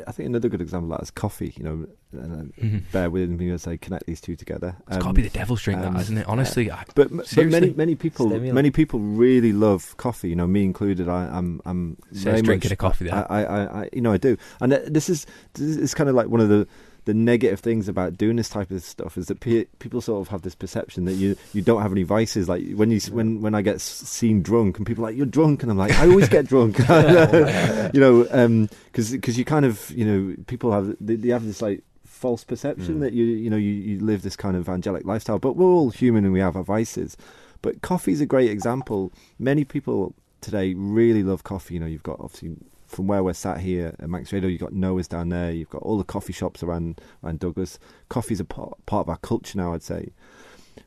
I 0.07 0.11
think 0.11 0.27
another 0.27 0.49
good 0.49 0.61
example 0.61 0.91
of 0.91 0.97
that 0.99 1.03
is 1.03 1.11
coffee. 1.11 1.53
You 1.57 1.63
know, 1.63 1.87
and, 2.13 2.33
uh, 2.33 2.61
Mm-hmm. 2.61 2.77
bear 2.91 3.09
with 3.09 3.29
me 3.29 3.49
as 3.51 3.67
I 3.67 3.77
connect 3.77 4.05
these 4.07 4.19
two 4.21 4.35
together. 4.35 4.75
It's 4.87 4.97
got 4.97 5.01
to 5.03 5.07
Um, 5.09 5.13
be 5.13 5.21
the 5.21 5.29
devil's 5.29 5.61
drink, 5.61 5.81
um, 5.81 5.93
that 5.93 6.01
isn't 6.01 6.17
it? 6.17 6.27
Honestly, 6.27 6.71
I, 6.71 6.83
But, 6.95 7.15
but 7.15 7.35
many 7.37 7.71
many 7.73 7.95
people 7.95 8.27
Stimulant. 8.29 8.53
many 8.55 8.71
people 8.71 8.99
really 8.99 9.53
love 9.53 9.95
coffee. 9.97 10.29
You 10.29 10.35
know, 10.35 10.47
me 10.47 10.63
included. 10.63 11.07
I, 11.09 11.25
I'm 11.27 11.61
I'm 11.65 11.97
Says 12.11 12.23
very 12.23 12.41
drinking 12.41 12.69
much, 12.69 12.73
a 12.73 12.75
coffee 12.77 13.05
there. 13.05 13.15
I, 13.31 13.43
I, 13.43 13.43
I, 13.43 13.81
I 13.83 13.89
you 13.93 14.01
know 14.01 14.11
I 14.13 14.17
do, 14.17 14.37
and 14.61 14.73
uh, 14.73 14.79
this 14.87 15.09
is 15.09 15.25
this 15.53 15.77
is 15.77 15.93
kind 15.93 16.09
of 16.09 16.15
like 16.15 16.27
one 16.27 16.39
of 16.41 16.49
the 16.49 16.67
the 17.07 17.13
negative 17.13 17.61
things 17.61 17.87
about 17.87 18.17
doing 18.17 18.35
this 18.35 18.49
type 18.49 18.69
of 18.69 18.83
stuff 18.83 19.17
is 19.17 19.27
that 19.27 19.39
pe- 19.39 19.63
people 19.79 20.01
sort 20.01 20.19
of 20.21 20.27
have 20.27 20.41
this 20.41 20.55
perception 20.55 21.05
that 21.05 21.13
you 21.13 21.35
you 21.53 21.61
don't 21.61 21.81
have 21.81 21.93
any 21.93 22.03
vices. 22.03 22.47
Like 22.49 22.63
when 22.73 22.91
you 22.91 22.99
when 23.11 23.41
when 23.41 23.55
I 23.55 23.61
get 23.61 23.79
seen 23.81 24.41
drunk 24.41 24.77
and 24.77 24.85
people 24.85 25.03
are 25.05 25.07
like 25.09 25.15
you're 25.17 25.25
drunk, 25.25 25.63
and 25.63 25.71
I'm 25.71 25.77
like 25.77 25.93
I 25.93 26.07
always 26.07 26.27
get 26.29 26.45
drunk. 26.47 26.77
you 27.93 27.99
know, 27.99 28.67
because 28.91 29.11
because 29.11 29.37
you 29.39 29.45
kind 29.45 29.65
of 29.65 29.89
you 29.91 30.05
know 30.05 30.35
people 30.47 30.71
have 30.73 30.95
they, 30.99 31.15
they 31.15 31.29
have 31.29 31.45
this 31.45 31.61
like 31.61 31.81
false 32.03 32.43
perception 32.43 32.97
Mm. 32.97 32.99
that 33.01 33.13
you 33.13 33.23
you 33.25 33.49
know 33.49 33.57
you, 33.57 33.71
you 33.71 33.99
live 33.99 34.21
this 34.21 34.35
kind 34.35 34.57
of 34.57 34.67
angelic 34.67 35.05
lifestyle, 35.05 35.39
but 35.39 35.55
we're 35.55 35.65
all 35.71 35.89
human 35.89 36.25
and 36.25 36.33
we 36.33 36.39
have 36.41 36.55
our 36.55 36.63
vices. 36.63 37.15
But 37.61 37.81
coffee's 37.81 38.21
a 38.21 38.25
great 38.25 38.51
example. 38.51 39.11
Many 39.39 39.63
people 39.63 40.13
today 40.41 40.73
really 40.75 41.23
love 41.23 41.43
coffee. 41.43 41.75
You 41.75 41.79
know, 41.79 41.85
you've 41.87 42.03
got 42.03 42.19
obviously 42.19 42.55
from 42.87 43.07
where 43.07 43.23
we're 43.23 43.33
sat 43.33 43.59
here 43.59 43.95
at 43.99 44.09
Manx 44.09 44.31
Radio, 44.33 44.49
you've 44.49 44.61
got 44.61 44.73
Noah's 44.73 45.07
down 45.07 45.29
there. 45.29 45.51
You've 45.51 45.69
got 45.69 45.83
all 45.83 45.97
the 45.97 46.03
coffee 46.03 46.33
shops 46.33 46.63
around 46.63 47.01
around 47.23 47.39
Douglas. 47.39 47.79
Coffee's 48.09 48.39
a 48.39 48.45
part, 48.45 48.83
part 48.85 49.05
of 49.05 49.09
our 49.09 49.17
culture 49.17 49.57
now, 49.57 49.73
I'd 49.73 49.83
say. 49.83 50.11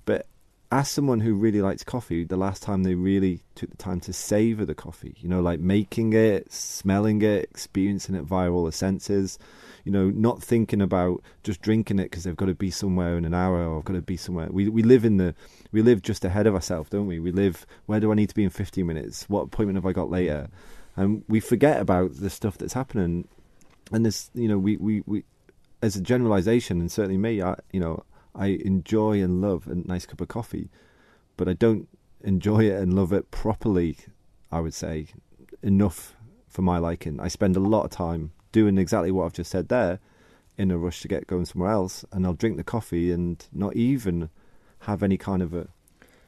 But 0.04 0.26
as 0.72 0.88
someone 0.88 1.20
who 1.20 1.34
really 1.34 1.60
likes 1.60 1.82
coffee, 1.82 2.24
the 2.24 2.36
last 2.36 2.62
time 2.62 2.84
they 2.84 2.94
really 2.94 3.40
took 3.56 3.70
the 3.70 3.76
time 3.76 4.00
to 4.00 4.12
savor 4.12 4.64
the 4.64 4.74
coffee, 4.74 5.16
you 5.18 5.28
know, 5.28 5.40
like 5.40 5.58
making 5.58 6.12
it, 6.12 6.52
smelling 6.52 7.22
it, 7.22 7.48
experiencing 7.50 8.14
it 8.14 8.22
via 8.22 8.50
all 8.50 8.64
the 8.64 8.72
senses, 8.72 9.38
you 9.84 9.90
know, 9.90 10.10
not 10.10 10.42
thinking 10.42 10.80
about 10.80 11.22
just 11.42 11.60
drinking 11.60 11.98
it 11.98 12.04
because 12.04 12.22
they've 12.22 12.36
got 12.36 12.46
to 12.46 12.54
be 12.54 12.70
somewhere 12.70 13.18
in 13.18 13.24
an 13.24 13.34
hour 13.34 13.66
or 13.66 13.78
I've 13.78 13.84
got 13.84 13.94
to 13.94 14.02
be 14.02 14.16
somewhere. 14.16 14.48
We 14.50 14.68
we 14.68 14.82
live 14.82 15.04
in 15.04 15.16
the 15.16 15.34
we 15.72 15.82
live 15.82 16.02
just 16.02 16.24
ahead 16.24 16.46
of 16.46 16.54
ourselves, 16.54 16.90
don't 16.90 17.06
we? 17.06 17.18
We 17.18 17.32
live 17.32 17.66
where 17.86 17.98
do 17.98 18.12
I 18.12 18.14
need 18.14 18.28
to 18.28 18.34
be 18.34 18.44
in 18.44 18.50
15 18.50 18.86
minutes? 18.86 19.28
What 19.28 19.42
appointment 19.42 19.76
have 19.76 19.86
I 19.86 19.92
got 19.92 20.10
later? 20.10 20.48
And 21.00 21.24
we 21.28 21.40
forget 21.40 21.80
about 21.80 22.16
the 22.16 22.28
stuff 22.28 22.58
that's 22.58 22.74
happening. 22.74 23.26
And 23.90 24.04
this, 24.04 24.30
you 24.34 24.48
know, 24.48 24.58
we 24.58 24.76
we, 24.76 25.02
we 25.06 25.24
as 25.80 25.96
a 25.96 26.00
generalization, 26.02 26.78
and 26.78 26.92
certainly 26.92 27.16
me, 27.16 27.40
I 27.40 27.56
you 27.72 27.80
know, 27.80 28.04
I 28.34 28.48
enjoy 28.48 29.22
and 29.22 29.40
love 29.40 29.66
a 29.66 29.76
nice 29.76 30.04
cup 30.04 30.20
of 30.20 30.28
coffee, 30.28 30.68
but 31.38 31.48
I 31.48 31.54
don't 31.54 31.88
enjoy 32.20 32.66
it 32.66 32.78
and 32.82 32.92
love 32.92 33.14
it 33.14 33.30
properly. 33.30 33.96
I 34.52 34.60
would 34.60 34.74
say 34.74 35.06
enough 35.62 36.14
for 36.48 36.60
my 36.60 36.76
liking. 36.76 37.18
I 37.18 37.28
spend 37.28 37.56
a 37.56 37.60
lot 37.60 37.84
of 37.84 37.90
time 37.90 38.32
doing 38.52 38.76
exactly 38.76 39.10
what 39.10 39.24
I've 39.24 39.32
just 39.32 39.50
said 39.50 39.68
there, 39.68 40.00
in 40.58 40.70
a 40.70 40.76
rush 40.76 41.00
to 41.00 41.08
get 41.08 41.26
going 41.26 41.46
somewhere 41.46 41.70
else, 41.70 42.04
and 42.12 42.26
I'll 42.26 42.34
drink 42.34 42.58
the 42.58 42.64
coffee 42.64 43.10
and 43.10 43.42
not 43.52 43.74
even 43.74 44.28
have 44.80 45.02
any 45.02 45.16
kind 45.16 45.40
of 45.40 45.54
a 45.54 45.68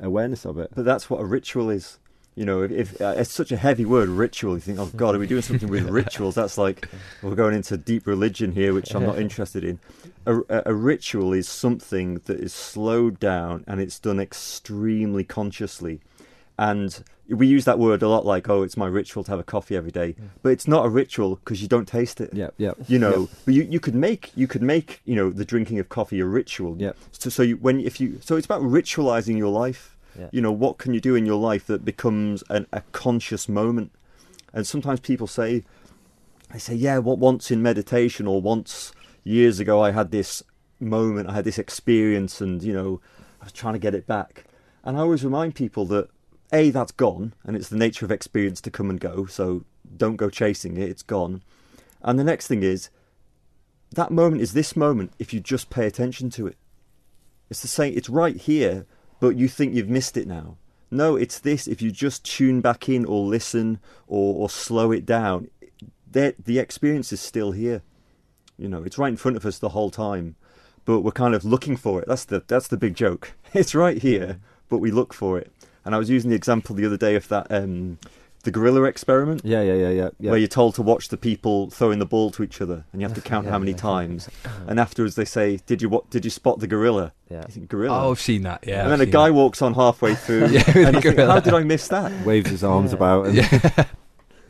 awareness 0.00 0.46
of 0.46 0.56
it. 0.56 0.70
But 0.74 0.86
that's 0.86 1.10
what 1.10 1.20
a 1.20 1.26
ritual 1.26 1.68
is. 1.68 1.98
You 2.34 2.46
know, 2.46 2.62
if, 2.62 2.70
if 2.70 3.00
uh, 3.00 3.14
it's 3.18 3.30
such 3.30 3.52
a 3.52 3.56
heavy 3.56 3.84
word, 3.84 4.08
ritual. 4.08 4.54
You 4.54 4.60
think, 4.60 4.78
oh 4.78 4.90
God, 4.96 5.14
are 5.14 5.18
we 5.18 5.26
doing 5.26 5.42
something 5.42 5.68
with 5.68 5.88
rituals? 5.90 6.34
That's 6.34 6.56
like 6.56 6.88
we're 7.22 7.34
going 7.34 7.54
into 7.54 7.76
deep 7.76 8.06
religion 8.06 8.52
here, 8.52 8.72
which 8.72 8.94
I'm 8.94 9.04
not 9.04 9.18
interested 9.20 9.64
in. 9.64 9.78
A, 10.24 10.40
a, 10.66 10.74
ritual 10.74 11.32
is 11.32 11.48
something 11.48 12.14
that 12.26 12.38
is 12.40 12.54
slowed 12.54 13.18
down 13.20 13.64
and 13.66 13.80
it's 13.80 13.98
done 13.98 14.18
extremely 14.18 15.24
consciously. 15.24 16.00
And 16.58 17.02
we 17.28 17.46
use 17.46 17.64
that 17.64 17.78
word 17.78 18.02
a 18.02 18.08
lot, 18.08 18.24
like, 18.24 18.48
oh, 18.48 18.62
it's 18.62 18.76
my 18.76 18.86
ritual 18.86 19.24
to 19.24 19.30
have 19.30 19.40
a 19.40 19.44
coffee 19.44 19.76
every 19.76 19.90
day. 19.90 20.14
But 20.42 20.50
it's 20.50 20.68
not 20.68 20.86
a 20.86 20.88
ritual 20.88 21.36
because 21.36 21.60
you 21.60 21.68
don't 21.68 21.88
taste 21.88 22.20
it. 22.20 22.30
Yeah, 22.32 22.50
yeah. 22.56 22.72
You 22.88 22.98
know, 22.98 23.28
but 23.44 23.54
you, 23.54 23.64
you 23.64 23.80
could 23.80 23.94
make 23.94 24.30
you 24.34 24.46
could 24.46 24.62
make 24.62 25.00
you 25.04 25.16
know 25.16 25.30
the 25.30 25.44
drinking 25.44 25.78
of 25.80 25.88
coffee 25.88 26.20
a 26.20 26.24
ritual. 26.24 26.76
Yeah. 26.78 26.92
So 27.12 27.30
so 27.30 27.42
you 27.42 27.56
when 27.56 27.80
if 27.80 28.00
you 28.00 28.20
so 28.22 28.36
it's 28.36 28.46
about 28.46 28.62
ritualizing 28.62 29.36
your 29.36 29.48
life 29.48 29.91
Yeah. 30.18 30.28
you 30.32 30.40
know 30.40 30.52
what 30.52 30.78
can 30.78 30.92
you 30.94 31.00
do 31.00 31.14
in 31.14 31.24
your 31.26 31.40
life 31.40 31.66
that 31.66 31.84
becomes 31.84 32.44
an, 32.50 32.66
a 32.72 32.82
conscious 32.92 33.48
moment 33.48 33.92
and 34.52 34.66
sometimes 34.66 35.00
people 35.00 35.26
say 35.26 35.64
I 36.50 36.58
say 36.58 36.74
yeah 36.74 36.98
what 36.98 37.18
once 37.18 37.50
in 37.50 37.62
meditation 37.62 38.26
or 38.26 38.40
once 38.42 38.92
years 39.24 39.58
ago 39.60 39.80
i 39.82 39.90
had 39.92 40.10
this 40.10 40.42
moment 40.80 41.28
i 41.30 41.32
had 41.34 41.44
this 41.44 41.58
experience 41.58 42.40
and 42.40 42.62
you 42.62 42.72
know 42.72 43.00
i 43.40 43.44
was 43.44 43.52
trying 43.52 43.72
to 43.74 43.78
get 43.78 43.94
it 43.94 44.06
back 44.06 44.44
And 44.84 44.96
I 44.96 45.00
always 45.00 45.24
remind 45.24 45.54
people 45.54 45.86
that 45.86 46.08
a 46.52 46.70
that's 46.70 46.92
gone, 46.92 47.32
and 47.44 47.56
it's 47.56 47.68
the 47.68 47.76
nature 47.76 48.04
of 48.04 48.10
experience 48.10 48.60
to 48.62 48.70
come 48.70 48.90
and 48.90 49.00
go. 49.00 49.26
So 49.26 49.64
don't 49.96 50.16
go 50.16 50.28
chasing 50.28 50.76
it; 50.76 50.88
it's 50.90 51.02
gone. 51.02 51.42
And 52.02 52.18
the 52.18 52.24
next 52.24 52.46
thing 52.48 52.62
is 52.62 52.90
that 53.94 54.10
moment 54.10 54.42
is 54.42 54.52
this 54.52 54.76
moment 54.76 55.12
if 55.18 55.32
you 55.32 55.40
just 55.40 55.70
pay 55.70 55.86
attention 55.86 56.30
to 56.30 56.46
it. 56.46 56.56
It's 57.48 57.62
the 57.62 57.68
same. 57.68 57.96
It's 57.96 58.08
right 58.08 58.36
here, 58.36 58.86
but 59.22 59.36
you 59.36 59.46
think 59.46 59.72
you've 59.72 59.88
missed 59.88 60.16
it 60.16 60.26
now. 60.26 60.56
No, 60.90 61.14
it's 61.14 61.38
this. 61.38 61.68
If 61.68 61.80
you 61.80 61.92
just 61.92 62.24
tune 62.24 62.60
back 62.60 62.88
in 62.88 63.04
or 63.04 63.24
listen 63.24 63.78
or, 64.08 64.34
or 64.34 64.50
slow 64.50 64.90
it 64.90 65.06
down, 65.06 65.48
the 66.10 66.34
the 66.44 66.58
experience 66.58 67.12
is 67.12 67.20
still 67.20 67.52
here. 67.52 67.82
You 68.58 68.68
know, 68.68 68.82
it's 68.82 68.98
right 68.98 69.10
in 69.10 69.16
front 69.16 69.36
of 69.36 69.46
us 69.46 69.60
the 69.60 69.68
whole 69.68 69.92
time, 69.92 70.34
but 70.84 71.02
we're 71.02 71.12
kind 71.12 71.36
of 71.36 71.44
looking 71.44 71.76
for 71.76 72.02
it. 72.02 72.08
That's 72.08 72.24
the 72.24 72.42
that's 72.48 72.66
the 72.66 72.76
big 72.76 72.96
joke. 72.96 73.34
It's 73.54 73.76
right 73.76 74.02
here, 74.02 74.40
but 74.68 74.78
we 74.78 74.90
look 74.90 75.14
for 75.14 75.38
it. 75.38 75.52
And 75.84 75.94
I 75.94 75.98
was 75.98 76.10
using 76.10 76.30
the 76.30 76.36
example 76.36 76.74
the 76.74 76.86
other 76.86 76.96
day 76.96 77.14
of 77.14 77.28
that 77.28 77.46
um, 77.48 77.98
the 78.44 78.50
gorilla 78.50 78.82
experiment, 78.84 79.42
Yeah, 79.44 79.62
yeah, 79.62 79.74
yeah, 79.74 79.88
yeah. 79.90 80.10
yeah. 80.18 80.30
where 80.30 80.38
you're 80.38 80.48
told 80.48 80.74
to 80.76 80.82
watch 80.82 81.08
the 81.08 81.16
people 81.16 81.70
throwing 81.70 81.98
the 82.00 82.06
ball 82.06 82.30
to 82.32 82.42
each 82.42 82.60
other, 82.60 82.84
and 82.92 83.00
you 83.00 83.06
have 83.06 83.14
to 83.16 83.20
count 83.32 83.44
Yeah, 83.46 83.52
how 83.52 83.58
many 83.58 83.70
yeah. 83.72 83.76
times. 83.78 84.28
And 84.68 84.78
afterwards, 84.80 85.14
they 85.14 85.24
say, 85.24 85.58
"Did 85.66 85.80
you 85.82 85.88
what? 85.88 86.10
Did 86.10 86.24
you 86.24 86.30
spot 86.30 86.58
the 86.60 86.66
gorilla?" 86.66 87.12
Yeah. 87.30 87.44
You 87.48 87.52
think 87.54 87.68
gorilla. 87.68 88.06
Oh, 88.06 88.10
I've 88.12 88.20
seen 88.20 88.42
that. 88.42 88.64
Yeah. 88.66 88.82
and 88.84 88.92
I've 88.92 88.98
then 88.98 89.08
a 89.08 89.10
guy 89.10 89.28
that. 89.28 89.34
walks 89.34 89.60
on 89.62 89.74
halfway 89.74 90.14
through, 90.24 90.46
Yeah, 90.48 90.62
and 90.76 90.94
you 90.96 91.00
think, 91.02 91.18
"How 91.18 91.40
did 91.40 91.54
I 91.54 91.62
miss 91.62 91.88
that?" 91.88 92.10
waves 92.26 92.50
his 92.50 92.62
arms 92.64 92.90
Yeah. 92.92 92.96
about. 92.96 93.26
And 93.26 93.34
Yeah. 93.36 93.84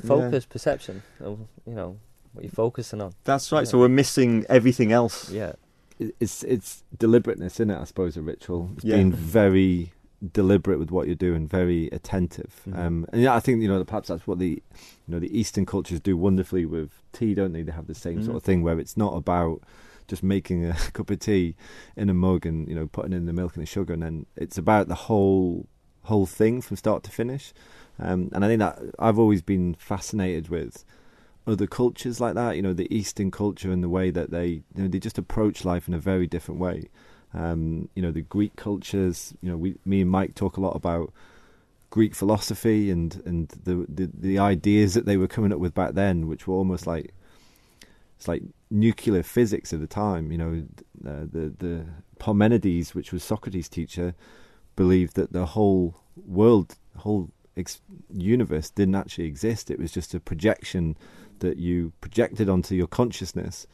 Focus, 0.06 0.44
perception. 0.46 1.02
of, 1.20 1.38
You 1.66 1.74
know 1.74 1.96
what 2.32 2.44
you're 2.44 2.50
focusing 2.50 3.00
on. 3.00 3.12
That's 3.24 3.52
right. 3.52 3.60
Yeah. 3.60 3.64
So 3.70 3.78
we're 3.78 3.88
missing 3.88 4.44
everything 4.48 4.90
else. 4.92 5.30
Yeah. 5.30 5.52
it's 5.98 6.42
it's 6.44 6.82
deliberateness 6.98 7.60
in 7.60 7.70
it. 7.70 7.78
I 7.78 7.84
suppose 7.84 8.16
a 8.16 8.22
ritual. 8.22 8.70
It's 8.76 8.84
Yeah. 8.84 8.96
being 8.96 9.12
very 9.12 9.92
deliberate 10.32 10.78
with 10.78 10.90
what 10.90 11.06
you're 11.06 11.16
doing, 11.16 11.46
very 11.48 11.88
attentive. 11.88 12.62
Mhm. 12.68 12.78
Um, 12.78 13.06
and 13.12 13.22
yeah, 13.22 13.34
I 13.34 13.40
think 13.40 13.60
you 13.62 13.68
know 13.68 13.82
perhaps 13.84 14.08
that's 14.08 14.26
what 14.26 14.38
the 14.38 14.50
you 15.06 15.08
know 15.08 15.18
the 15.18 15.36
Eastern 15.36 15.66
cultures 15.66 16.00
do 16.00 16.16
wonderfully 16.16 16.64
with 16.64 17.02
tea, 17.12 17.34
don't 17.34 17.52
they? 17.52 17.62
They 17.62 17.72
have 17.72 17.86
the 17.88 17.94
same 17.94 18.22
sort 18.22 18.34
Mhm. 18.34 18.36
of 18.36 18.42
thing 18.44 18.62
where 18.62 18.78
it's 18.78 18.96
not 18.96 19.14
about 19.14 19.62
just 20.08 20.22
making 20.22 20.64
a 20.64 20.74
cup 20.92 21.10
of 21.10 21.18
tea 21.18 21.54
in 21.96 22.08
a 22.10 22.14
mug 22.14 22.44
and 22.46 22.68
you 22.68 22.74
know 22.74 22.86
putting 22.86 23.12
in 23.12 23.26
the 23.26 23.32
milk 23.32 23.56
and 23.56 23.62
the 23.62 23.66
sugar, 23.66 23.92
and 23.92 24.02
then 24.02 24.26
it's 24.36 24.58
about 24.58 24.88
the 24.88 24.94
whole 24.94 25.66
whole 26.04 26.26
thing 26.26 26.60
from 26.60 26.76
start 26.76 27.02
to 27.04 27.10
finish. 27.10 27.52
Um, 27.98 28.30
and 28.32 28.44
I 28.44 28.48
think 28.48 28.58
that 28.60 28.80
I've 28.98 29.18
always 29.18 29.42
been 29.42 29.74
fascinated 29.78 30.48
with 30.48 30.84
other 31.46 31.66
cultures 31.66 32.20
like 32.20 32.34
that. 32.34 32.56
You 32.56 32.62
know, 32.62 32.72
the 32.72 32.92
Eastern 32.94 33.30
culture 33.30 33.70
and 33.72 33.82
the 33.82 33.88
way 33.88 34.10
that 34.10 34.30
they 34.30 34.46
you 34.74 34.82
know 34.82 34.88
they 34.88 34.98
just 35.00 35.18
approach 35.18 35.64
life 35.64 35.88
in 35.88 35.94
a 35.94 35.98
very 35.98 36.26
different 36.26 36.60
way. 36.60 36.88
Um, 37.34 37.88
you 37.94 38.02
know, 38.02 38.10
the 38.10 38.22
Greek 38.22 38.56
cultures. 38.56 39.34
You 39.40 39.50
know, 39.50 39.56
we 39.56 39.76
me 39.84 40.02
and 40.02 40.10
Mike 40.10 40.34
talk 40.34 40.56
a 40.56 40.60
lot 40.60 40.76
about 40.76 41.12
Greek 41.90 42.14
philosophy 42.14 42.90
and 42.90 43.22
and 43.24 43.48
the 43.64 43.86
the, 43.88 44.10
the 44.12 44.38
ideas 44.38 44.94
that 44.94 45.06
they 45.06 45.16
were 45.16 45.28
coming 45.28 45.52
up 45.52 45.58
with 45.58 45.74
back 45.74 45.94
then, 45.94 46.26
which 46.26 46.46
were 46.46 46.54
almost 46.54 46.86
like 46.86 47.14
it's 48.16 48.28
like 48.28 48.42
nuclear 48.70 49.22
physics 49.22 49.72
at 49.72 49.80
the 49.80 49.86
time. 49.86 50.30
You 50.30 50.38
know, 50.38 50.64
uh, 51.04 51.26
the 51.30 51.54
the 51.58 51.86
Parmenides, 52.18 52.94
which 52.94 53.12
was 53.12 53.24
Socrates' 53.24 53.68
teacher, 53.68 54.14
believed 54.76 55.16
that 55.16 55.32
the 55.32 55.46
whole 55.46 55.96
world, 56.16 56.76
whole 56.98 57.30
ex- 57.56 57.80
universe, 58.12 58.70
didn't 58.70 58.94
actually 58.94 59.24
exist. 59.24 59.70
It 59.70 59.78
was 59.78 59.90
just 59.90 60.14
a 60.14 60.20
projection 60.20 60.96
that 61.40 61.56
you 61.56 61.92
projected 62.00 62.48
onto 62.48 62.74
your 62.74 62.86
consciousness 62.86 63.66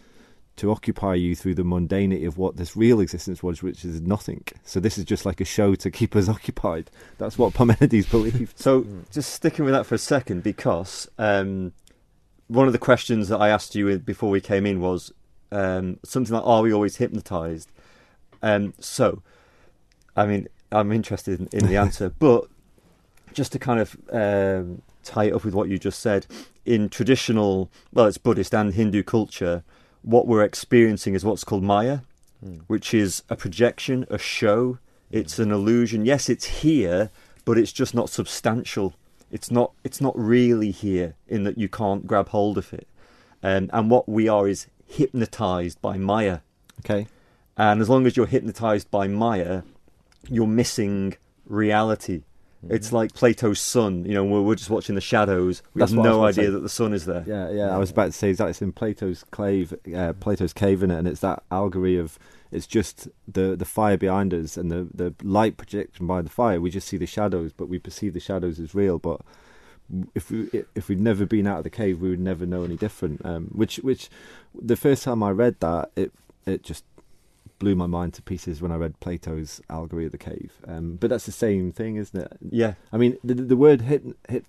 to 0.58 0.70
occupy 0.70 1.14
you 1.14 1.34
through 1.34 1.54
the 1.54 1.62
mundanity 1.62 2.26
of 2.26 2.36
what 2.36 2.56
this 2.56 2.76
real 2.76 3.00
existence 3.00 3.42
was, 3.42 3.62
which 3.62 3.84
is 3.84 4.00
nothing. 4.00 4.44
So 4.64 4.80
this 4.80 4.98
is 4.98 5.04
just 5.04 5.24
like 5.24 5.40
a 5.40 5.44
show 5.44 5.74
to 5.76 5.90
keep 5.90 6.14
us 6.14 6.28
occupied. 6.28 6.90
That's 7.18 7.38
what 7.38 7.54
Parmenides 7.54 8.06
believed. 8.10 8.58
So 8.58 8.86
just 9.10 9.32
sticking 9.32 9.64
with 9.64 9.74
that 9.74 9.86
for 9.86 9.94
a 9.94 9.98
second, 9.98 10.42
because 10.42 11.08
um, 11.18 11.72
one 12.48 12.66
of 12.66 12.72
the 12.72 12.78
questions 12.78 13.28
that 13.28 13.38
I 13.38 13.48
asked 13.48 13.74
you 13.74 13.98
before 13.98 14.30
we 14.30 14.40
came 14.40 14.66
in 14.66 14.80
was 14.80 15.12
um, 15.52 15.98
something 16.04 16.34
like, 16.34 16.46
"Are 16.46 16.62
we 16.62 16.72
always 16.72 16.96
hypnotized?" 16.96 17.70
Um, 18.42 18.74
so, 18.78 19.22
I 20.16 20.26
mean, 20.26 20.48
I'm 20.70 20.92
interested 20.92 21.40
in, 21.40 21.48
in 21.52 21.66
the 21.66 21.76
answer, 21.84 22.12
but 22.18 22.46
just 23.32 23.52
to 23.52 23.58
kind 23.58 23.80
of 23.80 23.96
um, 24.12 24.82
tie 25.04 25.24
it 25.24 25.34
up 25.34 25.44
with 25.44 25.54
what 25.54 25.68
you 25.68 25.78
just 25.78 26.00
said, 26.00 26.26
in 26.64 26.88
traditional, 26.88 27.70
well, 27.92 28.06
it's 28.06 28.18
Buddhist 28.18 28.54
and 28.54 28.74
Hindu 28.74 29.02
culture, 29.02 29.62
what 30.08 30.26
we're 30.26 30.42
experiencing 30.42 31.14
is 31.14 31.22
what's 31.24 31.44
called 31.44 31.62
Maya, 31.62 31.98
Mm. 32.44 32.60
which 32.68 32.94
is 32.94 33.24
a 33.28 33.34
projection, 33.36 34.06
a 34.08 34.16
show. 34.16 34.78
It's 35.10 35.38
an 35.40 35.50
illusion. 35.50 36.04
Yes, 36.04 36.28
it's 36.28 36.62
here, 36.62 37.10
but 37.44 37.58
it's 37.58 37.72
just 37.72 37.94
not 37.94 38.08
substantial. 38.10 38.94
It's 39.30 39.50
not. 39.50 39.72
It's 39.82 40.00
not 40.00 40.16
really 40.16 40.70
here 40.70 41.14
in 41.26 41.42
that 41.44 41.58
you 41.58 41.68
can't 41.68 42.06
grab 42.06 42.28
hold 42.28 42.56
of 42.58 42.72
it. 42.72 42.86
Um, 43.42 43.68
and 43.72 43.90
what 43.90 44.08
we 44.08 44.28
are 44.28 44.46
is 44.48 44.68
hypnotized 44.86 45.82
by 45.82 45.96
Maya. 45.98 46.38
Okay. 46.80 47.08
And 47.56 47.80
as 47.80 47.88
long 47.88 48.06
as 48.06 48.16
you're 48.16 48.26
hypnotized 48.26 48.88
by 48.90 49.08
Maya, 49.08 49.62
you're 50.28 50.46
missing 50.46 51.16
reality. 51.44 52.22
Mm-hmm. 52.64 52.74
It's 52.74 52.92
like 52.92 53.14
Plato's 53.14 53.60
sun. 53.60 54.04
You 54.04 54.14
know, 54.14 54.24
we're, 54.24 54.42
we're 54.42 54.54
just 54.56 54.70
watching 54.70 54.96
the 54.96 55.00
shadows. 55.00 55.62
We 55.74 55.80
That's 55.80 55.92
have 55.92 55.98
what 55.98 56.06
I 56.06 56.10
was 56.10 56.16
no 56.16 56.24
idea 56.24 56.44
say. 56.46 56.50
that 56.50 56.60
the 56.60 56.68
sun 56.68 56.92
is 56.92 57.04
there. 57.06 57.24
Yeah, 57.26 57.50
yeah. 57.50 57.74
I 57.74 57.78
was 57.78 57.90
about 57.90 58.06
to 58.06 58.12
say 58.12 58.32
that 58.32 58.48
it's 58.48 58.60
in 58.60 58.72
Plato's 58.72 59.24
cave, 59.32 59.74
uh, 59.94 60.12
Plato's 60.14 60.52
cave 60.52 60.82
in 60.82 60.90
it, 60.90 60.98
and 60.98 61.06
it's 61.06 61.20
that 61.20 61.44
allegory 61.50 61.96
of 61.96 62.18
it's 62.50 62.66
just 62.66 63.08
the 63.26 63.54
the 63.54 63.64
fire 63.64 63.96
behind 63.96 64.34
us 64.34 64.56
and 64.56 64.70
the 64.70 64.88
the 64.92 65.14
light 65.22 65.56
projection 65.56 66.06
by 66.06 66.22
the 66.22 66.30
fire. 66.30 66.60
We 66.60 66.70
just 66.70 66.88
see 66.88 66.96
the 66.96 67.06
shadows, 67.06 67.52
but 67.52 67.68
we 67.68 67.78
perceive 67.78 68.14
the 68.14 68.20
shadows 68.20 68.58
as 68.58 68.74
real. 68.74 68.98
But 68.98 69.20
if 70.14 70.30
we 70.30 70.48
if 70.74 70.88
we'd 70.88 71.00
never 71.00 71.26
been 71.26 71.46
out 71.46 71.58
of 71.58 71.64
the 71.64 71.70
cave, 71.70 72.00
we 72.00 72.10
would 72.10 72.20
never 72.20 72.44
know 72.44 72.64
any 72.64 72.76
different. 72.76 73.24
Um, 73.24 73.48
which 73.54 73.76
which 73.76 74.08
the 74.54 74.76
first 74.76 75.04
time 75.04 75.22
I 75.22 75.30
read 75.30 75.60
that, 75.60 75.90
it 75.94 76.12
it 76.44 76.62
just 76.62 76.84
blew 77.58 77.74
my 77.74 77.86
mind 77.86 78.14
to 78.14 78.22
pieces 78.22 78.62
when 78.62 78.70
I 78.72 78.76
read 78.76 79.00
Plato's 79.00 79.60
allegory 79.68 80.06
of 80.06 80.12
the 80.12 80.18
cave. 80.18 80.52
Um, 80.66 80.96
but 80.96 81.10
that's 81.10 81.26
the 81.26 81.32
same 81.32 81.72
thing, 81.72 81.96
isn't 81.96 82.18
it? 82.20 82.32
Yeah. 82.50 82.74
I 82.92 82.96
mean, 82.96 83.16
the, 83.24 83.34
the 83.34 83.56
word 83.56 83.80
hyp, 83.82 84.14
hyp, 84.28 84.44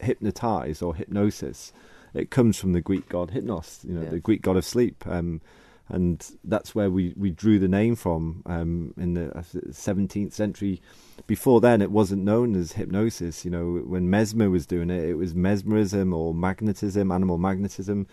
hypnotize 0.00 0.82
or 0.82 0.94
hypnosis, 0.94 1.72
it 2.14 2.30
comes 2.30 2.58
from 2.58 2.72
the 2.72 2.80
Greek 2.80 3.08
god 3.08 3.32
Hypnos, 3.32 3.84
you 3.84 3.94
know, 3.94 4.02
Yeah. 4.02 4.10
the 4.10 4.20
Greek 4.20 4.42
god 4.42 4.56
of 4.56 4.64
sleep, 4.64 5.04
um, 5.06 5.40
and 5.88 6.26
that's 6.44 6.74
where 6.74 6.90
we, 6.90 7.12
we 7.16 7.30
drew 7.30 7.58
the 7.58 7.68
name 7.68 7.94
from 7.96 8.42
um, 8.46 8.94
in 8.96 9.14
the 9.14 9.44
seventeenth 9.72 10.32
century. 10.32 10.80
Before 11.26 11.60
then, 11.60 11.82
it 11.82 11.90
wasn't 11.90 12.22
known 12.24 12.54
as 12.56 12.72
hypnosis. 12.72 13.44
You 13.44 13.50
know, 13.50 13.82
when 13.86 14.08
Mesmer 14.08 14.48
was 14.48 14.64
doing 14.64 14.88
it, 14.88 15.04
it 15.04 15.14
was 15.14 15.34
mesmerism 15.34 16.14
or 16.14 16.32
magnetism, 16.32 17.12
animal 17.12 17.36
magnetism. 17.36 18.06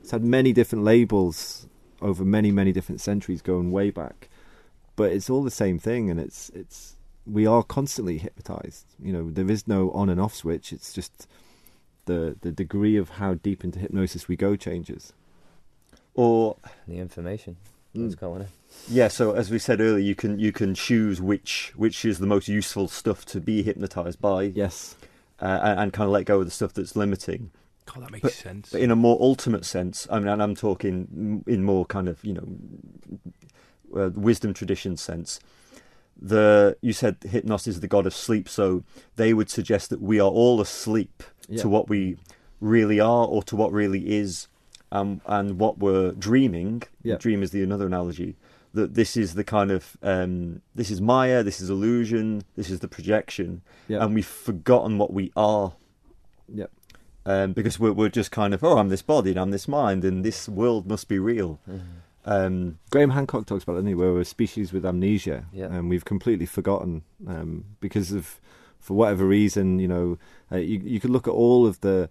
It's 0.00 0.10
had 0.10 0.24
many 0.24 0.54
different 0.54 0.84
labels 0.84 1.66
over 2.00 2.24
many 2.24 2.50
many 2.50 2.72
different 2.72 3.00
centuries, 3.00 3.42
going 3.42 3.70
way 3.72 3.90
back. 3.90 4.28
But 4.96 5.12
it's 5.12 5.30
all 5.30 5.42
the 5.44 5.50
same 5.50 5.78
thing, 5.78 6.10
and 6.10 6.18
it's 6.18 6.50
it's 6.50 6.96
we 7.26 7.46
are 7.46 7.62
constantly 7.62 8.18
hypnotized. 8.18 8.86
You 9.02 9.12
know, 9.12 9.30
there 9.30 9.50
is 9.50 9.68
no 9.68 9.90
on 9.92 10.08
and 10.08 10.20
off 10.20 10.34
switch. 10.34 10.72
It's 10.72 10.92
just 10.92 11.26
the 12.06 12.36
the 12.40 12.50
degree 12.52 12.96
of 12.96 13.10
how 13.10 13.34
deep 13.34 13.62
into 13.64 13.78
hypnosis 13.78 14.28
we 14.28 14.36
go 14.36 14.56
changes. 14.56 15.12
Or 16.14 16.56
The 16.86 16.98
information 16.98 17.56
Mm. 17.96 18.02
that's 18.02 18.16
going 18.16 18.42
in. 18.42 18.48
Yeah, 18.86 19.08
so 19.08 19.32
as 19.32 19.50
we 19.50 19.58
said 19.58 19.80
earlier, 19.80 19.98
you 20.04 20.14
can 20.14 20.38
you 20.38 20.52
can 20.52 20.74
choose 20.74 21.22
which 21.22 21.72
which 21.74 22.04
is 22.04 22.18
the 22.18 22.26
most 22.26 22.46
useful 22.48 22.86
stuff 22.88 23.24
to 23.26 23.40
be 23.40 23.62
hypnotized 23.62 24.20
by, 24.20 24.42
Yes. 24.42 24.94
uh, 25.40 25.58
and, 25.62 25.80
and 25.80 25.92
kind 25.92 26.06
of 26.06 26.12
let 26.12 26.26
go 26.26 26.40
of 26.40 26.44
the 26.44 26.50
stuff 26.50 26.74
that's 26.74 26.94
limiting. 26.96 27.50
God, 27.92 28.02
that 28.04 28.10
makes 28.12 28.22
But- 28.22 28.32
sense. 28.32 28.70
But 28.72 28.80
in 28.80 28.90
a 28.90 28.96
more 28.96 29.16
ultimate 29.20 29.64
sense, 29.64 30.06
I 30.10 30.18
mean, 30.18 30.28
and 30.28 30.42
I'm 30.42 30.54
talking 30.54 31.42
in 31.46 31.64
more 31.64 31.84
kind 31.86 32.08
of 32.08 32.22
you 32.24 32.34
know 32.34 32.48
uh, 34.00 34.10
wisdom 34.14 34.52
tradition 34.54 34.96
sense. 34.96 35.40
The 36.20 36.76
you 36.82 36.92
said 36.92 37.16
hypnosis 37.22 37.76
is 37.76 37.80
the 37.80 37.88
god 37.88 38.06
of 38.06 38.14
sleep, 38.14 38.48
so 38.48 38.82
they 39.16 39.32
would 39.32 39.48
suggest 39.50 39.90
that 39.90 40.00
we 40.02 40.18
are 40.20 40.30
all 40.30 40.60
asleep 40.60 41.22
Yeah. 41.48 41.62
to 41.62 41.68
what 41.68 41.88
we 41.88 42.16
really 42.60 42.98
are 43.00 43.26
or 43.26 43.42
to 43.44 43.54
what 43.56 43.72
really 43.72 44.10
is, 44.16 44.48
um, 44.90 45.20
and 45.26 45.58
what 45.60 45.78
we're 45.78 46.10
dreaming. 46.12 46.82
Yeah. 47.02 47.16
Dream 47.16 47.42
is 47.42 47.50
the 47.52 47.62
another 47.62 47.86
analogy. 47.86 48.36
That 48.74 48.94
this 48.94 49.16
is 49.16 49.34
the 49.34 49.44
kind 49.44 49.70
of 49.70 49.96
um, 50.02 50.60
this 50.74 50.90
is 50.90 51.00
Maya, 51.00 51.42
this 51.44 51.60
is 51.60 51.70
illusion, 51.70 52.42
this 52.56 52.68
is 52.68 52.80
the 52.80 52.88
projection, 52.88 53.62
Yeah. 53.86 54.04
and 54.04 54.14
we've 54.14 54.26
forgotten 54.26 54.98
what 54.98 55.12
we 55.12 55.30
are 55.36 55.72
yeah. 56.52 56.66
Um, 57.26 57.52
because 57.52 57.78
we're, 57.78 57.92
we're 57.92 58.08
just 58.08 58.30
kind 58.30 58.54
of 58.54 58.62
oh 58.64 58.78
I'm 58.78 58.88
this 58.88 59.02
body 59.02 59.30
and 59.30 59.38
I'm 59.40 59.50
this 59.50 59.68
mind 59.68 60.04
and 60.04 60.24
this 60.24 60.48
world 60.48 60.86
must 60.86 61.08
be 61.08 61.18
real. 61.18 61.60
Mhm. 61.68 61.80
Um, 62.24 62.78
Graham 62.90 63.10
Hancock 63.10 63.46
talks 63.46 63.62
about 63.64 63.72
it, 63.74 63.76
doesn't 63.76 63.88
he? 63.88 63.94
Where 63.94 64.12
we're 64.12 64.20
a 64.20 64.24
species 64.24 64.72
with 64.72 64.84
amnesia, 64.84 65.46
Yeah. 65.52 65.66
and 65.72 65.88
we've 65.88 66.04
completely 66.04 66.44
forgotten 66.46 67.02
um, 67.26 67.64
because 67.80 68.12
of, 68.12 68.38
for 68.80 68.94
whatever 68.94 69.24
reason, 69.26 69.78
you 69.78 69.88
know, 69.88 70.18
uh, 70.52 70.56
you 70.56 70.78
you 70.84 71.00
could 71.00 71.10
look 71.10 71.26
at 71.26 71.32
all 71.32 71.66
of 71.66 71.80
the 71.80 72.10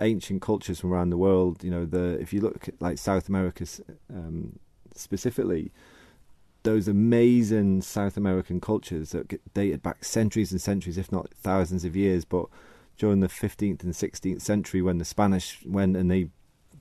ancient 0.00 0.42
cultures 0.42 0.80
from 0.80 0.92
around 0.92 1.10
the 1.10 1.16
world. 1.16 1.62
You 1.62 1.70
know, 1.70 1.84
the 1.86 2.18
if 2.20 2.32
you 2.32 2.40
look 2.40 2.66
at 2.68 2.80
like 2.82 2.98
South 2.98 3.28
America 3.28 3.64
um, 4.12 4.58
specifically, 4.96 5.70
those 6.64 6.88
amazing 6.88 7.82
South 7.82 8.16
American 8.16 8.60
cultures 8.60 9.10
that 9.10 9.28
get 9.28 9.40
dated 9.54 9.82
back 9.82 10.04
centuries 10.04 10.50
and 10.50 10.60
centuries, 10.60 10.98
if 10.98 11.12
not 11.12 11.28
thousands 11.34 11.84
of 11.84 11.94
years. 11.94 12.24
But 12.24 12.46
during 13.02 13.18
the 13.18 13.26
15th 13.26 13.82
and 13.82 13.92
16th 13.92 14.40
century, 14.40 14.80
when 14.80 14.98
the 14.98 15.04
Spanish 15.04 15.58
went 15.66 15.96
and 15.96 16.08
they 16.08 16.28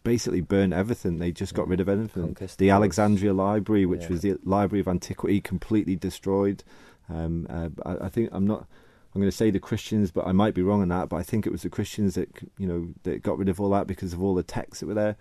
basically 0.04 0.40
burned 0.40 0.72
everything, 0.72 1.18
they 1.18 1.32
just 1.32 1.56
got 1.56 1.68
rid 1.68 1.80
of 1.80 1.90
everything. 1.90 2.28
The 2.58 2.70
Alexandria 2.70 3.34
Library, 3.34 3.88
which 3.88 4.04
Yeah. 4.04 4.10
was 4.10 4.22
the 4.22 4.38
Library 4.44 4.82
of 4.82 4.88
Antiquity, 4.88 5.42
completely 5.42 5.96
destroyed. 5.96 6.64
Um, 7.10 7.48
uh, 7.50 7.70
I, 7.84 8.06
I 8.06 8.10
think 8.10 8.30
I'm 8.32 8.46
not. 8.46 8.68
I'm 9.16 9.20
going 9.20 9.32
to 9.32 9.36
say 9.36 9.50
the 9.50 9.60
Christians, 9.60 10.12
but 10.12 10.28
I 10.28 10.32
might 10.32 10.54
be 10.54 10.62
wrong 10.62 10.84
on 10.84 10.90
that. 10.90 11.10
But 11.10 11.16
I 11.18 11.24
think 11.24 11.48
it 11.48 11.52
was 11.52 11.64
the 11.64 11.70
Christians 11.70 12.14
that 12.14 12.30
you 12.60 12.68
know 12.68 12.90
that 13.02 13.24
got 13.24 13.40
rid 13.40 13.50
of 13.50 13.60
all 13.60 13.72
that 13.72 13.88
because 13.88 14.14
of 14.14 14.22
all 14.22 14.36
the 14.36 14.44
texts 14.44 14.82
that 14.82 14.86
were 14.86 14.94
there. 14.94 15.16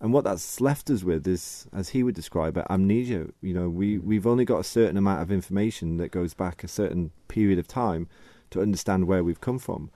And 0.00 0.12
what 0.12 0.24
that's 0.24 0.60
left 0.60 0.90
us 0.90 1.02
with 1.02 1.26
is, 1.26 1.66
as 1.72 1.88
he 1.88 2.02
would 2.02 2.14
describe 2.14 2.58
it, 2.58 2.66
amnesia. 2.68 3.28
You 3.40 3.54
know, 3.54 3.70
we 3.70 3.96
we've 3.96 4.26
only 4.26 4.44
got 4.44 4.58
a 4.58 4.64
certain 4.64 4.98
amount 4.98 5.22
of 5.22 5.32
information 5.32 5.96
that 5.96 6.10
goes 6.10 6.34
back 6.34 6.62
a 6.62 6.68
certain 6.68 7.10
period 7.26 7.58
of 7.58 7.66
time 7.66 8.06
to 8.50 8.60
understand 8.60 9.06
where 9.06 9.24
we've 9.24 9.40
come 9.40 9.58
from. 9.58 9.90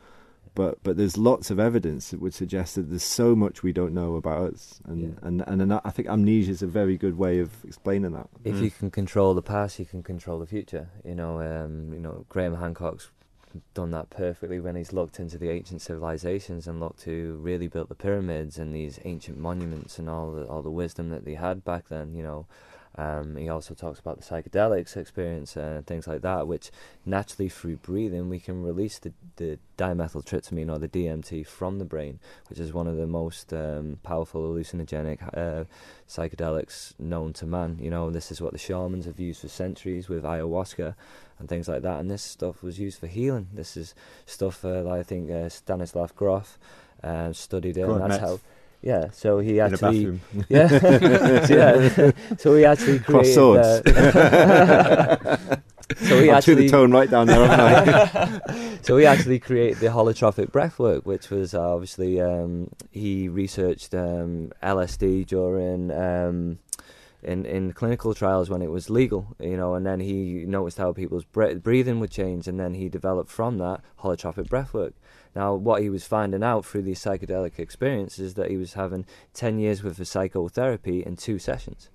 But 0.55 0.83
but 0.83 0.97
there's 0.97 1.17
lots 1.17 1.51
of 1.51 1.59
evidence 1.61 2.11
that 2.11 2.21
would 2.21 2.35
suggest 2.35 2.75
that 2.75 2.91
there's 2.91 3.03
so 3.05 3.37
much 3.37 3.63
we 3.63 3.73
don't 3.73 3.95
know 3.95 4.17
about 4.17 4.53
us, 4.55 4.81
and 4.85 5.01
Yeah. 5.01 5.09
and 5.23 5.45
and, 5.47 5.63
and 5.63 5.73
I 5.75 5.91
think 5.91 6.09
amnesia 6.09 6.51
is 6.51 6.63
a 6.63 6.67
very 6.67 6.97
good 6.97 7.17
way 7.17 7.39
of 7.39 7.51
explaining 7.65 8.13
that. 8.13 8.29
if 8.45 8.57
Mm. 8.57 8.63
you 8.63 8.71
can 8.71 8.91
control 8.91 9.33
the 9.35 9.43
past, 9.43 9.79
you 9.79 9.87
can 9.87 10.03
control 10.03 10.39
the 10.39 10.47
future. 10.47 10.89
You 11.05 11.15
know, 11.15 11.41
um, 11.41 11.93
you 11.95 12.01
know, 12.01 12.25
Graham 12.29 12.57
Hancock's 12.57 13.11
done 13.75 13.91
that 13.91 14.11
perfectly 14.11 14.61
when 14.61 14.77
he's 14.77 14.93
looked 14.93 15.19
into 15.19 15.37
the 15.37 15.51
ancient 15.51 15.83
civilizations 15.83 16.69
and 16.69 16.79
looked 16.79 17.01
to 17.01 17.35
really 17.43 17.67
built 17.67 17.89
the 17.89 17.97
pyramids 17.97 18.59
and 18.59 18.73
these 18.75 19.01
ancient 19.05 19.39
monuments 19.39 19.99
and 19.99 20.09
all 20.09 20.31
the 20.33 20.45
all 20.47 20.63
the 20.63 20.71
wisdom 20.71 21.09
that 21.11 21.25
they 21.25 21.35
had 21.35 21.65
back 21.65 21.89
then. 21.89 22.15
You 22.15 22.23
know, 22.23 22.47
um, 22.97 23.37
he 23.37 23.49
also 23.49 23.75
talks 23.75 24.01
about 24.01 24.21
the 24.21 24.25
psychedelics 24.25 24.97
experience 24.97 25.57
and 25.57 25.87
things 25.87 26.09
like 26.09 26.23
that, 26.23 26.47
which 26.49 26.71
naturally 27.07 27.49
through 27.49 27.77
breathing 27.77 28.29
we 28.29 28.41
can 28.41 28.63
release 28.63 28.99
the 28.99 29.13
the 29.37 29.59
dimethyltryptamine 29.79 30.71
or 30.71 30.79
the 30.79 30.89
DMT 30.89 31.47
from 31.47 31.79
the 31.79 31.85
brain, 31.85 32.19
which 32.49 32.59
is 32.59 32.73
one 32.73 32.87
of 32.87 32.97
the 32.97 33.07
most 33.07 33.53
um, 33.53 33.99
powerful 34.03 34.43
hallucinogenic 34.43 35.23
uh, 35.37 35.65
psychedelics 36.09 36.95
known 36.99 37.33
to 37.35 37.47
man. 37.47 37.79
You 37.81 37.91
know, 37.91 38.11
this 38.11 38.31
is 38.31 38.41
what 38.41 38.53
the 38.53 38.59
shamans 38.59 39.07
have 39.07 39.21
used 39.21 39.41
for 39.41 39.49
centuries 39.49 40.09
with 40.09 40.25
ayahuasca 40.25 40.95
and 41.39 41.49
things 41.49 41.69
like 41.69 41.83
that. 41.83 42.01
And 42.01 42.11
this 42.11 42.23
stuff 42.23 42.63
was 42.63 42.79
used 42.79 42.99
for 42.99 43.07
healing. 43.07 43.49
This 43.53 43.77
is 43.77 43.95
stuff 44.27 44.65
uh, 44.65 44.83
that 44.83 44.93
I 44.93 45.03
think 45.03 45.31
uh, 45.31 45.49
Stanislav 45.49 46.15
Grof 46.17 46.59
uh, 47.03 47.33
studied 47.33 47.77
it, 47.77 47.89
and 47.89 48.01
that's 48.01 48.21
how. 48.21 48.41
Yeah, 48.83 49.11
so 49.13 49.41
he 49.41 49.61
actually, 49.61 50.21
yeah, 50.49 50.69
so, 50.69 51.55
yeah. 51.55 52.11
so 52.39 52.55
he 52.55 52.65
actually 52.65 52.99
Cross 53.01 53.35
swords. 53.35 53.67
Uh, 53.87 55.37
so 55.97 56.23
he 56.23 56.31
I 56.31 56.39
actually 56.39 56.55
the 56.55 56.69
tone 56.71 56.91
right 56.91 57.11
down 57.11 57.27
there, 57.27 58.41
so 58.83 58.97
he 58.97 59.05
actually 59.05 59.39
created 59.39 59.81
the 59.81 59.89
holotropic 59.89 60.51
breathwork, 60.51 61.05
which 61.05 61.29
was 61.29 61.53
uh, 61.53 61.75
obviously 61.75 62.23
um, 62.23 62.71
he 62.91 63.29
researched 63.29 63.95
um, 63.95 64.51
LSD 64.63 65.27
during 65.27 65.91
um, 65.91 66.59
in 67.23 67.45
in 67.45 67.73
clinical 67.73 68.15
trials 68.15 68.49
when 68.49 68.63
it 68.63 68.71
was 68.71 68.91
legal, 68.91 69.37
you 69.39 69.57
know, 69.57 69.75
and 69.75 69.85
then 69.85 70.01
he 70.01 70.45
noticed 70.47 70.79
how 70.79 70.93
people's 70.93 71.25
bre- 71.25 71.55
breathing 71.55 72.01
would 72.01 72.11
change, 72.11 72.49
and 72.49 72.59
then 72.59 72.75
he 72.75 72.89
developed 72.89 73.31
from 73.31 73.59
that 73.59 73.81
holotropic 74.03 74.49
breathwork. 74.49 74.93
Now, 75.35 75.55
what 75.55 75.83
he 75.83 75.91
was 75.91 76.05
finding 76.07 76.43
out 76.43 76.65
through 76.65 76.83
these 76.83 77.01
psychedelic 77.01 77.59
experiences 77.59 78.21
is 78.21 78.35
that 78.35 78.51
he 78.51 78.57
was 78.57 78.75
having 78.75 79.07
ten 79.35 79.59
years 79.59 79.83
with 79.83 80.01
of 80.01 80.09
psychotherapy 80.09 81.05
in 81.05 81.17
two 81.17 81.39
sessions 81.39 81.91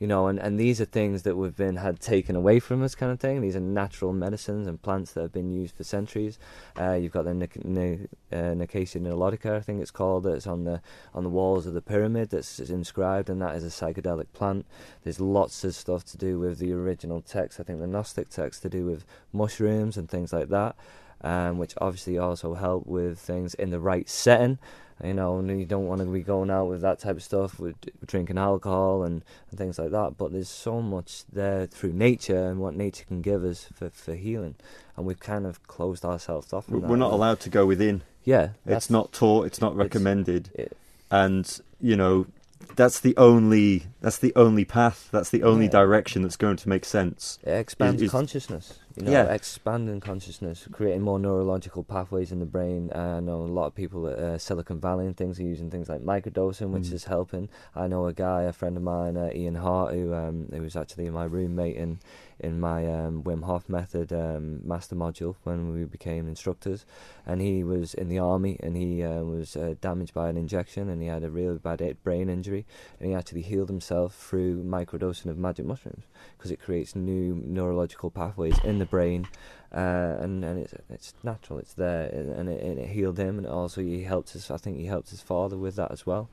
you 0.00 0.06
know, 0.06 0.28
and, 0.28 0.38
and 0.38 0.58
these 0.58 0.80
are 0.80 0.86
things 0.86 1.24
that 1.24 1.36
we've 1.36 1.54
been 1.54 1.76
had 1.76 2.00
taken 2.00 2.34
away 2.34 2.58
from 2.58 2.82
us, 2.82 2.94
kind 2.94 3.12
of 3.12 3.20
thing. 3.20 3.42
These 3.42 3.54
are 3.54 3.60
natural 3.60 4.14
medicines 4.14 4.66
and 4.66 4.80
plants 4.80 5.12
that 5.12 5.20
have 5.20 5.32
been 5.32 5.50
used 5.50 5.76
for 5.76 5.84
centuries. 5.84 6.38
Uh, 6.78 6.94
you've 6.94 7.12
got 7.12 7.26
the 7.26 7.34
Nic- 7.34 7.62
Nic- 7.62 8.08
uh, 8.32 8.54
I 8.58 9.60
think 9.60 9.82
it's 9.82 9.90
called, 9.90 10.24
that's 10.24 10.46
on 10.46 10.64
the 10.64 10.80
on 11.12 11.22
the 11.22 11.28
walls 11.28 11.66
of 11.66 11.74
the 11.74 11.82
pyramid 11.82 12.30
that's 12.30 12.58
inscribed, 12.58 13.28
and 13.28 13.42
that 13.42 13.54
is 13.56 13.62
a 13.62 13.66
psychedelic 13.66 14.32
plant. 14.32 14.64
There's 15.04 15.20
lots 15.20 15.64
of 15.64 15.74
stuff 15.74 16.04
to 16.06 16.16
do 16.16 16.38
with 16.38 16.60
the 16.60 16.72
original 16.72 17.20
text. 17.20 17.60
I 17.60 17.64
think 17.64 17.80
the 17.80 17.86
Gnostic 17.86 18.30
text 18.30 18.62
to 18.62 18.70
do 18.70 18.86
with 18.86 19.04
mushrooms 19.34 19.98
and 19.98 20.08
things 20.08 20.32
like 20.32 20.48
that, 20.48 20.76
um, 21.20 21.58
which 21.58 21.74
obviously 21.78 22.16
also 22.16 22.54
help 22.54 22.86
with 22.86 23.18
things 23.18 23.52
in 23.52 23.68
the 23.68 23.80
right 23.80 24.08
setting. 24.08 24.58
You 25.02 25.14
know, 25.14 25.38
and 25.38 25.58
you 25.58 25.64
don't 25.64 25.86
want 25.86 26.00
to 26.02 26.06
be 26.06 26.20
going 26.20 26.50
out 26.50 26.66
with 26.66 26.82
that 26.82 26.98
type 26.98 27.16
of 27.16 27.22
stuff, 27.22 27.58
with, 27.58 27.74
with 28.00 28.06
drinking 28.06 28.36
alcohol 28.36 29.02
and, 29.02 29.22
and 29.50 29.58
things 29.58 29.78
like 29.78 29.90
that. 29.92 30.18
But 30.18 30.32
there's 30.32 30.48
so 30.50 30.82
much 30.82 31.24
there 31.32 31.66
through 31.66 31.94
nature 31.94 32.48
and 32.48 32.60
what 32.60 32.74
nature 32.74 33.04
can 33.06 33.22
give 33.22 33.42
us 33.44 33.66
for, 33.72 33.88
for 33.90 34.14
healing, 34.14 34.56
and 34.96 35.06
we've 35.06 35.20
kind 35.20 35.46
of 35.46 35.66
closed 35.66 36.04
ourselves 36.04 36.52
off. 36.52 36.66
from 36.66 36.82
We're 36.82 36.96
not 36.96 37.12
allowed 37.12 37.40
to 37.40 37.48
go 37.50 37.64
within. 37.64 38.02
Yeah, 38.24 38.50
It's 38.66 38.90
not 38.90 39.12
taught. 39.12 39.46
It's 39.46 39.60
not 39.60 39.72
it's- 39.72 39.84
recommended. 39.84 40.50
it- 40.54 40.76
and 41.10 41.60
you 41.80 41.96
know 41.96 42.26
that's 42.76 43.00
the 43.00 43.16
only 43.16 43.84
that's 44.00 44.18
the 44.18 44.32
only 44.36 44.64
path 44.64 45.08
that's 45.12 45.30
the 45.30 45.42
only 45.42 45.66
Yeah. 45.66 45.70
direction 45.72 46.22
that's 46.22 46.36
going 46.36 46.56
to 46.56 46.68
make 46.68 46.84
sense 46.84 47.38
It 47.42 47.50
expands 47.50 48.00
is- 48.02 48.10
consciousness. 48.10 48.78
You 48.96 49.04
know, 49.04 49.12
Yeah. 49.12 49.24
expanding 49.32 50.00
consciousness, 50.00 50.66
creating 50.72 51.02
more 51.02 51.18
neurological 51.20 51.84
pathways 51.84 52.32
in 52.32 52.40
the 52.40 52.44
brain. 52.46 52.90
Uh, 52.92 52.98
I 53.18 53.20
know 53.20 53.42
a 53.42 53.46
lot 53.46 53.66
of 53.66 53.74
people 53.76 54.08
at 54.08 54.18
uh, 54.18 54.36
Silicon 54.36 54.80
Valley 54.80 55.06
and 55.06 55.16
things 55.16 55.38
are 55.38 55.44
using 55.44 55.70
things 55.70 55.88
like 55.88 56.00
microdosing, 56.02 56.70
which 56.70 56.88
Mm. 56.88 56.92
is 56.94 57.04
helping. 57.04 57.48
I 57.74 57.86
know 57.86 58.06
a 58.06 58.12
guy, 58.12 58.42
a 58.42 58.52
friend 58.52 58.76
of 58.76 58.82
mine, 58.82 59.16
uh, 59.16 59.30
Ian 59.32 59.54
Hart, 59.56 59.94
who 59.94 60.12
um, 60.12 60.48
who 60.52 60.60
was 60.62 60.74
actually 60.76 61.08
my 61.10 61.24
roommate 61.24 61.76
in 61.76 62.00
in 62.40 62.58
my 62.58 62.86
um, 62.86 63.22
Wim 63.22 63.44
Hof 63.44 63.68
method 63.68 64.12
um, 64.12 64.66
master 64.66 64.96
module 64.96 65.36
when 65.44 65.72
we 65.72 65.84
became 65.84 66.26
instructors, 66.26 66.84
and 67.26 67.40
he 67.40 67.62
was 67.62 67.94
in 67.94 68.08
the 68.08 68.18
army 68.18 68.56
and 68.60 68.76
he 68.76 69.02
uh, 69.02 69.22
was 69.22 69.56
uh, 69.56 69.74
damaged 69.80 70.14
by 70.14 70.28
an 70.28 70.36
injection 70.36 70.88
and 70.88 71.00
he 71.02 71.08
had 71.08 71.22
a 71.22 71.30
really 71.30 71.58
bad 71.58 71.80
brain 72.02 72.28
injury 72.28 72.66
and 72.98 73.08
he 73.08 73.14
actually 73.14 73.42
healed 73.42 73.68
himself 73.68 74.14
through 74.14 74.62
microdosing 74.62 75.26
of 75.26 75.38
magic 75.38 75.64
mushrooms 75.66 76.04
because 76.36 76.50
it 76.50 76.60
creates 76.60 76.96
new 76.96 77.40
neurological 77.46 78.10
pathways 78.10 78.58
in 78.64 78.78
the 78.78 78.86
brain, 78.86 79.26
uh, 79.72 80.16
and 80.20 80.44
and 80.44 80.58
it's 80.58 80.74
it's 80.88 81.14
natural, 81.22 81.58
it's 81.58 81.74
there, 81.74 82.06
and 82.08 82.48
it, 82.48 82.60
and 82.62 82.78
it 82.78 82.88
healed 82.88 83.18
him, 83.18 83.38
and 83.38 83.46
also 83.46 83.80
he 83.80 84.02
helped 84.02 84.30
his, 84.30 84.50
I 84.50 84.56
think 84.56 84.76
he 84.78 84.86
helped 84.86 85.10
his 85.10 85.20
father 85.20 85.56
with 85.56 85.76
that 85.76 85.90
as 85.92 86.06
well, 86.06 86.28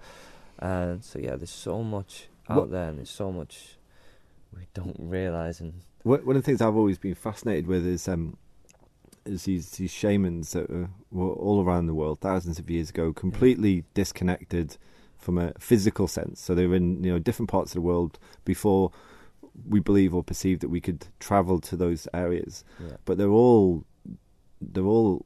and 0.59 1.03
so 1.03 1.19
yeah, 1.19 1.35
there's 1.35 1.49
so 1.49 1.83
much 1.83 2.27
out 2.49 2.57
What- 2.57 2.71
there, 2.71 2.89
and 2.89 2.97
there's 2.99 3.09
so 3.09 3.31
much 3.31 3.77
we 4.55 4.67
don't 4.73 4.95
realize, 4.99 5.59
and 5.59 5.73
One 6.07 6.21
of 6.21 6.41
the 6.41 6.41
things 6.41 6.61
I've 6.61 6.75
always 6.75 6.97
been 6.97 7.15
fascinated 7.15 7.67
with 7.67 7.85
is 7.85 8.07
um, 8.07 8.37
is 9.25 9.43
these 9.43 9.71
these 9.71 9.91
shamans 9.91 10.53
that 10.53 10.69
were, 10.69 10.89
were 11.11 11.33
all 11.33 11.63
around 11.63 11.87
the 11.87 11.93
world 11.93 12.21
thousands 12.21 12.59
of 12.59 12.69
years 12.69 12.89
ago, 12.89 13.11
completely 13.11 13.83
disconnected 13.93 14.77
from 15.17 15.37
a 15.37 15.53
physical 15.59 16.07
sense. 16.07 16.39
So 16.39 16.55
they 16.55 16.65
were 16.65 16.75
in 16.75 17.03
you 17.03 17.11
know 17.11 17.19
different 17.19 17.49
parts 17.49 17.71
of 17.71 17.75
the 17.75 17.81
world 17.81 18.19
before 18.45 18.91
we 19.67 19.79
believe 19.79 20.13
or 20.15 20.23
perceive 20.23 20.59
that 20.61 20.69
we 20.69 20.79
could 20.79 21.07
travel 21.19 21.59
to 21.59 21.75
those 21.75 22.07
areas. 22.13 22.63
yeah, 22.79 22.95
But 23.03 23.17
they're 23.17 23.29
all 23.29 23.83
they're 24.61 24.85
all 24.85 25.25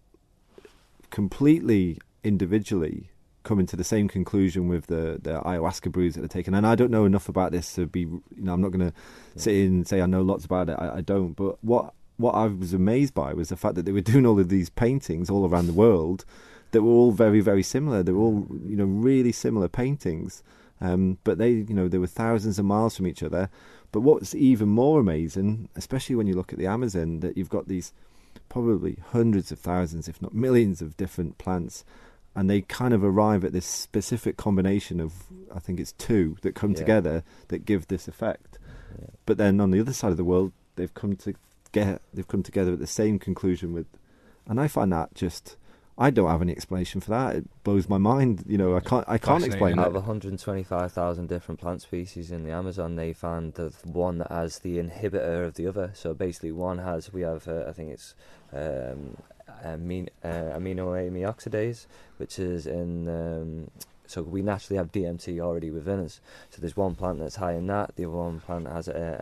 completely 1.12 2.00
individually 2.24 3.11
coming 3.44 3.66
to 3.68 3.76
the 3.76 3.84
same 3.84 4.08
conclusion 4.08 4.68
with 4.68 4.88
the, 4.88 5.20
the 5.22 5.42
ayahuasca 5.42 5.92
brews 5.92 6.16
that 6.16 6.24
are 6.24 6.28
taken. 6.28 6.54
And 6.54 6.66
I 6.66 6.76
don't 6.76 6.92
know 6.92 7.06
enough 7.06 7.30
about 7.30 7.52
this 7.52 7.74
to 7.76 7.88
be, 7.88 8.02
you 8.02 8.24
know, 8.36 8.54
I'm 8.54 8.62
not 8.62 8.72
going 8.72 8.92
to 8.92 8.94
sit 9.36 9.56
in 9.56 9.68
and 9.68 9.88
say 9.88 10.02
I 10.02 10.06
know 10.06 10.22
lots 10.22 10.46
about 10.46 10.70
it. 10.70 10.76
I, 10.78 10.98
I 10.98 11.02
don't. 11.02 11.34
But 11.34 11.64
what 11.64 11.94
what 12.18 12.34
I 12.34 12.46
was 12.46 12.74
amazed 12.74 13.16
by 13.16 13.34
was 13.34 13.50
the 13.50 13.58
fact 13.58 13.76
that 13.76 13.86
they 13.86 13.92
were 13.92 14.02
doing 14.12 14.26
all 14.26 14.40
of 14.40 14.50
these 14.50 14.70
paintings 14.70 15.30
all 15.30 15.48
around 15.48 15.68
the 15.68 15.74
world 15.74 16.26
that 16.72 16.84
were 16.84 16.92
all 16.92 17.12
very 17.12 17.42
very 17.42 17.64
similar. 17.64 18.04
They 18.04 18.12
were 18.12 18.22
all 18.22 18.48
you 18.66 18.78
know 18.78 18.86
really 18.86 19.32
similar 19.32 19.68
paintings. 19.68 20.44
Um, 20.84 21.20
but 21.24 21.38
they, 21.38 21.52
you 21.52 21.76
know, 21.76 21.88
they 21.88 22.00
were 22.00 22.08
thousands 22.08 22.58
of 22.58 22.66
miles 22.66 22.98
from 22.98 23.06
each 23.06 23.22
other. 23.22 23.50
But 23.92 24.02
what's 24.02 24.34
even 24.34 24.70
more 24.70 25.00
amazing, 25.00 25.70
especially 25.76 26.16
when 26.16 26.26
you 26.26 26.34
look 26.34 26.52
at 26.52 26.60
the 26.60 26.66
Amazon, 26.66 27.20
that 27.20 27.38
you've 27.38 27.50
got 27.50 27.68
these 27.68 27.94
probably 28.50 28.98
hundreds 29.12 29.52
of 29.52 29.60
thousands, 29.60 30.08
if 30.08 30.22
not 30.22 30.34
millions, 30.34 30.82
of 30.82 30.98
different 30.98 31.38
plants, 31.38 31.86
and 32.36 32.50
they 32.50 32.62
kind 32.62 32.94
of 32.94 33.04
arrive 33.04 33.44
at 33.44 33.52
this 33.54 33.66
specific 33.66 34.38
combination 34.38 35.00
of, 35.00 35.14
I 35.54 35.60
think 35.60 35.80
it's 35.80 35.92
two 35.94 36.38
that 36.42 36.56
come 36.56 36.72
Yeah. 36.72 36.78
together 36.78 37.24
that 37.50 37.66
give 37.66 37.88
this 37.88 38.08
effect. 38.08 38.58
yeah. 39.00 39.08
But 39.26 39.38
then 39.38 39.60
on 39.60 39.72
the 39.72 39.80
other 39.80 39.94
side 39.94 40.12
of 40.12 40.18
the 40.18 40.24
world, 40.24 40.52
they've 40.76 40.94
come 40.94 41.16
to 41.18 41.34
get, 41.72 42.02
they've 42.14 42.28
come 42.28 42.44
together 42.44 42.74
at 42.74 42.80
the 42.80 42.88
same 42.88 43.20
conclusion 43.20 43.74
with, 43.74 43.88
and 44.48 44.60
I 44.60 44.68
find 44.68 44.92
that 44.94 45.14
just. 45.16 45.58
I 45.98 46.10
don't 46.10 46.30
have 46.30 46.42
any 46.42 46.54
explanation 46.54 47.00
for 47.00 47.12
that. 47.12 47.36
It 47.36 47.64
blows 47.64 47.88
my 47.88 48.00
mind. 48.00 48.44
You 48.48 48.58
know, 48.58 48.76
I 48.76 48.80
can't. 48.80 49.06
I 49.08 49.20
can't 49.20 49.44
explain 49.46 49.76
Fascinating. 49.76 49.80
Out 49.80 49.88
it. 49.88 49.98
of 49.98 50.08
125,000 50.08 51.28
different 51.28 51.60
plant 51.60 51.82
species 51.82 52.32
in 52.32 52.44
the 52.44 52.52
Amazon, 52.52 52.96
they 52.96 53.14
found 53.14 53.54
the 53.56 53.72
one 53.84 54.18
that 54.20 54.32
has 54.32 54.60
the 54.60 54.78
inhibitor 54.78 55.46
of 55.46 55.56
the 55.56 55.68
other. 55.68 55.92
So 55.94 56.14
basically, 56.16 56.54
one 56.54 56.80
has 56.80 57.14
we 57.14 57.22
have 57.22 57.48
uh, 57.48 57.66
I 57.68 57.74
think 57.74 57.92
it's 57.92 58.16
um, 58.54 59.18
amino, 59.64 60.08
uh, 60.24 61.32
oxidase, 61.32 61.86
which 62.18 62.40
is 62.40 62.68
in. 62.68 63.08
Um, 63.08 63.72
so 64.08 64.22
we 64.22 64.42
naturally 64.42 64.78
have 64.78 64.92
DMT 64.92 65.40
already 65.40 65.72
within 65.72 66.02
us. 66.02 66.20
So 66.50 66.60
there's 66.60 66.76
one 66.76 66.96
plant 66.96 67.20
that's 67.20 67.38
high 67.38 67.54
in 67.54 67.68
that. 67.68 67.96
The 67.96 68.04
other 68.04 68.18
one 68.18 68.42
plant 68.42 68.68
has 68.68 68.90
uh, 68.90 69.22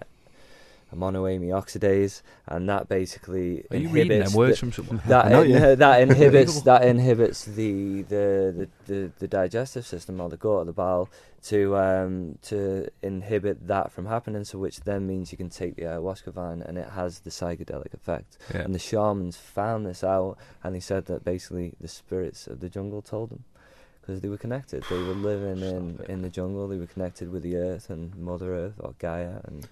a 0.91 0.95
monoamine 0.95 1.49
oxidase, 1.49 2.21
and 2.47 2.67
that 2.69 2.87
basically 2.87 3.65
Are 3.71 3.77
you 3.77 3.87
inhibits 3.89 3.93
reading 3.93 4.19
them 4.23 4.33
words 4.33 4.51
the- 4.53 4.57
from 4.59 4.71
someone? 4.71 5.01
that 5.07 5.31
in- 5.45 5.49
yeah. 5.51 5.75
that 5.75 6.01
inhibits 6.07 6.61
that 6.63 6.83
inhibits 6.83 7.45
the 7.45 8.01
the, 8.03 8.67
the, 8.87 8.93
the 8.93 9.11
the 9.19 9.27
digestive 9.27 9.85
system 9.85 10.19
or 10.19 10.29
the 10.29 10.37
gut 10.37 10.51
or 10.51 10.65
the 10.65 10.73
bowel 10.73 11.09
to 11.43 11.77
um 11.77 12.37
to 12.41 12.89
inhibit 13.01 13.67
that 13.67 13.91
from 13.91 14.05
happening. 14.07 14.43
So 14.43 14.57
which 14.57 14.81
then 14.81 15.07
means 15.07 15.31
you 15.31 15.37
can 15.37 15.49
take 15.49 15.75
the 15.75 15.83
ayahuasca 15.83 16.33
vine 16.33 16.61
and 16.61 16.77
it 16.77 16.89
has 16.89 17.19
the 17.19 17.29
psychedelic 17.29 17.93
effect. 17.93 18.37
Yeah. 18.53 18.61
And 18.61 18.73
the 18.75 18.79
shamans 18.79 19.37
found 19.37 19.85
this 19.85 20.03
out, 20.03 20.37
and 20.63 20.73
they 20.75 20.79
said 20.79 21.05
that 21.05 21.23
basically 21.23 21.73
the 21.79 21.87
spirits 21.87 22.47
of 22.47 22.59
the 22.59 22.69
jungle 22.69 23.01
told 23.01 23.29
them. 23.29 23.43
Because 24.01 24.21
they 24.21 24.29
were 24.29 24.37
connected, 24.37 24.83
they 24.89 24.97
were 24.97 25.13
living 25.13 25.61
in, 25.61 25.99
in 26.09 26.23
the 26.23 26.29
jungle. 26.29 26.67
They 26.67 26.77
were 26.77 26.87
connected 26.87 27.31
with 27.31 27.43
the 27.43 27.57
earth 27.57 27.91
and 27.91 28.15
Mother 28.15 28.55
Earth 28.55 28.73
or 28.79 28.95
Gaia, 28.97 29.41
and 29.43 29.67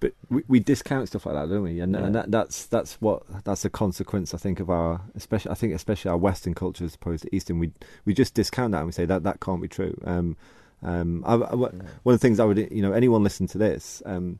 but 0.00 0.12
we, 0.30 0.42
we 0.48 0.60
discount 0.60 1.08
stuff 1.08 1.26
like 1.26 1.34
that, 1.34 1.48
don't 1.48 1.62
we? 1.62 1.80
And, 1.80 1.92
Yeah. 1.94 2.04
and 2.04 2.14
that, 2.14 2.30
that's 2.30 2.66
that's 2.66 2.94
what 3.00 3.22
that's 3.44 3.64
a 3.64 3.70
consequence, 3.70 4.34
I 4.34 4.38
think, 4.38 4.60
of 4.60 4.68
our 4.70 5.00
especially 5.14 5.50
I 5.50 5.54
think 5.54 5.74
especially 5.74 6.10
our 6.10 6.16
Western 6.16 6.54
culture 6.54 6.84
as 6.84 6.94
opposed 6.94 7.22
to 7.24 7.34
Eastern. 7.34 7.58
We 7.58 7.72
we 8.04 8.14
just 8.14 8.34
discount 8.34 8.72
that 8.72 8.78
and 8.78 8.86
we 8.86 8.92
say 8.92 9.06
that 9.06 9.22
that 9.24 9.40
can't 9.40 9.62
be 9.62 9.68
true. 9.68 9.96
Um, 10.04 10.36
um, 10.82 11.22
I, 11.26 11.34
I- 11.34 11.54
one 11.54 11.72
of 11.72 12.12
the 12.12 12.18
things 12.18 12.38
I 12.38 12.44
would, 12.44 12.58
you 12.70 12.82
know, 12.82 12.92
anyone 12.92 13.22
listen 13.24 13.46
to 13.48 13.58
this, 13.58 14.02
um, 14.04 14.38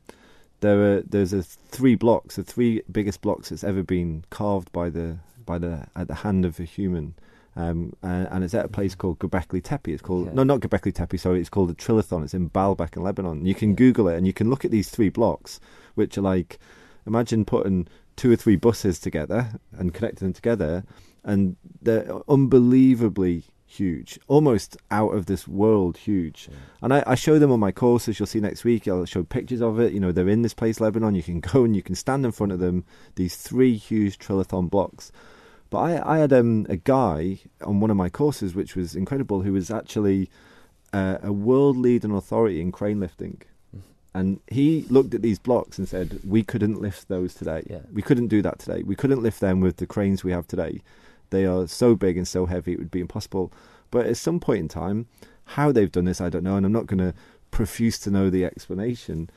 there 0.59 0.97
are 0.97 1.01
there's 1.01 1.33
a 1.33 1.43
three 1.43 1.95
blocks, 1.95 2.35
the 2.35 2.43
three 2.43 2.81
biggest 2.91 3.21
blocks 3.21 3.49
that's 3.49 3.63
ever 3.63 3.83
been 3.83 4.23
carved 4.29 4.71
by 4.71 4.89
the 4.89 5.17
by 5.45 5.57
the 5.57 5.87
at 5.95 6.07
the 6.07 6.15
hand 6.15 6.45
of 6.45 6.59
a 6.59 6.63
human, 6.63 7.15
um, 7.57 7.93
and, 8.03 8.27
and 8.31 8.43
it's 8.43 8.53
at 8.53 8.65
a 8.65 8.69
place 8.69 8.95
called 8.95 9.19
Göbekli 9.19 9.61
Tepe. 9.63 9.91
It's 9.91 10.01
called 10.01 10.27
Yeah. 10.27 10.33
no, 10.33 10.43
not 10.43 10.59
Göbekli 10.61 10.93
Tepe. 10.93 11.17
Sorry, 11.17 11.39
it's 11.41 11.49
called 11.49 11.69
the 11.69 11.75
Trilithon. 11.75 12.23
It's 12.23 12.33
in 12.33 12.49
Baalbek 12.49 12.95
in 12.95 13.03
Lebanon. 13.03 13.45
You 13.45 13.55
can 13.55 13.69
Yeah. 13.71 13.75
Google 13.75 14.07
it 14.09 14.17
and 14.17 14.25
you 14.27 14.33
can 14.33 14.49
look 14.49 14.63
at 14.63 14.71
these 14.71 14.89
three 14.89 15.09
blocks, 15.09 15.59
which 15.95 16.17
are 16.17 16.21
like, 16.21 16.59
imagine 17.05 17.43
putting 17.45 17.87
two 18.15 18.31
or 18.31 18.35
three 18.35 18.55
buses 18.55 18.99
together 18.99 19.49
and 19.77 19.93
connecting 19.93 20.27
them 20.27 20.33
together, 20.33 20.83
and 21.23 21.55
they're 21.81 22.07
unbelievably 22.29 23.43
huge, 23.69 24.17
almost 24.27 24.77
out 24.91 25.09
of 25.13 25.25
this 25.25 25.47
world 25.47 25.97
huge. 25.97 26.49
And 26.81 26.93
I, 26.93 27.03
I 27.05 27.15
show 27.15 27.37
them 27.37 27.51
on 27.51 27.59
my 27.59 27.71
courses. 27.71 28.17
You'll 28.19 28.25
see 28.27 28.39
next 28.39 28.63
week. 28.63 28.87
I'll 28.87 29.05
show 29.05 29.23
pictures 29.23 29.61
of 29.61 29.79
it. 29.79 29.93
You 29.93 29.99
know, 29.99 30.11
they're 30.11 30.29
in 30.29 30.41
this 30.41 30.53
place, 30.53 30.79
Lebanon. 30.79 31.15
You 31.15 31.23
can 31.23 31.39
go 31.53 31.63
and 31.63 31.75
you 31.75 31.83
can 31.83 31.95
stand 31.95 32.25
in 32.25 32.31
front 32.31 32.51
of 32.53 32.59
them. 32.59 32.85
These 33.15 33.35
three 33.35 33.75
huge 33.75 34.17
trilithon 34.19 34.69
blocks. 34.69 35.11
But 35.69 35.79
I, 35.79 36.15
I 36.15 36.17
had 36.19 36.33
um, 36.33 36.65
a 36.69 36.77
guy 36.77 37.39
on 37.61 37.79
one 37.79 37.91
of 37.91 37.97
my 37.97 38.09
courses, 38.09 38.55
which 38.55 38.75
was 38.75 38.95
incredible, 38.95 39.41
who 39.41 39.53
was 39.53 39.69
actually 39.69 40.29
uh, 40.93 41.17
a 41.21 41.31
world 41.31 41.77
leading 41.77 42.11
authority 42.11 42.61
in 42.61 42.71
crane 42.71 42.99
lifting. 42.99 43.41
And 44.13 44.39
he 44.47 44.85
looked 44.89 45.13
at 45.13 45.21
these 45.21 45.37
blocks 45.37 45.77
and 45.77 45.87
said, 45.87 46.19
"We 46.25 46.41
couldn't 46.41 46.81
lift 46.81 47.07
those 47.07 47.33
today. 47.35 47.63
Yeah. 47.69 47.81
We 47.93 48.01
couldn't 48.01 48.29
do 48.29 48.41
that 48.41 48.59
today. 48.59 48.81
We 48.83 48.95
couldn't 48.95 49.21
lift 49.21 49.41
them 49.41 49.59
with 49.59 49.77
the 49.77 49.85
cranes 49.85 50.23
we 50.23 50.31
have 50.31 50.47
today. 50.47 50.81
They 51.29 51.45
are 51.45 51.67
so 51.67 51.95
big 51.95 52.17
and 52.17 52.27
so 52.27 52.45
heavy; 52.45 52.73
it 52.73 52.79
would 52.79 52.91
be 52.91 53.01
impossible." 53.01 53.51
But 53.91 54.07
at 54.07 54.17
some 54.17 54.39
point 54.39 54.59
in 54.59 54.67
time, 54.69 55.07
how 55.43 55.71
they've 55.71 55.91
done 55.91 56.05
this, 56.05 56.19
I 56.19 56.29
don't 56.29 56.43
know, 56.43 56.55
and 56.55 56.65
I'm 56.65 56.71
not 56.73 56.87
going 56.87 56.99
to 56.99 57.13
profuse 57.51 57.99
to 57.99 58.11
know 58.11 58.29
the 58.29 58.43
explanation. 58.43 59.29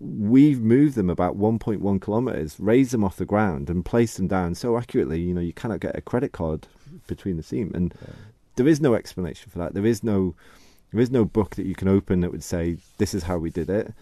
We've 0.00 0.60
moved 0.62 0.94
them 0.94 1.10
about 1.10 1.36
1.1 1.36 2.00
kilometers, 2.00 2.58
raised 2.58 2.92
them 2.92 3.04
off 3.04 3.16
the 3.16 3.26
ground, 3.26 3.68
and 3.68 3.84
placed 3.84 4.16
them 4.16 4.28
down 4.28 4.54
so 4.54 4.78
accurately. 4.78 5.20
You 5.20 5.34
know, 5.34 5.40
you 5.42 5.52
cannot 5.52 5.80
get 5.80 5.96
a 5.96 6.00
credit 6.00 6.32
card 6.32 6.66
between 7.06 7.36
the 7.36 7.42
seam, 7.42 7.70
and 7.74 7.94
Yeah. 8.00 8.14
there 8.56 8.66
is 8.68 8.80
no 8.80 8.94
explanation 8.94 9.50
for 9.50 9.58
that. 9.58 9.74
There 9.74 9.84
is 9.84 10.02
no, 10.02 10.34
there 10.90 11.00
is 11.02 11.10
no 11.10 11.26
book 11.26 11.54
that 11.56 11.66
you 11.66 11.74
can 11.74 11.86
open 11.86 12.20
that 12.20 12.32
would 12.32 12.42
say 12.42 12.78
this 12.96 13.12
is 13.12 13.24
how 13.24 13.36
we 13.38 13.50
did 13.50 13.68
it. 13.68 13.92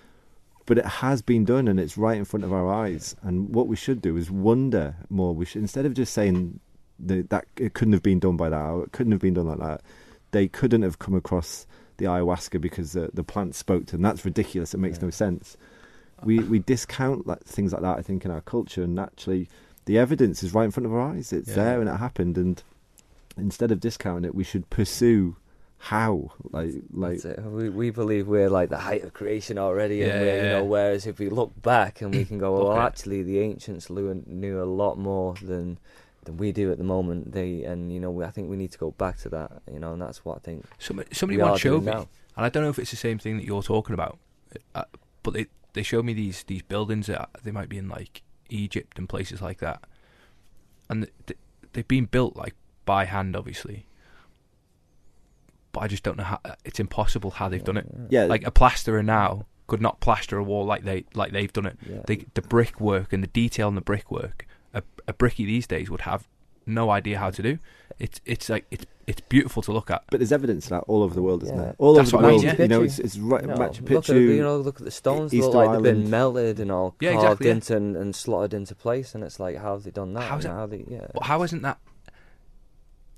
But 0.66 0.78
it 0.78 0.84
has 0.86 1.20
been 1.20 1.44
done, 1.44 1.66
and 1.66 1.80
it's 1.80 1.98
right 1.98 2.16
in 2.16 2.24
front 2.24 2.44
of 2.44 2.52
our 2.52 2.72
eyes. 2.72 3.16
And 3.22 3.48
what 3.52 3.66
we 3.66 3.74
should 3.76 4.00
do 4.00 4.16
is 4.16 4.30
wonder 4.30 4.94
more. 5.10 5.34
We 5.34 5.46
should 5.46 5.62
instead 5.62 5.84
of 5.86 5.94
just 5.94 6.12
saying 6.12 6.60
that, 7.00 7.30
that 7.30 7.46
it 7.56 7.74
couldn't 7.74 7.94
have 7.94 8.02
been 8.02 8.20
done 8.20 8.36
by 8.36 8.50
that, 8.50 8.60
or 8.70 8.84
it 8.84 8.92
couldn't 8.92 9.12
have 9.12 9.20
been 9.20 9.34
done 9.34 9.46
like 9.48 9.58
that. 9.58 9.80
They 10.30 10.46
couldn't 10.46 10.82
have 10.82 10.98
come 11.00 11.14
across 11.14 11.66
the 11.96 12.04
ayahuasca 12.04 12.60
because 12.60 12.92
the 12.92 13.10
the 13.12 13.24
plant 13.24 13.54
spoke 13.56 13.86
to 13.86 13.92
them. 13.92 14.02
That's 14.02 14.24
ridiculous. 14.24 14.74
It 14.74 14.78
makes 14.78 14.98
Yeah. 14.98 15.04
no 15.06 15.10
sense. 15.10 15.56
We 16.24 16.40
we 16.40 16.58
discount 16.60 17.26
like 17.26 17.44
things 17.44 17.72
like 17.72 17.82
that. 17.82 17.98
I 17.98 18.02
think 18.02 18.24
in 18.24 18.30
our 18.30 18.40
culture, 18.40 18.82
and 18.82 18.98
actually, 18.98 19.48
the 19.84 19.98
evidence 19.98 20.42
is 20.42 20.52
right 20.54 20.64
in 20.64 20.70
front 20.70 20.86
of 20.86 20.92
our 20.92 21.00
eyes. 21.00 21.32
It's 21.32 21.48
Yeah. 21.48 21.54
there, 21.56 21.80
and 21.80 21.88
it 21.88 21.96
happened. 21.96 22.36
And 22.36 22.62
instead 23.36 23.70
of 23.70 23.80
discounting 23.80 24.24
it, 24.24 24.34
we 24.34 24.44
should 24.44 24.68
pursue 24.70 25.36
how, 25.82 26.32
like, 26.50 26.72
like 26.92 27.22
That's 27.22 27.38
it. 27.38 27.42
We 27.44 27.68
we 27.68 27.90
believe 27.90 28.26
we're 28.26 28.50
like 28.50 28.68
the 28.68 28.78
height 28.78 29.04
of 29.04 29.14
creation 29.14 29.58
already, 29.58 30.02
and 30.02 30.14
Yeah, 30.14 30.20
we're, 30.20 30.36
yeah, 30.36 30.42
you 30.42 30.48
know. 30.48 30.62
yeah. 30.64 30.68
Whereas 30.68 31.06
if 31.06 31.18
we 31.20 31.28
look 31.28 31.60
back 31.62 32.00
and 32.02 32.12
we 32.12 32.24
can 32.24 32.38
go, 32.38 32.52
well, 32.54 32.72
Okay. 32.72 32.80
actually, 32.80 33.22
the 33.22 33.38
ancients 33.38 33.88
knew, 33.88 34.22
knew 34.26 34.60
a 34.60 34.64
lot 34.66 34.98
more 34.98 35.34
than 35.40 35.78
than 36.24 36.36
we 36.36 36.50
do 36.50 36.72
at 36.72 36.78
the 36.78 36.84
moment. 36.84 37.30
They 37.32 37.62
and 37.62 37.92
you 37.92 38.00
know, 38.00 38.10
we, 38.10 38.24
I 38.24 38.30
think 38.30 38.50
we 38.50 38.56
need 38.56 38.72
to 38.72 38.78
go 38.78 38.90
back 38.90 39.18
to 39.18 39.28
that. 39.28 39.62
You 39.72 39.78
know, 39.78 39.92
and 39.92 40.02
that's 40.02 40.24
what 40.24 40.36
I 40.36 40.40
think 40.40 40.64
Somebody, 40.80 41.14
somebody 41.14 41.36
we 41.36 41.42
are 41.42 41.50
once 41.50 41.60
showed 41.60 41.84
me, 41.84 41.92
now. 41.92 42.08
and 42.36 42.44
I 42.44 42.48
don't 42.48 42.64
know 42.64 42.70
if 42.70 42.78
it's 42.80 42.90
the 42.90 42.96
same 42.96 43.18
thing 43.18 43.36
that 43.36 43.44
you're 43.44 43.62
talking 43.62 43.94
about, 43.94 44.18
uh, 44.74 44.82
but 45.22 45.34
they 45.34 45.46
they 45.78 45.84
showed 45.84 46.04
me 46.04 46.12
these 46.12 46.42
these 46.44 46.62
buildings 46.62 47.06
that 47.06 47.30
they 47.44 47.52
might 47.52 47.68
be 47.68 47.78
in 47.78 47.88
like 47.88 48.22
Egypt 48.50 48.98
and 48.98 49.08
places 49.08 49.40
like 49.40 49.58
that, 49.60 49.80
and 50.90 51.08
th- 51.26 51.38
they've 51.72 51.86
been 51.86 52.06
built 52.06 52.34
like 52.36 52.54
by 52.84 53.04
hand, 53.04 53.36
obviously. 53.36 53.86
But 55.70 55.80
I 55.80 55.86
just 55.86 56.02
don't 56.02 56.16
know 56.18 56.24
how. 56.24 56.40
Uh, 56.44 56.54
it's 56.64 56.80
impossible 56.80 57.30
how 57.30 57.48
they've 57.48 57.62
done 57.62 57.76
it. 57.76 57.86
yeah, 58.10 58.24
Like 58.24 58.44
a 58.46 58.50
plasterer 58.50 59.02
now 59.02 59.46
could 59.68 59.80
not 59.80 60.00
plaster 60.00 60.36
a 60.38 60.42
wall 60.42 60.64
like 60.64 60.82
they 60.82 61.04
like 61.14 61.30
they've 61.32 61.52
done 61.52 61.66
it. 61.66 61.78
Yeah. 61.88 62.02
The 62.06 62.26
the 62.34 62.42
brickwork 62.42 63.12
and 63.12 63.22
the 63.22 63.28
detail 63.28 63.68
in 63.68 63.74
the 63.76 63.80
brickwork, 63.80 64.46
a, 64.74 64.82
a 65.06 65.12
brickie 65.12 65.46
these 65.46 65.66
days 65.66 65.88
would 65.90 66.00
have 66.02 66.26
no 66.66 66.90
idea 66.90 67.18
how 67.18 67.30
to 67.30 67.42
do. 67.42 67.58
It's 67.98 68.20
it's 68.24 68.48
like 68.48 68.66
it's 68.70 68.86
it's 69.08 69.22
beautiful 69.22 69.62
to 69.62 69.72
look 69.72 69.90
at. 69.90 70.04
But 70.10 70.20
there's 70.20 70.30
evidence 70.32 70.66
of 70.66 70.70
that 70.70 70.84
all 70.86 71.02
over 71.02 71.14
the 71.14 71.22
world, 71.22 71.42
isn't 71.42 71.56
Yeah. 71.56 71.62
there? 71.62 71.74
All 71.78 71.94
That's 71.94 72.12
over 72.12 72.22
the 72.22 72.22
what 72.22 72.24
I 72.24 72.36
mean, 72.36 72.44
world, 72.46 72.58
yeah. 72.58 72.62
you 72.62 72.68
know, 72.68 72.82
it's, 72.82 72.98
it's 72.98 73.18
right, 73.18 73.40
You 73.42 73.48
know, 73.48 73.54
Machu 73.56 73.88
Look 73.90 74.08
at, 74.10 74.14
you 74.16 74.42
know, 74.42 74.56
look 74.58 74.76
at 74.80 74.84
the 74.84 74.90
stones. 74.90 75.32
Easter 75.34 75.46
look 75.46 75.54
like 75.54 75.72
they've 75.82 75.94
been 75.94 76.10
melted 76.10 76.60
and 76.60 76.70
all 76.70 76.94
Yeah, 77.00 77.12
carved 77.14 77.24
exactly, 77.24 77.46
yeah. 77.46 77.52
into 77.54 77.76
and, 77.76 77.96
and 77.96 78.14
slotted 78.14 78.54
into 78.54 78.74
place, 78.74 79.14
and 79.14 79.24
it's 79.24 79.40
like, 79.40 79.56
how 79.56 79.72
have 79.72 79.82
they 79.84 79.90
done 79.90 80.12
that? 80.14 80.22
How's 80.30 80.44
You 80.44 80.50
it- 80.50 80.52
How 80.54 80.66
they, 80.66 80.84
yeah. 80.88 81.06
But 81.14 81.24
how 81.24 81.40
hasn't 81.40 81.62
that? 81.62 81.78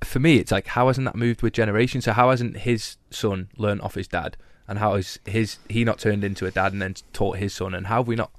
For 0.03 0.19
me, 0.19 0.37
it's 0.37 0.51
like 0.51 0.67
how 0.69 0.87
hasn't 0.87 1.05
that 1.05 1.17
moved 1.17 1.43
with 1.43 1.53
generations? 1.53 2.05
So 2.05 2.13
how 2.13 2.31
hasn't 2.31 2.59
his 2.59 2.97
son 3.11 3.49
learned 3.59 3.83
off 3.83 3.95
his 3.97 4.09
dad, 4.09 4.37
and 4.67 4.79
how 4.79 4.95
has 4.97 5.19
his 5.27 5.59
he 5.69 5.85
not 5.85 5.99
turned 5.99 6.25
into 6.25 6.47
a 6.47 6.51
dad 6.51 6.73
and 6.73 6.81
then 6.81 6.95
taught 7.13 7.37
his 7.37 7.53
son, 7.53 7.75
and 7.75 7.89
how 7.89 7.97
have 7.99 8.07
we 8.09 8.17
not 8.17 8.31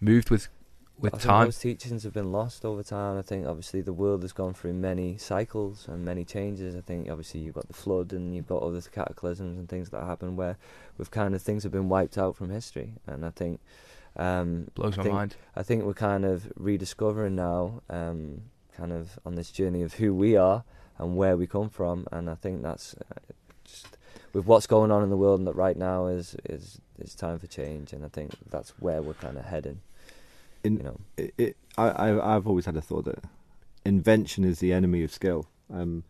moved 0.00 0.28
with 0.28 0.48
with 0.98 1.14
I 1.14 1.18
think 1.18 1.28
time? 1.28 1.44
those 1.46 1.58
teachings 1.58 2.02
have 2.04 2.12
been 2.14 2.32
lost 2.32 2.64
over 2.64 2.82
time. 2.82 3.18
I 3.18 3.22
think 3.22 3.46
obviously 3.46 3.80
the 3.82 3.92
world 3.92 4.22
has 4.22 4.32
gone 4.32 4.54
through 4.54 4.72
many 4.74 5.18
cycles 5.18 5.86
and 5.88 6.04
many 6.04 6.24
changes. 6.24 6.74
I 6.74 6.80
think 6.80 7.10
obviously 7.10 7.40
you've 7.40 7.54
got 7.54 7.68
the 7.68 7.74
flood 7.74 8.12
and 8.12 8.34
you've 8.34 8.46
got 8.46 8.62
all 8.62 8.68
other 8.68 8.80
cataclysms 8.80 9.58
and 9.58 9.68
things 9.68 9.90
that 9.90 10.02
happen 10.04 10.36
where 10.36 10.56
we've 10.96 11.10
kind 11.10 11.34
of 11.34 11.42
things 11.42 11.62
have 11.64 11.72
been 11.72 11.88
wiped 11.88 12.16
out 12.16 12.34
from 12.36 12.50
history. 12.50 12.94
And 13.06 13.26
I 13.26 13.30
think 13.30 13.60
um, 14.16 14.68
Blows 14.74 14.94
I 14.94 14.96
my 14.98 15.02
think- 15.02 15.14
mind. 15.14 15.36
I 15.54 15.62
think 15.62 15.84
we're 15.84 15.92
kind 15.94 16.24
of 16.24 16.50
rediscovering 16.56 17.34
now, 17.36 17.82
um, 17.90 18.42
kind 18.76 18.92
of 18.92 19.18
on 19.26 19.34
this 19.34 19.50
journey 19.50 19.82
of 19.82 19.94
who 19.94 20.14
we 20.14 20.36
are 20.36 20.64
and 20.98 21.16
where 21.16 21.36
we 21.36 21.46
come 21.46 21.68
from. 21.68 22.06
And 22.10 22.30
I 22.30 22.34
think 22.36 22.62
that's 22.62 22.94
uh, 22.94 23.20
just 23.64 23.98
with 24.32 24.46
what's 24.46 24.66
going 24.66 24.90
on 24.90 25.02
in 25.02 25.10
the 25.10 25.16
world 25.16 25.40
and 25.40 25.46
that 25.46 25.56
right 25.56 25.76
now 25.76 26.06
is 26.06 26.36
is 26.44 26.80
it's 26.98 27.14
time 27.14 27.38
for 27.38 27.46
change. 27.46 27.92
And 27.92 28.02
I 28.02 28.08
think 28.08 28.32
that's 28.48 28.70
where 28.80 29.02
we're 29.02 29.12
kind 29.14 29.36
of 29.36 29.44
heading. 29.44 29.80
In, 30.66 30.76
You 30.78 30.82
know, 30.82 31.00
it, 31.16 31.34
it, 31.38 31.56
I, 31.78 32.10
I've 32.34 32.46
always 32.46 32.66
had 32.66 32.76
a 32.76 32.80
thought 32.82 33.04
that 33.06 33.24
invention 33.84 34.44
is 34.44 34.58
the 34.58 34.72
enemy 34.72 35.02
of 35.04 35.12
skill. 35.12 35.46
Um, 35.72 36.04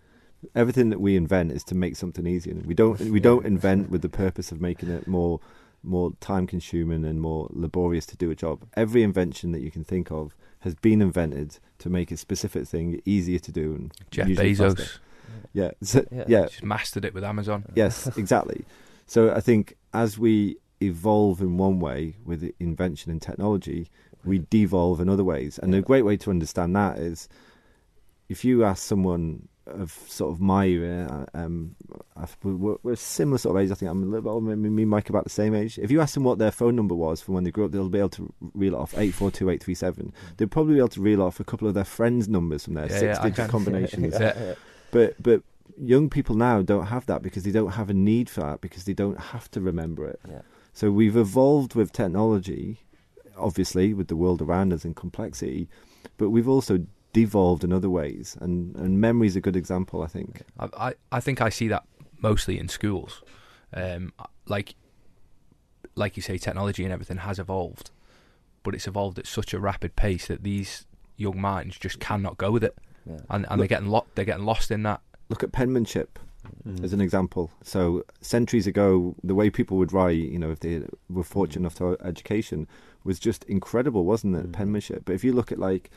everything 0.55 0.91
that 0.91 1.01
we 1.01 1.17
invent 1.17 1.53
is 1.53 1.65
to 1.65 1.75
make 1.75 1.97
something 1.97 2.27
easier. 2.27 2.55
We 2.65 2.75
don't 2.75 2.99
we 3.17 3.21
don't 3.21 3.47
invent 3.47 3.91
with 3.91 4.03
the 4.03 4.09
purpose 4.09 4.53
of 4.53 4.61
making 4.61 4.91
it 4.91 5.07
more 5.07 5.41
more 5.83 6.13
time 6.21 6.47
consuming 6.47 7.05
and 7.05 7.21
more 7.21 7.49
laborious 7.53 8.07
to 8.07 8.17
do 8.17 8.31
a 8.31 8.35
job. 8.35 8.65
Every 8.75 9.03
invention 9.03 9.53
that 9.53 9.61
you 9.61 9.71
can 9.71 9.85
think 9.85 10.11
of 10.11 10.35
has 10.61 10.75
been 10.75 11.01
invented 11.01 11.59
to 11.79 11.89
make 11.91 12.11
a 12.11 12.17
specific 12.17 12.67
thing 12.67 13.01
easier 13.05 13.39
to 13.39 13.53
do 13.53 13.75
and 13.75 13.93
Jeff 14.11 14.27
Bezos 14.29 14.77
faster. 14.79 15.01
Yeah, 15.53 15.71
so, 15.83 16.05
Yeah. 16.11 16.25
yeah, 16.27 16.47
just 16.47 16.63
mastered 16.65 17.05
it 17.05 17.15
with 17.15 17.23
Amazon. 17.25 17.65
yes, 17.77 18.07
exactly. 18.17 18.65
So 19.07 19.33
I 19.33 19.41
think 19.41 19.77
as 19.93 20.19
we 20.19 20.57
evolve 20.83 21.41
in 21.41 21.57
one 21.57 21.79
way 21.79 22.17
with 22.25 22.51
invention 22.59 23.13
and 23.13 23.23
technology, 23.23 23.89
we 24.27 24.41
devolve 24.51 25.01
in 25.01 25.09
other 25.09 25.25
ways. 25.25 25.59
And 25.63 25.73
Yeah. 25.73 25.79
a 25.79 25.83
great 25.83 26.05
way 26.05 26.17
to 26.19 26.31
understand 26.31 26.75
that 26.77 26.99
is 26.99 27.29
if 28.29 28.45
you 28.45 28.65
ask 28.65 28.83
someone 28.83 29.49
of 29.67 29.91
sort 30.07 30.33
of 30.33 30.41
my 30.41 30.67
era, 30.67 31.27
um, 31.35 31.75
we're, 32.45 32.77
we're 32.85 32.93
a 32.93 32.97
similar 32.97 33.37
sort 33.39 33.57
of 33.57 33.63
age. 33.63 33.71
I 33.73 33.75
think 33.75 33.91
I'm 33.91 34.03
a 34.03 34.07
little 34.07 34.23
bit 34.23 34.31
older. 34.31 34.55
Me, 34.57 34.69
me 34.69 34.83
and 34.83 34.91
Mike 34.91 35.09
about 35.11 35.25
the 35.25 35.31
same 35.31 35.55
age. 35.57 35.77
If 35.79 35.91
you 35.91 36.01
ask 36.01 36.15
them 36.15 36.23
what 36.25 36.39
their 36.39 36.53
phone 36.53 36.77
number 36.77 36.95
was 36.95 37.21
from 37.21 37.35
when 37.35 37.43
they 37.45 37.51
grew 37.51 37.65
up, 37.65 37.73
they'll 37.73 37.89
be 37.89 37.99
able 37.99 38.09
to 38.11 38.33
reel 38.55 38.77
off 38.77 38.97
eight 38.97 39.11
four 39.13 39.31
two 39.33 39.51
eight 39.51 39.63
three 39.63 39.75
seven. 39.75 40.13
They'll 40.37 40.47
probably 40.49 40.75
be 40.75 40.79
able 40.81 40.89
to 40.91 41.01
reel 41.01 41.21
off 41.23 41.41
a 41.41 41.45
couple 41.45 41.67
of 41.67 41.75
their 41.75 41.85
friends' 41.85 42.29
numbers 42.29 42.65
from 42.65 42.75
their 42.75 42.87
Yeah, 42.91 42.99
six 42.99 43.19
yeah, 43.19 43.23
digit 43.29 43.51
combinations. 43.51 44.15
Yeah. 44.21 44.55
But 44.93 45.21
but 45.21 45.43
young 45.77 46.09
people 46.11 46.37
now 46.37 46.63
don't 46.63 46.87
have 46.87 47.07
that 47.07 47.23
because 47.23 47.43
they 47.43 47.51
don't 47.51 47.73
have 47.73 47.91
a 47.91 47.95
need 47.95 48.31
for 48.31 48.41
that 48.43 48.61
because 48.61 48.85
they 48.85 48.95
don't 48.95 49.19
have 49.19 49.51
to 49.51 49.61
remember 49.61 50.07
it. 50.07 50.21
Yeah. 50.29 50.43
So 50.73 50.91
we've 50.93 51.17
evolved 51.17 51.75
with 51.75 51.91
technology 51.91 52.86
obviously 53.39 53.95
with 53.95 54.09
the 54.09 54.17
world 54.17 54.41
around 54.43 54.73
us 54.73 54.85
and 54.85 54.95
complexity, 54.97 55.69
but 56.17 56.31
we've 56.31 56.49
also 56.49 56.87
devolved 57.13 57.65
in 57.65 57.73
other 57.73 57.91
ways, 57.91 58.37
and 58.41 58.75
and 58.77 59.01
memory 59.01 59.27
is 59.27 59.37
a 59.37 59.41
good 59.41 59.57
example. 59.57 60.03
I 60.03 60.07
think. 60.07 60.43
I, 60.59 60.69
I, 60.79 60.95
I 61.13 61.21
think 61.21 61.41
I 61.41 61.49
see 61.49 61.69
that 61.69 61.85
mostly 62.21 62.59
in 62.59 62.69
schools. 62.69 63.23
Um, 63.75 64.13
like, 64.47 64.75
like 65.95 66.17
you 66.17 66.23
say, 66.23 66.39
technology 66.39 66.85
and 66.85 66.93
everything 66.93 67.19
has 67.19 67.39
evolved, 67.39 67.91
but 68.63 68.75
it's 68.75 68.87
evolved 68.87 69.19
at 69.19 69.27
such 69.27 69.53
a 69.55 69.59
rapid 69.61 69.97
pace 69.97 70.27
that 70.29 70.43
these 70.43 70.87
young 71.17 71.41
minds 71.41 71.79
just 71.79 71.99
cannot 71.99 72.37
go 72.37 72.51
with 72.51 72.65
it, 72.65 72.77
Yeah. 73.07 73.19
and 73.31 73.47
and 73.51 73.61
they're 73.61 73.69
getting 73.69 73.89
lo- 73.89 74.07
they're 74.15 74.25
getting 74.25 74.45
lost 74.47 74.71
in 74.71 74.83
that. 74.85 75.01
Look 75.29 75.43
at 75.43 75.53
penmanship. 75.53 76.19
Mm. 76.67 76.83
as 76.85 76.93
an 76.93 77.01
example. 77.01 77.51
So 77.63 78.05
centuries 78.21 78.67
ago, 78.67 79.15
the 79.23 79.35
way 79.35 79.51
people 79.51 79.77
would 79.79 79.93
write, 79.93 80.17
you 80.19 80.39
know, 80.39 80.51
if 80.51 80.61
they 80.61 80.83
were 81.09 81.23
fortunate 81.25 81.61
enough 81.61 81.75
to 81.77 81.97
education, 82.05 82.67
was 83.05 83.19
just 83.19 83.45
incredible, 83.45 84.05
wasn't 84.05 84.37
it? 84.37 84.49
Mm. 84.49 84.53
Penmanship. 84.53 85.05
But 85.05 85.15
if 85.15 85.25
you 85.25 85.33
look 85.33 85.53
at 85.53 85.59
like, 85.59 85.91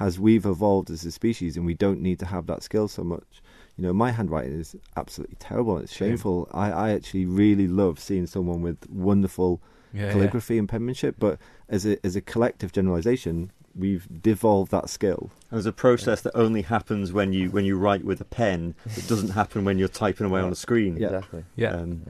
as 0.00 0.18
we've 0.18 0.46
evolved 0.46 0.90
as 0.90 1.04
a 1.04 1.12
species, 1.12 1.56
and 1.56 1.66
we 1.66 1.74
don't 1.74 2.00
need 2.00 2.18
to 2.20 2.26
have 2.26 2.46
that 2.46 2.62
skill 2.62 2.88
so 2.88 3.04
much. 3.04 3.42
You 3.76 3.84
know, 3.84 3.92
my 3.92 4.10
handwriting 4.10 4.58
is 4.58 4.74
absolutely 4.96 5.36
terrible. 5.38 5.78
It's 5.78 5.92
shameful. 5.92 6.48
I, 6.52 6.70
I 6.70 6.90
actually 6.92 7.26
really 7.26 7.68
love 7.68 7.98
seeing 7.98 8.26
someone 8.26 8.62
with 8.62 8.88
wonderful 8.90 9.60
Yeah, 9.92 10.06
yeah. 10.06 10.12
calligraphy 10.12 10.58
and 10.58 10.68
penmanship. 10.68 11.16
But 11.18 11.38
as 11.68 11.84
a 11.86 11.98
as 12.06 12.16
a 12.16 12.20
collective 12.20 12.72
generalization, 12.72 13.50
we've 13.76 14.06
devolved 14.22 14.70
that 14.72 14.88
skill. 14.90 15.30
And 15.50 15.56
there's 15.58 15.66
a 15.66 15.72
process 15.72 16.20
that 16.22 16.32
only 16.36 16.62
happens 16.62 17.12
when 17.12 17.32
you 17.32 17.50
when 17.50 17.64
you 17.64 17.76
write 17.76 18.04
with 18.04 18.20
a 18.20 18.24
pen. 18.24 18.74
It 18.96 19.06
doesn't 19.08 19.30
happen 19.40 19.64
when 19.64 19.78
you're 19.78 19.88
typing 19.88 20.26
away 20.26 20.40
on 20.40 20.52
a 20.52 20.54
screen. 20.56 20.96
Yeah. 20.96 21.06
Exactly. 21.08 21.44
Yeah, 21.56 21.74
Um, 21.74 22.02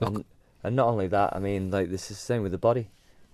Look- 0.00 0.14
And, 0.14 0.24
and 0.64 0.76
not 0.76 0.88
only 0.88 1.06
that, 1.08 1.34
I 1.36 1.38
mean, 1.38 1.70
like 1.70 1.90
this 1.90 2.10
is 2.10 2.16
the 2.18 2.22
same 2.22 2.42
with 2.42 2.52
the 2.52 2.58
body. 2.58 2.88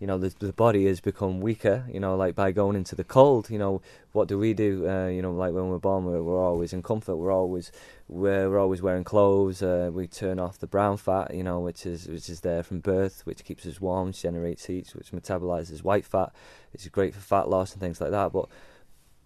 You 0.05 0.09
know, 0.09 0.19
the, 0.19 0.35
the 0.39 0.53
body 0.53 0.85
has 0.85 1.01
become 1.01 1.41
weaker. 1.41 1.87
You 1.91 1.99
know, 1.99 2.15
like 2.15 2.35
by 2.35 2.53
going 2.53 2.77
into 2.77 2.95
the 2.95 3.05
cold. 3.05 3.49
You 3.49 3.59
know, 3.59 3.81
what 4.13 4.29
do 4.29 4.39
we 4.39 4.53
do? 4.53 4.87
Uh, 4.87 5.07
you 5.07 5.23
know, 5.23 5.33
like 5.33 5.55
when 5.55 5.71
we're 5.71 5.79
born, 5.79 6.05
we're, 6.05 6.23
we're 6.23 6.45
always 6.45 6.75
in 6.75 6.83
comfort. 6.83 7.17
We're 7.17 7.33
always 7.33 7.73
we're, 8.07 8.51
we're 8.51 8.59
always 8.59 8.83
wearing 8.83 9.05
clothes. 9.05 9.63
Uh, 9.63 9.89
we 9.91 10.07
turn 10.07 10.39
off 10.39 10.59
the 10.59 10.67
brown 10.67 10.99
fat. 10.99 11.33
You 11.33 11.43
know, 11.43 11.61
which 11.61 11.87
is 11.87 12.07
which 12.07 12.29
is 12.29 12.43
there 12.43 12.63
from 12.63 12.81
birth, 12.81 13.23
which 13.25 13.47
keeps 13.47 13.65
us 13.65 13.81
warm, 13.81 14.13
generates 14.13 14.67
heat, 14.67 14.95
which 14.95 15.11
metabolizes 15.11 15.83
white 15.83 16.05
fat. 16.05 16.35
It's 16.75 16.87
great 16.89 17.15
for 17.15 17.21
fat 17.21 17.49
loss 17.49 17.73
and 17.73 17.81
things 17.81 17.99
like 17.99 18.11
that. 18.11 18.31
But 18.31 18.51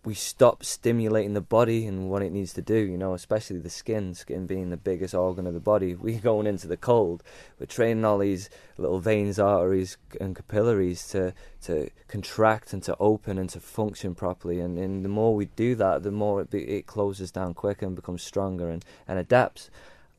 we 0.09 0.15
stop 0.15 0.65
stimulating 0.65 1.35
the 1.35 1.41
body 1.43 1.85
and 1.85 2.09
what 2.09 2.23
it 2.23 2.33
needs 2.33 2.55
to 2.55 2.63
do, 2.63 2.79
you 2.79 2.97
know, 2.97 3.13
especially 3.13 3.59
the 3.59 3.69
skin, 3.69 4.15
skin 4.15 4.47
being 4.47 4.71
the 4.71 4.77
biggest 4.79 5.15
organ 5.15 5.47
of 5.47 5.53
the 5.53 5.61
body. 5.61 5.95
We're 6.09 6.19
going 6.19 6.47
into 6.47 6.67
the 6.67 6.79
cold, 6.79 7.23
we're 7.61 7.67
training 7.67 8.07
all 8.07 8.17
these 8.17 8.49
little 8.79 9.01
veins, 9.01 9.39
arteries, 9.39 9.99
and 10.19 10.35
capillaries 10.35 11.07
to, 11.09 11.35
to 11.65 11.91
contract 12.07 12.73
and 12.73 12.83
to 12.85 12.97
open 12.99 13.37
and 13.37 13.51
to 13.51 13.61
function 13.61 14.15
properly. 14.15 14.61
And, 14.61 14.79
and 14.79 15.05
the 15.05 15.11
more 15.11 15.35
we 15.35 15.45
do 15.45 15.75
that, 15.75 16.05
the 16.05 16.11
more 16.11 16.41
it, 16.41 16.51
be, 16.51 16.63
it 16.63 16.87
closes 16.87 17.31
down 17.31 17.53
quicker 17.53 17.85
and 17.85 17.95
becomes 17.95 18.23
stronger 18.23 18.71
and, 18.71 18.83
and 19.07 19.19
adapts. 19.19 19.69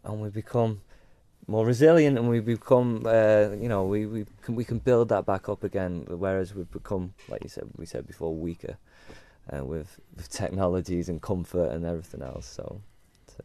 And 0.03 0.21
we 0.21 0.29
become 0.29 0.81
more 1.47 1.65
resilient 1.65 2.15
and 2.15 2.29
we 2.29 2.41
become, 2.41 3.07
uh, 3.07 3.55
you 3.59 3.67
know, 3.67 3.85
we, 3.85 4.05
we, 4.05 4.27
can, 4.43 4.53
we 4.53 4.65
can 4.65 4.77
build 4.77 5.09
that 5.09 5.25
back 5.25 5.49
up 5.49 5.63
again, 5.63 6.05
whereas 6.09 6.53
we've 6.53 6.71
become, 6.71 7.15
like 7.27 7.41
you 7.41 7.49
said, 7.49 7.67
we 7.75 7.87
said 7.87 8.05
before, 8.05 8.35
weaker 8.35 8.77
uh, 9.51 9.63
with 9.63 9.99
with 10.15 10.29
technologies 10.29 11.09
and 11.09 11.21
comfort 11.21 11.71
and 11.71 11.85
everything 11.85 12.21
else. 12.21 12.45
So, 12.45 12.81
so 13.27 13.43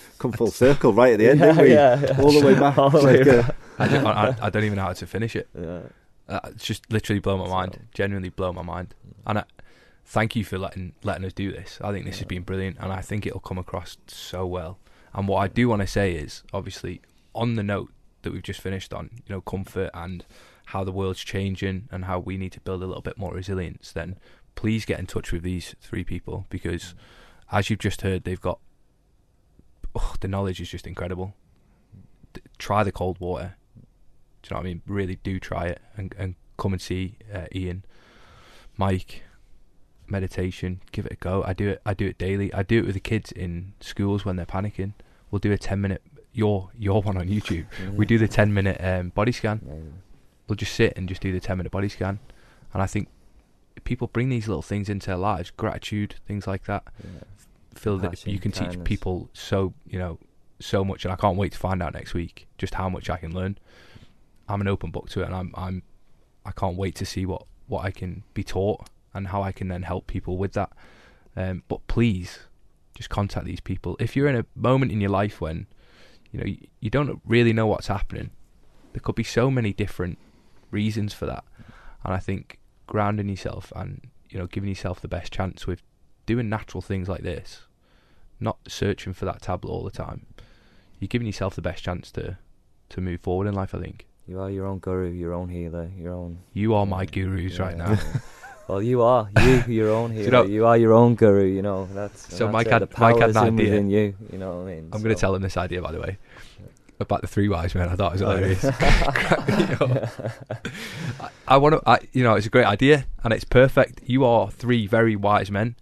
Come 0.18 0.32
full 0.32 0.50
circle 0.50 0.92
right 0.92 1.14
at 1.14 1.18
the 1.18 1.30
end, 1.30 1.40
yeah, 1.40 1.46
didn't 1.46 1.62
we? 1.64 1.72
yeah, 1.72 2.00
yeah. 2.00 2.22
All 2.22 2.32
the 2.32 2.46
way 2.46 2.54
back. 2.54 2.78
All 2.78 2.90
the 2.90 3.04
way 3.04 3.22
back. 3.24 3.54
I, 3.78 3.88
don't, 3.88 4.06
I, 4.06 4.36
I 4.42 4.50
don't 4.50 4.64
even 4.64 4.76
know 4.76 4.82
how 4.82 4.92
to 4.92 5.06
finish 5.06 5.34
it. 5.34 5.48
Yeah. 5.58 5.80
Uh, 6.28 6.40
it's 6.46 6.64
just 6.64 6.90
literally 6.92 7.20
blow 7.20 7.36
my 7.38 7.48
mind. 7.48 7.74
So- 7.74 7.80
Genuinely 7.94 8.28
blow 8.28 8.52
my 8.52 8.62
mind. 8.62 8.94
And 9.26 9.38
I, 9.38 9.44
thank 10.04 10.36
you 10.36 10.44
for 10.44 10.58
letting 10.58 10.92
letting 11.02 11.24
us 11.24 11.32
do 11.32 11.50
this. 11.50 11.78
I 11.82 11.92
think 11.92 12.04
this 12.04 12.18
has 12.18 12.26
been 12.26 12.42
brilliant, 12.42 12.76
and 12.80 12.92
I 12.92 13.00
think 13.00 13.26
it'll 13.26 13.40
come 13.40 13.58
across 13.58 13.96
so 14.06 14.46
well. 14.46 14.78
And 15.14 15.26
what 15.28 15.38
I 15.38 15.48
do 15.48 15.68
want 15.68 15.82
to 15.82 15.86
say 15.86 16.12
is, 16.14 16.42
obviously, 16.52 17.00
on 17.34 17.54
the 17.54 17.62
note 17.62 17.90
that 18.22 18.32
we've 18.32 18.42
just 18.42 18.60
finished 18.60 18.92
on, 18.94 19.10
you 19.26 19.34
know, 19.34 19.40
comfort 19.40 19.90
and 19.94 20.24
how 20.72 20.82
the 20.84 20.92
world's 20.92 21.22
changing 21.22 21.86
and 21.92 22.06
how 22.06 22.18
we 22.18 22.38
need 22.38 22.50
to 22.50 22.60
build 22.60 22.82
a 22.82 22.86
little 22.86 23.02
bit 23.02 23.18
more 23.18 23.34
resilience. 23.34 23.92
Then 23.92 24.18
please 24.54 24.86
get 24.86 24.98
in 24.98 25.06
touch 25.06 25.30
with 25.30 25.42
these 25.42 25.74
three 25.82 26.02
people 26.02 26.46
because, 26.48 26.94
as 27.50 27.68
you've 27.68 27.78
just 27.78 28.00
heard, 28.00 28.24
they've 28.24 28.40
got 28.40 28.58
oh, 29.94 30.14
the 30.20 30.28
knowledge 30.28 30.62
is 30.62 30.70
just 30.70 30.86
incredible. 30.86 31.34
D- 32.32 32.40
try 32.56 32.82
the 32.84 32.92
cold 32.92 33.20
water. 33.20 33.56
Do 34.42 34.48
you 34.48 34.54
know 34.54 34.60
what 34.60 34.66
I 34.66 34.70
mean? 34.70 34.82
Really 34.86 35.16
do 35.16 35.38
try 35.38 35.66
it 35.66 35.82
and 35.94 36.14
and 36.18 36.36
come 36.56 36.72
and 36.72 36.80
see 36.80 37.18
uh, 37.32 37.46
Ian, 37.54 37.84
Mike. 38.76 39.24
Meditation, 40.08 40.82
give 40.90 41.06
it 41.06 41.12
a 41.12 41.16
go. 41.16 41.42
I 41.42 41.54
do 41.54 41.70
it. 41.70 41.82
I 41.86 41.94
do 41.94 42.06
it 42.06 42.18
daily. 42.18 42.52
I 42.52 42.62
do 42.62 42.80
it 42.80 42.84
with 42.84 42.94
the 42.94 43.00
kids 43.00 43.32
in 43.32 43.72
schools 43.80 44.26
when 44.26 44.36
they're 44.36 44.44
panicking. 44.44 44.92
We'll 45.30 45.38
do 45.38 45.52
a 45.52 45.56
ten 45.56 45.80
minute. 45.80 46.02
Your 46.32 46.70
your 46.76 47.00
one 47.02 47.16
on 47.16 47.28
YouTube. 47.28 47.66
We 47.96 48.04
do 48.04 48.18
the 48.18 48.28
ten 48.28 48.52
minute 48.52 48.78
um, 48.80 49.10
body 49.10 49.32
scan. 49.32 50.01
We'll 50.52 50.58
just 50.58 50.74
sit 50.74 50.92
and 50.98 51.08
just 51.08 51.22
do 51.22 51.32
the 51.32 51.40
ten 51.40 51.56
minute 51.56 51.72
body 51.72 51.88
scan. 51.88 52.18
And 52.74 52.82
I 52.82 52.86
think 52.86 53.08
people 53.84 54.08
bring 54.08 54.28
these 54.28 54.48
little 54.48 54.60
things 54.60 54.90
into 54.90 55.06
their 55.06 55.16
lives, 55.16 55.50
gratitude, 55.50 56.16
things 56.28 56.46
like 56.46 56.64
that. 56.64 56.82
Yeah. 57.02 57.20
Feel 57.74 57.96
that 57.96 58.26
you 58.26 58.38
can 58.38 58.52
teach 58.52 58.84
people 58.84 59.30
so 59.32 59.72
you 59.86 59.98
know 59.98 60.18
so 60.60 60.84
much, 60.84 61.06
and 61.06 61.12
I 61.14 61.16
can't 61.16 61.38
wait 61.38 61.52
to 61.52 61.58
find 61.58 61.82
out 61.82 61.94
next 61.94 62.12
week 62.12 62.46
just 62.58 62.74
how 62.74 62.90
much 62.90 63.08
I 63.08 63.16
can 63.16 63.32
learn. 63.34 63.56
I'm 64.46 64.60
an 64.60 64.68
open 64.68 64.90
book 64.90 65.08
to 65.12 65.22
it, 65.22 65.24
and 65.24 65.34
I'm 65.34 65.54
I'm 65.56 65.84
I 66.44 66.50
can't 66.50 66.76
wait 66.76 66.96
to 66.96 67.06
see 67.06 67.24
what 67.24 67.46
what 67.66 67.86
I 67.86 67.90
can 67.90 68.22
be 68.34 68.44
taught 68.44 68.90
and 69.14 69.28
how 69.28 69.42
I 69.42 69.52
can 69.52 69.68
then 69.68 69.84
help 69.84 70.06
people 70.06 70.36
with 70.36 70.52
that. 70.52 70.70
Um, 71.34 71.62
but 71.66 71.86
please, 71.86 72.40
just 72.94 73.08
contact 73.08 73.46
these 73.46 73.60
people 73.60 73.96
if 73.98 74.14
you're 74.14 74.28
in 74.28 74.36
a 74.36 74.44
moment 74.54 74.92
in 74.92 75.00
your 75.00 75.08
life 75.08 75.40
when 75.40 75.66
you 76.30 76.40
know 76.40 76.44
you, 76.44 76.58
you 76.80 76.90
don't 76.90 77.22
really 77.24 77.54
know 77.54 77.66
what's 77.66 77.86
happening. 77.86 78.32
There 78.92 79.00
could 79.00 79.14
be 79.14 79.24
so 79.24 79.50
many 79.50 79.72
different 79.72 80.18
reasons 80.72 81.14
for 81.14 81.26
that, 81.26 81.44
and 82.04 82.12
I 82.12 82.18
think 82.18 82.58
grounding 82.88 83.28
yourself 83.28 83.72
and 83.76 84.00
you 84.28 84.38
know 84.38 84.46
giving 84.48 84.68
yourself 84.68 85.00
the 85.00 85.08
best 85.08 85.32
chance 85.32 85.66
with 85.66 85.82
doing 86.26 86.48
natural 86.48 86.80
things 86.82 87.08
like 87.08 87.22
this, 87.22 87.62
not 88.40 88.58
searching 88.66 89.12
for 89.12 89.24
that 89.26 89.42
tablet 89.42 89.70
all 89.70 89.84
the 89.84 89.90
time. 89.92 90.26
You're 90.98 91.08
giving 91.08 91.26
yourself 91.26 91.54
the 91.54 91.62
best 91.62 91.84
chance 91.84 92.10
to 92.12 92.38
to 92.90 93.00
move 93.00 93.20
forward 93.20 93.46
in 93.46 93.54
life. 93.54 93.74
I 93.74 93.80
think 93.80 94.06
You 94.26 94.40
are 94.40 94.50
your 94.50 94.66
own 94.66 94.78
guru, 94.78 95.10
your 95.10 95.32
own 95.32 95.48
healer, 95.48 95.90
your 95.96 96.12
own. 96.12 96.38
you 96.52 96.74
are 96.74 96.86
my 96.86 97.06
gurus 97.06 97.58
right 97.58 97.76
now. 97.76 97.96
Well, 98.68 98.80
you 98.80 99.02
are 99.02 99.28
you, 99.40 99.64
your 99.66 99.90
own 99.90 100.12
healer. 100.16 100.30
know- 100.30 100.44
you 100.44 100.64
are 100.66 100.78
your 100.78 100.92
own 100.92 101.16
guru. 101.16 101.44
You 101.46 101.62
know 101.62 101.88
that's. 101.92 102.32
So 102.34 102.44
that's 102.46 102.52
Mike 102.52 102.68
had- 102.68 102.88
Mike 102.98 103.18
had 103.18 103.30
an 103.30 103.36
idea. 103.36 103.80
you. 103.82 104.14
You 104.32 104.38
know 104.38 104.58
what 104.58 104.62
I 104.68 104.74
mean? 104.76 104.88
I'm 104.92 105.02
going 105.02 105.14
to 105.14 105.20
tell 105.20 105.34
him 105.34 105.42
this 105.42 105.56
idea, 105.56 105.82
by 105.82 105.90
the 105.90 106.00
way, 106.00 106.16
about 107.02 107.20
the 107.20 107.26
three 107.26 107.48
wise 107.48 107.74
men. 107.74 107.88
I 107.88 107.96
thought 107.96 108.12
it 108.12 108.20
was 108.20 108.22
Oh, 108.22 108.36
hilarious. 108.36 108.64
I, 111.20 111.28
I 111.48 111.56
want 111.56 111.74
to, 111.74 111.82
I, 111.88 111.98
you 112.12 112.22
know, 112.22 112.34
it's 112.34 112.46
a 112.46 112.50
great 112.50 112.66
idea 112.66 113.06
and 113.24 113.32
it's 113.32 113.44
perfect. 113.44 114.00
You 114.06 114.24
are 114.24 114.50
three 114.50 114.86
very 114.86 115.16
wise 115.16 115.50
men. 115.50 115.76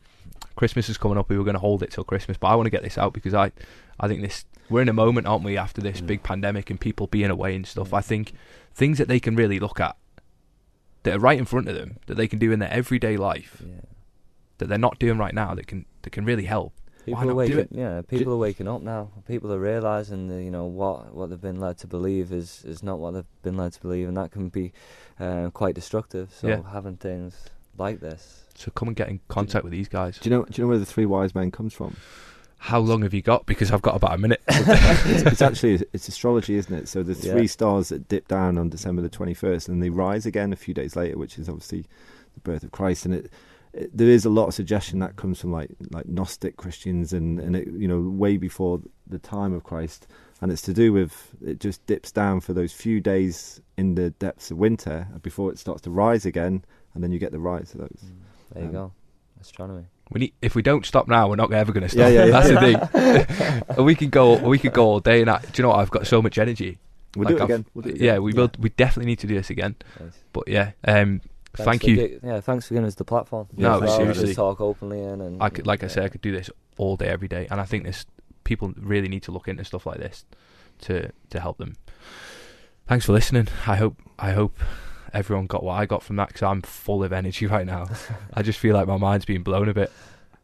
Christmas 0.57 0.89
is 0.89 0.99
coming 0.99 1.17
up. 1.19 1.29
We 1.29 1.39
were 1.39 1.45
going 1.45 1.55
to 1.55 1.61
hold 1.61 1.83
it 1.83 1.91
till 1.91 2.05
Christmas, 2.05 2.37
but 2.37 2.49
I 2.49 2.55
want 2.55 2.67
to 2.67 2.71
get 2.71 2.83
this 2.83 2.99
out 2.99 3.13
because 3.13 3.35
I, 3.35 3.53
I 3.99 4.09
think 4.09 4.23
this. 4.23 4.45
We're 4.69 4.83
in 4.83 4.89
a 4.89 4.93
moment, 4.93 5.27
aren't 5.27 5.43
we, 5.45 5.57
after 5.57 5.81
this 5.81 6.01
Mm. 6.01 6.07
big 6.07 6.23
pandemic 6.23 6.71
and 6.71 6.79
people 6.81 7.07
being 7.09 7.31
away 7.31 7.57
and 7.57 7.67
stuff. 7.67 7.91
Mm. 7.91 7.99
I 7.99 8.01
think 8.03 8.33
things 8.75 8.99
that 8.99 9.09
they 9.09 9.19
can 9.19 9.35
really 9.35 9.59
look 9.59 9.81
at 9.81 9.97
that 11.03 11.17
are 11.17 11.19
right 11.19 11.39
in 11.39 11.45
front 11.45 11.69
of 11.69 11.75
them 11.75 11.99
that 12.07 12.15
they 12.17 12.29
can 12.29 12.39
do 12.39 12.53
in 12.53 12.59
their 12.61 12.71
everyday 12.71 13.17
life 13.17 13.63
Yeah. 13.67 13.81
that 14.59 14.69
they're 14.69 14.79
not 14.79 14.99
doing 15.01 15.19
right 15.19 15.35
now 15.35 15.55
that 15.55 15.67
can 15.67 15.87
that 16.03 16.11
can 16.11 16.25
really 16.25 16.45
help. 16.45 16.73
Why 17.13 17.21
People 17.21 17.31
are 17.31 17.35
waking, 17.35 17.59
it? 17.59 17.69
yeah. 17.73 18.03
People 18.03 18.33
are 18.35 18.37
waking 18.39 18.69
up 18.69 18.83
now. 18.83 19.11
People 19.27 19.53
are 19.53 19.59
realizing 19.59 20.29
that 20.29 20.43
you 20.43 20.51
know 20.51 20.65
what 20.65 21.15
what 21.15 21.31
they've 21.31 21.41
been 21.41 21.61
led 21.61 21.79
to 21.79 21.87
believe 21.87 22.33
is 22.33 22.65
is 22.65 22.83
not 22.83 22.99
what 22.99 23.13
they've 23.15 23.25
been 23.43 23.57
led 23.57 23.73
to 23.75 23.81
believe, 23.81 24.09
and 24.09 24.17
that 24.17 24.31
can 24.31 24.49
be 24.49 24.73
uh, 25.19 25.51
quite 25.51 25.75
destructive. 25.75 26.33
So 26.33 26.49
Yeah. 26.49 26.63
having 26.71 26.97
things 26.97 27.35
like 27.79 28.01
this, 28.01 28.45
So 28.55 28.71
come 28.73 28.89
and 28.89 28.97
get 28.97 29.09
in 29.09 29.21
contact 29.29 29.65
with 29.65 29.73
these 29.73 29.89
guys. 29.89 30.19
do 30.19 30.29
you 30.29 30.37
know? 30.37 30.45
Do 30.45 30.53
you 30.55 30.65
know 30.65 30.69
where 30.69 30.79
the 30.79 30.87
three 30.87 31.07
wise 31.07 31.35
men 31.35 31.51
comes 31.51 31.73
from? 31.73 31.97
How 32.63 32.79
long 32.79 33.01
have 33.03 33.15
you 33.15 33.23
got? 33.23 33.47
Because 33.47 33.73
I've 33.73 33.81
got 33.81 33.97
about 33.97 34.13
a 34.15 34.19
minute. 34.19 34.43
it's, 34.49 35.23
it's 35.23 35.41
actually 35.43 35.83
it's 35.95 36.09
astrology, 36.09 36.57
isn't 36.57 36.75
it? 36.75 36.89
So 36.89 37.03
the 37.03 37.15
Yeah. 37.15 37.33
three 37.33 37.47
stars 37.47 37.89
that 37.89 38.07
dip 38.09 38.29
down 38.29 38.59
on 38.59 38.69
December 38.69 39.01
the 39.01 39.09
twenty 39.09 39.33
first, 39.35 39.69
and 39.69 39.83
they 39.83 39.89
rise 39.89 40.27
again 40.27 40.53
a 40.53 40.57
few 40.57 40.75
days 40.75 40.95
later, 40.95 41.17
which 41.17 41.39
is 41.39 41.49
obviously 41.49 41.87
the 42.35 42.41
birth 42.41 42.63
of 42.63 42.71
Christ. 42.71 43.07
And 43.07 43.15
it, 43.15 43.25
it 43.25 43.31
there 43.73 44.09
is 44.09 44.25
a 44.25 44.31
lot 44.31 44.49
of 44.49 44.55
suggestion 44.55 44.99
that 45.01 45.17
comes 45.17 45.41
from 45.41 45.53
like 45.53 45.71
like 45.91 46.09
Gnostic 46.09 46.57
Christians, 46.57 47.13
and 47.13 47.39
and 47.41 47.57
it, 47.57 47.69
you 47.69 47.87
know 47.89 48.01
way 48.01 48.37
before 48.37 48.81
the 49.07 49.19
time 49.19 49.53
of 49.53 49.63
Christ, 49.65 50.07
and 50.41 50.51
it's 50.51 50.63
to 50.63 50.73
do 50.73 50.93
with 50.93 51.35
it 51.45 51.61
just 51.61 51.85
dips 51.87 52.11
down 52.13 52.41
for 52.41 52.53
those 52.53 52.73
few 52.73 53.01
days 53.01 53.61
in 53.77 53.95
the 53.95 54.11
depths 54.11 54.51
of 54.51 54.59
winter 54.59 55.07
before 55.23 55.51
it 55.51 55.59
starts 55.59 55.83
to 55.83 55.91
rise 55.91 56.27
again, 56.27 56.65
and 56.95 57.03
then 57.03 57.13
you 57.13 57.19
get 57.19 57.33
the 57.33 57.39
rise 57.39 57.73
of 57.75 57.81
those. 57.81 58.03
there 58.53 58.63
you 58.65 58.69
Um, 58.69 58.75
go, 58.75 58.93
astronomy. 59.41 59.85
We 60.13 60.19
need, 60.23 60.33
if 60.43 60.57
we 60.57 60.63
don't 60.63 60.85
stop 60.85 61.07
now, 61.07 61.29
we're 61.29 61.37
not 61.37 61.53
ever 61.53 61.73
going 61.73 61.85
to 61.85 61.89
stop. 61.89 62.01
Yeah, 62.01 62.09
yeah, 62.09 62.25
yeah. 62.25 62.41
That's 62.41 62.49
the 62.49 63.65
thing. 63.69 63.77
We 63.85 63.95
could 63.95 64.11
go. 64.11 64.37
We 64.37 64.59
could 64.59 64.73
go 64.73 64.87
all 64.87 64.99
day. 65.01 65.21
And 65.21 65.31
I, 65.31 65.39
do 65.41 65.49
you 65.55 65.63
know 65.63 65.69
what? 65.69 65.79
I've 65.79 65.91
got 65.93 66.05
so 66.09 66.21
much 66.21 66.37
energy. 66.37 66.79
We'll 67.15 67.27
Like 67.27 67.37
do 67.37 67.43
it 67.43 67.45
again. 67.45 67.67
We'll 67.75 67.83
do 67.85 67.91
it 67.91 67.97
yeah, 68.01 68.19
we 68.19 68.33
will. 68.33 68.51
We 68.59 68.71
definitely 68.71 69.07
need 69.07 69.21
to 69.21 69.29
do 69.29 69.35
this 69.37 69.51
again. 69.51 69.77
Nice. 70.01 70.19
But 70.33 70.49
yeah, 70.49 70.73
um, 70.85 71.21
Thanks 71.55 71.65
thank 71.69 71.85
you. 71.87 71.97
gi- 71.97 72.19
yeah, 72.23 72.41
thanks 72.41 72.69
for 72.69 72.75
giving 72.75 72.87
us 72.87 72.95
the 72.95 73.05
platform. 73.05 73.49
No, 73.57 73.75
as 73.77 73.81
well, 73.83 73.97
seriously. 73.97 74.25
Just 74.27 74.37
talk 74.37 74.61
openly 74.61 75.01
in 75.03 75.21
and 75.21 75.43
I 75.43 75.51
could, 75.51 75.67
like 75.67 75.83
I 75.83 75.87
yeah. 75.87 75.93
said, 75.93 76.05
I 76.05 76.09
could 76.09 76.21
do 76.23 76.33
this 76.33 76.49
all 76.79 76.97
day, 76.97 77.09
every 77.09 77.29
day, 77.29 77.49
and 77.51 77.61
I 77.61 77.65
think 77.65 77.85
this 77.85 78.07
people 78.45 78.73
really 78.77 79.09
need 79.09 79.23
to 79.25 79.33
look 79.33 79.49
into 79.49 79.65
stuff 79.65 79.85
like 79.87 79.99
this 79.99 80.25
to 80.83 81.11
to 81.31 81.41
help 81.41 81.59
them. 81.59 81.75
Thanks 82.87 83.07
for 83.07 83.13
listening. 83.13 83.49
I 83.67 83.77
hope 83.77 83.97
I 84.19 84.33
hope 84.33 84.59
everyone 85.13 85.47
got 85.47 85.65
what 85.65 85.75
I 85.75 85.87
got 85.87 86.03
from 86.03 86.17
that 86.17 86.29
because 86.29 86.43
I'm 86.43 86.63
full 86.63 87.03
of 87.03 87.13
energy 87.13 87.47
right 87.55 87.67
now. 87.67 87.89
I 88.35 88.43
just 88.43 88.59
feel 88.59 88.75
like 88.75 88.87
my 88.87 88.97
mind's 88.97 89.25
being 89.25 89.43
blown 89.43 89.69
a 89.69 89.75
bit. 89.75 89.91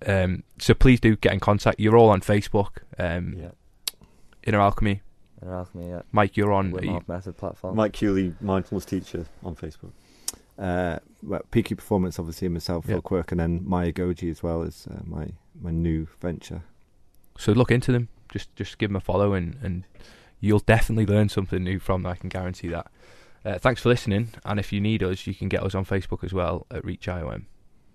Um, 0.06 0.42
so 0.58 0.74
please 0.74 1.00
do 1.00 1.16
get 1.16 1.32
in 1.32 1.40
contact. 1.40 1.80
You're 1.80 1.96
all 1.96 2.10
on 2.10 2.20
Facebook. 2.20 2.78
Um, 2.98 3.36
Yeah. 3.38 3.50
Inner 4.44 4.60
Alchemy. 4.60 5.00
Inner 5.42 5.54
Alchemy, 5.56 5.88
yeah. 5.88 6.02
Mike, 6.12 6.36
you're 6.36 6.52
on. 6.52 6.72
Wim 6.72 6.80
are 6.80 6.84
you- 6.84 7.02
Method 7.08 7.36
platform. 7.36 7.74
Mike 7.76 7.92
Cooley, 7.94 8.34
mindfulness 8.40 8.84
teacher 8.84 9.26
on 9.42 9.56
Facebook. 9.56 9.90
Uh, 10.58 10.98
well, 11.22 11.42
PQ 11.52 11.76
Performance, 11.76 12.18
obviously, 12.18 12.48
myself, 12.48 12.84
Yeah. 12.86 12.94
Phil 12.94 13.02
Quirk, 13.02 13.30
and 13.32 13.40
then 13.40 13.62
Maya 13.64 13.92
Goji 13.92 14.30
as 14.30 14.42
well 14.42 14.62
as 14.62 14.86
uh, 14.90 15.00
my 15.04 15.28
my 15.60 15.70
new 15.70 16.06
venture. 16.20 16.62
so 17.38 17.52
look 17.52 17.70
into 17.70 17.92
them. 17.92 18.08
Just 18.32 18.54
just 18.56 18.78
give 18.78 18.90
them 18.90 18.96
a 18.96 19.00
follow, 19.00 19.32
and 19.34 19.56
and 19.62 19.84
you'll 20.40 20.58
definitely 20.60 21.06
learn 21.06 21.28
something 21.28 21.62
new 21.62 21.78
from 21.78 22.02
them. 22.02 22.12
I 22.12 22.16
can 22.16 22.28
guarantee 22.28 22.68
that. 22.68 22.90
Uh, 23.44 23.58
thanks 23.58 23.82
for 23.82 23.88
listening, 23.90 24.30
and 24.44 24.58
if 24.58 24.72
you 24.72 24.80
need 24.80 25.02
us, 25.02 25.26
you 25.26 25.34
can 25.34 25.48
get 25.48 25.62
us 25.62 25.74
on 25.74 25.84
Facebook 25.84 26.24
as 26.24 26.32
well 26.32 26.66
at 26.70 26.84
Reach 26.84 27.06
IOM. 27.06 27.44